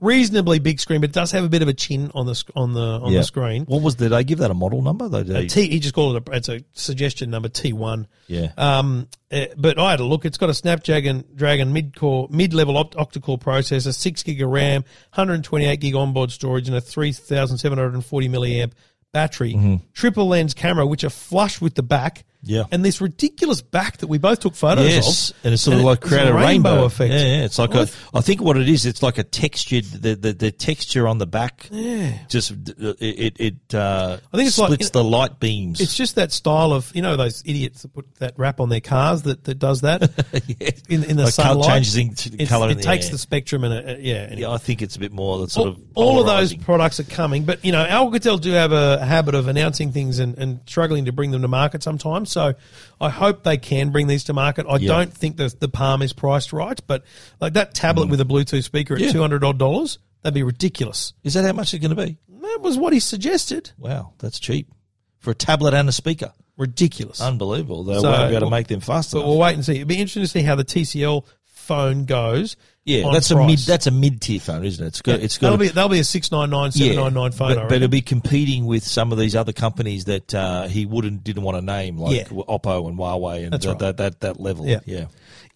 Reasonably 0.00 0.58
big 0.58 0.80
screen, 0.80 1.00
but 1.00 1.10
it 1.10 1.14
does 1.14 1.32
have 1.32 1.44
a 1.44 1.48
bit 1.48 1.62
of 1.62 1.68
a 1.68 1.72
chin 1.72 2.10
on 2.14 2.26
the 2.26 2.44
on 2.54 2.74
the 2.74 2.80
on 2.80 3.10
yeah. 3.10 3.20
the 3.20 3.24
screen. 3.24 3.64
What 3.64 3.80
was 3.80 3.94
did 3.94 4.10
they 4.10 4.22
give 4.22 4.38
that 4.40 4.50
a 4.50 4.54
model 4.54 4.82
number? 4.82 5.08
They, 5.08 5.22
they, 5.22 5.46
T, 5.46 5.68
he 5.68 5.80
just 5.80 5.94
called 5.94 6.16
it 6.16 6.28
a, 6.28 6.32
it's 6.32 6.48
a 6.50 6.60
suggestion 6.74 7.30
number 7.30 7.48
T 7.48 7.72
one. 7.72 8.06
yeah, 8.26 8.52
Um, 8.58 9.08
uh, 9.32 9.46
but 9.56 9.78
I 9.78 9.92
had 9.92 10.00
a 10.00 10.04
look. 10.04 10.26
It's 10.26 10.36
got 10.36 10.50
a 10.50 10.54
Snapdragon 10.54 11.24
Dragon 11.34 11.72
mid 11.72 11.96
core 11.96 12.28
mid 12.30 12.52
level 12.52 12.76
opt- 12.76 12.96
octa-core 12.96 13.38
processor, 13.38 13.94
six 13.94 14.22
gig 14.22 14.42
of 14.42 14.50
RAM, 14.50 14.82
128 15.14 15.80
gig 15.80 15.94
onboard 15.94 16.30
storage, 16.30 16.68
and 16.68 16.76
a 16.76 16.82
3,740 16.82 18.28
milliamp 18.28 18.72
battery. 19.12 19.80
Triple 19.94 20.28
lens 20.28 20.52
camera, 20.52 20.86
which 20.86 21.02
are 21.02 21.08
flush 21.10 21.62
with 21.62 21.74
the 21.76 21.82
back. 21.82 22.24
Yeah. 22.46 22.64
and 22.70 22.84
this 22.84 23.00
ridiculous 23.00 23.60
back 23.60 23.98
that 23.98 24.06
we 24.06 24.18
both 24.18 24.40
took 24.40 24.54
photos 24.54 24.86
yes, 24.88 25.30
of. 25.30 25.36
and 25.44 25.52
it's 25.54 25.62
sort 25.62 25.76
of 25.76 25.82
like 25.84 26.00
create 26.00 26.28
a 26.28 26.32
rainbow, 26.34 26.84
effect. 26.84 27.12
Yeah, 27.12 27.18
yeah. 27.20 27.44
It's 27.44 27.58
like 27.58 27.74
a. 27.74 27.88
I 28.14 28.20
think 28.20 28.40
what 28.40 28.56
it 28.56 28.68
is, 28.68 28.86
it's 28.86 29.02
like 29.02 29.18
a 29.18 29.24
textured 29.24 29.84
the 29.84 30.14
the, 30.14 30.32
the 30.32 30.50
texture 30.52 31.06
on 31.08 31.18
the 31.18 31.26
back. 31.26 31.68
Yeah, 31.70 32.18
just 32.28 32.52
it 32.78 33.36
it, 33.40 33.74
uh, 33.74 34.18
I 34.32 34.36
think 34.36 34.48
it's 34.48 34.58
like- 34.58 34.68
splits 34.72 34.90
the 34.90 35.04
light 35.04 35.38
beams. 35.40 35.80
It's 35.80 35.94
just 35.96 36.14
that 36.14 36.32
style 36.32 36.72
of 36.72 36.90
you 36.94 37.02
know 37.02 37.16
those 37.16 37.42
idiots 37.44 37.82
that 37.82 37.92
put 37.92 38.14
that 38.16 38.34
wrap 38.38 38.60
on 38.60 38.68
their 38.68 38.80
cars 38.80 39.22
that, 39.22 39.44
that 39.44 39.58
does 39.58 39.80
that 39.82 40.02
yeah. 40.46 40.70
in 40.88 41.04
in 41.04 41.16
the 41.16 41.24
Like 41.24 41.32
sunlight. 41.32 41.68
changes 41.68 41.96
into 41.96 42.28
It's- 42.34 42.48
colour 42.48 42.68
It 42.68 42.72
in 42.72 42.76
the 42.78 42.82
takes 42.84 43.06
air. 43.06 43.12
the 43.12 43.18
spectrum 43.18 43.64
and 43.64 43.74
it, 43.74 43.88
uh, 43.88 43.98
yeah. 44.00 44.14
anyway. 44.14 44.40
yeah, 44.42 44.50
I 44.50 44.58
think 44.58 44.82
it's 44.82 44.96
a 44.96 45.00
bit 45.00 45.12
more 45.12 45.38
that 45.40 45.50
sort 45.50 45.66
all, 45.68 45.72
of 45.72 45.80
all 45.94 46.20
of 46.20 46.26
those 46.26 46.54
products 46.54 47.00
are 47.00 47.04
coming, 47.04 47.44
but 47.44 47.64
you 47.64 47.72
know, 47.72 47.84
Alcatel 47.84 48.40
do 48.40 48.52
have 48.52 48.72
a 48.72 49.04
habit 49.04 49.34
of 49.34 49.48
announcing 49.48 49.92
things 49.92 50.18
and, 50.18 50.36
and 50.38 50.60
struggling 50.66 51.06
to 51.06 51.12
bring 51.12 51.30
them 51.30 51.42
to 51.42 51.48
market 51.48 51.82
sometimes. 51.82 52.30
So 52.36 52.52
I 53.00 53.08
hope 53.08 53.44
they 53.44 53.56
can 53.56 53.88
bring 53.90 54.08
these 54.08 54.24
to 54.24 54.34
market. 54.34 54.66
I 54.68 54.76
Yeah. 54.76 54.88
don't 54.88 55.12
think 55.12 55.38
the 55.38 55.54
the 55.58 55.68
Palm 55.68 56.02
is 56.02 56.12
priced 56.12 56.52
right, 56.52 56.78
but 56.86 57.02
like 57.40 57.54
that 57.54 57.72
tablet 57.72 58.08
with 58.10 58.20
a 58.20 58.24
Bluetooth 58.26 58.62
speaker 58.62 58.94
at 58.94 59.00
Mm. 59.00 59.04
Yeah. 59.06 59.12
two 59.12 59.20
hundred 59.22 59.42
odd 59.42 59.58
dollars, 59.58 59.98
that'd 60.22 60.34
be 60.34 60.42
ridiculous. 60.42 61.14
Is 61.24 61.32
that 61.34 61.44
how 61.46 61.52
much 61.52 61.72
it's 61.72 61.80
going 61.84 61.96
to 61.96 62.06
be? 62.06 62.18
That 62.42 62.58
was 62.60 62.76
what 62.76 62.92
he 62.92 63.00
suggested. 63.00 63.70
Wow, 63.78 64.12
that's 64.18 64.38
cheap 64.38 64.70
for 65.18 65.30
a 65.30 65.34
tablet 65.34 65.72
and 65.72 65.88
a 65.88 65.92
speaker. 65.92 66.32
Ridiculous. 66.58 67.20
Unbelievable. 67.22 67.84
They 67.84 67.94
So, 67.98 68.02
won't 68.02 68.16
be 68.30 68.36
able 68.36 68.40
to 68.40 68.44
well, 68.46 68.50
make 68.50 68.66
them 68.68 68.80
fast 68.80 69.12
but 69.12 69.18
enough. 69.18 69.28
we'll 69.28 69.38
wait 69.38 69.54
and 69.54 69.64
see. 69.64 69.76
It'd 69.76 69.88
be 69.88 69.96
interesting 69.96 70.22
to 70.22 70.28
see 70.28 70.42
how 70.42 70.54
the 70.56 70.64
TCL 70.64 71.24
phone 71.44 72.04
goes. 72.04 72.56
Yeah, 72.86 73.04
on 73.04 73.12
that's 73.12 73.30
a 73.32 73.46
mid. 73.46 73.58
That's 73.58 73.86
a 73.86 73.90
mid 73.90 74.20
tier 74.20 74.38
phone, 74.40 74.64
isn't 74.64 74.82
it? 74.82 74.88
It's 74.88 75.02
got. 75.02 75.20
It's 75.20 75.36
got. 75.38 75.48
that'll 75.50 75.58
be 75.58 75.68
that'll 75.68 75.90
be 75.90 75.98
a 75.98 76.04
six 76.04 76.30
nine 76.30 76.50
nine 76.50 76.70
seven 76.70 76.96
nine 76.96 77.14
nine 77.14 77.32
phone. 77.32 77.50
I 77.52 77.54
But, 77.56 77.68
but 77.68 77.74
it'll 77.76 77.88
be 77.88 78.00
competing 78.00 78.64
with 78.64 78.84
some 78.84 79.10
of 79.10 79.18
these 79.18 79.34
other 79.36 79.52
companies 79.52 80.04
that 80.04 80.32
uh, 80.34 80.68
he 80.68 80.86
wouldn't 80.86 81.24
didn't 81.24 81.42
want 81.42 81.58
to 81.58 81.62
name, 81.62 81.98
like 81.98 82.16
Yeah. 82.16 82.24
Oppo 82.28 82.88
and 82.88 82.96
Huawei, 82.96 83.42
and 83.42 83.52
That's 83.52 83.66
that, 83.66 83.72
right. 83.72 83.78
that 83.80 83.96
that 83.96 84.20
that 84.20 84.40
level. 84.40 84.66
Yeah. 84.66 84.80
yeah. 84.86 85.06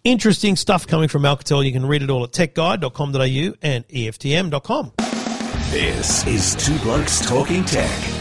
Interesting 0.03 0.55
stuff 0.55 0.87
coming 0.87 1.07
from 1.07 1.23
Alcatel. 1.23 1.65
You 1.65 1.71
can 1.71 1.85
read 1.85 2.01
it 2.03 2.09
all 2.09 2.23
at 2.23 2.31
techguide.com.au 2.31 3.55
and 3.61 3.87
EFTM.com. 3.87 4.91
This 5.71 6.27
is 6.27 6.55
Two 6.55 6.77
Blokes 6.79 7.25
Talking 7.25 7.63
Tech. 7.63 8.20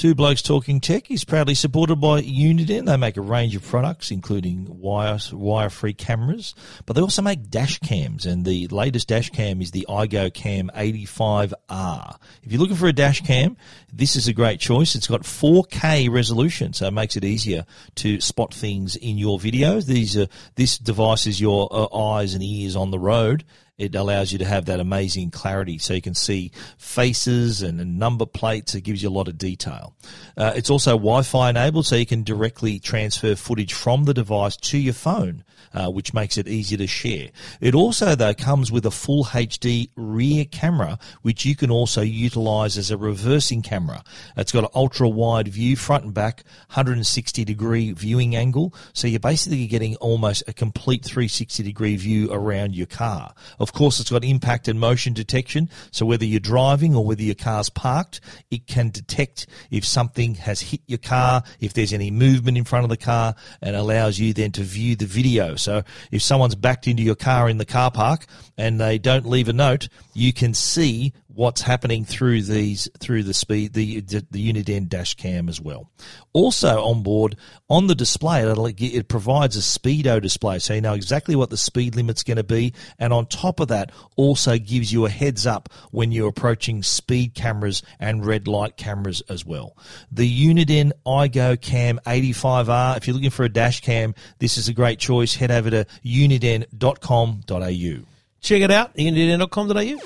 Two 0.00 0.14
Blokes 0.14 0.40
Talking 0.40 0.80
Tech 0.80 1.10
is 1.10 1.24
proudly 1.24 1.54
supported 1.54 1.96
by 1.96 2.22
Uniden. 2.22 2.86
They 2.86 2.96
make 2.96 3.18
a 3.18 3.20
range 3.20 3.54
of 3.54 3.62
products, 3.62 4.10
including 4.10 4.80
wire 4.80 5.18
wire-free 5.30 5.92
cameras, 5.92 6.54
but 6.86 6.94
they 6.94 7.02
also 7.02 7.20
make 7.20 7.50
dash 7.50 7.78
cams, 7.80 8.24
and 8.24 8.46
the 8.46 8.66
latest 8.68 9.08
dash 9.08 9.28
cam 9.28 9.60
is 9.60 9.72
the 9.72 9.84
iGo 9.90 10.32
Cam 10.32 10.70
85R. 10.74 12.16
If 12.42 12.50
you're 12.50 12.62
looking 12.62 12.76
for 12.76 12.86
a 12.86 12.94
dash 12.94 13.20
cam, 13.20 13.58
this 13.92 14.16
is 14.16 14.26
a 14.26 14.32
great 14.32 14.58
choice. 14.58 14.94
It's 14.94 15.06
got 15.06 15.24
4K 15.24 16.10
resolution, 16.10 16.72
so 16.72 16.86
it 16.86 16.92
makes 16.92 17.16
it 17.16 17.24
easier 17.24 17.66
to 17.96 18.22
spot 18.22 18.54
things 18.54 18.96
in 18.96 19.18
your 19.18 19.38
videos. 19.38 19.84
These 19.84 20.16
are 20.16 20.28
this 20.54 20.78
device 20.78 21.26
is 21.26 21.42
your 21.42 21.68
uh, 21.70 21.94
eyes 21.94 22.32
and 22.32 22.42
ears 22.42 22.74
on 22.74 22.90
the 22.90 22.98
road 22.98 23.44
it 23.80 23.94
allows 23.94 24.30
you 24.30 24.38
to 24.38 24.44
have 24.44 24.66
that 24.66 24.78
amazing 24.78 25.30
clarity 25.30 25.78
so 25.78 25.94
you 25.94 26.02
can 26.02 26.14
see 26.14 26.52
faces 26.76 27.62
and, 27.62 27.80
number 27.98 28.26
plates. 28.26 28.74
It 28.74 28.82
gives 28.82 29.02
you 29.02 29.08
a 29.08 29.10
lot 29.10 29.26
of 29.26 29.38
detail. 29.38 29.94
Uh, 30.36 30.52
it's 30.54 30.68
also 30.68 30.90
Wi-Fi 30.92 31.48
enabled 31.48 31.86
so 31.86 31.96
you 31.96 32.04
can 32.04 32.22
directly 32.22 32.78
transfer 32.78 33.34
footage 33.34 33.72
from 33.72 34.04
the 34.04 34.12
device 34.12 34.56
to 34.58 34.78
your 34.78 34.92
phone. 34.92 35.44
Uh, 35.72 35.88
which 35.88 36.12
makes 36.12 36.36
it 36.36 36.48
easier 36.48 36.76
to 36.76 36.86
share. 36.88 37.28
It 37.60 37.76
also, 37.76 38.16
though, 38.16 38.34
comes 38.34 38.72
with 38.72 38.84
a 38.86 38.90
full 38.90 39.24
HD 39.26 39.88
rear 39.94 40.44
camera, 40.44 40.98
which 41.22 41.44
you 41.44 41.54
can 41.54 41.70
also 41.70 42.00
utilize 42.00 42.76
as 42.76 42.90
a 42.90 42.96
reversing 42.96 43.62
camera. 43.62 44.02
It's 44.36 44.50
got 44.50 44.64
an 44.64 44.70
ultra 44.74 45.08
wide 45.08 45.46
view, 45.46 45.76
front 45.76 46.02
and 46.02 46.12
back, 46.12 46.42
160 46.70 47.44
degree 47.44 47.92
viewing 47.92 48.34
angle. 48.34 48.74
So 48.92 49.06
you're 49.06 49.20
basically 49.20 49.64
getting 49.68 49.94
almost 49.96 50.42
a 50.48 50.52
complete 50.52 51.04
360 51.04 51.62
degree 51.62 51.94
view 51.94 52.32
around 52.32 52.74
your 52.74 52.86
car. 52.86 53.32
Of 53.60 53.72
course, 53.72 54.00
it's 54.00 54.10
got 54.10 54.24
impact 54.24 54.66
and 54.66 54.80
motion 54.80 55.12
detection. 55.12 55.70
So 55.92 56.04
whether 56.04 56.24
you're 56.24 56.40
driving 56.40 56.96
or 56.96 57.04
whether 57.04 57.22
your 57.22 57.36
car's 57.36 57.70
parked, 57.70 58.20
it 58.50 58.66
can 58.66 58.90
detect 58.90 59.46
if 59.70 59.84
something 59.84 60.34
has 60.34 60.60
hit 60.60 60.80
your 60.88 60.98
car, 60.98 61.44
if 61.60 61.74
there's 61.74 61.92
any 61.92 62.10
movement 62.10 62.58
in 62.58 62.64
front 62.64 62.84
of 62.84 62.90
the 62.90 62.96
car, 62.96 63.36
and 63.62 63.76
allows 63.76 64.18
you 64.18 64.32
then 64.32 64.50
to 64.52 64.62
view 64.62 64.96
the 64.96 65.06
video. 65.06 65.54
So 65.60 65.82
if 66.10 66.22
someone's 66.22 66.54
backed 66.54 66.86
into 66.86 67.02
your 67.02 67.14
car 67.14 67.48
in 67.48 67.58
the 67.58 67.64
car 67.64 67.90
park 67.90 68.26
and 68.56 68.80
they 68.80 68.98
don't 68.98 69.26
leave 69.26 69.48
a 69.48 69.52
note, 69.52 69.88
you 70.12 70.32
can 70.32 70.54
see 70.54 71.12
what's 71.34 71.62
happening 71.62 72.04
through 72.04 72.42
these 72.42 72.88
through 72.98 73.22
the 73.22 73.32
speed 73.32 73.72
the 73.72 74.00
the, 74.00 74.52
Uniden 74.52 74.88
dash 74.88 75.14
cam 75.14 75.48
as 75.48 75.60
well. 75.60 75.90
Also 76.32 76.82
on 76.82 77.02
board 77.02 77.36
on 77.68 77.86
the 77.86 77.94
display, 77.94 78.42
it 78.42 79.08
provides 79.08 79.56
a 79.56 79.60
speedo 79.60 80.20
display, 80.20 80.58
so 80.58 80.74
you 80.74 80.80
know 80.80 80.94
exactly 80.94 81.36
what 81.36 81.50
the 81.50 81.56
speed 81.56 81.94
limit's 81.94 82.22
going 82.22 82.36
to 82.36 82.44
be, 82.44 82.72
and 82.98 83.12
on 83.12 83.26
top 83.26 83.60
of 83.60 83.68
that, 83.68 83.92
also 84.16 84.58
gives 84.58 84.92
you 84.92 85.06
a 85.06 85.10
heads 85.10 85.46
up 85.46 85.68
when 85.92 86.12
you're 86.12 86.28
approaching 86.28 86.82
speed 86.82 87.34
cameras 87.34 87.82
and 87.98 88.26
red 88.26 88.48
light 88.48 88.76
cameras 88.76 89.22
as 89.28 89.46
well. 89.46 89.76
The 90.10 90.48
Uniden 90.48 90.92
iGo 91.06 91.60
Cam 91.60 92.00
85R. 92.06 92.96
If 92.96 93.06
you're 93.06 93.14
looking 93.14 93.30
for 93.30 93.44
a 93.44 93.48
dash 93.48 93.80
cam, 93.80 94.14
this 94.38 94.58
is 94.58 94.68
a 94.68 94.74
great 94.74 94.98
choice. 94.98 95.34
Head 95.34 95.50
over 95.50 95.70
to 95.70 95.86
uniden.com.au. 96.04 98.09
Check 98.40 98.62
it 98.62 98.70
out, 98.70 98.94
uniden.com.au. 98.96 100.00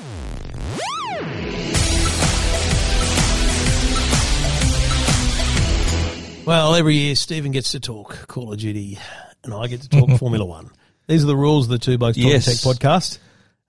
Well, 6.46 6.74
every 6.74 6.96
year 6.96 7.14
Stephen 7.14 7.52
gets 7.52 7.72
to 7.72 7.80
talk 7.80 8.26
Call 8.28 8.52
of 8.52 8.58
Duty 8.58 8.98
and 9.44 9.54
I 9.54 9.66
get 9.66 9.80
to 9.80 9.88
talk 9.88 10.10
Formula 10.18 10.44
One. 10.44 10.68
These 11.06 11.24
are 11.24 11.26
the 11.26 11.36
rules 11.36 11.66
of 11.66 11.70
the 11.70 11.78
Two 11.78 11.96
Blokes 11.96 12.18
Talking 12.18 12.30
Yes. 12.32 12.44
Tech 12.44 12.56
podcast. 12.76 13.18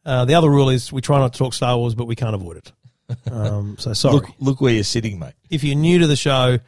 Uh, 0.05 0.25
the 0.25 0.33
other 0.35 0.49
rule 0.49 0.67
is 0.69 0.91
we 0.91 0.99
try 0.99 1.17
not 1.19 1.31
to 1.31 1.39
talk 1.39 1.53
Star 1.53 1.77
Wars, 1.77 1.95
but 1.95 2.03
we 2.05 2.17
can't 2.17 2.35
avoid 2.35 2.57
it. 2.57 2.71
Um, 3.31 3.77
so 3.79 3.93
sorry. 3.93 4.15
Look, 4.15 4.25
look 4.39 4.61
where 4.61 4.73
you're 4.73 4.83
sitting, 4.83 5.19
mate. 5.19 5.33
if 5.49 5.63
you're 5.63 5.77
new 5.77 5.99
to 5.99 6.07
the 6.07 6.17
show, 6.17 6.59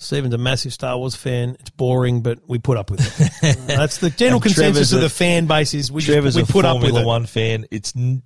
Stephen's 0.00 0.32
a 0.32 0.38
massive 0.38 0.72
Star 0.72 0.96
Wars 0.96 1.16
fan. 1.16 1.56
It's 1.58 1.70
boring, 1.70 2.22
but 2.22 2.38
we 2.48 2.58
put 2.58 2.76
up 2.78 2.90
with 2.90 3.00
it. 3.42 3.58
That's 3.66 3.98
the 3.98 4.10
general 4.10 4.40
consensus 4.40 4.90
Trevor's 4.90 4.92
of 4.92 4.98
a- 5.00 5.02
the 5.02 5.08
fan 5.10 5.46
base 5.46 5.74
is 5.74 5.90
we, 5.90 6.02
Trevor's 6.02 6.36
just, 6.36 6.48
we 6.48 6.50
a 6.50 6.52
put 6.52 6.64
up 6.64 6.76
with 6.76 6.82
Formula 6.92 7.02
it. 7.02 7.06
One 7.06 7.26
fan. 7.26 7.66
It's 7.72 7.94
a 7.96 8.20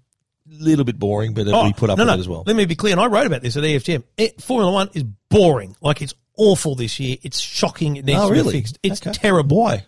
little 0.51 0.85
bit 0.85 0.99
boring, 0.99 1.33
but 1.33 1.49
Oh, 1.49 1.64
we 1.64 1.73
put 1.73 1.89
up 1.91 1.99
with 1.99 2.07
it 2.09 2.18
as 2.20 2.29
well. 2.29 2.45
Let 2.47 2.57
me 2.57 2.66
be 2.66 2.77
clear, 2.77 2.93
and 2.93 3.01
I 3.01 3.07
wrote 3.07 3.27
about 3.27 3.41
this 3.43 3.57
at 3.57 3.62
EFTM. 3.64 4.05
It, 4.18 4.43
Formula 4.43 4.70
One 4.70 4.91
is 4.93 5.03
boring. 5.31 5.75
Like 5.81 6.03
it's 6.03 6.12
awful 6.37 6.75
this 6.75 7.01
year. 7.01 7.16
It's 7.23 7.39
shocking. 7.41 7.97
It 7.97 8.05
needs 8.05 8.20
Oh, 8.20 8.29
to 8.29 8.33
really? 8.35 8.53
be 8.53 8.59
fixed. 8.59 8.79
It's 8.83 9.01
Okay. 9.01 9.12
terrible. 9.12 9.57
Why? 9.59 9.87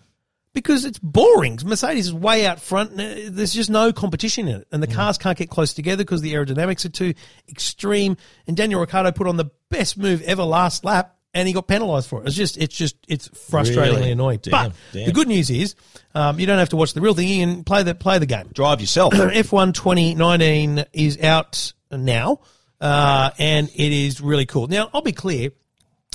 because 0.54 0.84
it's 0.84 1.00
boring. 1.00 1.58
Mercedes 1.64 2.06
is 2.06 2.14
way 2.14 2.46
out 2.46 2.60
front. 2.60 2.92
And 2.92 3.00
uh, 3.00 3.28
there's 3.32 3.52
just 3.52 3.68
no 3.70 3.92
competition 3.92 4.46
in 4.46 4.60
it, 4.60 4.68
and 4.70 4.80
the 4.80 4.86
cars 4.86 5.18
can't 5.18 5.36
get 5.36 5.50
close 5.50 5.74
together 5.74 6.04
because 6.04 6.20
the 6.22 6.32
aerodynamics 6.34 6.84
are 6.84 6.90
too 6.90 7.12
extreme. 7.48 8.16
And 8.46 8.56
Daniel 8.56 8.80
Ricciardo 8.80 9.10
put 9.10 9.26
on 9.26 9.36
the 9.36 9.50
best 9.68 9.98
move 9.98 10.22
ever 10.22 10.44
last 10.44 10.84
lap, 10.84 11.16
and 11.34 11.46
he 11.48 11.52
got 11.52 11.66
penalised 11.66 12.08
for 12.08 12.22
it. 12.22 12.28
It's 12.28 12.36
just, 12.36 12.56
it's 12.56 12.74
just, 12.76 12.96
it's 13.08 13.28
frustratingly 13.28 13.76
Really? 13.96 14.10
annoying. 14.12 14.38
Damn, 14.42 14.68
but 14.70 14.76
damn. 14.92 15.06
the 15.06 15.12
good 15.12 15.28
news 15.28 15.50
is, 15.50 15.74
um, 16.14 16.38
you 16.38 16.46
don't 16.46 16.58
have 16.58 16.68
to 16.70 16.76
watch 16.76 16.94
the 16.94 17.00
real 17.00 17.12
thing. 17.14 17.28
You 17.28 17.44
can 17.46 17.64
play 17.64 17.82
the 17.82 17.94
play 17.94 18.18
the 18.18 18.26
game. 18.26 18.48
Drive 18.52 18.80
yourself. 18.80 19.12
F1 19.14 19.74
2019 19.74 20.84
is 20.92 21.20
out 21.20 21.72
now, 21.90 22.40
uh, 22.80 23.30
and 23.38 23.68
it 23.68 23.92
is 23.92 24.20
really 24.20 24.46
cool. 24.46 24.68
Now, 24.68 24.88
I'll 24.94 25.02
be 25.02 25.12
clear, 25.12 25.50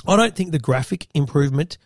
I 0.06 0.16
don't 0.16 0.34
think 0.34 0.52
the 0.52 0.58
graphic 0.58 1.06
improvement 1.14 1.76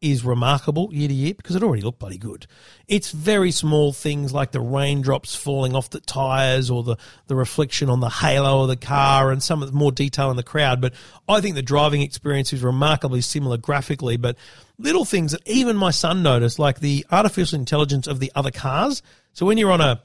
is 0.00 0.24
remarkable 0.24 0.88
year 0.92 1.08
to 1.08 1.14
year 1.14 1.34
because 1.34 1.54
it 1.54 1.62
already 1.62 1.82
looked 1.82 1.98
bloody 1.98 2.16
good. 2.16 2.46
It's 2.88 3.10
very 3.10 3.50
small 3.50 3.92
things 3.92 4.32
like 4.32 4.50
the 4.50 4.60
raindrops 4.60 5.34
falling 5.34 5.74
off 5.74 5.90
the 5.90 6.00
tires 6.00 6.70
or 6.70 6.82
the, 6.82 6.96
the 7.26 7.36
reflection 7.36 7.90
on 7.90 8.00
the 8.00 8.08
halo 8.08 8.62
of 8.62 8.68
the 8.68 8.76
car 8.76 9.30
and 9.30 9.42
some 9.42 9.62
of 9.62 9.70
the 9.70 9.76
more 9.76 9.92
detail 9.92 10.30
in 10.30 10.36
the 10.36 10.42
crowd. 10.42 10.80
But 10.80 10.94
I 11.28 11.40
think 11.40 11.54
the 11.54 11.62
driving 11.62 12.00
experience 12.00 12.52
is 12.52 12.62
remarkably 12.62 13.20
similar 13.20 13.58
graphically, 13.58 14.16
but 14.16 14.36
little 14.78 15.04
things 15.04 15.32
that 15.32 15.46
even 15.46 15.76
my 15.76 15.90
son 15.90 16.22
noticed, 16.22 16.58
like 16.58 16.80
the 16.80 17.04
artificial 17.10 17.58
intelligence 17.58 18.06
of 18.06 18.20
the 18.20 18.32
other 18.34 18.50
cars. 18.50 19.02
So 19.34 19.44
when 19.44 19.58
you're 19.58 19.72
on 19.72 19.82
a 19.82 20.02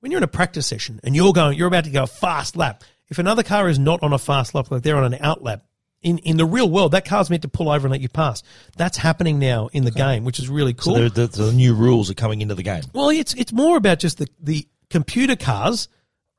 when 0.00 0.10
you're 0.10 0.18
in 0.18 0.24
a 0.24 0.28
practice 0.28 0.66
session 0.66 1.00
and 1.02 1.16
you're 1.16 1.32
going, 1.32 1.56
you're 1.56 1.68
about 1.68 1.84
to 1.84 1.90
go 1.90 2.02
a 2.02 2.06
fast 2.06 2.56
lap. 2.56 2.84
If 3.08 3.18
another 3.18 3.42
car 3.42 3.68
is 3.68 3.78
not 3.78 4.02
on 4.02 4.12
a 4.12 4.18
fast 4.18 4.54
lap, 4.54 4.70
like 4.70 4.82
they're 4.82 4.96
on 4.96 5.12
an 5.12 5.20
out 5.20 5.42
lap, 5.42 5.64
in, 6.02 6.18
in 6.18 6.36
the 6.36 6.46
real 6.46 6.70
world, 6.70 6.92
that 6.92 7.04
car's 7.04 7.30
meant 7.30 7.42
to 7.42 7.48
pull 7.48 7.68
over 7.68 7.86
and 7.86 7.92
let 7.92 8.00
you 8.00 8.08
pass. 8.08 8.42
That's 8.76 8.96
happening 8.96 9.38
now 9.38 9.68
in 9.72 9.84
the 9.84 9.90
game, 9.90 10.24
which 10.24 10.38
is 10.38 10.48
really 10.48 10.74
cool. 10.74 10.94
So 10.94 11.08
the, 11.08 11.26
the, 11.26 11.44
the 11.44 11.52
new 11.52 11.74
rules 11.74 12.10
are 12.10 12.14
coming 12.14 12.40
into 12.40 12.54
the 12.54 12.62
game. 12.62 12.82
Well, 12.92 13.10
it's 13.10 13.34
it's 13.34 13.52
more 13.52 13.76
about 13.76 13.98
just 13.98 14.18
the 14.18 14.28
the 14.40 14.68
computer 14.90 15.36
cars 15.36 15.88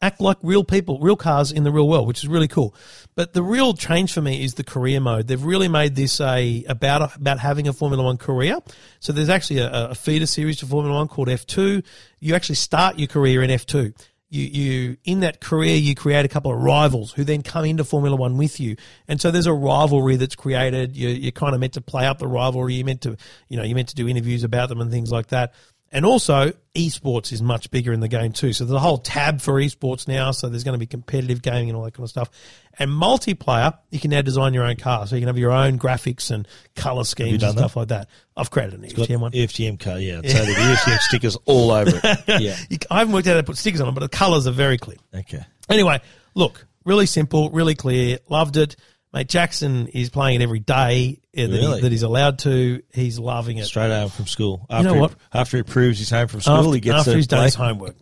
act 0.01 0.21
like 0.21 0.37
real 0.43 0.63
people, 0.63 0.99
real 0.99 1.15
cars 1.15 1.51
in 1.51 1.63
the 1.63 1.71
real 1.71 1.87
world, 1.87 2.07
which 2.07 2.19
is 2.19 2.27
really 2.27 2.47
cool. 2.47 2.75
But 3.15 3.33
the 3.33 3.41
real 3.41 3.73
change 3.73 4.13
for 4.13 4.21
me 4.21 4.43
is 4.43 4.53
the 4.53 4.63
career 4.63 4.99
mode. 4.99 5.27
They've 5.27 5.43
really 5.43 5.67
made 5.67 5.95
this 5.95 6.21
a 6.21 6.63
about 6.67 7.15
about 7.15 7.39
having 7.39 7.67
a 7.67 7.73
Formula 7.73 8.03
One 8.03 8.17
career. 8.17 8.59
So 8.99 9.13
there's 9.13 9.29
actually 9.29 9.59
a, 9.59 9.89
a 9.89 9.95
feeder 9.95 10.27
series 10.27 10.57
to 10.57 10.65
Formula 10.65 10.95
One 10.95 11.07
called 11.07 11.27
F2. 11.29 11.83
You 12.19 12.35
actually 12.35 12.55
start 12.55 12.99
your 12.99 13.07
career 13.07 13.43
in 13.43 13.49
F2. 13.49 13.93
You, 14.29 14.43
you, 14.43 14.97
in 15.05 15.21
that 15.21 15.39
career, 15.39 15.77
you 15.77 15.95
create 15.95 16.25
a 16.25 16.27
couple 16.27 16.51
of 16.51 16.61
rivals 16.61 17.13
who 17.13 17.23
then 17.23 17.43
come 17.43 17.63
into 17.63 17.85
Formula 17.85 18.15
One 18.15 18.37
with 18.37 18.59
you. 18.59 18.75
And 19.07 19.21
so 19.21 19.31
there's 19.31 19.45
a 19.45 19.53
rivalry 19.53 20.17
that's 20.17 20.35
created. 20.35 20.97
You, 20.97 21.09
you're 21.09 21.31
kind 21.31 21.53
of 21.53 21.61
meant 21.61 21.73
to 21.73 21.81
play 21.81 22.05
up 22.05 22.19
the 22.19 22.27
rivalry. 22.27 22.73
You're 22.73 22.85
meant 22.85 23.01
to, 23.01 23.15
you 23.47 23.55
know, 23.55 23.63
you're 23.63 23.75
meant 23.75 23.89
to 23.89 23.95
do 23.95 24.07
interviews 24.07 24.43
about 24.43 24.67
them 24.67 24.81
and 24.81 24.91
things 24.91 25.11
like 25.11 25.27
that. 25.27 25.53
And 25.91 26.05
also, 26.05 26.51
esports 26.75 27.31
is 27.31 27.41
much 27.41 27.71
bigger 27.71 27.93
in 27.93 28.01
the 28.01 28.07
game 28.07 28.33
too. 28.33 28.51
So 28.53 28.65
there's 28.65 28.75
a 28.75 28.79
whole 28.79 28.97
tab 28.97 29.41
for 29.41 29.53
esports 29.53 30.07
now. 30.07 30.31
So 30.31 30.49
there's 30.49 30.63
going 30.63 30.73
to 30.73 30.79
be 30.79 30.85
competitive 30.85 31.41
gaming 31.41 31.69
and 31.69 31.77
all 31.77 31.83
that 31.85 31.93
kind 31.93 32.03
of 32.03 32.09
stuff. 32.09 32.29
And 32.77 32.91
multiplayer, 32.91 33.77
you 33.89 33.99
can 33.99 34.11
now 34.11 34.21
design 34.21 34.53
your 34.53 34.65
own 34.65 34.75
car. 34.75 35.07
So 35.07 35.15
you 35.15 35.21
can 35.21 35.27
have 35.27 35.37
your 35.37 35.51
own 35.51 35.79
graphics 35.79 36.29
and 36.29 36.47
color 36.75 37.03
schemes 37.03 37.41
and 37.41 37.57
stuff 37.57 37.75
like 37.75 37.87
that. 37.87 38.09
I've 38.35 38.51
created 38.51 38.75
an 38.75 38.89
EFTM 38.89 39.19
one. 39.19 39.31
EFTM 39.31 39.79
car, 39.79 39.99
yeah. 39.99 40.21
So 40.21 40.45
the 40.45 40.53
EFTM 40.53 40.99
stickers 40.99 41.37
all 41.45 41.71
over 41.71 41.99
it. 42.03 42.23
Yeah. 42.41 42.55
I 42.91 42.99
haven't 42.99 43.13
worked 43.13 43.27
out 43.27 43.31
how 43.31 43.37
to 43.37 43.43
put 43.43 43.57
stickers 43.57 43.81
on 43.81 43.87
them, 43.87 43.95
but 43.95 44.01
the 44.01 44.09
colors 44.09 44.45
are 44.45 44.51
very 44.51 44.77
clear. 44.77 44.97
Okay. 45.13 45.43
Anyway, 45.69 46.01
look, 46.35 46.67
really 46.85 47.05
simple, 47.05 47.49
really 47.49 47.75
clear. 47.75 48.19
Loved 48.29 48.57
it. 48.57 48.75
Mate, 49.13 49.29
Jackson 49.29 49.87
is 49.87 50.09
playing 50.09 50.41
it 50.41 50.43
every 50.43 50.59
day 50.59 51.19
that, 51.33 51.49
Really? 51.49 51.75
he, 51.77 51.81
that 51.81 51.91
he's 51.91 52.03
allowed 52.03 52.39
to. 52.39 52.81
He's 52.93 53.17
loving 53.17 53.57
it. 53.57 53.65
Straight 53.65 53.89
home 53.89 54.09
from 54.09 54.27
school. 54.27 54.65
After 54.69 54.83
know 54.89 54.93
he- 54.95 54.99
what? 55.01 55.13
after 55.33 55.57
he 55.57 55.63
proves 55.63 55.97
he's 55.99 56.09
home 56.09 56.27
from 56.27 56.41
school, 56.41 56.55
After, 56.55 56.73
he 56.73 56.79
gets 56.81 56.99
after 56.99 57.11
to 57.11 57.17
he's 57.17 57.27
done 57.27 57.43
his 57.45 57.55
homework. 57.55 57.95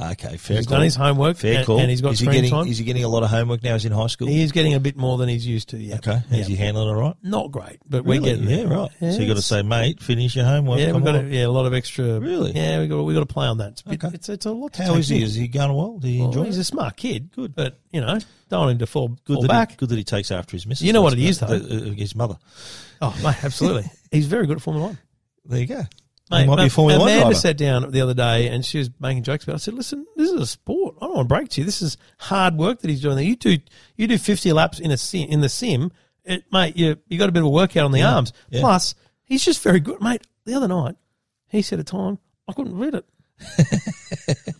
Okay, 0.00 0.36
fair 0.36 0.58
He's 0.58 0.66
call. 0.68 0.76
done 0.76 0.84
his 0.84 0.94
homework 0.94 1.36
Fair 1.38 1.56
and- 1.58 1.66
call. 1.66 1.80
and 1.80 1.90
he's 1.90 2.00
got 2.00 2.12
is 2.12 2.20
he 2.20 2.26
screen 2.26 2.36
getting, 2.36 2.50
time. 2.52 2.66
Is 2.68 2.78
he 2.78 2.84
getting 2.84 3.02
a 3.02 3.08
lot 3.08 3.24
of 3.24 3.30
homework 3.30 3.64
now? 3.64 3.72
He's 3.72 3.84
in 3.84 3.90
high 3.90 4.06
school. 4.06 4.28
He 4.28 4.42
is 4.42 4.52
getting 4.52 4.74
a 4.74 4.78
bit 4.78 4.96
more 4.96 5.18
than 5.18 5.28
he's 5.28 5.44
used 5.44 5.70
to. 5.70 5.76
Yeah. 5.76 5.96
okay. 5.96 6.22
Yeah. 6.30 6.38
Is 6.38 6.46
he 6.46 6.54
handling 6.54 6.86
it 6.88 6.92
all 6.92 7.00
right? 7.00 7.16
Not 7.20 7.50
great, 7.50 7.78
but 7.84 8.04
we're 8.04 8.20
Really? 8.20 8.30
getting 8.30 8.44
there. 8.44 8.66
Yeah, 8.68 8.72
right. 8.74 8.90
Yeah, 9.00 9.10
so 9.10 9.18
you 9.22 9.26
got 9.26 9.34
to 9.38 9.42
say, 9.42 9.62
mate, 9.62 10.00
finish 10.00 10.36
your 10.36 10.44
homework. 10.44 10.78
Yeah, 10.78 10.92
we've 10.92 11.02
got 11.04 11.16
a, 11.16 11.24
yeah, 11.24 11.46
a 11.46 11.48
lot 11.48 11.66
of 11.66 11.74
extra. 11.74 12.20
Really? 12.20 12.52
Yeah, 12.52 12.78
we 12.78 12.86
got 12.86 13.02
we 13.02 13.12
got 13.12 13.20
to 13.20 13.26
play 13.26 13.48
on 13.48 13.58
that. 13.58 13.72
It's, 13.72 13.82
bit, 13.82 14.04
Okay. 14.04 14.14
it's 14.14 14.28
it's 14.28 14.46
a 14.46 14.52
lot. 14.52 14.72
To 14.74 14.84
How 14.84 14.94
is 14.94 15.08
he? 15.08 15.16
in. 15.16 15.22
Is 15.24 15.34
he 15.34 15.48
going 15.48 15.74
well? 15.74 15.98
Do 15.98 16.08
you 16.08 16.20
Well, 16.20 16.28
enjoy 16.28 16.44
he's 16.44 16.58
it? 16.58 16.60
a 16.60 16.64
smart 16.64 16.96
kid. 16.96 17.32
Good, 17.32 17.56
but 17.56 17.80
you 17.92 18.00
know, 18.00 18.20
don't 18.50 18.60
want 18.60 18.70
him 18.70 18.78
to 18.78 18.86
fall, 18.86 19.08
Good 19.24 19.34
fall 19.34 19.42
that, 19.42 19.48
back. 19.48 19.70
he, 19.72 19.76
good 19.78 19.88
that 19.88 19.98
he 19.98 20.04
takes 20.04 20.30
after 20.30 20.52
his 20.52 20.64
missus. 20.64 20.86
You 20.86 20.92
know 20.92 21.02
what 21.02 21.12
it 21.14 21.18
is, 21.18 21.40
though? 21.40 21.46
Uh, 21.48 21.58
his 21.92 22.14
mother. 22.14 22.36
Oh, 23.02 23.12
mate, 23.24 23.42
absolutely. 23.42 23.90
he's 24.12 24.26
very 24.26 24.46
good 24.46 24.58
at 24.58 24.62
Formula 24.62 24.86
One. 24.90 24.98
There 25.44 25.58
you 25.58 25.66
go. 25.66 25.82
Mate, 26.30 26.46
might 26.46 26.62
be 26.64 26.68
Formula 26.68 26.98
One 27.00 27.08
Amanda 27.08 27.24
driver. 27.26 27.34
sat 27.34 27.56
down 27.56 27.90
the 27.90 28.00
other 28.00 28.14
day 28.14 28.48
and 28.48 28.64
she 28.64 28.78
was 28.78 28.90
making 29.00 29.22
jokes 29.22 29.44
about. 29.44 29.54
It. 29.54 29.56
I 29.56 29.58
said, 29.58 29.74
"Listen, 29.74 30.06
this 30.16 30.30
is 30.30 30.40
a 30.40 30.46
sport. 30.46 30.96
I 31.00 31.06
don't 31.06 31.16
want 31.16 31.28
to 31.28 31.34
break 31.34 31.48
to 31.50 31.60
you. 31.60 31.64
This 31.64 31.80
is 31.82 31.96
hard 32.18 32.56
work 32.56 32.80
that 32.80 32.90
he's 32.90 33.00
doing. 33.00 33.18
You 33.26 33.36
do 33.36 33.58
you 33.96 34.06
do 34.06 34.18
fifty 34.18 34.52
laps 34.52 34.78
in 34.80 34.90
a 34.90 34.96
sim, 34.96 35.28
in 35.28 35.40
the 35.40 35.48
sim, 35.48 35.90
it, 36.24 36.44
mate. 36.52 36.76
You 36.76 36.96
you 37.08 37.18
got 37.18 37.28
a 37.28 37.32
bit 37.32 37.40
of 37.42 37.46
a 37.46 37.50
workout 37.50 37.84
on 37.84 37.92
the 37.92 38.02
arms. 38.02 38.32
yeah. 38.50 38.60
Plus, 38.60 38.94
he's 39.24 39.44
just 39.44 39.62
very 39.62 39.80
good, 39.80 40.00
mate. 40.00 40.26
The 40.44 40.54
other 40.54 40.68
night, 40.68 40.96
he 41.48 41.62
said 41.62 41.78
a 41.80 41.84
time 41.84 42.18
I 42.46 42.52
couldn't 42.52 42.76
read 42.78 42.94
it. 42.94 43.06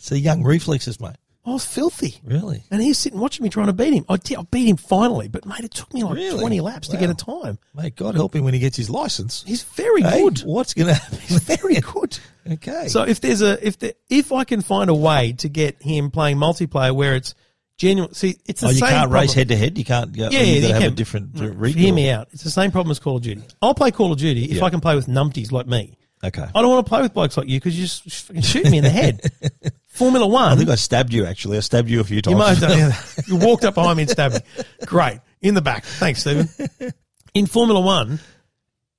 So 0.00 0.14
young 0.14 0.44
reflexes, 0.44 1.00
mate. 1.00 1.16
I 1.48 1.52
was 1.52 1.64
filthy. 1.64 2.16
Really? 2.24 2.62
And 2.70 2.80
he's 2.82 2.98
sitting 2.98 3.18
watching 3.18 3.42
me 3.44 3.48
trying 3.50 3.66
to 3.68 3.72
beat 3.72 3.94
him. 3.94 4.04
I 4.08 4.16
did. 4.16 4.36
I 4.38 4.42
beat 4.42 4.68
him 4.68 4.76
finally, 4.76 5.28
but 5.28 5.46
mate, 5.46 5.60
it 5.64 5.70
took 5.72 5.92
me 5.94 6.02
like 6.04 6.14
Really? 6.16 6.38
twenty 6.40 6.60
laps 6.60 6.88
to 6.88 6.96
Wow. 6.96 7.00
get 7.00 7.10
a 7.10 7.14
time. 7.14 7.58
Mate, 7.74 7.96
God 7.96 8.14
help 8.14 8.34
him 8.36 8.44
when 8.44 8.54
he 8.54 8.60
gets 8.60 8.76
his 8.76 8.90
license. 8.90 9.44
He's 9.46 9.62
very 9.62 10.02
Hey, 10.02 10.22
good. 10.22 10.40
What's 10.40 10.74
going 10.74 10.88
to 10.88 10.94
happen? 10.94 11.18
He's 11.20 11.38
very 11.42 11.76
good. 11.76 12.18
okay. 12.52 12.88
So 12.88 13.02
if 13.04 13.20
there's 13.20 13.40
a 13.42 13.66
if 13.66 13.78
the, 13.78 13.94
if 14.10 14.30
I 14.32 14.44
can 14.44 14.60
find 14.60 14.90
a 14.90 14.94
way 14.94 15.32
to 15.38 15.48
get 15.48 15.80
him 15.82 16.10
playing 16.10 16.36
multiplayer 16.36 16.94
where 16.94 17.14
it's 17.16 17.34
genuine, 17.78 18.12
see, 18.14 18.36
it's 18.46 18.60
the 18.60 18.66
oh, 18.66 18.70
you 18.70 18.76
same. 18.78 18.88
can't 18.88 19.10
race 19.10 19.34
problem. 19.34 19.38
head 19.38 19.48
to 19.48 19.56
head. 19.56 19.78
You 19.78 19.84
can't. 19.84 20.16
Yeah, 20.16 20.28
Yeah, 20.30 20.40
you 20.42 20.46
yeah, 20.46 20.60
got 20.60 20.60
to 20.60 20.66
you 20.68 20.72
have 20.74 20.82
can. 20.82 20.92
a 20.92 20.96
different 20.96 21.40
uh. 21.40 21.64
Hear 21.68 21.94
me 21.94 22.10
out. 22.10 22.28
It's 22.32 22.42
the 22.44 22.50
same 22.50 22.70
problem 22.72 22.90
as 22.90 22.98
Call 22.98 23.16
of 23.16 23.22
Duty. 23.22 23.42
I'll 23.62 23.74
play 23.74 23.90
Call 23.90 24.12
of 24.12 24.18
Duty 24.18 24.44
if 24.46 24.56
Yeah. 24.58 24.64
I 24.64 24.70
can 24.70 24.80
play 24.80 24.94
with 24.96 25.06
numpties 25.06 25.50
like 25.52 25.66
me. 25.66 25.96
Okay. 26.24 26.42
I 26.52 26.60
don't 26.62 26.68
want 26.70 26.84
to 26.84 26.88
play 26.88 27.00
with 27.00 27.14
blokes 27.14 27.36
like 27.36 27.48
you 27.48 27.60
because 27.60 27.78
you 27.78 27.84
just 27.86 28.24
fucking 28.26 28.42
shoot 28.42 28.68
me 28.68 28.78
in 28.78 28.84
the 28.84 28.90
head. 28.90 29.20
Formula 29.98 30.26
One. 30.26 30.52
I 30.52 30.56
think 30.56 30.70
I 30.70 30.76
stabbed 30.76 31.12
you. 31.12 31.26
Actually, 31.26 31.56
I 31.56 31.60
stabbed 31.60 31.90
you 31.90 32.00
a 32.00 32.04
few 32.04 32.22
times. 32.22 32.32
You 32.32 32.38
might 32.38 32.58
have 32.58 32.60
done. 32.60 32.78
Yeah, 32.78 33.02
you 33.26 33.36
walked 33.36 33.64
up 33.64 33.74
behind 33.74 33.96
me 33.96 34.04
and 34.04 34.10
stabbed 34.10 34.34
me. 34.36 34.40
Great 34.86 35.18
in 35.42 35.54
the 35.54 35.60
back. 35.62 35.84
Thanks, 35.84 36.20
Stephen. 36.20 36.48
In 37.34 37.46
Formula 37.46 37.80
One, 37.80 38.20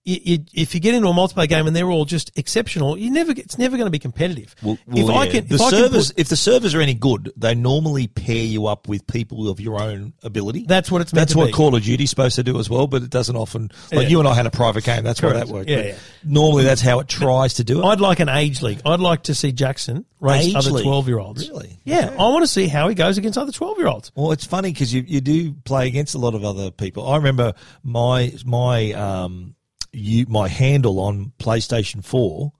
you, 0.09 0.19
you, 0.23 0.45
if 0.53 0.73
you 0.73 0.79
get 0.79 0.93
into 0.93 1.07
a 1.07 1.13
multiplayer 1.13 1.47
game 1.47 1.67
and 1.67 1.75
they're 1.75 1.89
all 1.89 2.05
just 2.05 2.37
exceptional, 2.37 2.97
you 2.97 3.11
never 3.11 3.31
it's 3.31 3.57
never 3.57 3.77
going 3.77 3.87
to 3.87 3.91
be 3.91 3.99
competitive. 3.99 4.55
Well, 4.61 4.77
well, 4.87 5.09
if 5.09 5.15
I 5.15 5.23
yeah. 5.25 5.31
can, 5.31 5.47
the 5.47 5.55
if 5.55 5.61
I 5.61 5.69
can 5.69 5.79
servers, 5.79 6.11
put- 6.11 6.19
if 6.19 6.29
the 6.29 6.35
servers 6.35 6.75
are 6.75 6.81
any 6.81 6.93
good, 6.93 7.31
they 7.37 7.55
normally 7.55 8.07
pair 8.07 8.43
you 8.43 8.67
up 8.67 8.87
with 8.87 9.05
people 9.07 9.49
of 9.49 9.59
your 9.59 9.81
own 9.81 10.13
ability. 10.23 10.65
that's 10.67 10.91
what 10.91 11.01
it's 11.01 11.13
meant 11.13 11.27
That's 11.29 11.35
what 11.35 11.47
be. 11.47 11.51
Call 11.51 11.75
of 11.75 11.83
Duty's 11.83 12.09
supposed 12.09 12.35
to 12.35 12.43
do 12.43 12.59
as 12.59 12.69
well, 12.69 12.87
but 12.87 13.03
it 13.03 13.09
doesn't 13.09 13.35
often. 13.35 13.69
Like 13.91 14.03
Yeah. 14.03 14.07
you 14.09 14.19
and 14.19 14.27
I 14.27 14.33
had 14.33 14.45
a 14.45 14.51
private 14.51 14.83
game. 14.83 15.03
That's 15.03 15.21
why 15.21 15.29
Correct. 15.31 15.47
that 15.47 15.53
worked. 15.53 15.69
Yeah, 15.69 15.81
yeah. 15.83 15.95
Normally, 16.23 16.63
that's 16.63 16.81
how 16.81 16.99
it 16.99 17.07
tries 17.07 17.55
to 17.55 17.63
do 17.63 17.81
it. 17.81 17.85
I'd 17.85 18.01
like 18.01 18.19
an 18.19 18.29
age 18.29 18.61
league. 18.61 18.81
I'd 18.85 18.99
like 18.99 19.23
to 19.23 19.35
see 19.35 19.51
Jackson 19.51 20.05
race 20.19 20.47
Age 20.47 20.55
other 20.55 20.81
twelve 20.81 21.07
year 21.07 21.19
olds. 21.19 21.47
Really? 21.49 21.79
Yeah. 21.83 22.09
I 22.11 22.23
want 22.29 22.43
to 22.43 22.47
see 22.47 22.67
how 22.67 22.87
he 22.89 22.95
goes 22.95 23.17
against 23.17 23.37
other 23.37 23.51
twelve 23.51 23.77
year 23.77 23.87
olds. 23.87 24.11
Well, 24.15 24.31
it's 24.31 24.45
funny 24.45 24.71
because 24.71 24.93
you, 24.93 25.03
you 25.05 25.21
do 25.21 25.53
play 25.53 25.87
against 25.87 26.15
a 26.15 26.17
lot 26.17 26.35
of 26.35 26.43
other 26.43 26.71
people. 26.71 27.07
I 27.07 27.17
remember 27.17 27.53
my 27.83 28.33
my 28.45 28.91
um 28.93 29.55
you 29.91 30.25
my 30.27 30.47
handle 30.47 30.99
on 30.99 31.33
PlayStation 31.39 32.03
Four 32.03 32.53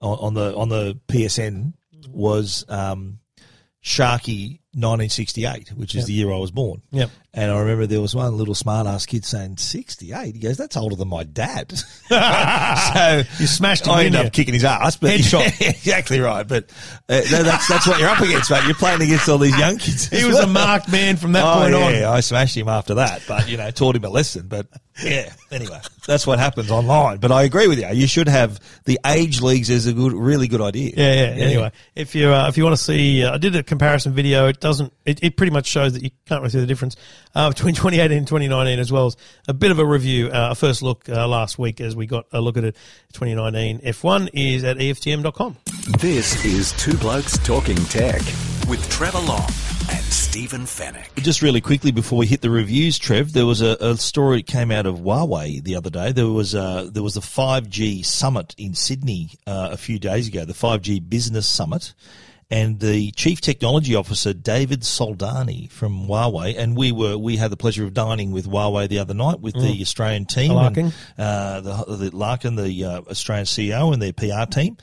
on, 0.00 0.18
on 0.18 0.34
the 0.34 0.56
on 0.56 0.68
the 0.68 0.98
PSN 1.08 1.74
was 2.08 2.64
um 2.68 3.18
Sharky 3.82 4.60
1968, 4.72 5.72
which 5.72 5.94
is 5.94 6.06
the 6.06 6.12
year 6.12 6.32
I 6.32 6.38
was 6.38 6.50
born. 6.50 6.82
Yep. 6.90 7.10
And 7.36 7.50
I 7.50 7.58
remember 7.58 7.86
there 7.86 8.00
was 8.00 8.14
one 8.14 8.36
little 8.36 8.54
smart 8.54 8.86
ass 8.86 9.06
kid 9.06 9.24
saying 9.24 9.56
68. 9.56 10.34
He 10.36 10.40
goes, 10.40 10.56
"That's 10.56 10.76
older 10.76 10.94
than 10.94 11.08
my 11.08 11.24
dad." 11.24 11.76
so 12.08 13.22
You 13.40 13.46
smashed 13.48 13.86
him, 13.86 13.92
I 13.92 14.04
ended 14.04 14.20
up 14.20 14.24
you? 14.26 14.30
kicking 14.30 14.54
his 14.54 14.64
ass, 14.64 14.96
but 14.96 15.10
Headshot. 15.18 15.60
exactly 15.60 16.20
right. 16.20 16.46
But 16.46 16.70
uh, 17.08 17.20
no, 17.32 17.42
that's 17.42 17.66
that's 17.68 17.86
what 17.86 17.98
you're 17.98 18.08
up 18.08 18.20
against, 18.20 18.50
mate. 18.50 18.64
You're 18.66 18.74
playing 18.74 19.02
against 19.02 19.28
all 19.28 19.38
these 19.38 19.58
young 19.58 19.78
kids. 19.78 20.06
He 20.08 20.18
as 20.18 20.26
was 20.26 20.38
a 20.38 20.46
marked 20.46 20.90
man 20.90 21.16
from 21.16 21.32
that 21.32 21.44
Oh, 21.44 21.60
point 21.62 21.74
on. 21.74 21.92
yeah, 21.92 22.10
I 22.10 22.20
smashed 22.20 22.56
him 22.56 22.68
after 22.68 22.94
that, 22.94 23.22
but 23.26 23.48
you 23.48 23.56
know, 23.56 23.70
taught 23.70 23.96
him 23.96 24.04
a 24.04 24.08
lesson. 24.10 24.46
But 24.48 24.68
yeah, 25.02 25.32
anyway, 25.50 25.80
that's 26.06 26.26
what 26.26 26.38
happens 26.38 26.70
online. 26.70 27.18
But 27.18 27.32
I 27.32 27.42
agree 27.42 27.66
with 27.66 27.80
you. 27.80 27.88
You 27.88 28.06
should 28.06 28.28
have 28.28 28.60
the 28.84 29.00
age 29.04 29.40
leagues 29.40 29.70
is 29.70 29.86
a 29.88 29.92
good, 29.92 30.12
really 30.12 30.46
good 30.46 30.60
idea. 30.60 30.92
Yeah, 30.96 31.12
yeah. 31.34 31.44
Anyway, 31.44 31.72
if 31.96 32.14
you 32.14 32.28
uh, 32.28 32.48
if 32.48 32.56
you 32.56 32.62
want 32.64 32.76
to 32.76 32.82
see, 32.82 33.24
uh, 33.24 33.34
I 33.34 33.38
did 33.38 33.56
a 33.56 33.62
comparison 33.64 34.12
video. 34.14 34.46
It 34.46 34.60
doesn't. 34.60 34.92
It, 35.04 35.22
it 35.22 35.36
pretty 35.36 35.50
much 35.52 35.66
shows 35.66 35.94
that 35.94 36.02
you 36.02 36.10
can't 36.26 36.40
really 36.40 36.50
see 36.52 36.60
the 36.60 36.66
difference 36.66 36.94
uh, 37.34 37.48
between 37.48 37.74
2018 37.74 38.18
and 38.18 38.26
2019, 38.26 38.78
as 38.78 38.92
well 38.92 39.06
as 39.06 39.16
a 39.48 39.54
bit 39.54 39.70
of 39.70 39.78
a 39.78 39.86
review, 39.86 40.28
uh, 40.28 40.50
a 40.52 40.54
first 40.54 40.82
look 40.82 41.08
uh, 41.08 41.26
last 41.26 41.58
week 41.58 41.80
as 41.80 41.96
we 41.96 42.06
got 42.06 42.26
a 42.32 42.40
look 42.40 42.56
at 42.56 42.64
it. 42.64 42.76
2019 43.12 43.80
F1 43.80 44.30
is 44.32 44.64
at 44.64 44.76
EFTM.com. 44.78 45.56
This 46.00 46.44
is 46.44 46.72
Two 46.72 46.96
Blokes 46.98 47.38
Talking 47.38 47.76
Tech 47.86 48.22
with 48.68 48.86
Trevor 48.90 49.20
Long 49.20 49.48
and 49.90 50.04
Stephen 50.04 50.62
Fenech. 50.62 51.14
Just 51.16 51.42
really 51.42 51.60
quickly 51.60 51.92
before 51.92 52.18
we 52.18 52.26
hit 52.26 52.40
the 52.40 52.50
reviews, 52.50 52.98
Trev, 52.98 53.32
there 53.32 53.46
was 53.46 53.60
a, 53.60 53.76
a 53.80 53.96
story 53.96 54.38
that 54.38 54.46
came 54.46 54.70
out 54.70 54.86
of 54.86 55.00
Huawei 55.00 55.62
the 55.62 55.76
other 55.76 55.90
day. 55.90 56.12
There 56.12 56.28
was 56.28 56.54
a, 56.54 56.88
there 56.90 57.02
was 57.02 57.16
a 57.16 57.20
5G 57.20 58.04
summit 58.04 58.54
in 58.56 58.74
Sydney 58.74 59.30
uh, 59.46 59.68
a 59.72 59.76
few 59.76 59.98
days 59.98 60.28
ago, 60.28 60.44
the 60.44 60.54
5G 60.54 61.06
Business 61.08 61.46
Summit, 61.46 61.92
and 62.54 62.78
the 62.78 63.10
chief 63.10 63.40
technology 63.40 63.96
officer 63.96 64.32
David 64.32 64.82
Soldani 64.82 65.68
from 65.72 66.06
Huawei, 66.06 66.56
and 66.56 66.76
we 66.76 66.92
were 66.92 67.18
we 67.18 67.36
had 67.36 67.50
the 67.50 67.56
pleasure 67.56 67.82
of 67.82 67.92
dining 67.92 68.30
with 68.30 68.46
Huawei 68.46 68.88
the 68.88 69.00
other 69.00 69.12
night 69.12 69.40
with 69.40 69.54
the 69.54 69.80
Australian 69.80 70.24
team, 70.24 70.52
Larkin. 70.52 70.92
and, 71.18 71.18
uh, 71.18 71.60
the, 71.60 71.96
the 71.96 72.16
Larkin, 72.16 72.54
the 72.54 72.84
uh, 72.84 73.00
Australian 73.10 73.46
CEO, 73.46 73.92
and 73.92 74.00
their 74.00 74.12
PR 74.12 74.48
team. 74.48 74.76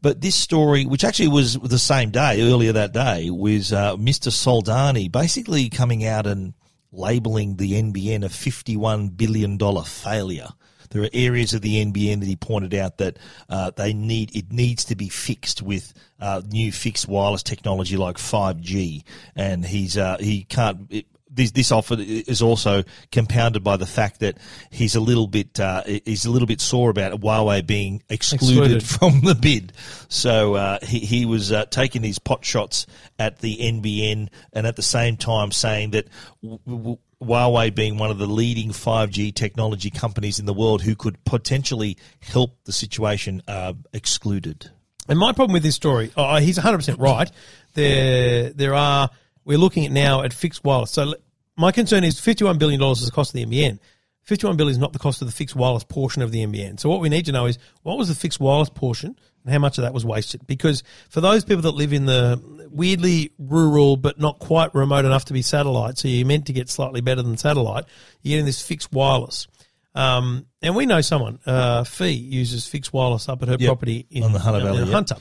But 0.00 0.22
this 0.22 0.34
story, 0.34 0.86
which 0.86 1.04
actually 1.04 1.28
was 1.28 1.58
the 1.58 1.78
same 1.78 2.10
day, 2.10 2.40
earlier 2.40 2.72
that 2.72 2.94
day, 2.94 3.28
was 3.28 3.70
uh, 3.70 3.96
Mr. 3.96 4.30
Soldani 4.32 5.12
basically 5.12 5.68
coming 5.68 6.06
out 6.06 6.26
and 6.26 6.54
labelling 6.90 7.56
the 7.56 7.72
NBN 7.72 8.24
a 8.24 8.30
$51 8.30 9.14
billion 9.14 9.58
failure. 9.84 10.48
There 10.90 11.02
are 11.02 11.08
areas 11.12 11.54
of 11.54 11.62
the 11.62 11.84
NBN 11.84 12.20
that 12.20 12.26
he 12.26 12.36
pointed 12.36 12.74
out 12.74 12.98
that 12.98 13.18
uh, 13.48 13.70
they 13.70 13.92
need 13.92 14.34
it 14.36 14.52
needs 14.52 14.84
to 14.86 14.96
be 14.96 15.08
fixed 15.08 15.62
with 15.62 15.92
uh, 16.20 16.42
new 16.50 16.72
fixed 16.72 17.08
wireless 17.08 17.42
technology 17.42 17.96
like 17.96 18.16
5G, 18.16 19.04
and 19.36 19.64
he's 19.64 19.96
uh, 19.96 20.16
he 20.18 20.44
can't. 20.44 20.86
It, 20.90 21.06
this, 21.32 21.52
this 21.52 21.70
offer 21.70 21.94
is 21.96 22.42
also 22.42 22.82
compounded 23.12 23.62
by 23.62 23.76
the 23.76 23.86
fact 23.86 24.18
that 24.18 24.36
he's 24.70 24.96
a 24.96 25.00
little 25.00 25.28
bit 25.28 25.60
uh, 25.60 25.84
he's 25.84 26.24
a 26.24 26.30
little 26.30 26.48
bit 26.48 26.60
sore 26.60 26.90
about 26.90 27.12
Huawei 27.20 27.64
being 27.64 28.02
excluded, 28.08 28.78
Excluded. 28.78 28.82
from 28.82 29.20
the 29.20 29.36
bid. 29.36 29.72
So 30.08 30.54
uh, 30.54 30.78
he 30.82 30.98
he 30.98 31.26
was 31.26 31.52
uh, 31.52 31.66
taking 31.66 32.02
these 32.02 32.18
pot 32.18 32.44
shots 32.44 32.86
at 33.16 33.38
the 33.38 33.56
NBN 33.58 34.28
and 34.52 34.66
at 34.66 34.74
the 34.74 34.82
same 34.82 35.16
time 35.16 35.52
saying 35.52 35.92
that 35.92 36.08
w- 36.42 36.58
w- 36.66 36.98
Huawei 37.22 37.74
being 37.74 37.98
one 37.98 38.10
of 38.10 38.18
the 38.18 38.26
leading 38.26 38.70
5G 38.70 39.34
technology 39.34 39.90
companies 39.90 40.38
in 40.38 40.46
the 40.46 40.54
world 40.54 40.82
who 40.82 40.94
could 40.96 41.22
potentially 41.24 41.96
help 42.20 42.56
the 42.64 42.72
situation 42.72 43.42
uh, 43.46 43.74
excluded. 43.92 44.70
And 45.08 45.18
my 45.18 45.32
problem 45.32 45.52
with 45.52 45.62
this 45.62 45.74
story, 45.74 46.12
oh, 46.16 46.36
he's 46.36 46.58
100% 46.58 46.98
right. 46.98 47.30
There, 47.74 48.50
there 48.50 48.74
are, 48.74 49.10
we're 49.44 49.58
looking 49.58 49.84
at 49.84 49.92
now 49.92 50.22
at 50.22 50.32
fixed 50.32 50.64
wireless. 50.64 50.92
So 50.92 51.14
my 51.56 51.72
concern 51.72 52.04
is 52.04 52.20
$51 52.20 52.58
billion 52.58 52.80
is 52.82 53.04
the 53.04 53.10
cost 53.10 53.34
of 53.34 53.34
the 53.34 53.44
NBN. 53.44 53.80
51 54.22 54.56
billion 54.56 54.72
is 54.72 54.78
not 54.78 54.92
the 54.92 54.98
cost 54.98 55.20
of 55.22 55.28
the 55.28 55.32
fixed 55.32 55.56
wireless 55.56 55.84
portion 55.84 56.22
of 56.22 56.30
the 56.30 56.46
NBN. 56.46 56.78
So 56.78 56.88
what 56.88 57.00
we 57.00 57.08
need 57.08 57.26
to 57.26 57.32
know 57.32 57.46
is 57.46 57.58
what 57.82 57.98
was 57.98 58.08
the 58.08 58.14
fixed 58.14 58.38
wireless 58.38 58.70
portion 58.70 59.18
and 59.44 59.52
how 59.52 59.58
much 59.58 59.78
of 59.78 59.82
that 59.82 59.92
was 59.92 60.04
wasted? 60.04 60.46
Because 60.46 60.82
for 61.08 61.20
those 61.20 61.44
people 61.44 61.62
that 61.62 61.72
live 61.72 61.92
in 61.92 62.06
the 62.06 62.59
weirdly 62.70 63.32
rural 63.38 63.96
but 63.96 64.18
not 64.18 64.38
quite 64.38 64.74
remote 64.74 65.04
enough 65.04 65.24
to 65.26 65.32
be 65.32 65.42
satellite, 65.42 65.98
so 65.98 66.08
you're 66.08 66.26
meant 66.26 66.46
to 66.46 66.52
get 66.52 66.68
slightly 66.68 67.00
better 67.00 67.22
than 67.22 67.36
satellite, 67.36 67.84
you're 68.22 68.32
getting 68.32 68.46
this 68.46 68.62
fixed 68.62 68.92
wireless. 68.92 69.46
Um, 69.94 70.46
and 70.62 70.76
we 70.76 70.86
know 70.86 71.00
someone, 71.00 71.40
uh, 71.46 71.84
Fee 71.84 72.12
uses 72.12 72.66
fixed 72.66 72.92
wireless 72.92 73.28
up 73.28 73.42
at 73.42 73.48
her 73.48 73.56
Yep. 73.58 73.66
property 73.68 74.06
in, 74.10 74.22
On 74.22 74.32
the 74.32 74.38
Hunter 74.38 74.60
in 74.60 74.66
Valley, 74.66 74.78
yep. 74.84 74.88
Hunter. 74.88 75.16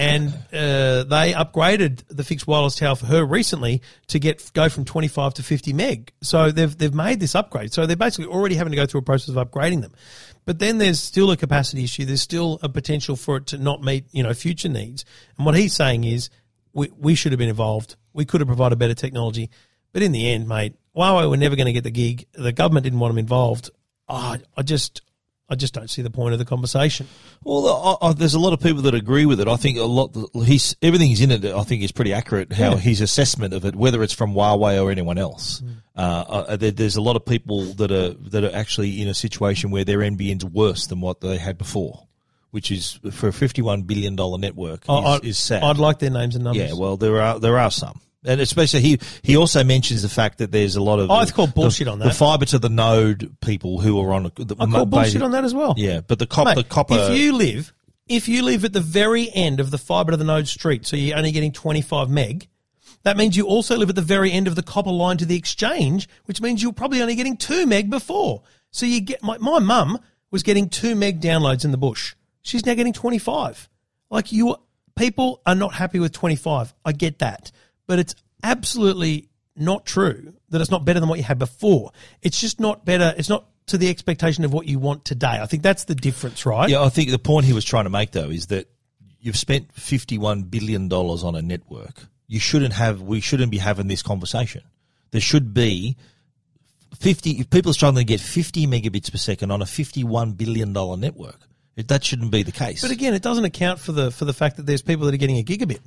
And 0.00 0.28
uh, 0.52 1.02
they 1.04 1.32
upgraded 1.32 2.04
the 2.08 2.22
fixed 2.22 2.46
wireless 2.46 2.76
tower 2.76 2.94
for 2.94 3.06
her 3.06 3.24
recently 3.24 3.82
to 4.06 4.20
get 4.20 4.52
go 4.54 4.68
from 4.68 4.84
25 4.84 5.34
to 5.34 5.42
50 5.42 5.72
meg. 5.72 6.12
So 6.20 6.52
they've 6.52 6.76
they've 6.78 6.94
made 6.94 7.18
this 7.18 7.34
upgrade. 7.34 7.72
So 7.72 7.84
they're 7.84 7.96
basically 7.96 8.26
already 8.30 8.54
having 8.54 8.70
to 8.70 8.76
go 8.76 8.86
through 8.86 9.00
a 9.00 9.02
process 9.02 9.34
of 9.34 9.50
upgrading 9.50 9.80
them. 9.82 9.92
But 10.44 10.60
then 10.60 10.78
there's 10.78 11.00
still 11.00 11.32
a 11.32 11.36
capacity 11.36 11.82
issue. 11.82 12.04
There's 12.04 12.22
still 12.22 12.60
a 12.62 12.68
potential 12.68 13.16
for 13.16 13.38
it 13.38 13.46
to 13.48 13.58
not 13.58 13.82
meet 13.82 14.04
you 14.12 14.22
know 14.22 14.32
future 14.34 14.68
needs. 14.68 15.04
And 15.36 15.44
what 15.44 15.56
he's 15.56 15.74
saying 15.74 16.04
is 16.04 16.30
we 16.78 16.90
we 16.96 17.14
should 17.14 17.32
have 17.32 17.38
been 17.38 17.48
involved. 17.48 17.96
We 18.12 18.24
could 18.24 18.40
have 18.40 18.48
provided 18.48 18.78
better 18.78 18.94
technology. 18.94 19.50
But 19.92 20.02
in 20.02 20.12
the 20.12 20.30
end, 20.30 20.48
mate, 20.48 20.74
Huawei 20.96 21.28
were 21.28 21.36
never 21.36 21.56
going 21.56 21.66
to 21.66 21.72
get 21.72 21.84
the 21.84 21.90
gig. 21.90 22.26
The 22.32 22.52
government 22.52 22.84
didn't 22.84 22.98
want 23.00 23.10
them 23.12 23.18
involved. 23.18 23.70
Oh, 24.08 24.36
I 24.56 24.62
just 24.62 25.00
I 25.50 25.54
just 25.54 25.72
don't 25.72 25.88
see 25.88 26.02
the 26.02 26.10
point 26.10 26.34
of 26.34 26.38
the 26.38 26.44
conversation. 26.44 27.06
Well, 27.42 27.96
I, 28.02 28.08
I, 28.08 28.12
there's 28.12 28.34
a 28.34 28.38
lot 28.38 28.52
of 28.52 28.60
people 28.60 28.82
that 28.82 28.94
agree 28.94 29.24
with 29.24 29.40
it. 29.40 29.48
I 29.48 29.56
think 29.56 29.78
a 29.78 29.84
lot. 29.84 30.10
Everything 30.14 30.44
he's 30.44 30.76
everything's 30.82 31.20
in 31.22 31.30
it. 31.30 31.44
I 31.44 31.62
think 31.64 31.82
is 31.82 31.92
pretty 31.92 32.12
accurate. 32.12 32.52
How 32.52 32.72
Yeah. 32.72 32.76
his 32.76 33.00
assessment 33.00 33.54
of 33.54 33.64
it, 33.64 33.74
whether 33.74 34.02
it's 34.02 34.12
from 34.12 34.34
Huawei 34.34 34.82
or 34.82 34.90
anyone 34.90 35.16
else. 35.18 35.62
Uh, 35.96 36.00
uh, 36.50 36.56
there, 36.56 36.70
there's 36.70 36.96
a 36.96 37.00
lot 37.00 37.16
of 37.16 37.24
people 37.24 37.64
that 37.74 37.90
are 37.90 38.10
that 38.30 38.44
are 38.44 38.54
actually 38.54 39.00
in 39.02 39.08
a 39.08 39.14
situation 39.14 39.70
where 39.70 39.84
their 39.84 39.98
NBN's 40.00 40.44
worse 40.44 40.86
than 40.86 41.00
what 41.00 41.20
they 41.22 41.38
had 41.38 41.56
before, 41.58 42.06
which 42.50 42.70
is 42.70 42.98
for 43.12 43.28
a 43.28 43.32
51 43.32 43.82
billion 43.82 44.16
dollar 44.16 44.38
network 44.38 44.82
is, 44.84 44.88
I- 44.88 45.18
is 45.22 45.38
sad. 45.38 45.62
I'd 45.62 45.78
like 45.78 45.98
their 45.98 46.10
names 46.10 46.34
and 46.34 46.44
numbers. 46.44 46.68
yeah, 46.70 46.74
well, 46.74 46.96
there 46.96 47.20
are 47.20 47.38
there 47.38 47.58
are 47.58 47.70
some. 47.70 48.00
And 48.24 48.40
especially 48.40 48.80
he 48.80 48.98
he 49.22 49.36
also 49.36 49.62
mentions 49.62 50.02
the 50.02 50.08
fact 50.08 50.38
that 50.38 50.50
there's 50.50 50.74
a 50.76 50.82
lot 50.82 50.98
of 50.98 51.08
Oh, 51.10 51.14
I'd 51.14 51.32
call 51.32 51.46
bullshit 51.46 51.86
the, 51.86 51.92
on 51.92 51.98
that. 52.00 52.06
the 52.08 52.14
fiber 52.14 52.44
to 52.46 52.58
the 52.58 52.68
node 52.68 53.36
people 53.40 53.80
who 53.80 54.00
are 54.00 54.12
on 54.12 54.26
a, 54.26 54.30
the, 54.30 54.56
I 54.58 54.66
call 54.66 54.86
bullshit 54.86 55.22
on 55.22 55.30
that 55.32 55.44
as 55.44 55.54
well. 55.54 55.74
Yeah, 55.76 56.00
but 56.00 56.18
the 56.18 56.26
cop 56.26 56.46
Mate, 56.46 56.56
the 56.56 56.64
copper 56.64 56.96
If 56.98 57.16
you 57.18 57.32
live, 57.32 57.72
if 58.08 58.28
you 58.28 58.42
live 58.42 58.64
at 58.64 58.72
the 58.72 58.80
very 58.80 59.30
end 59.32 59.60
of 59.60 59.70
the 59.70 59.78
fibre 59.78 60.10
to 60.10 60.16
the 60.16 60.24
node 60.24 60.48
street, 60.48 60.84
so 60.84 60.96
you're 60.96 61.16
only 61.16 61.30
getting 61.30 61.52
25 61.52 62.10
meg, 62.10 62.48
that 63.04 63.16
means 63.16 63.36
you 63.36 63.46
also 63.46 63.76
live 63.76 63.88
at 63.88 63.94
the 63.94 64.02
very 64.02 64.32
end 64.32 64.48
of 64.48 64.56
the 64.56 64.62
copper 64.64 64.90
line 64.90 65.16
to 65.18 65.24
the 65.24 65.36
exchange, 65.36 66.08
which 66.24 66.40
means 66.40 66.60
you're 66.60 66.72
probably 66.72 67.00
only 67.00 67.14
getting 67.14 67.36
two 67.36 67.66
meg 67.66 67.88
before. 67.88 68.42
So 68.72 68.84
you 68.84 69.00
get 69.00 69.22
my 69.22 69.38
my 69.38 69.60
mum 69.60 70.00
was 70.32 70.42
getting 70.42 70.68
two 70.68 70.96
meg 70.96 71.20
downloads 71.20 71.64
in 71.64 71.70
the 71.70 71.78
bush. 71.78 72.14
She's 72.42 72.64
now 72.64 72.74
getting 72.74 72.92
25. 72.92 73.68
Like 74.10 74.32
you, 74.32 74.56
people 74.96 75.42
are 75.44 75.54
not 75.54 75.74
happy 75.74 75.98
with 75.98 76.12
25. 76.12 76.74
I 76.84 76.92
get 76.92 77.18
that, 77.20 77.50
but 77.86 77.98
it's 77.98 78.14
absolutely 78.42 79.28
not 79.56 79.84
true 79.84 80.34
that 80.50 80.60
it's 80.60 80.70
not 80.70 80.84
better 80.84 81.00
than 81.00 81.08
what 81.08 81.18
you 81.18 81.24
had 81.24 81.38
before. 81.38 81.92
It's 82.22 82.40
just 82.40 82.60
not 82.60 82.84
better. 82.84 83.14
It's 83.16 83.28
not 83.28 83.46
to 83.66 83.78
the 83.78 83.88
expectation 83.88 84.44
of 84.44 84.52
what 84.52 84.66
you 84.66 84.78
want 84.78 85.04
today. 85.04 85.38
I 85.40 85.46
think 85.46 85.62
that's 85.62 85.84
the 85.84 85.94
difference, 85.94 86.46
right? 86.46 86.68
Yeah, 86.68 86.82
I 86.82 86.88
think 86.88 87.10
the 87.10 87.18
point 87.18 87.46
he 87.46 87.52
was 87.52 87.64
trying 87.64 87.84
to 87.84 87.90
make 87.90 88.12
though 88.12 88.30
is 88.30 88.46
that 88.46 88.70
you've 89.20 89.36
spent 89.36 89.72
fifty-one 89.72 90.42
billion 90.42 90.88
dollars 90.88 91.24
on 91.24 91.34
a 91.34 91.42
network. 91.42 92.06
You 92.26 92.40
shouldn't 92.40 92.74
have. 92.74 93.00
We 93.02 93.20
shouldn't 93.20 93.50
be 93.50 93.58
having 93.58 93.88
this 93.88 94.02
conversation. 94.02 94.62
There 95.10 95.20
should 95.20 95.54
be 95.54 95.96
fifty. 96.98 97.32
If 97.32 97.50
people 97.50 97.70
are 97.70 97.74
struggling 97.74 98.06
to 98.06 98.12
get 98.12 98.20
fifty 98.20 98.66
megabits 98.66 99.10
per 99.10 99.18
second 99.18 99.50
on 99.50 99.62
a 99.62 99.66
fifty-one 99.66 100.32
billion 100.32 100.72
dollar 100.72 100.96
network, 100.96 101.47
it, 101.78 101.88
that 101.88 102.04
shouldn't 102.04 102.30
be 102.30 102.42
the 102.42 102.52
case. 102.52 102.82
But 102.82 102.90
again, 102.90 103.14
it 103.14 103.22
doesn't 103.22 103.44
account 103.44 103.80
for 103.80 103.92
the 103.92 104.10
for 104.10 104.24
the 104.26 104.34
fact 104.34 104.56
that 104.56 104.66
there's 104.66 104.82
people 104.82 105.06
that 105.06 105.14
are 105.14 105.18
getting 105.18 105.38
a 105.38 105.42
gigabit. 105.44 105.78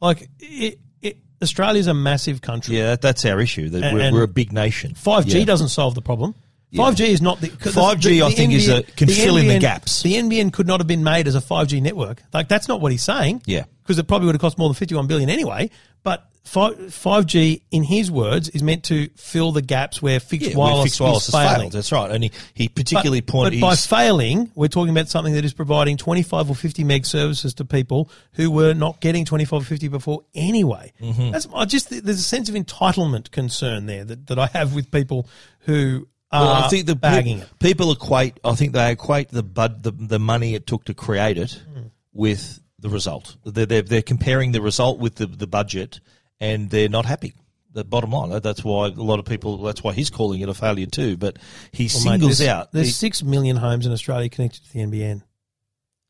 Like 0.00 0.28
it, 0.40 0.78
it, 1.00 1.18
Australia's 1.42 1.86
a 1.88 1.94
massive 1.94 2.40
country. 2.40 2.76
yeah, 2.78 2.90
that, 2.90 3.00
that's 3.02 3.24
our 3.24 3.40
issue. 3.40 3.68
That 3.70 3.82
And- 3.82 3.94
we're, 3.96 4.00
and 4.02 4.14
we're 4.14 4.22
a 4.22 4.28
big 4.28 4.52
nation. 4.52 4.94
Five 4.94 5.26
G 5.26 5.40
Yeah. 5.40 5.44
doesn't 5.44 5.68
solve 5.68 5.94
the 5.94 6.02
problem. 6.02 6.34
Five 6.74 6.94
G 6.94 7.04
is 7.12 7.20
not 7.20 7.38
the 7.40 7.48
'cause 7.50 7.74
5G, 7.74 8.22
I 8.24 8.30
think, 8.30 8.54
is 8.54 8.66
a- 8.68 8.82
can 8.82 9.06
fill 9.06 9.36
in 9.36 9.46
the 9.46 9.58
gaps. 9.58 10.02
The 10.02 10.14
NBN 10.14 10.52
could 10.54 10.66
not 10.66 10.80
have 10.80 10.86
been 10.86 11.04
made 11.04 11.28
as 11.28 11.34
a 11.34 11.40
five 11.42 11.66
G 11.68 11.80
network. 11.82 12.22
Like 12.32 12.48
that's 12.48 12.66
not 12.68 12.80
what 12.80 12.92
he's 12.92 13.02
saying. 13.02 13.42
Yeah. 13.46 13.64
because 13.82 13.98
it 13.98 14.04
probably 14.08 14.26
would 14.26 14.34
have 14.36 14.40
cost 14.40 14.56
more 14.58 14.68
than 14.68 14.74
fifty 14.74 14.94
one 14.94 15.06
billion 15.06 15.28
anyway. 15.28 15.68
But 16.02 16.24
five 16.44 17.26
G, 17.26 17.62
in 17.70 17.82
his 17.84 18.10
words, 18.10 18.48
is 18.50 18.62
meant 18.62 18.84
to 18.84 19.08
fill 19.16 19.52
the 19.52 19.62
gaps 19.62 20.02
where 20.02 20.20
fixed 20.20 20.50
Yeah, 20.50 20.56
where 20.56 20.66
wireless, 20.68 20.84
fixed 20.84 21.00
wireless 21.00 21.28
is 21.28 21.34
failing. 21.34 21.56
failed. 21.60 21.72
That's 21.72 21.92
right. 21.92 22.10
And 22.10 22.24
he, 22.24 22.30
he 22.54 22.68
particularly 22.68 23.20
but, 23.20 23.32
pointed. 23.32 23.60
but 23.60 23.66
by 23.68 23.74
failing, 23.76 24.50
we're 24.54 24.68
talking 24.68 24.90
about 24.90 25.08
something 25.08 25.34
that 25.34 25.44
is 25.44 25.52
providing 25.54 25.96
25 25.96 26.50
or 26.50 26.54
50 26.56 26.84
meg 26.84 27.06
services 27.06 27.54
to 27.54 27.64
people 27.64 28.10
who 28.32 28.50
were 28.50 28.74
not 28.74 29.00
getting 29.00 29.24
25 29.24 29.62
or 29.62 29.64
50 29.64 29.88
before 29.88 30.22
anyway. 30.34 30.92
Mm-hmm. 31.00 31.30
That's 31.30 31.46
I 31.54 31.64
just 31.64 31.90
there's 31.90 32.18
a 32.18 32.22
sense 32.22 32.48
of 32.48 32.54
entitlement 32.54 33.30
concern 33.30 33.86
there 33.86 34.04
that, 34.04 34.26
that 34.26 34.38
I 34.38 34.46
have 34.46 34.74
with 34.74 34.90
people 34.90 35.28
who 35.60 36.08
are 36.30 36.44
Well, 36.44 36.52
I 36.64 36.68
think 36.68 36.86
the 36.86 36.96
bagging 36.96 37.38
pe- 37.38 37.44
it. 37.44 37.58
people 37.60 37.92
equate. 37.92 38.40
I 38.44 38.54
think 38.54 38.72
they 38.72 38.90
equate 38.90 39.28
the 39.28 39.42
bud, 39.42 39.82
the, 39.82 39.92
the 39.92 40.18
money 40.18 40.54
it 40.54 40.66
took 40.66 40.84
to 40.86 40.94
create 40.94 41.38
it 41.38 41.52
Hmm. 41.72 41.82
with 42.12 42.58
the 42.78 42.88
result. 42.88 43.36
They're, 43.44 43.64
they're 43.66 43.82
they're 43.82 44.02
comparing 44.02 44.50
the 44.52 44.60
result 44.60 44.98
with 44.98 45.14
the 45.16 45.26
the 45.26 45.46
budget, 45.46 46.00
and 46.42 46.68
they're 46.68 46.88
not 46.90 47.06
happy. 47.06 47.32
The 47.72 47.84
bottom 47.84 48.10
line. 48.10 48.38
That's 48.42 48.62
why 48.62 48.88
a 48.88 48.90
lot 48.90 49.18
of 49.18 49.24
people. 49.24 49.56
That's 49.62 49.82
why 49.82 49.94
he's 49.94 50.10
calling 50.10 50.40
it 50.42 50.48
a 50.50 50.54
failure 50.54 50.84
too. 50.84 51.16
But 51.16 51.38
he 51.72 51.84
Well, 51.84 52.04
mate, 52.04 52.10
singles 52.10 52.38
there's, 52.38 52.48
out. 52.50 52.72
There's 52.72 52.88
he- 52.88 52.92
six 52.92 53.22
million 53.22 53.56
homes 53.56 53.86
in 53.86 53.92
Australia 53.92 54.28
connected 54.28 54.62
to 54.66 54.72
the 54.74 54.80
NBN. 54.80 55.22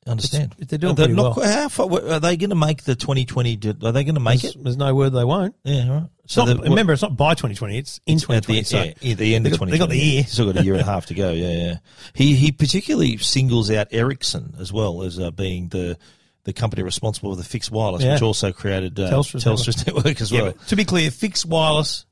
understand. 0.07 0.55
it's- 0.59 0.67
they're 0.69 0.79
doing 0.81 0.97
They're 0.97 1.07
pretty 1.07 1.23
not 1.23 1.37
well. 1.37 1.47
How 1.49 1.69
far, 1.69 1.87
are 2.11 2.19
they 2.19 2.37
going 2.37 2.51
to 2.51 2.57
make 2.57 2.83
the 2.83 2.97
2020? 2.97 3.61
Are 3.85 3.93
they 3.93 4.03
going 4.03 4.17
to 4.17 4.21
make 4.21 4.41
There's, 4.41 4.57
it? 4.57 4.65
there's 4.65 4.77
no 4.77 4.93
word 4.97 5.11
they 5.11 5.25
won't. 5.25 5.55
Yeah. 5.63 5.89
Right. 5.89 6.09
It's 6.25 6.37
not, 6.37 6.47
the- 6.49 6.57
remember, 6.57 6.93
it's 6.93 7.03
not 7.03 7.17
by 7.17 7.35
2020. 7.35 7.79
It's 7.79 8.01
in 8.07 8.17
At 8.17 8.23
2020. 8.23 8.59
the, 8.61 8.65
so 8.65 9.07
yeah, 9.07 9.15
the 9.15 9.35
end 9.37 9.47
of 9.47 9.53
got- 9.53 9.57
2020. 9.67 9.71
they 9.71 9.79
got 9.79 9.89
the 9.91 9.99
year. 9.99 10.25
Still 10.25 10.53
got 10.53 10.61
a 10.61 10.65
year 10.65 10.73
and 10.75 10.83
a 10.83 10.85
half 10.85 11.07
to 11.07 11.15
go. 11.15 11.31
Yeah, 11.31 11.51
yeah. 11.53 11.77
He 12.15 12.35
he 12.35 12.51
particularly 12.51 13.19
singles 13.19 13.71
out 13.71 13.87
Ericsson 13.93 14.55
as 14.59 14.73
well 14.73 15.03
as 15.05 15.21
uh, 15.21 15.31
being 15.31 15.69
the 15.69 15.97
the 16.45 16.53
company 16.53 16.83
responsible 16.83 17.31
for 17.33 17.37
the 17.37 17.45
fixed 17.45 17.71
wireless, 17.71 18.03
Yeah. 18.03 18.15
which 18.15 18.23
also 18.23 18.53
created 18.53 18.99
uh, 18.99 19.11
Telstra's 19.11 19.45
Telstra's, 19.45 19.87
network. 19.87 20.21
as 20.21 20.31
Yeah, 20.33 20.43
well. 20.43 20.53
to 20.69 20.77
be 20.77 20.85
clear, 20.85 21.11
fixed 21.11 21.47
wireless 21.47 22.05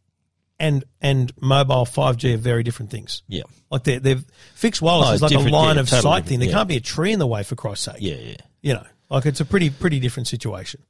and 0.58 0.84
and 1.00 1.32
mobile 1.40 1.86
5G 1.86 2.34
are 2.34 2.38
very 2.38 2.62
different 2.62 2.90
things. 2.90 3.22
Yeah. 3.28 3.42
Like 3.70 3.84
they're, 3.84 4.00
they're 4.00 4.18
fixed 4.54 4.82
wireless 4.82 5.14
is 5.16 5.22
like 5.22 5.32
a 5.32 5.38
line 5.38 5.76
yeah, 5.76 5.80
of 5.82 5.88
totally 5.88 6.02
sight 6.02 6.26
thing. 6.26 6.40
There 6.40 6.50
can't 6.50 6.68
be 6.68 6.76
a 6.76 6.80
tree 6.80 7.12
in 7.12 7.18
the 7.18 7.26
way 7.26 7.42
for 7.42 7.56
Christ's 7.56 7.86
sake. 7.86 7.96
Yeah, 8.00 8.16
yeah. 8.16 8.36
You 8.60 8.74
know, 8.74 8.84
like 9.08 9.26
it's 9.26 9.40
a 9.40 9.44
pretty 9.44 9.70
pretty 9.70 10.00
different 10.00 10.26
situation. 10.28 10.82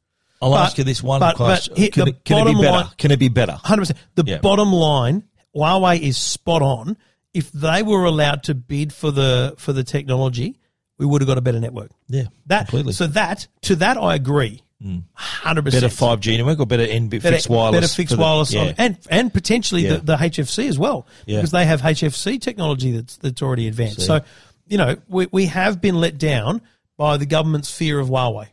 I'll 0.43 0.51
But- 0.51 0.65
ask 0.67 0.79
you 0.79 0.85
this 0.85 1.03
one 1.03 1.21
but- 1.21 1.37
question: 1.37 1.75
but 1.77 1.93
can, 1.93 2.09
it, 2.09 2.25
can 2.25 2.47
it 2.49 2.55
be 2.55 2.61
better? 2.61 2.71
line- 2.73 2.87
can 2.99 3.11
it 3.11 3.19
be 3.19 3.29
better? 3.29 3.53
Hundred 3.53 3.83
percent. 3.83 3.99
The 4.17 4.25
Yeah. 4.27 4.39
bottom 4.39 4.73
line, 4.73 5.25
Huawei 5.55 6.01
is 6.01 6.17
spot 6.17 6.63
on. 6.63 6.97
If 7.33 7.53
they 7.53 7.83
were 7.83 8.05
allowed 8.07 8.43
to 8.45 8.55
bid 8.55 8.93
for 8.93 9.11
the 9.13 9.55
for 9.57 9.73
the 9.73 9.85
technology, 9.85 10.59
we 11.01 11.07
would 11.07 11.23
have 11.23 11.27
got 11.27 11.39
a 11.39 11.41
better 11.41 11.59
network. 11.59 11.91
Yeah, 12.09 12.25
That 12.47 12.69
completely. 12.69 12.93
so 12.93 13.07
that 13.09 13.49
to 13.63 13.77
that 13.77 13.97
I 13.97 14.15
agree. 14.15 14.63
Mm. 14.85 15.03
Hundred 15.15 15.65
percent. 15.67 15.83
better 15.83 15.95
five 15.95 16.21
G 16.21 16.37
network 16.37 16.59
or 16.61 16.65
better 16.67 16.87
NB 16.87 17.11
better, 17.11 17.33
fixed 17.33 17.51
wireless? 17.51 17.81
better 17.81 17.89
fixed 17.93 18.17
the- 18.17 18.23
wireless, 18.23 18.53
yeah. 18.53 18.61
on, 18.63 18.75
and 18.79 18.99
and 19.11 19.33
potentially 19.35 19.83
Yeah. 19.83 19.97
the, 19.97 20.01
the 20.01 20.17
HFC 20.17 20.69
as 20.69 20.79
well, 20.79 21.07
Yeah. 21.27 21.39
because 21.39 21.51
they 21.51 21.67
have 21.67 21.83
HFC 21.83 22.41
technology 22.41 22.93
that's 22.93 23.17
that's 23.19 23.43
already 23.43 23.67
advanced. 23.69 24.01
See. 24.01 24.07
So, 24.07 24.21
you 24.69 24.79
know, 24.79 24.97
we 25.09 25.27
we 25.33 25.47
have 25.47 25.81
been 25.83 25.97
let 25.97 26.17
down 26.17 26.63
by 26.97 27.17
the 27.19 27.27
government's 27.27 27.71
fear 27.71 27.99
of 27.99 28.09
Huawei, 28.09 28.47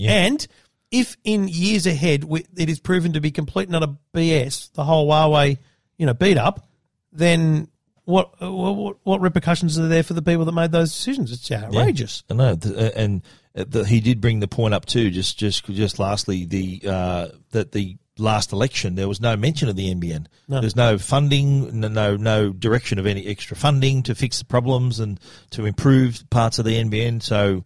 and 0.00 0.46
if 0.92 1.16
in 1.24 1.48
years 1.48 1.86
ahead 1.86 2.22
we, 2.24 2.44
it 2.56 2.68
is 2.68 2.78
proven 2.78 3.14
to 3.14 3.20
be 3.20 3.30
complete 3.32 3.66
and 3.68 3.74
utter 3.74 3.94
BS, 4.14 4.70
the 4.74 4.84
whole 4.84 5.08
Huawei, 5.08 5.58
you 5.98 6.06
know, 6.06 6.14
beat 6.14 6.36
up, 6.38 6.68
then. 7.12 7.68
What, 8.04 8.40
what 8.40 8.96
what 9.04 9.20
repercussions 9.20 9.78
are 9.78 9.86
there 9.86 10.02
for 10.02 10.14
the 10.14 10.22
people 10.22 10.44
that 10.44 10.52
made 10.52 10.72
those 10.72 10.90
decisions? 10.90 11.30
It's 11.30 11.50
outrageous. 11.52 12.24
I 12.28 12.34
know, 12.34 12.58
uh, 12.64 12.90
and 12.96 13.22
uh, 13.56 13.64
the, 13.68 13.84
he 13.84 14.00
did 14.00 14.20
bring 14.20 14.40
the 14.40 14.48
point 14.48 14.74
up 14.74 14.86
too. 14.86 15.10
Just, 15.10 15.38
just, 15.38 15.64
just 15.66 16.00
lastly, 16.00 16.44
the 16.44 16.82
uh, 16.84 17.28
that 17.52 17.70
the 17.70 17.96
last 18.18 18.52
election 18.52 18.94
there 18.94 19.08
was 19.08 19.20
no 19.20 19.36
mention 19.36 19.68
of 19.68 19.76
the 19.76 19.94
NBN. 19.94 20.26
There's 20.48 20.76
no 20.76 20.98
funding, 20.98 21.80
no, 21.80 21.88
no, 21.88 22.16
no 22.16 22.50
direction 22.50 22.98
of 22.98 23.06
any 23.06 23.26
extra 23.26 23.56
funding 23.56 24.02
to 24.04 24.14
fix 24.14 24.38
the 24.38 24.44
problems 24.44 25.00
and 25.00 25.18
to 25.50 25.64
improve 25.64 26.24
parts 26.30 26.58
of 26.58 26.64
the 26.64 26.82
NBN. 26.82 27.22
So, 27.22 27.64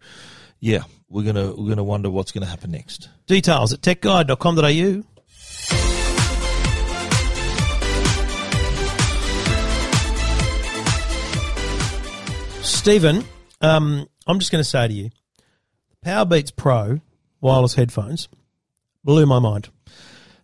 yeah, 0.59 0.83
we're 1.09 1.23
gonna 1.23 1.53
we're 1.55 1.69
gonna 1.69 1.83
wonder 1.83 2.09
what's 2.09 2.31
going 2.31 2.43
to 2.43 2.49
happen 2.49 2.71
next. 2.71 3.09
Details 3.25 3.73
at 3.73 3.81
techguide.com.au. 3.81 5.03
Stephen, 12.67 13.23
um, 13.61 14.07
I'm 14.27 14.39
just 14.39 14.51
going 14.51 14.61
to 14.63 14.69
say 14.69 14.87
to 14.87 14.93
you, 14.93 15.09
Powerbeats 16.05 16.55
Pro 16.55 16.99
wireless 17.41 17.73
headphones 17.75 18.27
blew 19.03 19.25
my 19.25 19.39
mind. 19.39 19.69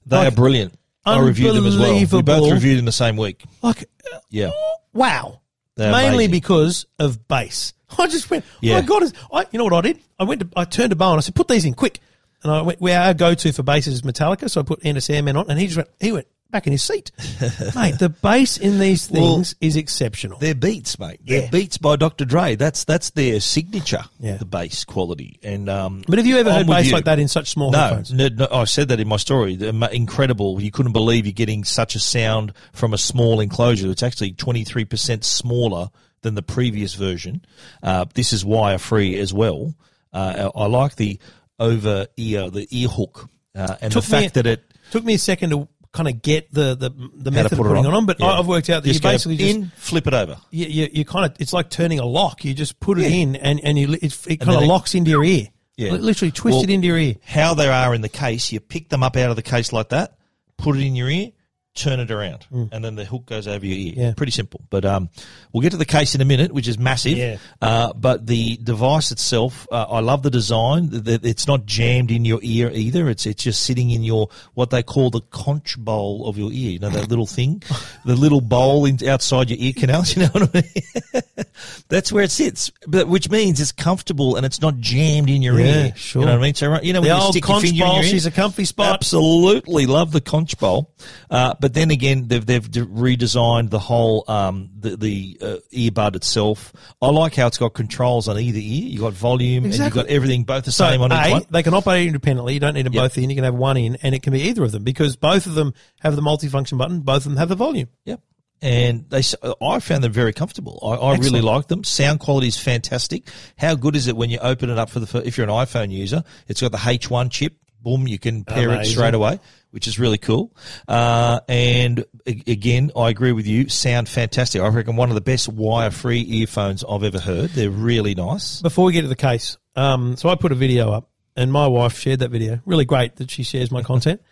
They 0.06 0.18
Like, 0.18 0.28
are 0.34 0.36
brilliant. 0.36 0.74
I 1.06 1.20
reviewed 1.20 1.56
them 1.56 1.66
as 1.66 1.78
well. 1.78 1.94
We 1.94 2.22
both 2.22 2.52
reviewed 2.52 2.80
in 2.80 2.86
the 2.86 2.92
same 2.94 3.18
week. 3.18 3.44
Like, 3.62 3.86
Yeah, 4.30 4.52
wow. 4.94 5.42
They're 5.76 5.92
Mainly 5.92 6.26
amazing. 6.26 6.32
because 6.32 6.86
of 7.00 7.28
bass. 7.28 7.74
I 7.98 8.08
just 8.08 8.30
went, 8.30 8.46
Yeah. 8.62 8.76
oh 8.78 8.82
my 8.82 8.86
god! 8.88 9.04
I, 9.32 9.46
you 9.52 9.58
know 9.58 9.66
what 9.66 9.74
I 9.74 9.82
did? 9.82 10.00
I 10.20 10.24
went 10.24 10.42
to, 10.42 10.48
I 10.56 10.66
turned 10.66 10.92
to 10.92 10.96
Bo 10.96 11.10
and 11.12 11.18
I 11.18 11.22
said, 11.22 11.36
put 11.36 11.48
these 11.48 11.66
in 11.66 11.74
quick. 11.74 12.00
And 12.44 12.52
I 12.52 12.62
went, 12.62 12.80
where 12.82 13.00
our 13.00 13.14
go 13.14 13.34
to 13.34 13.52
for 13.54 13.64
bass 13.64 13.88
is 13.88 14.02
Metallica, 14.02 14.50
so 14.50 14.62
I 14.62 14.64
put 14.64 14.80
Enter 14.86 15.02
Sandman 15.02 15.36
on, 15.38 15.50
and 15.50 15.60
he 15.60 15.66
just 15.68 15.78
went, 15.78 15.90
he 16.00 16.12
went 16.12 16.28
back 16.54 16.66
in 16.68 16.72
his 16.72 16.84
seat. 16.84 17.12
Mate, 17.76 18.00
the 18.00 18.08
bass 18.22 18.58
in 18.58 18.80
these 18.80 19.12
Well, 19.12 19.36
things 19.36 19.56
is 19.60 19.76
exceptional. 19.76 20.38
They're 20.40 20.56
beats, 20.56 20.98
mate. 21.00 21.20
They're 21.26 21.42
Yeah. 21.42 21.50
beats 21.50 21.78
by 21.78 21.98
Dr. 21.98 22.24
Dre. 22.24 22.56
That's 22.56 22.86
that's 22.86 23.10
their 23.10 23.42
signature. 23.42 24.04
Yeah. 24.20 24.38
The 24.38 24.46
bass 24.46 24.86
quality. 24.86 25.40
And 25.44 25.68
um, 25.70 26.04
But 26.08 26.20
have 26.20 26.26
you 26.28 26.38
ever 26.38 26.54
heard 26.54 26.68
bass 26.68 26.86
you. 26.88 26.94
like 26.94 27.06
that 27.06 27.20
in 27.20 27.28
such 27.28 27.50
small 27.50 27.72
No, 27.72 27.80
headphones? 27.80 28.14
no, 28.14 28.30
no, 28.30 28.48
I 28.50 28.64
said 28.64 28.88
that 28.88 29.02
in 29.02 29.08
my 29.10 29.18
story. 29.18 29.58
They're 29.58 29.74
incredible. 29.92 30.62
You 30.62 30.72
couldn't 30.72 30.94
believe 30.94 31.26
you're 31.26 31.34
getting 31.34 31.64
such 31.66 31.96
a 31.96 32.00
sound 32.00 32.54
from 32.72 32.94
a 32.94 32.98
small 32.98 33.42
enclosure. 33.42 33.90
It's 33.92 34.04
actually 34.04 34.32
23% 34.34 35.24
smaller 35.26 35.90
than 36.22 36.36
the 36.36 36.44
previous 36.44 36.94
version. 36.94 37.44
Uh, 37.82 38.06
this 38.14 38.32
is 38.32 38.46
wire 38.46 38.78
free 38.78 39.18
as 39.20 39.34
well. 39.34 39.74
Uh, 40.14 40.52
I 40.56 40.68
like 40.68 40.96
the 40.96 41.20
over 41.60 42.06
ear, 42.18 42.50
the 42.50 42.68
ear 42.72 42.88
hook, 42.88 43.28
uh, 43.56 43.76
and 43.82 43.92
Took 43.92 44.04
the 44.04 44.10
fact 44.10 44.36
me- 44.36 44.42
that 44.42 44.48
it 44.48 44.64
Took 44.92 45.04
me 45.04 45.16
a 45.16 45.20
second 45.20 45.50
to 45.50 45.68
kind 45.94 46.10
of 46.10 46.22
get 46.22 46.52
the 46.54 46.76
the, 46.76 46.90
the 46.90 47.32
how 47.32 47.36
method 47.44 47.54
of 47.54 47.60
putting 47.60 47.86
it 47.86 47.88
it 47.88 47.94
on, 47.94 48.06
but 48.06 48.20
Yeah. 48.20 48.40
I've 48.40 48.48
worked 48.48 48.70
out 48.70 48.84
that 48.84 48.92
you 48.94 49.00
go 49.00 49.10
basically 49.12 49.38
just 49.38 49.56
in, 49.56 49.72
flip 49.78 50.08
it 50.08 50.14
over. 50.14 50.38
you, 50.52 50.66
you, 50.66 50.90
you 50.92 51.06
kind 51.06 51.26
of 51.32 51.40
it's 51.40 51.54
like 51.54 51.70
turning 51.70 52.00
a 52.00 52.06
lock. 52.06 52.44
You 52.44 52.54
just 52.54 52.80
put 52.82 53.00
it 53.00 53.04
Yeah. 53.04 53.18
in 53.22 53.36
and 53.38 53.62
and 53.64 53.78
you 53.80 53.94
it, 53.94 54.04
it 54.28 54.40
kind 54.42 54.58
of 54.58 54.64
it- 54.64 54.68
locks 54.68 54.94
into 54.96 55.12
your 55.12 55.24
ear. 55.24 55.48
Yeah. 55.78 55.92
Literally 55.94 56.32
twist 56.32 56.56
Well, 56.56 56.64
it 56.64 56.70
into 56.70 56.88
your 56.88 56.98
ear. 57.00 57.16
how 57.24 57.54
they 57.56 57.68
are 57.68 57.96
in 57.96 58.02
the 58.02 58.10
case, 58.10 58.52
you 58.52 58.60
pick 58.60 58.90
them 58.90 59.02
up 59.02 59.16
out 59.16 59.30
of 59.32 59.36
the 59.36 59.42
case 59.42 59.72
like 59.74 59.90
that, 59.90 60.18
put 60.58 60.76
it 60.78 60.82
in 60.86 60.96
your 60.96 61.10
ear, 61.10 61.32
turn 61.76 62.00
it 62.00 62.12
around, 62.12 62.46
and 62.52 62.84
then 62.86 62.96
the 62.96 63.04
hook 63.06 63.26
goes 63.26 63.48
over 63.48 63.66
your 63.66 63.78
ear. 63.78 63.94
Mm. 63.94 63.98
Yeah. 63.98 64.14
Pretty 64.16 64.32
simple. 64.32 64.62
But 64.70 64.86
um, 64.86 65.10
we'll 65.52 65.62
get 65.62 65.72
to 65.72 65.78
the 65.78 65.86
case 65.86 66.14
in 66.14 66.22
a 66.22 66.26
minute, 66.26 66.52
which 66.52 66.68
is 66.68 66.78
massive. 66.78 67.18
Yeah. 67.18 67.38
Uh, 67.62 67.94
but 67.94 68.28
the 68.28 68.58
device 68.58 69.12
itself, 69.12 69.68
uh, 69.72 69.86
I 69.90 70.00
love 70.02 70.22
the 70.24 70.30
design. 70.30 70.90
It's 70.94 71.48
not 71.48 71.66
jammed 71.66 72.12
in 72.12 72.26
your 72.26 72.40
ear 72.44 72.70
either. 72.72 73.10
It's 73.10 73.26
it's 73.26 73.44
just 73.44 73.64
sitting 73.64 73.90
in 73.90 74.04
your 74.04 74.30
what 74.54 74.70
they 74.70 74.84
call 74.84 75.10
the 75.10 75.22
conch 75.32 75.78
bowl 75.80 76.28
of 76.28 76.38
your 76.38 76.52
ear. 76.52 76.72
You 76.72 76.80
know 76.80 76.90
that 76.92 77.10
little 77.10 77.26
thing, 77.26 77.64
the 78.06 78.16
little 78.16 78.42
bowl 78.42 78.86
in, 78.86 78.98
outside 79.08 79.50
your 79.50 79.60
ear 79.60 79.74
canals. 79.76 80.16
You 80.16 80.24
know 80.24 80.30
what 80.30 80.56
I 80.56 80.62
mean? 80.62 81.24
That's 81.90 82.12
where 82.12 82.24
it 82.24 82.32
sits, 82.32 82.72
but 82.88 83.08
which 83.08 83.30
means 83.30 83.60
it's 83.60 83.72
comfortable 83.72 84.36
and 84.36 84.46
it's 84.46 84.62
not 84.62 84.78
jammed 84.78 85.30
in 85.30 85.42
your 85.42 85.60
Yeah, 85.60 85.86
ear. 85.88 85.94
sure. 85.96 86.22
You 86.22 86.26
know 86.28 86.34
what 86.34 86.40
I 86.40 86.42
mean? 86.44 86.54
So 86.56 86.82
you 86.82 86.94
know 86.94 87.02
The 87.02 87.12
old 87.12 87.42
conch 87.42 87.78
bowl, 87.80 88.02
she's 88.04 88.26
a 88.26 88.32
comfy 88.32 88.66
spot. 88.66 88.94
Absolutely 88.94 89.86
love 89.86 90.12
the 90.12 90.22
conch 90.22 90.58
bowl, 90.58 90.92
uh, 91.30 91.54
but 91.64 91.74
then 91.74 91.92
again, 91.92 92.28
they've 92.28 92.46
they've 92.46 92.62
redesigned 92.68 93.70
the 93.70 93.80
whole 93.80 94.26
um, 94.28 94.70
the 94.78 94.98
the 94.98 95.38
uh, 95.42 95.56
earbud 95.72 96.16
itself. 96.18 96.74
I 97.02 97.08
like 97.08 97.36
how 97.36 97.48
it's 97.48 97.58
got 97.58 97.74
controls 97.74 98.28
on 98.28 98.38
either 98.38 98.60
ear. 98.60 98.64
You 98.90 99.00
got 99.00 99.14
volume 99.14 99.64
and 99.64 99.74
Exactly. 99.74 100.02
you 100.02 100.06
got 100.08 100.12
everything 100.14 100.44
both 100.44 100.66
the 100.66 100.74
So 100.74 100.90
same 100.90 101.02
on 101.02 101.14
each 101.14 101.32
one. 101.32 101.44
they 101.52 101.64
can 101.64 101.74
operate 101.74 102.08
independently. 102.08 102.54
You 102.56 102.60
don't 102.60 102.74
need 102.74 102.86
them 102.86 102.92
Yep. 102.92 103.02
both 103.04 103.18
in. 103.18 103.30
You 103.30 103.36
can 103.38 103.46
have 103.46 103.56
one 103.56 103.78
in, 103.78 103.96
and 104.04 104.14
it 104.14 104.22
can 104.24 104.34
be 104.34 104.42
either 104.42 104.64
of 104.66 104.74
them 104.74 104.84
because 104.84 105.16
both 105.16 105.46
of 105.46 105.56
them 105.56 105.74
have 106.02 106.18
the 106.18 106.22
multifunction 106.22 106.78
button. 106.78 107.00
Both 107.00 107.26
of 107.26 107.32
them 107.32 107.38
have 107.38 107.48
the 107.48 107.56
volume. 107.56 107.88
Yep. 108.04 108.20
And 108.62 109.10
they, 109.10 109.20
s- 109.20 109.36
I 109.62 109.80
found 109.80 110.04
them 110.04 110.12
very 110.14 110.32
comfortable. 110.34 110.80
I, 110.84 110.96
I 111.08 111.16
really 111.18 111.42
like 111.42 111.68
them. 111.68 111.84
Sound 111.84 112.20
quality 112.22 112.48
is 112.48 112.58
fantastic. 112.58 113.28
How 113.58 113.76
good 113.76 113.96
is 113.96 114.08
it 114.08 114.16
when 114.16 114.30
you 114.30 114.40
open 114.40 114.70
it 114.70 114.78
up 114.78 114.90
for 114.90 115.00
the 115.02 115.18
if 115.26 115.38
you're 115.38 115.46
an 115.48 115.52
iPhone 115.54 115.92
user? 115.92 116.24
It's 116.48 116.62
got 116.62 116.72
the 116.72 116.78
H1 116.78 117.30
chip. 117.32 117.54
Boom, 117.84 118.08
you 118.08 118.18
can 118.18 118.46
pair 118.46 118.72
it 118.72 118.86
straight 118.86 119.14
away, 119.14 119.40
which 119.72 119.88
is 119.88 120.00
really 120.00 120.18
cool. 120.18 120.56
Uh, 120.88 121.42
and 121.50 122.06
again, 122.26 122.92
I 122.96 123.10
agree 123.10 123.34
with 123.34 123.46
you. 123.46 123.68
Sound 123.68 124.08
fantastic. 124.08 124.62
I 124.62 124.68
reckon 124.70 124.96
one 124.96 125.10
of 125.10 125.16
the 125.16 125.22
best 125.22 125.50
wire-free 125.50 126.22
earphones 126.22 126.86
I've 126.90 127.04
ever 127.04 127.20
heard. 127.20 127.50
They're 127.50 127.70
really 127.70 128.16
nice. 128.16 128.62
Before 128.62 128.86
we 128.86 128.94
get 128.94 129.02
to 129.02 129.10
the 129.10 129.16
case, 129.18 129.58
um, 129.76 130.16
so 130.16 130.30
I 130.30 130.36
put 130.36 130.54
a 130.54 130.56
video 130.56 130.92
up, 130.92 131.10
and 131.36 131.52
my 131.52 131.68
wife 131.68 132.00
shared 132.00 132.20
that 132.20 132.32
video. 132.32 132.62
Really 132.66 132.86
great 132.86 133.18
that 133.18 133.30
she 133.30 133.44
shares 133.44 133.72
my 133.72 133.84
content. 133.84 134.22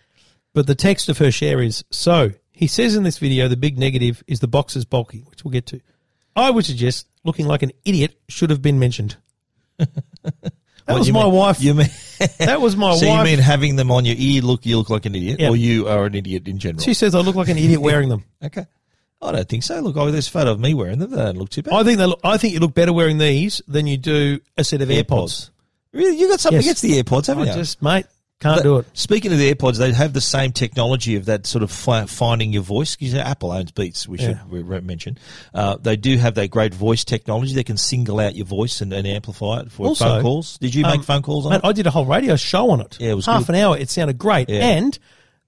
But 0.53 0.67
the 0.67 0.75
text 0.75 1.07
of 1.07 1.17
her 1.19 1.31
share 1.31 1.61
is 1.61 1.85
so 1.91 2.31
he 2.51 2.67
says 2.67 2.95
in 2.95 3.03
this 3.03 3.17
video 3.17 3.47
the 3.47 3.57
big 3.57 3.79
negative 3.79 4.23
is 4.27 4.39
the 4.39 4.47
box 4.47 4.75
is 4.75 4.85
bulky, 4.85 5.23
which 5.29 5.43
we'll 5.43 5.51
get 5.51 5.65
to. 5.67 5.81
I 6.35 6.51
would 6.51 6.65
suggest 6.65 7.07
looking 7.23 7.47
like 7.47 7.63
an 7.63 7.71
idiot 7.85 8.19
should 8.29 8.49
have 8.49 8.61
been 8.61 8.79
mentioned. 8.79 9.17
That 10.91 10.93
What, 10.93 10.99
was 10.99 11.11
my 11.11 11.23
mean- 11.23 11.33
wife. 11.33 11.61
You 11.61 11.73
mean? 11.73 11.89
that 12.39 12.61
was 12.61 12.75
my 12.75 12.95
so 12.95 13.07
wife. 13.07 13.17
you 13.19 13.23
mean 13.35 13.39
having 13.39 13.75
them 13.77 13.91
on 13.91 14.05
your 14.05 14.15
ear 14.17 14.41
look 14.41 14.65
you 14.65 14.77
look 14.77 14.89
like 14.89 15.05
an 15.05 15.15
idiot, 15.15 15.39
Yeah. 15.39 15.49
or 15.49 15.55
you 15.55 15.87
are 15.87 16.05
an 16.05 16.15
idiot 16.15 16.47
in 16.47 16.57
general? 16.59 16.83
she 16.83 16.93
says 16.93 17.15
I 17.15 17.19
look 17.19 17.35
like 17.35 17.47
an 17.49 17.57
idiot 17.57 17.81
wearing 17.87 18.09
them. 18.09 18.23
okay. 18.43 18.65
I 19.23 19.31
don't 19.31 19.47
think 19.47 19.61
so. 19.61 19.79
Look, 19.81 19.97
oh, 19.97 20.09
there's 20.09 20.27
a 20.27 20.31
photo 20.31 20.51
of 20.51 20.59
me 20.59 20.73
wearing 20.73 20.97
them. 20.97 21.11
They 21.11 21.17
don't 21.17 21.37
look 21.37 21.49
too 21.51 21.61
bad. 21.61 21.73
I 21.75 21.83
think 21.83 21.99
they 21.99 22.07
look, 22.07 22.19
I 22.23 22.37
think 22.37 22.53
you 22.55 22.59
look 22.59 22.73
better 22.73 22.91
wearing 22.91 23.19
these 23.19 23.61
than 23.67 23.85
you 23.85 23.95
do 23.97 24.39
a 24.57 24.63
set 24.63 24.81
of 24.81 24.89
AirPods. 24.89 25.51
Really, 25.93 26.17
you 26.17 26.27
got 26.27 26.39
something 26.39 26.57
Yes. 26.61 26.65
against 26.65 26.81
the 26.81 27.03
AirPods, 27.03 27.27
haven't 27.27 27.47
I 27.49 27.51
you? 27.51 27.57
just 27.57 27.81
mate 27.83 28.05
can't 28.41 28.63
do 28.63 28.77
it. 28.79 28.85
Speaking 28.93 29.31
of 29.31 29.37
the 29.37 29.53
AirPods, 29.53 29.77
they 29.77 29.93
have 29.93 30.13
the 30.13 30.19
same 30.21 30.51
technology 30.51 31.15
of 31.15 31.25
that 31.25 31.45
sort 31.47 31.63
of 31.63 31.71
finding 31.71 32.51
your 32.51 32.63
voice. 32.63 32.95
Because 32.95 33.15
Apple 33.15 33.51
owns 33.51 33.71
Beats, 33.71 34.07
we 34.07 34.17
should 34.17 34.39
Yeah. 34.51 34.79
mention. 34.81 35.17
Uh, 35.53 35.77
they 35.81 35.95
do 35.95 36.17
have 36.17 36.35
that 36.35 36.49
great 36.49 36.73
voice 36.73 37.05
technology. 37.05 37.53
They 37.53 37.63
can 37.63 37.77
single 37.77 38.19
out 38.19 38.35
your 38.35 38.45
voice 38.45 38.81
and, 38.81 38.91
and 38.91 39.07
amplify 39.07 39.61
it 39.61 39.71
for 39.71 39.87
Also, 39.87 40.05
phone 40.05 40.21
calls. 40.21 40.57
Did 40.57 40.75
you 40.75 40.83
make 40.83 40.95
um, 40.97 41.03
phone 41.03 41.21
calls 41.21 41.45
on 41.45 41.51
Mate, 41.51 41.61
it? 41.63 41.65
I 41.67 41.71
did 41.71 41.87
a 41.87 41.91
whole 41.91 42.05
radio 42.05 42.35
show 42.35 42.71
on 42.71 42.81
it. 42.81 42.97
Yeah, 42.99 43.11
it 43.11 43.15
was 43.15 43.25
half 43.27 43.45
good. 43.47 43.55
an 43.55 43.61
hour. 43.61 43.77
It 43.77 43.89
sounded 43.89 44.17
great, 44.17 44.49
Yeah. 44.49 44.61
and 44.67 44.97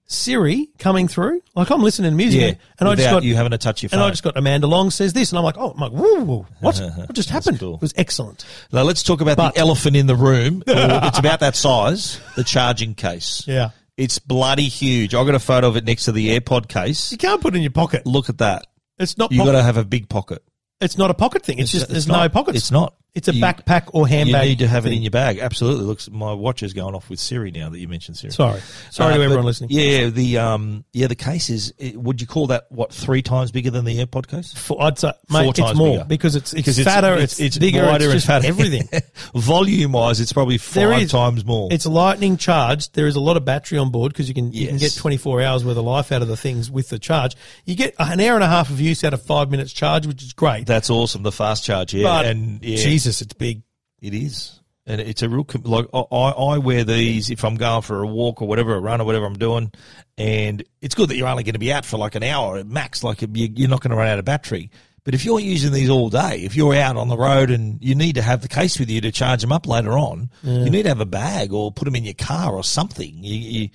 Siri 0.06 0.68
coming 0.78 1.08
through. 1.08 1.40
Like 1.54 1.70
I'm 1.70 1.82
listening 1.82 2.10
to 2.12 2.16
music, 2.16 2.40
yeah, 2.40 2.52
and 2.78 2.88
I 2.88 2.94
just 2.94 3.10
got 3.10 3.22
you 3.22 3.34
having 3.36 3.52
to 3.52 3.58
touch 3.58 3.82
your 3.82 3.88
phone. 3.90 4.00
and 4.00 4.06
I 4.06 4.10
just 4.10 4.22
got 4.22 4.36
Amanda 4.36 4.66
Long 4.66 4.90
says 4.90 5.12
this, 5.12 5.30
and 5.32 5.38
I'm 5.38 5.44
like, 5.44 5.56
oh, 5.58 5.70
I'm 5.70 5.78
like, 5.80 5.92
whoa, 5.92 6.24
whoa, 6.24 6.46
what? 6.60 6.78
what 6.96 7.12
just 7.14 7.30
happened? 7.30 7.58
cool. 7.58 7.76
It 7.76 7.80
was 7.80 7.94
excellent. 7.96 8.44
now 8.72 8.82
let's 8.82 9.02
talk 9.02 9.20
about 9.20 9.36
But- 9.36 9.54
the 9.54 9.60
elephant 9.60 9.96
in 9.96 10.06
the 10.06 10.16
room. 10.16 10.62
It's 10.66 11.18
about 11.18 11.40
that 11.40 11.56
size. 11.56 12.20
The 12.36 12.44
charging 12.44 12.94
case. 12.94 13.44
Yeah, 13.46 13.70
It's 13.96 14.18
bloody 14.18 14.68
huge. 14.68 15.14
I 15.14 15.24
got 15.24 15.34
a 15.34 15.38
photo 15.38 15.68
of 15.68 15.76
it 15.76 15.84
next 15.84 16.04
to 16.06 16.12
the 16.12 16.38
AirPod 16.38 16.68
case. 16.68 17.12
you 17.12 17.18
can't 17.18 17.40
put 17.40 17.54
it 17.54 17.56
in 17.56 17.62
your 17.62 17.70
pocket. 17.70 18.04
Look 18.06 18.28
at 18.28 18.38
that. 18.38 18.66
It's 18.98 19.16
not. 19.16 19.32
You 19.32 19.44
got 19.44 19.52
to 19.52 19.62
have 19.62 19.76
a 19.76 19.84
big 19.84 20.08
pocket. 20.08 20.42
it's 20.80 20.98
not 20.98 21.10
a 21.10 21.14
pocket 21.14 21.42
thing. 21.44 21.58
It's, 21.58 21.70
just 21.72 21.88
there's 21.88 22.06
no 22.08 22.14
not. 22.14 22.32
pockets. 22.32 22.58
It's 22.58 22.70
not. 22.70 22.94
It's 23.14 23.28
a 23.28 23.34
You- 23.34 23.42
backpack 23.42 23.84
or 23.92 24.08
handbag. 24.08 24.42
You 24.42 24.48
need 24.50 24.58
to 24.58 24.66
have 24.68 24.86
it 24.86 24.92
in 24.92 25.00
your 25.02 25.12
bag. 25.12 25.38
Absolutely. 25.38 25.84
Looks, 25.84 26.10
my 26.10 26.32
watch 26.32 26.64
is 26.64 26.72
going 26.72 26.96
off 26.96 27.08
with 27.08 27.20
Siri 27.20 27.52
now 27.52 27.68
that 27.68 27.78
you 27.78 27.86
mentioned 27.86 28.16
Siri. 28.16 28.32
Sorry, 28.32 28.60
sorry 28.90 29.14
Uh, 29.14 29.16
to 29.18 29.22
everyone 29.22 29.44
listening. 29.44 29.70
Yeah, 29.70 30.08
the 30.08 30.38
um, 30.38 30.84
yeah, 30.92 31.06
the 31.06 31.14
case 31.14 31.48
is. 31.48 31.72
it- 31.78 31.96
Would 31.96 32.20
you 32.20 32.26
call 32.26 32.48
that 32.48 32.66
what 32.70 32.92
three 32.92 33.22
times 33.22 33.52
bigger 33.52 33.70
than 33.70 33.84
the 33.84 34.04
AirPod 34.04 34.26
case? 34.26 34.52
For, 34.52 34.82
I'd 34.82 34.98
say, 34.98 35.12
mate, 35.30 35.42
Four 35.42 35.50
it's 35.50 35.58
times 35.60 35.78
more 35.78 35.92
bigger. 35.98 36.04
because 36.06 36.34
it's 36.34 36.52
it's 36.54 36.82
fatter, 36.82 37.14
it's, 37.14 37.38
bigger, 37.58 37.86
wider 37.86 38.06
it's 38.06 38.26
just 38.26 38.28
and 38.28 38.42
fatter. 38.42 38.48
everything. 38.48 38.88
Volume 39.34 39.92
wise, 39.92 40.20
it's 40.20 40.32
probably 40.32 40.58
five 40.58 41.02
is- 41.02 41.10
times 41.12 41.44
more. 41.44 41.68
It's 41.70 41.86
lightning 41.86 42.36
charged. 42.36 42.94
There 42.94 43.06
is 43.06 43.14
a 43.16 43.20
lot 43.20 43.36
of 43.36 43.44
battery 43.44 43.78
on 43.78 43.90
board 43.90 44.12
because 44.12 44.26
you 44.28 44.34
can 44.34 44.52
you 44.52 44.66
can 44.66 44.76
get 44.78 44.94
24 44.96 45.40
hours 45.42 45.64
worth 45.64 45.76
of 45.76 45.84
life 45.84 46.10
out 46.10 46.22
of 46.22 46.28
the 46.28 46.36
things 46.36 46.68
with 46.70 46.88
the 46.88 46.98
charge. 46.98 47.36
You 47.64 47.76
get 47.76 47.94
an 48.00 48.18
hour 48.20 48.34
and 48.34 48.42
a 48.42 48.48
half 48.48 48.70
of 48.70 48.80
use 48.80 49.04
out 49.04 49.14
of 49.14 49.22
five 49.22 49.50
minutes 49.52 49.72
charge, 49.72 50.06
which 50.06 50.22
is 50.22 50.32
great. 50.32 50.66
That's 50.66 50.90
awesome. 50.90 51.22
The 51.22 51.30
fast 51.32 51.64
charge, 51.64 51.94
yeah, 51.94 52.02
but 52.02 52.26
and 52.26 52.62
yeah, 52.64 52.76
Jesus, 52.76 53.03
it's 53.06 53.32
big. 53.34 53.62
it 54.00 54.14
is. 54.14 54.60
And 54.86 55.00
it's 55.00 55.22
a 55.22 55.30
real 55.30 55.46
like 55.62 55.86
I, 55.94 55.98
I 55.98 56.58
wear 56.58 56.84
these 56.84 57.30
if 57.30 57.42
I'm 57.42 57.54
going 57.54 57.80
for 57.80 58.02
a 58.02 58.06
walk 58.06 58.42
or 58.42 58.48
whatever, 58.48 58.74
a 58.74 58.80
run 58.80 59.00
or 59.00 59.04
whatever 59.04 59.24
I'm 59.24 59.38
doing, 59.38 59.72
and 60.18 60.62
it's 60.82 60.94
good 60.94 61.08
that 61.08 61.16
you're 61.16 61.26
only 61.28 61.42
going 61.42 61.54
to 61.54 61.58
be 61.58 61.72
out 61.72 61.86
for 61.86 61.96
like 61.96 62.14
an 62.16 62.22
hour 62.22 62.58
at 62.58 62.66
max. 62.66 63.02
Like 63.02 63.22
you- 63.22 63.28
you're 63.32 63.68
not 63.70 63.80
going 63.80 63.92
to 63.92 63.96
run 63.96 64.08
out 64.08 64.18
of 64.18 64.24
battery. 64.26 64.70
But 65.02 65.12
if 65.14 65.24
you're 65.24 65.40
using 65.40 65.72
these 65.72 65.90
all 65.90 66.08
day, 66.08 66.40
if 66.44 66.56
you're 66.56 66.74
out 66.74 66.96
on 66.96 67.08
the 67.08 67.16
road 67.16 67.50
and 67.50 67.78
you 67.82 67.94
need 67.94 68.14
to 68.14 68.22
have 68.22 68.40
the 68.40 68.48
case 68.48 68.78
with 68.78 68.88
you 68.90 69.02
to 69.02 69.12
charge 69.12 69.42
them 69.42 69.52
up 69.52 69.66
later 69.66 69.98
on, 69.98 70.30
you 70.42 70.70
need 70.70 70.84
to 70.84 70.88
have 70.88 71.00
a 71.00 71.04
bag 71.06 71.52
or 71.52 71.70
put 71.72 71.84
them 71.84 71.94
in 71.96 72.04
your 72.04 72.14
car 72.14 72.54
or 72.54 72.64
something. 72.64 73.22
You, 73.22 73.34
you, 73.34 73.68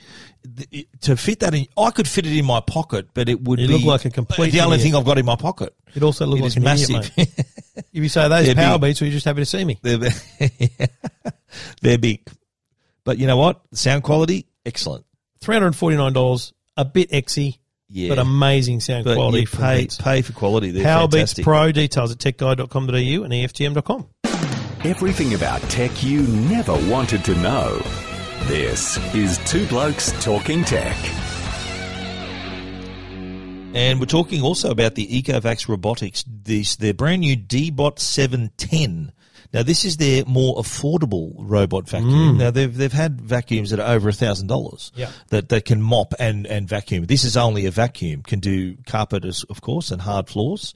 to 1.02 1.15
fit 1.18 1.40
that 1.41 1.53
in, 1.53 1.68
I 1.77 1.91
could 1.91 2.07
fit 2.07 2.26
it 2.26 2.38
in 2.38 2.45
my 2.45 2.60
pocket, 2.61 3.10
but 3.14 3.30
it 3.30 3.41
would 3.41 3.60
You 3.60 3.68
be 3.68 3.73
look 3.73 3.84
like 3.84 4.06
a 4.06 4.10
complete 4.10 4.52
the 4.52 4.61
only 4.61 4.76
idiot. 4.76 4.84
thing 4.91 4.95
I've 4.95 5.06
got 5.06 5.18
in 5.18 5.26
my 5.26 5.36
pocket. 5.36 5.73
It 5.95 6.03
also 6.03 6.26
looks 6.26 6.40
It 6.40 6.44
like 6.44 6.56
an 6.57 6.64
massive. 6.64 6.90
idiot, 6.95 7.11
mate. 7.18 7.45
If 7.91 8.03
you 8.03 8.10
say 8.10 8.27
those 8.27 8.45
They're 8.45 8.56
power 8.56 8.77
big. 8.77 8.90
beats, 8.90 9.02
or 9.02 9.06
you're 9.06 9.14
just 9.14 9.26
happy 9.26 9.40
to 9.41 9.45
see 9.45 9.64
me. 9.65 9.80
They're, 9.81 9.98
they're 11.81 11.98
big. 11.98 12.27
But 13.03 13.18
you 13.18 13.26
know 13.27 13.38
what? 13.38 13.61
Sound 13.73 14.03
quality, 14.03 14.48
excellent. 14.65 15.06
Three 15.40 15.56
hundred 15.56 15.76
forty 15.76 15.98
nine 15.98 16.14
dollars, 16.14 16.53
a 16.77 16.86
bit 16.86 17.10
exy, 17.11 17.57
Yeah. 17.88 18.10
but 18.10 18.19
amazing 18.19 18.81
sound 18.81 19.06
But 19.06 19.15
quality. 19.15 19.41
you 19.41 19.48
pay, 19.48 19.81
Beats. 19.81 19.98
pay 19.98 20.22
for 20.22 20.34
quality. 20.34 20.72
They're 20.72 20.84
Power 20.84 21.07
fantastic. 21.10 21.38
Beats 21.38 21.45
Pro 21.45 21.72
details 21.72 22.11
at 22.11 22.18
techguide.com.au 22.19 23.23
and 23.23 23.34
EFTM.com. 23.34 24.07
Everything 24.86 25.34
about 25.34 25.61
tech 25.64 26.03
you 26.03 26.22
never 26.23 26.73
wanted 26.90 27.23
to 27.26 27.36
know. 27.36 27.81
This 28.49 28.97
is 29.13 29.38
Two 29.45 29.67
Blokes 29.67 30.11
Talking 30.23 30.63
Tech. 30.63 30.97
And 33.76 33.99
we're 33.99 34.07
talking 34.07 34.41
also 34.41 34.71
about 34.71 34.95
the 34.95 35.05
Ecovacs 35.05 35.69
Robotics, 35.69 36.26
this 36.27 36.76
their 36.76 36.95
brand 36.95 37.21
new 37.21 37.38
Deebot 37.38 37.99
710. 37.99 39.11
Now 39.53 39.61
this 39.61 39.85
is 39.85 39.97
their 39.97 40.26
more 40.26 40.55
affordable 40.55 41.34
robot 41.38 41.88
vacuum. 41.88 42.09
Mm. 42.09 42.38
Now 42.39 42.49
they've 42.49 42.76
they've 42.76 42.91
had 42.91 43.21
vacuums 43.21 43.69
that 43.69 43.80
are 43.80 43.93
over 43.93 44.09
a 44.09 44.13
thousand 44.13 44.47
dollars. 44.47 44.91
Yeah. 44.95 45.11
That 45.27 45.49
that 45.49 45.65
can 45.65 45.80
mop 45.80 46.15
and 46.17 46.47
and 46.47 46.67
vacuum. 46.67 47.05
This 47.05 47.26
is 47.26 47.38
only 47.38 47.67
a 47.67 47.71
vacuum. 47.71 48.23
Can 48.23 48.39
do 48.39 48.77
carpet 48.88 49.26
of 49.26 49.61
course 49.61 49.91
and 49.91 50.01
hard 50.01 50.27
floors. 50.27 50.73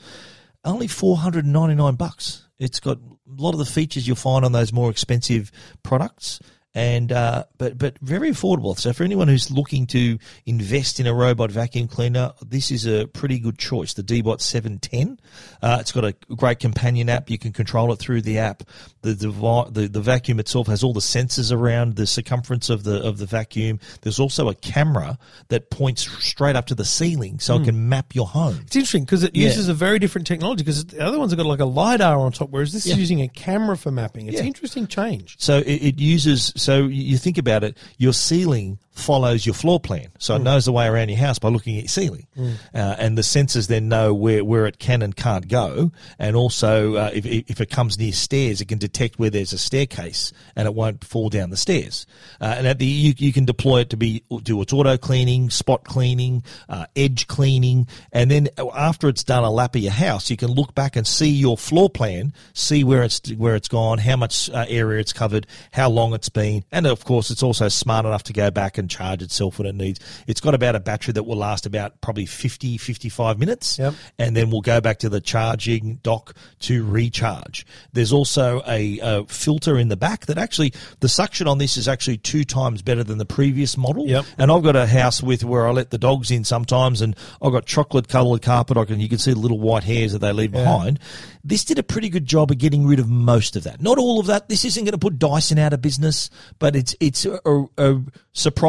Only 0.64 0.86
four 0.86 1.18
hundred 1.18 1.46
and 1.46 1.54
ninety 1.54 1.74
nine 1.74 1.96
bucks. 1.96 2.48
It's 2.60 2.80
got 2.80 2.98
a 2.98 3.42
lot 3.42 3.54
of 3.54 3.58
the 3.58 3.66
features 3.66 4.08
you'll 4.08 4.16
find 4.16 4.46
on 4.46 4.52
those 4.52 4.72
more 4.72 4.92
expensive 4.92 5.52
products. 5.82 6.40
And 6.76 7.12
uh, 7.12 7.44
but 7.60 7.78
but 7.78 8.00
very 8.00 8.32
affordable. 8.32 8.78
So 8.78 8.94
for 8.94 9.04
anyone 9.04 9.28
who's 9.28 9.52
looking 9.52 9.86
to 9.88 10.18
invest 10.48 11.00
in 11.00 11.06
a 11.06 11.14
robot 11.14 11.52
vacuum 11.52 11.88
cleaner, 11.88 12.34
this 12.42 12.72
is 12.72 12.88
a 12.88 13.06
pretty 13.06 13.38
good 13.38 13.60
choice. 13.60 13.94
The 13.94 14.02
Deebot 14.02 14.42
710. 14.42 15.20
Uh, 15.62 15.78
it's 15.80 15.92
got 15.92 16.04
a 16.04 16.14
great 16.36 16.60
companion 16.60 17.10
app. 17.10 17.30
You 17.30 17.38
can 17.38 17.54
control 17.54 17.94
it 17.94 17.98
through 17.98 18.24
the 18.24 18.40
app. 18.40 18.64
The, 19.04 19.16
devi- 19.16 19.72
the 19.72 19.88
the 19.88 20.02
vacuum 20.02 20.40
itself 20.40 20.68
has 20.68 20.82
all 20.82 20.94
the 20.94 21.02
sensors 21.02 21.52
around 21.52 21.98
the 21.98 22.08
circumference 22.08 22.70
of 22.70 22.84
the 22.84 23.04
of 23.04 23.18
the 23.18 23.26
vacuum. 23.26 23.80
There's 24.02 24.20
also 24.20 24.50
a 24.50 24.56
camera 24.56 25.18
that 25.50 25.70
points 25.70 26.10
straight 26.24 26.56
up 26.56 26.68
to 26.68 26.76
the 26.76 26.86
ceiling, 26.86 27.40
so 27.40 27.56
it 27.56 27.60
hmm. 27.60 27.66
can 27.66 27.90
map 27.90 28.16
your 28.16 28.28
home. 28.28 28.60
It's 28.66 28.76
interesting 28.76 29.04
because 29.04 29.24
it 29.24 29.36
Yeah. 29.36 29.48
uses 29.48 29.68
a 29.68 29.74
very 29.74 30.00
different 30.00 30.26
technology 30.26 30.64
because 30.64 30.86
the 30.86 31.06
other 31.06 31.20
ones 31.20 31.32
have 31.32 31.38
got 31.38 31.46
like 31.46 31.60
a 31.60 31.66
LiDAR 31.66 32.18
on 32.18 32.32
top, 32.32 32.50
whereas 32.50 32.72
this 32.72 32.86
Yeah. 32.86 32.94
is 32.94 33.00
using 33.00 33.22
a 33.22 33.28
camera 33.28 33.78
for 33.78 33.92
mapping. 33.92 34.28
It's 34.28 34.36
Yeah. 34.36 34.42
an 34.42 34.48
interesting 34.48 34.88
change. 34.88 35.36
So 35.38 35.58
it, 35.60 35.66
it 35.66 36.00
uses. 36.00 36.54
So 36.56 36.88
you 36.88 37.18
think 37.18 37.38
about 37.38 37.64
it. 37.64 37.78
Your 37.98 38.14
ceiling 38.14 38.80
follows 38.94 39.46
your 39.46 39.56
floor 39.56 39.80
plan, 39.80 40.08
so 40.20 40.36
it 40.36 40.44
knows 40.44 40.66
the 40.66 40.72
way 40.72 40.88
around 40.88 41.10
your 41.10 41.18
house 41.18 41.40
by 41.40 41.50
looking 41.50 41.76
at 41.78 41.84
your 41.84 41.90
ceiling, 41.90 42.28
uh, 42.38 42.96
and 43.00 43.18
the 43.18 43.24
sensors 43.24 43.68
then 43.68 43.90
know 43.90 44.14
where, 44.14 44.46
where 44.46 44.68
it 44.68 44.78
can 44.78 45.02
and 45.02 45.16
can't 45.16 45.48
go, 45.48 45.92
and 46.20 46.36
also 46.36 46.96
uh, 46.96 47.12
if 47.14 47.26
if 47.26 47.60
it 47.60 47.70
comes 47.70 47.98
near 47.98 48.12
stairs, 48.12 48.62
it 48.62 48.68
can 48.68 48.78
detect 48.78 49.18
where 49.18 49.30
there's 49.30 49.52
a 49.52 49.58
staircase 49.58 50.32
and 50.56 50.68
it 50.68 50.76
won't 50.76 51.04
fall 51.04 51.30
down 51.30 51.50
the 51.50 51.58
stairs. 51.58 52.06
Uh, 52.40 52.56
and 52.58 52.68
at 52.68 52.78
the 52.78 52.86
you, 52.86 53.14
you 53.18 53.34
can 53.34 53.46
deploy 53.46 53.82
it 53.82 53.90
to 53.90 53.98
be 53.98 54.24
do 54.44 54.62
its 54.62 54.72
auto 54.72 54.96
cleaning, 54.98 55.50
spot 55.50 55.84
cleaning, 55.84 56.44
uh, 56.70 56.86
edge 56.96 57.28
cleaning, 57.28 57.88
and 58.12 58.30
then 58.30 58.48
after 58.76 59.10
it's 59.10 59.24
done 59.24 59.44
a 59.44 59.52
lap 59.52 59.76
of 59.76 59.82
your 59.82 59.92
house, 59.92 60.30
you 60.30 60.38
can 60.38 60.52
look 60.52 60.76
back 60.76 60.96
and 60.96 61.08
see 61.08 61.30
your 61.30 61.58
floor 61.58 61.90
plan, 61.90 62.32
see 62.54 62.84
where 62.84 63.04
it's 63.04 63.22
where 63.34 63.56
it's 63.56 63.68
gone, 63.68 63.98
how 63.98 64.16
much 64.16 64.50
uh, 64.52 64.66
area 64.70 65.00
it's 65.00 65.14
covered, 65.14 65.48
how 65.72 65.90
long 65.90 66.14
it's 66.14 66.30
been, 66.30 66.64
and 66.72 66.86
of 66.86 67.04
course, 67.06 67.32
it's 67.32 67.44
also 67.44 67.68
smart 67.68 68.06
enough 68.06 68.24
to 68.24 68.34
go 68.34 68.52
back 68.52 68.78
and 68.78 68.83
charge 68.90 69.22
itself 69.22 69.58
when 69.60 69.68
it 69.68 69.76
needs. 69.76 70.00
It's 70.28 70.42
got 70.42 70.54
about 70.54 70.76
a 70.76 70.80
battery 70.80 71.14
that 71.14 71.24
will 71.24 71.38
last 71.38 71.66
about 71.66 72.02
probably 72.02 72.26
50, 72.26 72.78
55 72.78 73.40
minutes, 73.40 73.78
Yep. 73.80 73.94
and 74.20 74.36
then 74.36 74.50
we'll 74.50 74.62
go 74.62 74.82
back 74.82 75.00
to 75.00 75.10
the 75.10 75.22
charging 75.22 75.96
dock 76.04 76.36
to 76.62 76.84
recharge. 76.86 77.66
There's 77.94 78.14
also 78.14 78.62
a, 78.68 79.00
a 79.02 79.26
filter 79.26 79.78
in 79.78 79.88
the 79.90 79.98
back 79.98 80.26
that 80.28 80.38
actually 80.38 80.74
the 81.00 81.10
suction 81.10 81.48
on 81.48 81.58
this 81.58 81.78
is 81.78 81.88
actually 81.88 82.18
two 82.18 82.44
times 82.44 82.82
better 82.82 83.04
than 83.04 83.18
the 83.18 83.26
previous 83.26 83.78
model. 83.78 84.08
Yep. 84.08 84.26
And 84.38 84.52
I've 84.52 84.64
got 84.64 84.76
a 84.76 84.86
house 84.88 85.22
with 85.24 85.44
where 85.44 85.68
I 85.68 85.72
let 85.72 85.90
the 85.92 85.98
dogs 85.98 86.32
in 86.32 86.44
sometimes, 86.44 87.02
and 87.02 87.16
I've 87.42 87.52
got 87.52 87.66
chocolate 87.66 88.08
coloured 88.08 88.42
carpet. 88.42 88.78
I 88.78 88.86
can 88.86 89.00
you 89.00 89.10
can 89.10 89.18
see 89.18 89.34
the 89.34 89.40
little 89.40 89.60
white 89.60 89.84
hairs 89.84 90.14
that 90.14 90.20
they 90.20 90.32
leave 90.32 90.52
behind. 90.52 91.00
This 91.44 91.66
did 91.66 91.78
a 91.78 91.84
pretty 91.84 92.08
good 92.10 92.26
job 92.26 92.52
of 92.52 92.58
getting 92.58 92.88
rid 92.88 93.00
of 93.00 93.10
most 93.10 93.56
of 93.58 93.64
that. 93.64 93.82
Not 93.82 93.98
all 93.98 94.20
of 94.20 94.28
that. 94.28 94.48
This 94.48 94.64
isn't 94.64 94.86
going 94.86 94.94
to 94.94 94.98
put 94.98 95.20
Dyson 95.20 95.60
out 95.60 95.74
of 95.74 95.82
business, 95.82 96.30
but 96.58 96.76
it's 96.76 96.96
it's 97.02 97.26
a, 97.26 97.40
a 97.78 98.00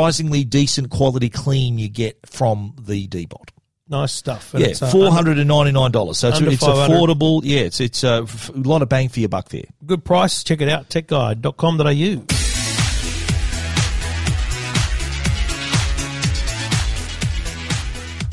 surprisingly 0.04 0.44
decent 0.44 0.90
quality 0.90 1.30
clean 1.30 1.78
you 1.78 1.88
get 1.88 2.18
from 2.26 2.74
the 2.78 3.08
Deebot. 3.08 3.48
Nice 3.88 4.12
stuff. 4.12 4.52
And 4.52 4.62
Yeah, 4.62 4.74
uh, 4.82 4.90
four 4.90 5.10
hundred 5.10 5.38
and 5.38 5.48
ninety 5.48 5.72
nine 5.72 5.92
dollars. 5.92 6.18
So 6.18 6.28
it's, 6.28 6.40
it's 6.40 6.62
affordable. 6.62 7.40
Yeah, 7.42 7.60
it's 7.60 7.80
it's 7.80 8.04
a, 8.04 8.24
f- 8.24 8.50
a 8.50 8.58
lot 8.58 8.82
of 8.82 8.88
bang 8.90 9.08
for 9.08 9.20
your 9.20 9.30
buck 9.30 9.48
there. 9.48 9.64
Good 9.86 10.04
price. 10.04 10.44
Check 10.44 10.60
it 10.60 10.68
out. 10.68 10.90
Techguide.com.au. 10.90 12.24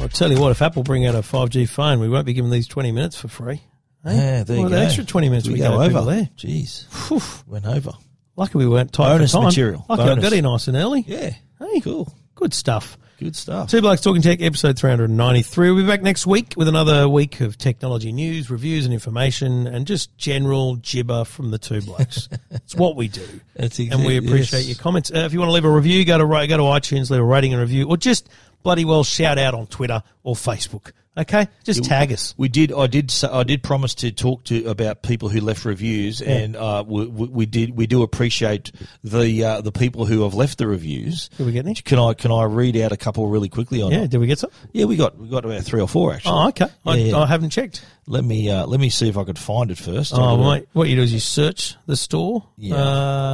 I'll 0.02 0.10
tell 0.10 0.32
you 0.32 0.40
what, 0.42 0.52
if 0.52 0.62
Apple 0.62 0.84
bring 0.84 1.06
out 1.06 1.16
a 1.16 1.20
5G 1.20 1.70
phone, 1.70 2.00
we 2.00 2.10
won't 2.10 2.26
be 2.26 2.34
giving 2.34 2.50
these 2.52 2.68
20 2.68 2.92
minutes 2.92 3.16
for 3.16 3.28
free. 3.28 3.62
Hey? 4.04 4.16
Yeah, 4.16 4.44
there 4.44 4.56
you 4.58 4.64
well, 4.64 4.72
go. 4.72 4.76
The 4.78 4.82
extra 4.82 5.06
20 5.06 5.30
minutes 5.30 5.48
we, 5.48 5.54
we 5.54 5.60
go 5.60 5.82
over. 5.82 6.02
there. 6.02 6.30
Jeez, 6.36 7.48
went 7.48 7.66
over. 7.66 7.92
Lucky 8.36 8.58
we 8.58 8.68
weren't 8.68 8.92
tight 8.92 9.10
Bonus 9.14 9.32
for 9.32 9.38
time. 9.38 9.44
material. 9.46 9.86
Lucky 9.90 10.02
I 10.02 10.16
got 10.16 10.34
in 10.34 10.44
nice 10.44 10.68
and 10.68 10.78
early. 10.78 11.04
Yeah, 11.06 11.34
Hey, 11.62 11.80
cool, 11.80 12.12
good 12.34 12.56
stuff. 12.56 12.98
good 13.20 13.36
stuff. 13.36 13.70
Two 13.70 13.82
Blokes 13.82 14.02
Talking 14.02 14.24
Tech, 14.24 14.42
episode 14.42 14.80
393. 14.80 15.70
We'll 15.70 15.84
be 15.84 15.88
back 15.88 16.02
next 16.02 16.26
week 16.26 16.56
with 16.58 16.68
another 16.68 17.08
week 17.08 17.40
of 17.40 17.56
technology 17.56 18.12
news, 18.12 18.50
reviews 18.50 18.86
and 18.86 18.94
information, 18.96 19.68
and 19.68 19.86
just 19.86 20.18
general 20.18 20.78
gibber 20.78 21.24
from 21.24 21.52
the 21.52 21.60
two 21.60 21.82
blokes. 21.82 22.30
it's 22.50 22.74
what 22.74 22.96
we 22.96 23.10
do. 23.10 23.28
That's 23.56 23.78
exa- 23.78 23.92
and 23.92 24.06
we 24.06 24.18
appreciate 24.18 24.62
yes. 24.62 24.70
your 24.70 24.78
comments. 24.78 25.12
Uh, 25.12 25.20
if 25.20 25.34
you 25.34 25.40
want 25.40 25.50
to 25.50 25.54
leave 25.54 25.66
a 25.66 25.70
review, 25.70 26.04
go 26.04 26.18
to 26.18 26.48
go 26.48 26.58
to 26.58 26.64
iTunes, 26.64 27.12
leave 27.12 27.22
a 27.22 27.24
rating 27.24 27.54
and 27.54 27.62
review, 27.62 27.88
or 27.88 27.96
just 27.96 28.28
bloody 28.64 28.84
well 28.84 29.04
shout 29.04 29.38
out 29.38 29.54
on 29.54 29.68
Twitter 29.68 30.02
or 30.24 30.34
Facebook. 30.34 30.94
Okay, 31.18 31.50
just 31.66 31.84
tag 31.84 32.14
us. 32.14 32.34
We 32.38 32.48
did. 32.48 32.72
I 32.72 32.88
did. 32.88 33.14
I 33.30 33.44
did 33.44 33.64
promise 33.64 33.96
to 33.96 34.14
talk 34.14 34.46
to 34.46 34.68
about 34.68 35.02
people 35.02 35.28
who 35.28 35.42
left 35.42 35.66
reviews, 35.66 36.22
and 36.22 36.56
uh, 36.56 36.86
we, 36.88 37.06
we 37.06 37.28
we 37.28 37.46
did. 37.46 37.76
We 37.76 37.86
do 37.86 38.02
appreciate 38.02 38.72
the 39.04 39.44
uh, 39.44 39.62
the 39.62 39.74
people 39.74 40.06
who 40.06 40.24
have 40.24 40.36
left 40.36 40.58
the 40.58 40.68
reviews. 40.68 41.28
Did 41.38 41.46
we 41.48 41.52
get 41.52 41.66
any? 41.66 41.76
Can 41.76 42.00
I 42.00 42.14
can 42.14 42.32
I 42.32 42.46
read 42.46 42.78
out 42.78 42.94
a 42.94 42.98
couple 42.98 43.28
really 43.28 43.50
quickly 43.50 43.82
on? 43.82 43.92
Yeah, 43.92 44.08
did 44.08 44.20
we 44.20 44.28
get 44.28 44.40
some? 44.40 44.52
yeah. 44.72 44.86
We 44.86 44.96
got 44.96 45.18
we 45.18 45.28
got 45.28 45.44
about 45.44 45.64
three 45.64 45.82
or 45.82 45.88
four 45.90 46.14
actually. 46.14 46.32
Oh, 46.32 46.48
okay. 46.48 46.68
I, 46.86 46.96
Yeah, 46.96 47.04
yeah. 47.12 47.18
I 47.18 47.26
haven't 47.26 47.50
checked. 47.50 47.84
Let 48.08 48.24
me 48.26 48.50
uh, 48.50 48.66
let 48.66 48.80
me 48.80 48.90
see 48.90 49.08
if 49.10 49.18
I 49.18 49.24
could 49.24 49.38
find 49.40 49.70
it 49.72 49.78
first. 49.78 50.12
Oh, 50.16 50.36
mate, 50.38 50.68
what 50.74 50.90
you 50.90 50.96
do 50.96 51.04
is 51.04 51.14
you 51.14 51.20
search 51.20 51.76
the 51.86 51.96
store. 51.96 52.44
Yeah. 52.58 52.76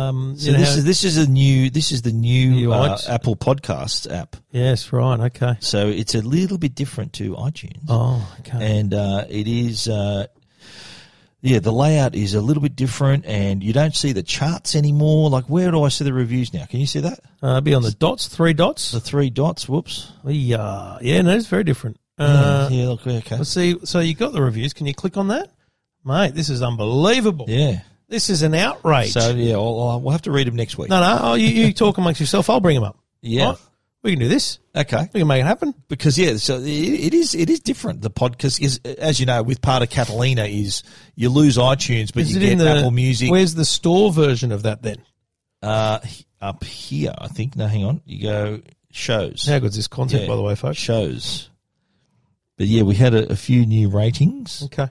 Um, 0.09 0.35
So 0.37 0.51
this 0.51 0.75
is 0.77 0.83
this 0.83 1.03
is 1.03 1.17
a 1.17 1.27
new 1.27 1.69
this 1.69 1.91
is 1.91 2.01
the 2.01 2.11
new 2.11 2.51
New 2.51 2.73
uh. 2.73 2.97
Apple 3.07 3.35
Podcasts 3.35 4.11
app. 4.11 4.35
yes, 4.51 4.91
right, 4.91 5.19
okay. 5.31 5.55
So 5.61 5.87
it's 5.87 6.15
a 6.15 6.21
little 6.21 6.57
bit 6.57 6.75
different 6.75 7.13
to 7.13 7.33
iTunes. 7.35 7.79
Oh, 7.87 8.27
okay. 8.41 8.79
and 8.79 8.93
uh, 8.93 9.23
it 9.29 9.47
is 9.47 9.87
uh, 9.87 10.27
yeah 11.41 11.59
the 11.59 11.71
layout 11.71 12.13
is 12.15 12.33
a 12.33 12.41
little 12.41 12.61
bit 12.61 12.75
different 12.75 13.25
and 13.25 13.63
you 13.63 13.71
don't 13.71 13.95
see 13.95 14.11
the 14.11 14.23
charts 14.23 14.75
anymore 14.75 15.29
like 15.29 15.45
where 15.45 15.69
do 15.69 15.83
i 15.83 15.87
see 15.87 16.03
the 16.03 16.11
reviews 16.11 16.51
now 16.51 16.65
can 16.65 16.79
you 16.79 16.87
see 16.87 16.99
that 16.99 17.19
Uh, 17.43 17.61
be 17.61 17.75
on 17.75 17.83
the 17.83 17.91
dots, 17.91 18.27
three 18.27 18.53
dots. 18.53 18.91
the 18.91 18.99
three 18.99 19.29
dots 19.29 19.69
whoops 19.69 20.11
Yeah, 20.25 20.97
yeah, 21.01 21.21
no, 21.21 21.35
it's 21.35 21.45
very 21.47 21.63
different. 21.63 21.97
Uh, 22.17 22.67
yeah 22.71 22.87
look 22.87 23.05
okay 23.05 23.37
Let's 23.37 23.49
see. 23.49 23.77
So 23.83 23.99
you 23.99 24.15
got 24.15 24.33
the 24.33 24.41
reviews. 24.41 24.73
Can 24.73 24.87
you 24.87 24.93
click 24.93 25.17
on 25.17 25.27
that, 25.27 25.51
mate? 26.03 26.33
This 26.33 26.49
is 26.49 26.61
unbelievable. 26.63 27.45
yeah 27.47 27.81
This 28.07 28.29
is 28.29 28.41
an 28.41 28.53
outrage. 28.55 29.11
So 29.11 29.31
yeah, 29.31 29.55
I'll, 29.55 29.79
I'll, 29.79 30.01
we'll 30.01 30.11
have 30.11 30.23
to 30.23 30.31
read 30.31 30.47
them 30.47 30.55
next 30.55 30.77
week. 30.77 30.89
no, 30.89 30.99
no, 30.99 31.19
oh, 31.21 31.33
you, 31.35 31.47
you 31.47 31.73
talk 31.73 31.97
amongst 31.97 32.19
yourself. 32.19 32.49
I'll 32.49 32.59
bring 32.59 32.75
them 32.75 32.83
up. 32.83 32.97
Yeah. 33.21 33.49
Right? 33.49 33.57
We 34.03 34.11
can 34.11 34.19
do 34.19 34.27
this. 34.29 34.59
Okay. 34.75 35.09
We 35.13 35.19
can 35.19 35.27
make 35.27 35.41
it 35.41 35.45
happen. 35.45 35.73
because 35.89 36.17
yeah, 36.17 36.37
so 36.37 36.59
it, 36.59 36.65
it 36.67 37.13
is 37.13 37.35
it 37.35 37.49
is 37.49 37.59
different. 37.59 38.01
The 38.01 38.11
podcast 38.11 38.61
is, 38.61 38.79
as 38.85 39.19
you 39.19 39.25
know, 39.25 39.43
with 39.43 39.61
part 39.61 39.83
of 39.83 39.89
Catalina 39.89 40.45
is 40.45 40.83
you 41.15 41.29
lose 41.29 41.57
iTunes, 41.57 42.13
but 42.13 42.21
Is 42.21 42.33
you 42.33 42.39
get 42.39 42.57
the 42.57 42.69
Apple 42.69 42.91
Music 42.91 43.29
Where's 43.29 43.55
the 43.55 43.65
store 43.65 44.11
version 44.13 44.51
of 44.51 44.63
that 44.63 44.81
then? 44.81 44.97
uh, 45.61 45.99
up 46.39 46.63
here. 46.63 47.13
I 47.17 47.27
think. 47.27 47.55
No, 47.55 47.67
hang 47.67 47.83
on. 47.83 48.01
You 48.05 48.21
go 48.23 48.61
shows. 48.91 49.45
How 49.45 49.59
good's 49.59 49.75
this 49.75 49.87
content, 49.87 50.21
Yeah, 50.23 50.27
by 50.29 50.35
the 50.35 50.41
way, 50.41 50.55
folks? 50.55 50.77
Shows. 50.77 51.49
But 52.57 52.67
yeah, 52.67 52.81
we 52.83 52.95
had 52.95 53.13
a, 53.13 53.31
a 53.31 53.35
few 53.35 53.65
new 53.65 53.89
ratings. 53.89 54.63
Okay. 54.65 54.87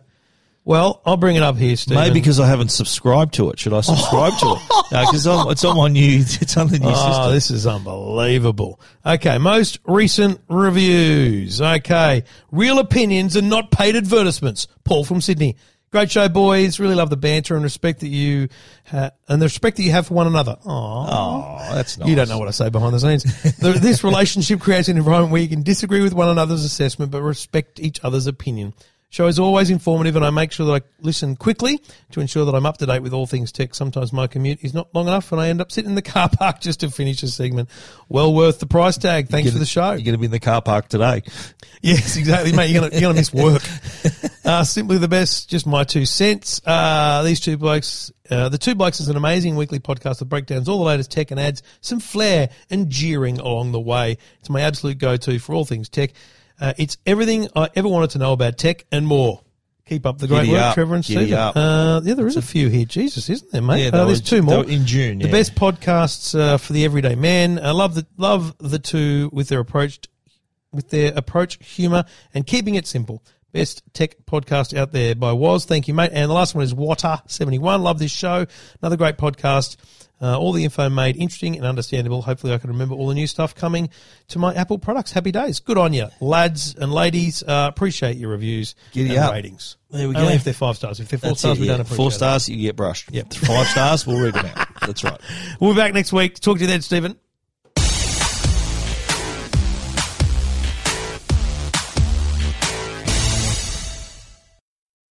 Well, 0.65 1.01
I'll 1.07 1.17
bring 1.17 1.37
it 1.37 1.45
up 1.45 1.57
here, 1.57 1.77
Steve. 1.77 1.95
Maybe 1.97 2.15
because 2.15 2.41
I 2.41 2.47
haven't 2.49 2.71
subscribed 2.71 3.35
to 3.35 3.51
it. 3.51 3.59
Should 3.61 3.73
I 3.73 3.83
subscribe 3.83 4.33
to 4.39 4.47
it? 4.57 4.63
No, 4.93 5.01
because 5.01 5.27
it's 5.51 5.65
on 5.65 5.77
my 5.77 5.89
new. 5.89 6.19
It's 6.41 6.57
on 6.57 6.69
the 6.69 6.79
new 6.79 6.87
Oh, 6.89 6.95
system. 6.95 7.33
this 7.35 7.51
is 7.51 7.67
unbelievable. 7.67 8.81
Okay, 9.05 9.37
most 9.39 9.81
recent 9.85 10.41
reviews. 10.49 11.61
Okay, 11.61 12.23
real 12.53 12.79
opinions 12.79 13.35
and 13.37 13.49
not 13.51 13.73
paid 13.73 13.97
advertisements. 13.97 14.69
Paul 14.85 15.05
from 15.05 15.21
Sydney. 15.21 15.57
Great 15.93 16.11
show, 16.11 16.29
boys. 16.29 16.79
Really 16.81 16.95
love 16.95 17.11
the 17.11 17.17
banter 17.17 17.55
and 17.55 17.63
respect 17.63 18.01
that 18.01 18.09
you 18.09 18.49
ha- 18.87 19.13
and 19.29 19.41
the 19.41 19.47
respect 19.47 19.77
that 19.77 19.83
you 19.85 19.93
have 19.93 20.09
for 20.09 20.15
one 20.15 20.27
another. 20.27 20.57
Aww. 20.65 21.07
Oh, 21.09 21.75
that's 21.75 21.97
nice. 21.97 22.09
You 22.09 22.17
don't 22.17 22.29
know 22.29 22.39
what 22.39 22.49
I 22.49 22.51
say 22.51 22.69
behind 22.71 22.93
the 22.95 23.01
scenes. 23.01 23.23
The- 23.59 23.73
this 23.73 24.03
relationship 24.05 24.61
creates 24.61 24.89
an 24.89 24.97
environment 24.97 25.33
where 25.33 25.41
you 25.43 25.49
can 25.49 25.63
disagree 25.63 26.03
with 26.03 26.13
one 26.13 26.29
another's 26.29 26.65
assessment 26.65 27.11
but 27.13 27.23
respect 27.23 27.79
each 27.81 28.01
other's 28.03 28.27
opinion. 28.27 28.75
Show 29.17 29.29
is 29.29 29.39
always 29.39 29.71
informative 29.71 30.15
and 30.15 30.27
I 30.27 30.29
make 30.29 30.53
sure 30.53 30.67
that 30.67 30.83
I 30.83 30.87
listen 31.01 31.37
quickly 31.37 31.81
to 32.11 32.21
ensure 32.21 32.45
that 32.45 32.55
I'm 32.55 32.67
up 32.67 32.77
to 32.77 32.85
date 32.85 33.01
with 33.01 33.15
all 33.15 33.27
things 33.27 33.51
tech. 33.51 33.75
Sometimes 33.75 34.13
my 34.13 34.27
commute 34.27 34.63
is 34.63 34.75
not 34.75 34.95
long 34.95 35.09
enough 35.09 35.33
and 35.33 35.41
I 35.41 35.49
end 35.49 35.63
up 35.63 35.73
sitting 35.73 35.89
in 35.89 35.95
the 35.95 36.03
car 36.03 36.29
park 36.39 36.61
just 36.61 36.81
to 36.81 36.91
finish 36.91 37.23
a 37.23 37.29
segment. 37.29 37.71
Well 38.11 38.35
worth 38.35 38.59
the 38.59 38.67
price 38.67 38.99
tag. 38.99 39.29
Thanks 39.29 39.53
for 39.53 39.59
the 39.59 39.65
show. 39.65 39.93
You're 39.93 40.03
going 40.03 40.13
to 40.13 40.19
be 40.19 40.27
in 40.27 40.33
the 40.33 40.39
car 40.39 40.61
park 40.61 40.91
today. 40.91 41.23
Yes, 41.83 42.17
exactly, 42.17 42.53
mate. 42.53 42.71
You're 42.71 42.81
gonna 42.81 42.93
you're 42.95 43.03
gonna 43.03 43.15
miss 43.15 43.33
work. 43.35 43.63
Uh, 44.45 44.65
simply 44.65 44.99
the 44.99 45.07
best. 45.07 45.49
Just 45.49 45.67
my 45.67 45.85
two 45.85 46.05
cents. 46.05 46.61
Uh, 46.67 47.23
these 47.23 47.39
two 47.39 47.57
blokes. 47.57 48.11
Uh, 48.29 48.49
the 48.49 48.59
two 48.59 48.75
blokes 48.75 48.99
is 48.99 49.09
an 49.09 49.17
amazing 49.17 49.55
weekly 49.55 49.79
podcast 49.79 50.19
that 50.19 50.25
breakdowns 50.25 50.69
all 50.69 50.79
the 50.79 50.85
latest 50.85 51.13
tech 51.13 51.31
and 51.31 51.39
adds 51.39 51.63
some 51.83 52.01
flair 52.01 52.49
and 52.71 52.91
jeering 52.91 53.39
along 53.39 53.71
the 53.71 53.79
way. 53.79 54.19
It's 54.41 54.51
my 54.51 54.63
absolute 54.63 54.99
go-to 54.99 55.39
for 55.39 55.55
all 55.55 55.65
things 55.65 55.89
tech. 55.89 56.13
Uh, 56.61 56.73
it's 56.78 56.97
everything 57.07 57.49
I 57.55 57.69
ever 57.74 57.89
wanted 57.89 58.11
to 58.11 58.19
know 58.19 58.33
about 58.33 58.59
tech 58.59 58.87
and 58.91 59.07
more. 59.07 59.43
Keep 59.87 60.05
up 60.05 60.19
the 60.19 60.27
great 60.27 60.41
Giddy 60.47 60.53
work, 60.53 60.62
up. 60.62 60.74
Trevor 60.74 60.95
and 60.97 61.05
Giddy 61.05 61.27
Stephen. 61.27 61.39
up. 61.39 61.57
Uh, 61.57 62.01
yeah, 62.03 62.15
there 62.15 62.27
is 62.27 62.37
a 62.37 62.43
few 62.43 62.69
here. 62.69 62.85
Jesus, 62.85 63.31
isn't 63.31 63.53
there, 63.53 63.62
mate? 63.62 63.85
Yeah, 63.85 64.01
uh, 64.01 64.05
there's 64.07 64.20
were- 64.20 64.27
two 64.27 64.43
more 64.43 64.65
they 64.65 64.70
were 64.73 64.81
in 64.81 64.87
June, 64.87 65.19
The 65.20 65.27
yeah. 65.27 65.33
best 65.33 65.55
podcasts 65.55 66.37
uh, 66.39 66.57
for 66.59 66.73
the 66.73 66.85
everyday 66.85 67.15
man. 67.15 67.61
I 67.61 67.70
love 67.70 67.95
the 67.95 68.05
love 68.16 68.57
the 68.59 68.81
two 68.81 69.31
with 69.33 69.49
their 69.49 69.61
approach 69.61 70.01
with 70.73 70.91
their 70.91 71.12
approach, 71.15 71.65
humor, 71.65 72.05
and 72.35 72.45
keeping 72.47 72.74
it 72.74 72.87
simple. 72.87 73.23
Best 73.53 73.83
tech 73.95 74.16
podcast 74.27 74.77
out 74.77 74.93
there 74.93 75.15
by 75.15 75.33
Was. 75.33 75.65
Thank 75.66 75.87
you, 75.89 75.95
mate. 75.95 76.11
And 76.12 76.28
the 76.28 76.35
last 76.35 76.55
one 76.55 76.65
is 76.65 76.74
Water71. 76.74 77.81
Love 77.81 77.99
this 78.01 78.11
show. 78.11 78.45
Another 78.83 78.97
great 78.97 79.16
podcast. 79.16 79.77
Uh, 80.21 80.39
all 80.39 80.53
the 80.53 80.65
info 80.65 80.89
made 80.89 81.17
interesting 81.17 81.57
and 81.57 81.67
understandable. 81.67 82.23
Hopefully, 82.23 82.55
I 82.55 82.59
can 82.59 82.71
remember 82.71 82.95
all 82.95 83.09
the 83.09 83.15
new 83.15 83.27
stuff 83.27 83.55
coming 83.55 83.91
to 84.29 84.39
my 84.39 84.55
Apple 84.55 84.79
products. 84.79 85.13
Happy 85.13 85.31
days. 85.31 85.61
Good 85.61 85.77
on 85.77 85.93
you, 85.93 86.09
lads 86.21 86.75
and 86.75 86.91
ladies. 86.93 87.43
Uh, 87.43 87.67
appreciate 87.69 88.17
your 88.17 88.31
reviews 88.31 88.75
Giddy 88.93 89.11
and 89.11 89.19
up. 89.19 89.33
ratings. 89.35 89.77
There 89.91 90.09
we 90.09 90.15
Only 90.17 90.29
go. 90.29 90.35
if 90.35 90.45
they're 90.45 90.55
five 90.55 90.77
stars. 90.77 91.01
If 91.01 91.09
they're 91.09 91.19
four 91.19 91.31
That's 91.31 91.41
stars, 91.41 91.59
it, 91.59 91.61
we 91.61 91.67
yeah. 91.67 91.73
don't 91.75 91.81
appreciate 91.83 91.97
Four 91.97 92.09
it. 92.09 92.13
stars, 92.13 92.49
you 92.49 92.57
get 92.57 92.77
brushed. 92.77 93.13
Yep. 93.13 93.35
Five 93.35 93.67
stars, 93.69 94.07
we'll 94.07 94.21
read 94.21 94.35
them 94.35 94.47
out. 94.47 94.67
That's 94.81 95.05
right. 95.05 95.21
We'll 95.61 95.75
be 95.75 95.77
back 95.77 95.93
next 95.95 96.13
week. 96.13 96.41
Talk 96.41 96.57
to 96.57 96.61
you 96.63 96.67
then, 96.67 96.81
Stephen. 96.83 97.17